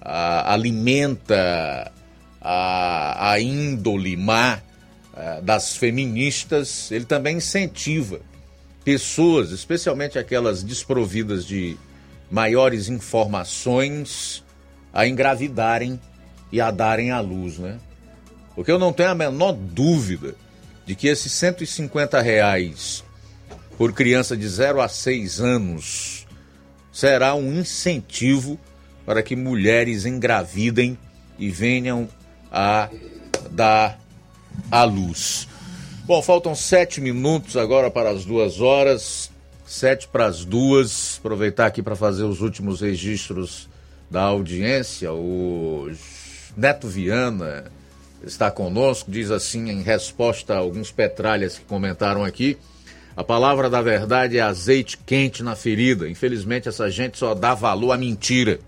a, 0.00 0.52
alimenta 0.52 1.92
a, 2.40 3.30
a 3.32 3.40
índole 3.40 4.16
má 4.16 4.60
das 5.42 5.76
feministas, 5.76 6.90
ele 6.90 7.04
também 7.04 7.38
incentiva 7.38 8.20
pessoas, 8.84 9.50
especialmente 9.50 10.18
aquelas 10.18 10.62
desprovidas 10.62 11.44
de 11.44 11.76
maiores 12.30 12.88
informações, 12.88 14.44
a 14.92 15.06
engravidarem 15.06 16.00
e 16.52 16.60
a 16.60 16.70
darem 16.70 17.10
à 17.10 17.20
luz, 17.20 17.58
né? 17.58 17.78
Porque 18.54 18.70
eu 18.70 18.78
não 18.78 18.92
tenho 18.92 19.10
a 19.10 19.14
menor 19.14 19.52
dúvida 19.52 20.34
de 20.86 20.94
que 20.94 21.08
esses 21.08 21.32
150 21.32 22.20
reais 22.20 23.04
por 23.76 23.92
criança 23.92 24.36
de 24.36 24.48
0 24.48 24.80
a 24.80 24.88
6 24.88 25.40
anos 25.40 26.26
será 26.92 27.34
um 27.34 27.58
incentivo 27.58 28.58
para 29.04 29.22
que 29.22 29.36
mulheres 29.36 30.06
engravidem 30.06 30.96
e 31.38 31.50
venham 31.50 32.08
a 32.50 32.88
dar 33.50 34.00
à 34.70 34.84
luz. 34.84 35.48
Bom, 36.04 36.22
faltam 36.22 36.54
sete 36.54 37.00
minutos 37.00 37.56
agora 37.56 37.90
para 37.90 38.10
as 38.10 38.24
duas 38.24 38.60
horas, 38.60 39.30
sete 39.66 40.06
para 40.06 40.26
as 40.26 40.44
duas. 40.44 41.18
Aproveitar 41.18 41.66
aqui 41.66 41.82
para 41.82 41.96
fazer 41.96 42.22
os 42.22 42.40
últimos 42.40 42.80
registros 42.80 43.68
da 44.10 44.22
audiência. 44.22 45.12
O 45.12 45.90
Neto 46.56 46.88
Viana 46.88 47.64
está 48.24 48.50
conosco, 48.50 49.10
diz 49.10 49.30
assim 49.30 49.68
em 49.68 49.82
resposta 49.82 50.54
a 50.54 50.58
alguns 50.58 50.90
petralhas 50.90 51.58
que 51.58 51.64
comentaram 51.64 52.24
aqui. 52.24 52.56
A 53.16 53.24
palavra 53.24 53.70
da 53.70 53.80
verdade 53.80 54.36
é 54.36 54.42
azeite 54.42 54.98
quente 54.98 55.42
na 55.42 55.56
ferida. 55.56 56.08
Infelizmente, 56.08 56.68
essa 56.68 56.90
gente 56.90 57.18
só 57.18 57.34
dá 57.34 57.54
valor 57.54 57.92
à 57.92 57.96
mentira. 57.96 58.60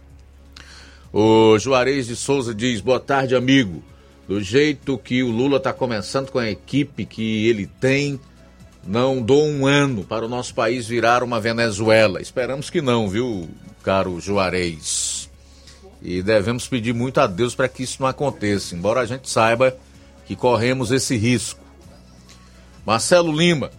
O 1.12 1.59
Juarez 1.59 2.06
de 2.06 2.16
Souza 2.16 2.55
diz: 2.55 2.81
Boa 2.81 2.98
tarde, 2.98 3.36
amigo. 3.36 3.82
Do 4.29 4.43
jeito 4.43 4.99
que 4.99 5.23
o 5.23 5.31
Lula 5.31 5.57
está 5.57 5.73
começando 5.73 6.31
com 6.31 6.39
a 6.39 6.51
equipe 6.51 7.07
que 7.07 7.49
ele 7.49 7.67
tem, 7.67 8.21
não 8.87 9.23
dou 9.23 9.43
um 9.47 9.67
ano 9.67 10.05
para 10.05 10.27
o 10.27 10.29
nosso 10.29 10.55
país 10.55 10.87
virar 10.87 11.23
uma 11.23 11.41
Venezuela. 11.41 12.21
Esperamos 12.21 12.69
que 12.69 12.83
não, 12.83 13.09
viu, 13.09 13.49
caro 13.83 14.21
Juarez? 14.21 15.31
E 16.03 16.23
devemos 16.23 16.69
pedir 16.69 16.93
muito 16.93 17.19
a 17.19 17.27
Deus 17.27 17.55
para 17.55 17.71
que 17.71 17.83
isso 17.83 18.03
não 18.03 18.07
aconteça, 18.07 18.77
embora 18.77 19.01
a 19.01 19.07
gente 19.07 19.31
saiba 19.31 19.75
que 20.27 20.37
corremos 20.37 20.93
esse 20.93 21.17
risco. 21.17 21.61
Marcelo 22.85 23.33
Lima, 23.33 23.71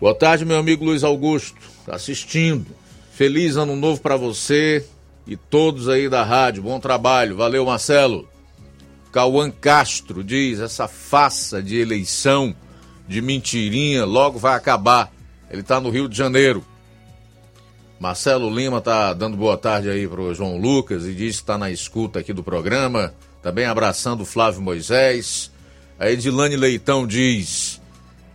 boa 0.00 0.14
tarde, 0.14 0.46
meu 0.46 0.56
amigo 0.56 0.82
Luiz 0.82 1.04
Augusto, 1.04 1.60
tá 1.84 1.94
assistindo. 1.94 2.66
Feliz 3.12 3.56
ano 3.56 3.76
novo 3.76 4.00
para 4.00 4.16
você 4.16 4.82
e 5.26 5.36
todos 5.36 5.90
aí 5.90 6.08
da 6.08 6.24
rádio. 6.24 6.62
Bom 6.62 6.80
trabalho, 6.80 7.36
valeu, 7.36 7.66
Marcelo. 7.66 8.28
Cauã 9.18 9.50
Castro 9.50 10.22
diz: 10.22 10.60
essa 10.60 10.86
faça 10.86 11.60
de 11.60 11.76
eleição 11.76 12.54
de 13.08 13.20
mentirinha 13.20 14.04
logo 14.04 14.38
vai 14.38 14.54
acabar. 14.54 15.12
Ele 15.50 15.60
está 15.60 15.80
no 15.80 15.90
Rio 15.90 16.08
de 16.08 16.16
Janeiro. 16.16 16.64
Marcelo 17.98 18.48
Lima 18.48 18.80
tá 18.80 19.12
dando 19.12 19.36
boa 19.36 19.58
tarde 19.58 19.90
aí 19.90 20.06
pro 20.06 20.32
João 20.32 20.56
Lucas 20.56 21.04
e 21.04 21.16
diz 21.16 21.34
que 21.34 21.42
está 21.42 21.58
na 21.58 21.68
escuta 21.68 22.20
aqui 22.20 22.32
do 22.32 22.44
programa. 22.44 23.12
Também 23.42 23.64
abraçando 23.66 24.20
o 24.20 24.24
Flávio 24.24 24.62
Moisés. 24.62 25.50
A 25.98 26.08
Edilane 26.08 26.54
Leitão 26.54 27.04
diz: 27.04 27.80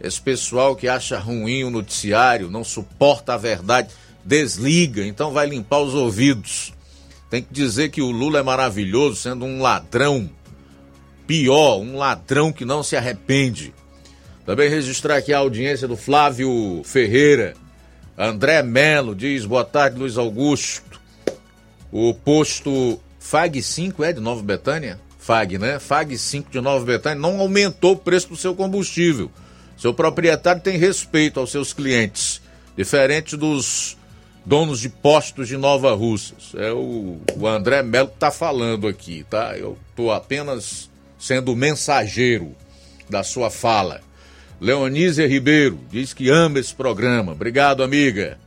esse 0.02 0.20
pessoal 0.20 0.76
que 0.76 0.90
acha 0.90 1.18
ruim 1.18 1.64
o 1.64 1.70
noticiário, 1.70 2.52
não 2.52 2.66
suporta 2.66 3.36
a 3.36 3.38
verdade. 3.38 3.88
desliga, 4.26 5.08
então 5.08 5.32
vai 5.32 5.48
limpar 5.48 5.80
os 5.80 5.94
ouvidos. 5.94 6.74
Tem 7.30 7.42
que 7.42 7.54
dizer 7.54 7.90
que 7.90 8.02
o 8.02 8.12
Lula 8.12 8.40
é 8.40 8.44
maravilhoso, 8.44 9.16
sendo 9.16 9.46
um 9.46 9.62
ladrão. 9.62 10.30
Pior, 11.26 11.80
um 11.80 11.98
ladrão 11.98 12.52
que 12.52 12.66
não 12.66 12.84
se 12.84 12.96
arrepende. 12.96 13.74
Também 14.46 14.70
registrar 14.70 15.18
aqui 15.18 15.34
a 15.34 15.38
audiência 15.38 15.88
do 15.88 15.96
Flávio 15.96 16.82
Ferreira. 16.84 17.54
André 18.18 18.62
Melo 18.62 19.16
diz: 19.16 19.46
boa 19.46 19.64
tarde, 19.64 19.98
Luiz 19.98 20.18
Augusto. 20.18 21.02
O 21.92 22.14
posto 22.14 23.00
FAG 23.20 23.62
5 23.62 24.04
é 24.04 24.12
de 24.12 24.20
Nova 24.20 24.42
Betânia? 24.42 25.00
FAG, 25.18 25.58
né? 25.58 25.80
FAG 25.80 26.18
5 26.18 26.52
de 26.52 26.60
Nova 26.60 26.84
Betânia 26.84 27.20
não 27.20 27.40
aumentou 27.40 27.94
o 27.94 27.98
preço 27.98 28.30
do 28.30 28.36
seu 28.36 28.54
combustível. 28.54 29.32
Seu 29.78 29.94
proprietário 29.94 30.62
tem 30.62 30.78
respeito 30.78 31.40
aos 31.40 31.52
seus 31.52 31.72
clientes, 31.72 32.42
diferente 32.76 33.38
dos 33.38 33.98
donos 34.46 34.80
de 34.80 34.90
postos 34.90 35.48
de 35.48 35.56
Nova 35.56 35.94
Russas. 35.94 36.54
É 36.56 36.72
o, 36.72 37.18
o 37.38 37.48
André 37.48 37.82
Melo 37.82 38.10
que 38.10 38.16
está 38.16 38.32
falando 38.32 38.88
aqui, 38.88 39.26
tá? 39.30 39.58
Eu 39.58 39.78
estou 39.90 40.12
apenas 40.12 40.90
sendo 41.24 41.56
mensageiro 41.56 42.54
da 43.10 43.24
sua 43.24 43.50
fala. 43.50 44.02
Leonísia 44.60 45.26
Ribeiro 45.26 45.80
diz 45.90 46.14
que 46.14 46.30
ama 46.30 46.60
esse 46.60 46.76
programa. 46.76 47.32
Obrigado, 47.32 47.82
amiga. 47.82 48.38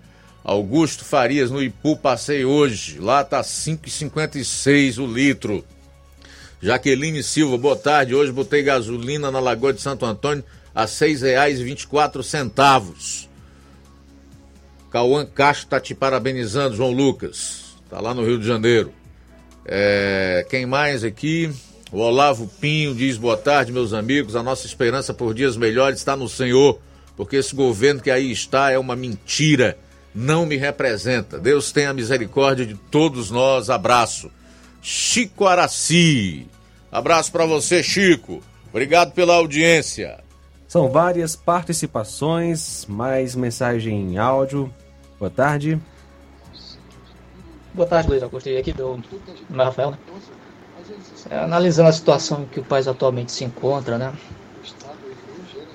Augusto 0.44 1.02
Farias 1.02 1.50
no 1.50 1.62
Ipu 1.62 1.96
passei 1.96 2.44
hoje. 2.44 2.98
Lá 2.98 3.24
tá 3.24 3.40
5,56 3.40 5.02
o 5.02 5.06
litro. 5.06 5.64
Jaqueline 6.60 7.22
Silva, 7.22 7.56
boa 7.56 7.76
tarde. 7.76 8.14
Hoje 8.14 8.30
botei 8.30 8.62
gasolina 8.62 9.30
na 9.30 9.40
Lagoa 9.40 9.72
de 9.72 9.80
Santo 9.80 10.04
Antônio 10.04 10.44
a 10.74 10.82
R$ 10.82 10.88
6,24. 10.88 13.26
Cauã 14.90 15.24
Castro 15.24 15.68
tá 15.68 15.80
te 15.80 15.94
parabenizando, 15.94 16.76
João 16.76 16.92
Lucas. 16.92 17.74
Tá 17.88 18.00
lá 18.00 18.12
no 18.12 18.22
Rio 18.22 18.38
de 18.38 18.46
Janeiro. 18.46 18.92
É, 19.64 20.46
quem 20.50 20.66
mais 20.66 21.04
aqui? 21.04 21.50
O 21.92 21.98
Olavo 21.98 22.48
Pinho 22.60 22.94
diz 22.94 23.16
boa 23.16 23.36
tarde, 23.36 23.72
meus 23.72 23.92
amigos. 23.92 24.34
A 24.34 24.42
nossa 24.42 24.66
esperança 24.66 25.14
por 25.14 25.32
dias 25.32 25.56
melhores 25.56 25.98
está 25.98 26.16
no 26.16 26.28
Senhor, 26.28 26.80
porque 27.16 27.36
esse 27.36 27.54
governo 27.54 28.00
que 28.00 28.10
aí 28.10 28.30
está 28.32 28.72
é 28.72 28.78
uma 28.78 28.96
mentira, 28.96 29.78
não 30.12 30.44
me 30.44 30.56
representa. 30.56 31.38
Deus 31.38 31.70
tenha 31.70 31.94
misericórdia 31.94 32.66
de 32.66 32.74
todos 32.74 33.30
nós. 33.30 33.70
Abraço. 33.70 34.30
Chico 34.82 35.46
Araci. 35.46 36.48
Abraço 36.90 37.30
para 37.30 37.46
você, 37.46 37.82
Chico. 37.82 38.42
Obrigado 38.70 39.12
pela 39.12 39.34
audiência. 39.34 40.18
São 40.66 40.88
várias 40.90 41.36
participações, 41.36 42.84
mais 42.86 43.36
mensagem 43.36 44.12
em 44.12 44.18
áudio. 44.18 44.72
Boa 45.18 45.30
tarde. 45.30 45.80
Boa 47.72 47.86
tarde, 47.86 48.08
Luiz 48.08 48.22
Augusto. 48.22 48.48
E 48.48 48.56
aqui 48.56 48.72
do, 48.72 49.00
Rafael, 49.54 49.96
analisando 51.30 51.88
a 51.88 51.92
situação 51.92 52.42
em 52.42 52.46
que 52.46 52.60
o 52.60 52.64
país 52.64 52.86
atualmente 52.86 53.32
se 53.32 53.44
encontra, 53.44 53.98
né? 53.98 54.12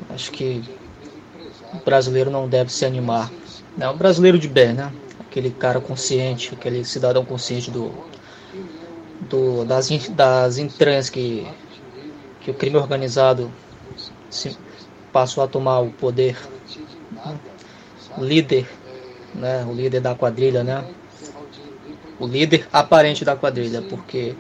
Acho 0.10 0.32
que 0.32 0.64
o 1.74 1.78
brasileiro 1.84 2.30
não 2.30 2.48
deve 2.48 2.72
se 2.72 2.86
animar. 2.86 3.32
Né? 3.78 3.90
O 3.90 3.96
brasileiro 3.96 4.38
de 4.38 4.48
bem, 4.48 4.74
né? 4.74 4.92
Aquele 5.20 5.52
cara 5.52 5.80
consciente, 5.80 6.54
aquele 6.54 6.84
cidadão 6.84 7.24
consciente 7.24 7.72
do, 7.72 7.94
do, 9.30 9.64
das, 9.66 9.90
das 10.10 10.58
entranhas 10.58 11.10
que, 11.10 11.48
que 12.42 12.52
o 12.52 12.54
crime 12.54 12.76
organizado 12.76 13.52
se, 14.30 14.58
passou 15.12 15.44
a 15.44 15.48
tomar 15.48 15.80
o 15.80 15.92
poder, 15.92 16.38
né? 17.12 17.40
o 18.18 18.24
líder, 18.24 18.68
né? 19.34 19.66
o 19.66 19.74
líder 19.74 20.02
da 20.02 20.16
quadrilha, 20.16 20.64
né? 20.64 20.86
o 22.20 22.28
líder 22.28 22.68
aparente 22.72 23.26
da 23.26 23.36
quadrilha, 23.36 23.82
porque 23.82 24.36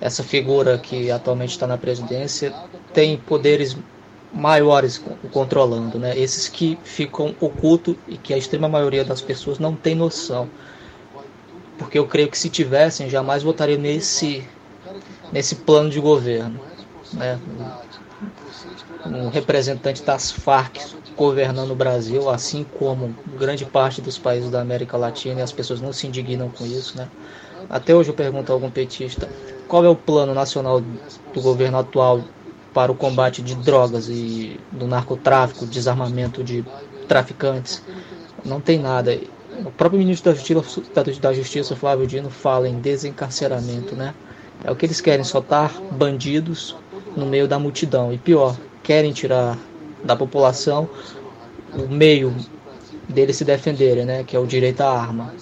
essa 0.00 0.22
figura 0.22 0.78
que 0.78 1.10
atualmente 1.10 1.50
está 1.50 1.66
na 1.66 1.78
presidência 1.78 2.52
tem 2.92 3.16
poderes 3.16 3.76
maiores 4.32 5.02
controlando, 5.32 5.98
né? 5.98 6.18
Esses 6.18 6.48
que 6.48 6.78
ficam 6.82 7.34
ocultos 7.40 7.94
e 8.08 8.16
que 8.16 8.34
a 8.34 8.38
extrema 8.38 8.68
maioria 8.68 9.04
das 9.04 9.20
pessoas 9.20 9.58
não 9.58 9.74
tem 9.74 9.94
noção 9.94 10.48
porque 11.78 11.98
eu 11.98 12.06
creio 12.06 12.28
que 12.28 12.38
se 12.38 12.48
tivessem, 12.48 13.08
jamais 13.08 13.42
votariam 13.42 13.80
nesse, 13.80 14.46
nesse 15.32 15.56
plano 15.56 15.90
de 15.90 16.00
governo. 16.00 16.60
Né? 17.12 17.38
Um 19.06 19.28
representante 19.28 20.02
das 20.02 20.30
Farc 20.30 20.78
governando 21.16 21.70
o 21.70 21.76
Brasil, 21.76 22.28
assim 22.28 22.64
como 22.78 23.14
grande 23.38 23.64
parte 23.64 24.00
dos 24.00 24.18
países 24.18 24.50
da 24.50 24.60
América 24.60 24.96
Latina, 24.96 25.40
e 25.40 25.42
as 25.42 25.52
pessoas 25.52 25.80
não 25.80 25.92
se 25.92 26.06
indignam 26.06 26.48
com 26.48 26.64
isso. 26.64 26.96
Né? 26.96 27.08
Até 27.68 27.94
hoje 27.94 28.10
eu 28.10 28.14
pergunto 28.14 28.50
a 28.50 28.54
algum 28.54 28.70
petista 28.70 29.28
qual 29.68 29.84
é 29.84 29.88
o 29.88 29.96
plano 29.96 30.34
nacional 30.34 30.80
do 30.80 31.40
governo 31.40 31.78
atual 31.78 32.22
para 32.72 32.90
o 32.90 32.94
combate 32.94 33.40
de 33.40 33.54
drogas 33.54 34.08
e 34.08 34.58
do 34.72 34.86
narcotráfico, 34.86 35.64
desarmamento 35.64 36.42
de 36.42 36.64
traficantes. 37.06 37.82
Não 38.44 38.60
tem 38.60 38.78
nada. 38.78 39.18
O 39.64 39.70
próprio 39.70 40.00
ministro 40.00 40.32
da 40.32 40.36
Justiça, 40.36 40.82
da 41.20 41.32
Justiça, 41.32 41.76
Flávio 41.76 42.06
Dino, 42.06 42.30
fala 42.30 42.68
em 42.68 42.80
desencarceramento, 42.80 43.94
né? 43.94 44.12
É 44.64 44.70
o 44.70 44.76
que 44.76 44.86
eles 44.86 45.00
querem, 45.00 45.24
soltar 45.24 45.72
bandidos 45.92 46.76
no 47.16 47.26
meio 47.26 47.46
da 47.46 47.58
multidão. 47.58 48.12
E 48.12 48.18
pior, 48.18 48.56
querem 48.82 49.12
tirar 49.12 49.56
da 50.02 50.16
população 50.16 50.88
o 51.72 51.88
meio 51.88 52.34
deles 53.08 53.36
se 53.36 53.44
defenderem, 53.44 54.04
né? 54.04 54.24
Que 54.24 54.36
é 54.36 54.38
o 54.38 54.46
direito 54.46 54.80
à 54.80 54.90
arma. 54.90 55.32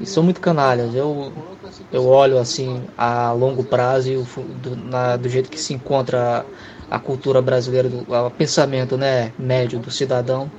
E 0.00 0.06
são 0.06 0.22
muito 0.22 0.40
canalhas. 0.40 0.94
Eu, 0.94 1.32
eu 1.90 2.06
olho 2.06 2.38
assim 2.38 2.82
a 2.96 3.32
longo 3.32 3.64
prazo 3.64 4.10
e 4.10 4.16
o, 4.16 4.24
do, 4.62 4.76
na, 4.76 5.16
do 5.16 5.28
jeito 5.28 5.50
que 5.50 5.60
se 5.60 5.72
encontra 5.72 6.44
a, 6.90 6.96
a 6.96 6.98
cultura 6.98 7.40
brasileira, 7.40 7.88
do, 7.88 8.06
o 8.12 8.30
pensamento 8.30 8.96
né, 8.96 9.32
médio 9.38 9.78
do 9.78 9.90
cidadão 9.90 10.50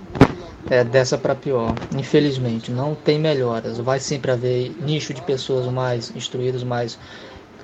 é 0.70 0.84
dessa 0.84 1.18
para 1.18 1.36
pior. 1.36 1.74
Infelizmente, 1.96 2.72
não 2.72 2.96
tem 2.96 3.20
melhoras. 3.20 3.78
Vai 3.78 4.00
sempre 4.00 4.32
haver 4.32 4.76
nicho 4.82 5.14
de 5.14 5.22
pessoas 5.22 5.68
mais 5.68 6.12
instruídas, 6.16 6.64
mais 6.64 6.98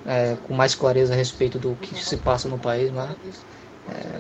é, 0.05 0.37
com 0.47 0.53
mais 0.53 0.75
clareza 0.75 1.13
a 1.13 1.15
respeito 1.15 1.59
do 1.59 1.75
que 1.75 1.95
se 2.03 2.17
passa 2.17 2.47
no 2.47 2.57
país, 2.57 2.91
mas 2.91 3.11
é, 3.89 4.19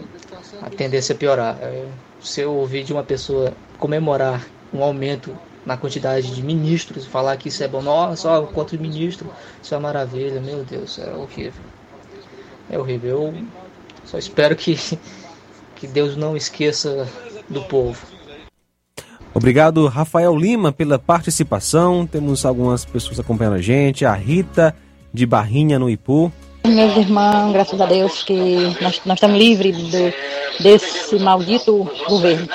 a 0.61 0.69
tendência 0.69 1.13
é 1.13 1.15
piorar. 1.15 1.57
É, 1.61 1.85
se 2.21 2.41
eu 2.41 2.53
ouvir 2.53 2.83
de 2.83 2.93
uma 2.93 3.03
pessoa 3.03 3.53
comemorar 3.77 4.45
um 4.73 4.83
aumento 4.83 5.35
na 5.69 5.77
quantidade 5.77 6.33
de 6.33 6.41
ministros, 6.41 7.05
falar 7.05 7.37
que 7.37 7.47
isso 7.47 7.63
é 7.63 7.67
bom, 7.67 7.79
nossa, 7.79 8.27
ó, 8.27 8.41
quanto 8.47 8.75
ministro, 8.81 9.29
isso 9.61 9.75
é 9.75 9.77
maravilha, 9.77 10.41
meu 10.41 10.63
Deus, 10.63 10.97
é 10.97 11.13
horrível. 11.13 11.61
É 12.71 12.79
horrível. 12.79 13.09
Eu 13.11 13.43
só 14.03 14.17
espero 14.17 14.55
que, 14.55 14.75
que 15.77 15.85
Deus 15.85 16.17
não 16.17 16.35
esqueça 16.35 17.07
do 17.47 17.61
povo. 17.61 17.99
Obrigado, 19.31 19.85
Rafael 19.85 20.35
Lima, 20.35 20.71
pela 20.71 20.97
participação. 20.97 22.07
Temos 22.07 22.45
algumas 22.45 22.83
pessoas 22.83 23.19
acompanhando 23.19 23.57
a 23.57 23.61
gente. 23.61 24.05
A 24.05 24.13
Rita, 24.13 24.75
de 25.13 25.23
Barrinha, 25.23 25.77
no 25.77 25.87
Ipu. 25.87 26.31
Meus 26.65 26.97
irmãos, 26.97 27.53
graças 27.53 27.79
a 27.79 27.85
Deus 27.85 28.23
que 28.23 28.75
nós, 28.81 29.01
nós 29.05 29.17
estamos 29.17 29.37
livres 29.37 29.77
do, 29.77 30.63
desse 30.63 31.19
maldito 31.19 31.87
governo. 32.07 32.49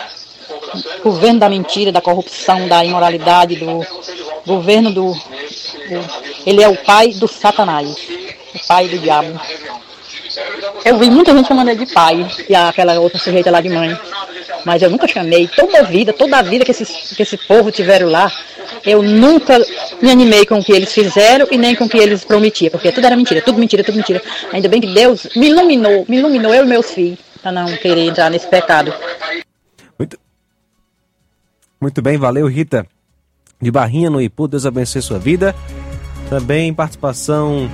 Governo 1.03 1.41
da 1.41 1.49
mentira, 1.49 1.93
da 1.93 2.01
corrupção, 2.01 2.69
da 2.69 2.85
imoralidade, 2.85 3.57
do 3.57 3.87
governo 4.47 4.93
do, 4.93 5.13
do 5.13 6.25
ele 6.47 6.63
é 6.63 6.69
o 6.69 6.77
pai 6.77 7.13
do 7.13 7.27
satanás, 7.27 7.97
o 8.55 8.67
pai 8.67 8.89
do 8.89 8.99
diabo. 8.99 9.41
Eu 10.85 10.99
vi 10.99 11.11
muita 11.11 11.33
gente 11.35 11.49
chamando 11.49 11.69
ele 11.69 11.85
de 11.85 11.93
pai, 11.93 12.27
e 12.49 12.55
aquela 12.55 12.99
outra 13.01 13.19
sujeita 13.19 13.51
lá 13.51 13.61
de 13.61 13.69
mãe. 13.69 13.97
Mas 14.65 14.83
eu 14.83 14.91
nunca 14.91 15.07
chamei. 15.07 15.49
Toda 15.49 15.79
a 15.79 15.83
vida, 15.83 16.13
toda 16.13 16.39
a 16.39 16.43
vida 16.43 16.65
que, 16.65 16.71
esses, 16.71 17.15
que 17.17 17.23
esse 17.23 17.37
povo 17.37 17.71
tiveram 17.71 18.09
lá, 18.09 18.31
eu 18.85 19.03
nunca 19.03 19.59
me 20.01 20.11
animei 20.11 20.45
com 20.45 20.59
o 20.59 20.65
que 20.65 20.73
eles 20.73 20.93
fizeram 20.93 21.47
e 21.51 21.57
nem 21.57 21.75
com 21.75 21.85
o 21.85 21.89
que 21.89 21.99
eles 21.99 22.25
prometiam, 22.25 22.71
porque 22.71 22.93
tudo 22.93 23.07
era 23.07 23.17
mentira, 23.17 23.41
tudo 23.41 23.59
mentira, 23.59 23.85
tudo 23.85 23.97
mentira. 23.97 24.23
Ainda 24.53 24.69
bem 24.69 24.81
que 24.81 24.89
Deus 24.89 25.29
me 25.37 25.49
iluminou, 25.49 26.05
me 26.09 26.19
iluminou 26.19 26.55
eu 26.55 26.65
e 26.65 26.67
meus 26.67 26.91
filhos, 26.91 27.19
para 27.43 27.53
não 27.53 27.67
querer 27.77 28.07
entrar 28.07 28.31
nesse 28.31 28.47
pecado. 28.47 28.93
Muito, 31.85 32.01
bem, 32.01 32.17
valeu 32.17 32.47
Rita. 32.47 32.87
De 33.61 33.71
Barrinha 33.71 34.09
no 34.09 34.19
Ipu, 34.19 34.49
Deus 34.49 34.65
abençoe 34.65 35.03
sua 35.03 35.19
vida. 35.19 35.55
Também 36.31 36.73
participação 36.73 37.69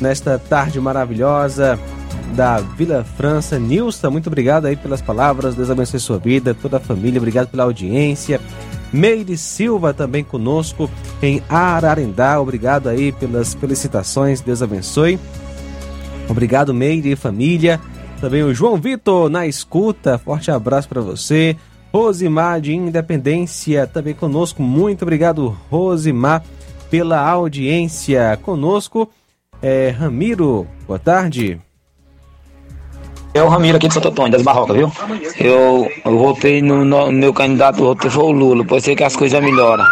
nesta 0.00 0.36
tarde 0.36 0.80
maravilhosa 0.80 1.78
da 2.34 2.58
Vila 2.58 3.04
França. 3.04 3.56
Nilson, 3.56 4.10
muito 4.10 4.26
obrigado 4.26 4.66
aí 4.66 4.74
pelas 4.74 5.00
palavras, 5.00 5.54
Deus 5.54 5.70
abençoe 5.70 6.00
sua 6.00 6.18
vida, 6.18 6.56
toda 6.60 6.78
a 6.78 6.80
família, 6.80 7.20
obrigado 7.20 7.46
pela 7.46 7.62
audiência. 7.62 8.40
Meire 8.92 9.36
Silva 9.36 9.94
também 9.94 10.24
conosco 10.24 10.90
em 11.22 11.40
Ararendá, 11.48 12.40
obrigado 12.40 12.88
aí 12.88 13.12
pelas 13.12 13.54
felicitações, 13.54 14.40
Deus 14.40 14.60
abençoe. 14.60 15.20
Obrigado, 16.28 16.74
Meire 16.74 17.12
e 17.12 17.16
família. 17.16 17.80
Também 18.20 18.42
o 18.42 18.52
João 18.52 18.76
Vitor 18.76 19.30
na 19.30 19.46
escuta, 19.46 20.18
forte 20.18 20.50
abraço 20.50 20.88
para 20.88 21.00
você. 21.00 21.56
Rosimar 21.92 22.60
de 22.60 22.74
Independência, 22.74 23.86
também 23.86 24.14
conosco. 24.14 24.62
Muito 24.62 25.02
obrigado, 25.02 25.56
Rosimar, 25.70 26.44
pela 26.88 27.20
audiência. 27.20 28.38
Conosco, 28.42 29.08
é, 29.60 29.90
Ramiro, 29.90 30.66
boa 30.86 30.98
tarde. 30.98 31.60
É 33.32 33.42
o 33.42 33.48
Ramiro 33.48 33.76
aqui 33.76 33.86
de 33.86 33.94
Santo 33.94 34.08
Antônio, 34.08 34.32
das 34.32 34.42
Barrocas, 34.42 34.76
viu? 34.76 34.92
Eu, 35.38 35.88
eu 36.04 36.18
votei 36.18 36.60
no, 36.60 36.84
no 36.84 37.12
meu 37.12 37.32
candidato, 37.32 37.78
votei 37.84 38.10
foi 38.10 38.24
o 38.24 38.32
Lula, 38.32 38.64
pode 38.64 38.82
ser 38.82 38.96
que 38.96 39.04
as 39.04 39.14
coisas 39.14 39.40
melhoram. 39.40 39.84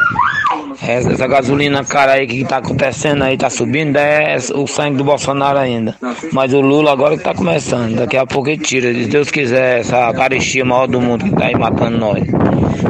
Essa, 0.80 1.12
essa 1.12 1.26
gasolina 1.26 1.84
cara 1.84 2.12
aí 2.12 2.26
que 2.26 2.44
tá 2.44 2.58
acontecendo 2.58 3.24
aí, 3.24 3.36
tá 3.36 3.50
subindo, 3.50 3.96
é 3.96 4.36
o 4.54 4.66
sangue 4.66 4.96
do 4.96 5.04
Bolsonaro 5.04 5.58
ainda. 5.58 5.96
Mas 6.32 6.54
o 6.54 6.60
Lula 6.60 6.92
agora 6.92 7.16
que 7.16 7.24
tá 7.24 7.34
começando, 7.34 7.96
daqui 7.96 8.16
a 8.16 8.24
pouco 8.24 8.48
ele 8.48 8.58
tira, 8.58 8.92
se 8.92 9.06
Deus 9.06 9.30
quiser, 9.30 9.80
essa 9.80 10.12
caristia 10.12 10.64
maior 10.64 10.86
do 10.86 11.00
mundo 11.00 11.24
que 11.24 11.32
tá 11.32 11.46
aí 11.46 11.54
matando 11.56 11.98
nós. 11.98 12.22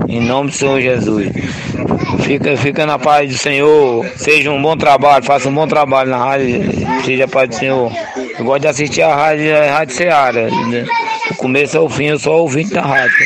Em 0.09 0.21
nome 0.21 0.51
do 0.51 0.57
Senhor 0.57 0.81
Jesus. 0.81 1.29
Fica, 2.21 2.57
fica 2.57 2.85
na 2.85 2.99
paz 2.99 3.31
do 3.31 3.39
Senhor, 3.39 4.07
seja 4.17 4.51
um 4.51 4.61
bom 4.61 4.77
trabalho, 4.77 5.25
faça 5.25 5.49
um 5.49 5.55
bom 5.55 5.67
trabalho 5.67 6.11
na 6.11 6.19
rádio, 6.19 6.61
seja 7.05 7.25
a 7.25 7.29
paz 7.29 7.49
do 7.49 7.55
Senhor. 7.55 7.93
Eu 8.39 8.45
gosto 8.45 8.61
de 8.61 8.69
assistir 8.69 9.03
a 9.03 9.15
rádio, 9.15 9.57
a 9.57 9.73
rádio 9.73 9.95
Seara, 9.95 10.51
né? 10.51 10.85
do 11.29 11.35
começo 11.37 11.79
ao 11.79 11.89
fim, 11.89 12.07
eu 12.07 12.19
sou 12.19 12.41
ouvinte 12.41 12.73
da 12.73 12.83
rádio. 12.83 13.17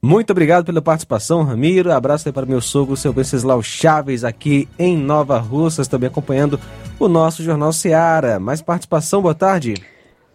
Muito 0.00 0.30
obrigado 0.30 0.64
pela 0.64 0.80
participação, 0.80 1.42
Ramiro. 1.42 1.92
Abraço 1.92 2.28
aí 2.28 2.32
para 2.32 2.46
meu 2.46 2.60
sogro, 2.60 2.96
seu 2.96 3.12
Venceslau 3.12 3.60
Chaves, 3.60 4.22
aqui 4.22 4.68
em 4.78 4.96
Nova 4.96 5.38
Russas, 5.38 5.88
também 5.88 6.08
acompanhando 6.08 6.58
o 7.00 7.08
nosso 7.08 7.42
Jornal 7.42 7.72
Seara. 7.72 8.38
Mais 8.38 8.62
participação, 8.62 9.20
boa 9.20 9.34
tarde. 9.34 9.74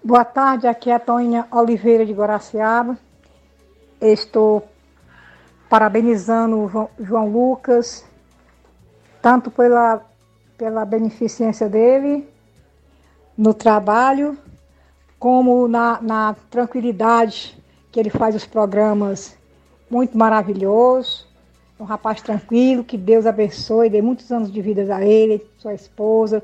Boa 0.03 0.25
tarde, 0.25 0.67
aqui 0.67 0.89
é 0.89 0.95
a 0.95 0.99
Toninha 0.99 1.47
Oliveira 1.49 2.05
de 2.05 2.11
Guaraciaba. 2.11 2.97
Estou 4.01 4.67
parabenizando 5.69 6.57
o 6.57 6.89
João 6.99 7.29
Lucas, 7.29 8.03
tanto 9.21 9.49
pela, 9.49 10.01
pela 10.57 10.83
beneficência 10.83 11.69
dele 11.69 12.27
no 13.37 13.53
trabalho, 13.53 14.37
como 15.17 15.69
na, 15.69 16.01
na 16.01 16.35
tranquilidade 16.51 17.57
que 17.93 17.97
ele 17.97 18.09
faz 18.09 18.35
os 18.35 18.45
programas 18.45 19.41
muito 19.93 20.17
maravilhoso. 20.17 21.27
Um 21.79 21.85
rapaz 21.85 22.21
tranquilo, 22.21 22.83
que 22.83 22.97
Deus 22.97 23.25
abençoe, 23.25 23.89
dê 23.89 24.01
muitos 24.01 24.31
anos 24.31 24.51
de 24.51 24.61
vida 24.61 24.95
a 24.95 25.05
ele, 25.05 25.45
sua 25.57 25.73
esposa, 25.73 26.43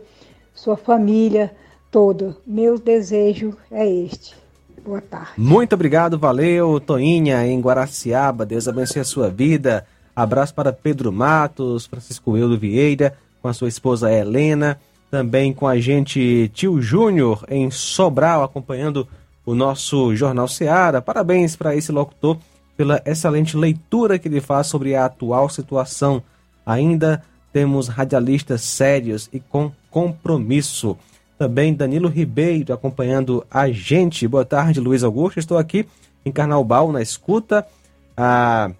sua 0.54 0.78
família 0.78 1.52
toda. 1.92 2.36
Meu 2.46 2.78
desejo 2.78 3.56
é 3.72 3.88
este. 3.88 4.36
Boa 4.84 5.02
tarde. 5.02 5.32
Muito 5.38 5.74
obrigado, 5.74 6.18
valeu, 6.18 6.80
Toinha, 6.80 7.46
em 7.46 7.60
Guaraciaba. 7.60 8.46
Deus 8.46 8.68
abençoe 8.68 9.02
a 9.02 9.06
sua 9.06 9.30
vida. 9.30 9.86
Abraço 10.16 10.54
para 10.54 10.74
Pedro 10.74 11.12
Matos, 11.12 11.86
Francisco 11.86 12.36
Eudo 12.38 12.58
Vieira, 12.58 13.16
com 13.42 13.48
a 13.48 13.54
sua 13.54 13.68
esposa 13.68 14.12
Helena. 14.12 14.80
Também 15.12 15.54
com 15.54 15.68
a 15.68 15.80
gente, 15.80 16.52
tio 16.54 16.82
Júnior, 16.82 17.46
em 17.50 17.72
Sobral, 17.72 18.44
acompanhando 18.44 19.08
o 19.46 19.56
nosso 19.56 20.16
Jornal 20.16 20.48
Seara. 20.48 21.02
Parabéns 21.02 21.56
para 21.56 21.76
esse 21.76 21.92
locutor 21.92 22.38
pela 22.80 23.02
excelente 23.04 23.58
leitura 23.58 24.18
que 24.18 24.30
ele 24.30 24.40
faz 24.40 24.68
sobre 24.68 24.96
a 24.96 25.04
atual 25.04 25.50
situação. 25.50 26.24
Ainda 26.66 27.22
temos 27.52 27.90
radialistas 27.90 28.62
sérios 28.62 29.30
e 29.34 29.40
com 29.42 29.70
compromisso. 29.92 30.98
Também 31.38 31.74
Danilo 31.74 32.08
Ribeiro 32.08 32.74
acompanhando 32.74 33.46
a 33.52 33.70
gente. 33.70 34.26
Boa 34.30 34.46
tarde, 34.46 34.80
Luiz 34.80 35.04
Augusto. 35.04 35.40
Estou 35.40 35.58
aqui 35.58 35.86
em 36.26 36.32
Carnaubal 36.32 36.90
na 36.94 37.02
escuta. 37.02 37.68
A 38.16 38.72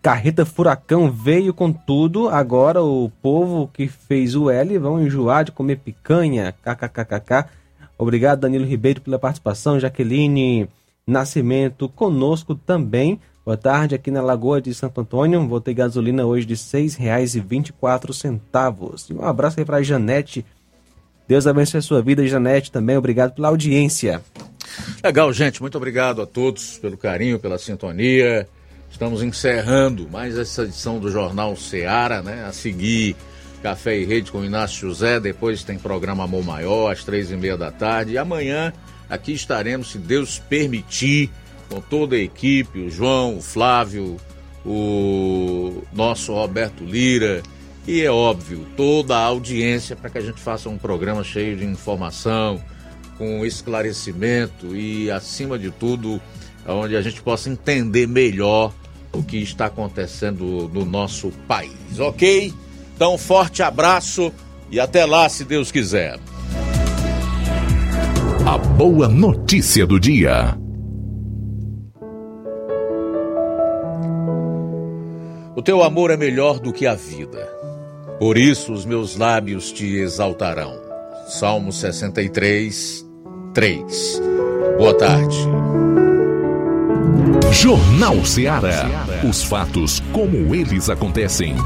carreta 0.00 0.46
Furacão 0.46 1.10
veio 1.10 1.52
com 1.52 1.70
tudo. 1.70 2.30
Agora 2.30 2.82
o 2.82 3.12
povo 3.20 3.68
que 3.70 3.86
fez 3.86 4.34
o 4.34 4.48
L 4.48 4.78
vão 4.78 5.02
enjoar 5.02 5.44
de 5.44 5.52
comer 5.52 5.76
picanha. 5.76 6.54
KKKKK. 6.62 7.50
Obrigado, 7.98 8.40
Danilo 8.40 8.64
Ribeiro, 8.64 9.02
pela 9.02 9.18
participação. 9.18 9.78
Jaqueline 9.78 10.70
Nascimento 11.06 11.86
conosco 11.86 12.54
também. 12.54 13.20
Boa 13.44 13.58
tarde, 13.58 13.94
aqui 13.94 14.10
na 14.10 14.22
Lagoa 14.22 14.58
de 14.58 14.72
Santo 14.72 15.02
Antônio. 15.02 15.46
Vou 15.46 15.60
ter 15.60 15.74
gasolina 15.74 16.24
hoje 16.24 16.46
de 16.46 16.54
R$ 16.54 16.60
6,24. 16.60 18.40
Um 19.12 19.26
abraço 19.26 19.60
aí 19.60 19.66
para 19.66 19.76
a 19.76 19.82
Janete. 19.82 20.46
Deus 21.28 21.46
abençoe 21.46 21.78
a 21.78 21.82
sua 21.82 22.00
vida, 22.00 22.26
Janete, 22.26 22.72
também. 22.72 22.96
Obrigado 22.96 23.34
pela 23.34 23.48
audiência. 23.48 24.22
Legal, 25.04 25.30
gente. 25.30 25.60
Muito 25.60 25.76
obrigado 25.76 26.22
a 26.22 26.26
todos 26.26 26.78
pelo 26.78 26.96
carinho, 26.96 27.38
pela 27.38 27.58
sintonia. 27.58 28.48
Estamos 28.90 29.22
encerrando 29.22 30.08
mais 30.08 30.38
essa 30.38 30.62
edição 30.62 30.98
do 30.98 31.10
Jornal 31.10 31.54
Seara, 31.54 32.22
né? 32.22 32.46
A 32.46 32.52
seguir, 32.52 33.14
Café 33.62 33.98
e 33.98 34.06
Rede 34.06 34.32
com 34.32 34.42
Inácio 34.42 34.88
José. 34.88 35.20
Depois 35.20 35.62
tem 35.62 35.78
programa 35.78 36.24
Amor 36.24 36.42
Maior, 36.42 36.90
às 36.90 37.04
três 37.04 37.30
e 37.30 37.36
meia 37.36 37.58
da 37.58 37.70
tarde. 37.70 38.12
E 38.12 38.18
amanhã 38.18 38.72
Aqui 39.08 39.32
estaremos, 39.32 39.92
se 39.92 39.98
Deus 39.98 40.38
permitir, 40.38 41.30
com 41.68 41.80
toda 41.80 42.16
a 42.16 42.20
equipe, 42.20 42.78
o 42.78 42.90
João, 42.90 43.38
o 43.38 43.42
Flávio, 43.42 44.16
o 44.64 45.82
nosso 45.92 46.32
Roberto 46.32 46.84
Lira 46.84 47.42
e 47.86 48.00
é 48.00 48.10
óbvio, 48.10 48.66
toda 48.76 49.14
a 49.14 49.24
audiência 49.24 49.94
para 49.94 50.08
que 50.08 50.16
a 50.16 50.20
gente 50.20 50.40
faça 50.40 50.70
um 50.70 50.78
programa 50.78 51.22
cheio 51.22 51.54
de 51.54 51.66
informação, 51.66 52.62
com 53.18 53.44
esclarecimento 53.44 54.74
e, 54.74 55.10
acima 55.10 55.58
de 55.58 55.70
tudo, 55.70 56.20
onde 56.66 56.96
a 56.96 57.02
gente 57.02 57.20
possa 57.20 57.50
entender 57.50 58.08
melhor 58.08 58.72
o 59.12 59.22
que 59.22 59.36
está 59.36 59.66
acontecendo 59.66 60.68
no 60.72 60.84
nosso 60.84 61.30
país, 61.46 62.00
ok? 62.00 62.52
Então, 62.96 63.18
forte 63.18 63.62
abraço 63.62 64.32
e 64.70 64.80
até 64.80 65.04
lá, 65.04 65.28
se 65.28 65.44
Deus 65.44 65.70
quiser. 65.70 66.18
A 68.46 68.58
boa 68.58 69.08
notícia 69.08 69.86
do 69.86 69.98
dia. 69.98 70.54
O 75.56 75.62
teu 75.62 75.82
amor 75.82 76.10
é 76.10 76.16
melhor 76.18 76.58
do 76.58 76.70
que 76.70 76.86
a 76.86 76.94
vida. 76.94 77.48
Por 78.18 78.36
isso 78.36 78.74
os 78.74 78.84
meus 78.84 79.16
lábios 79.16 79.72
te 79.72 79.96
exaltarão. 79.96 80.78
Salmo 81.26 81.72
63, 81.72 83.06
3. 83.54 84.22
Boa 84.76 84.94
tarde. 84.94 85.38
Jornal 87.50 88.22
Ceará. 88.26 89.06
Os 89.26 89.42
fatos 89.42 90.00
como 90.12 90.54
eles 90.54 90.90
acontecem. 90.90 91.56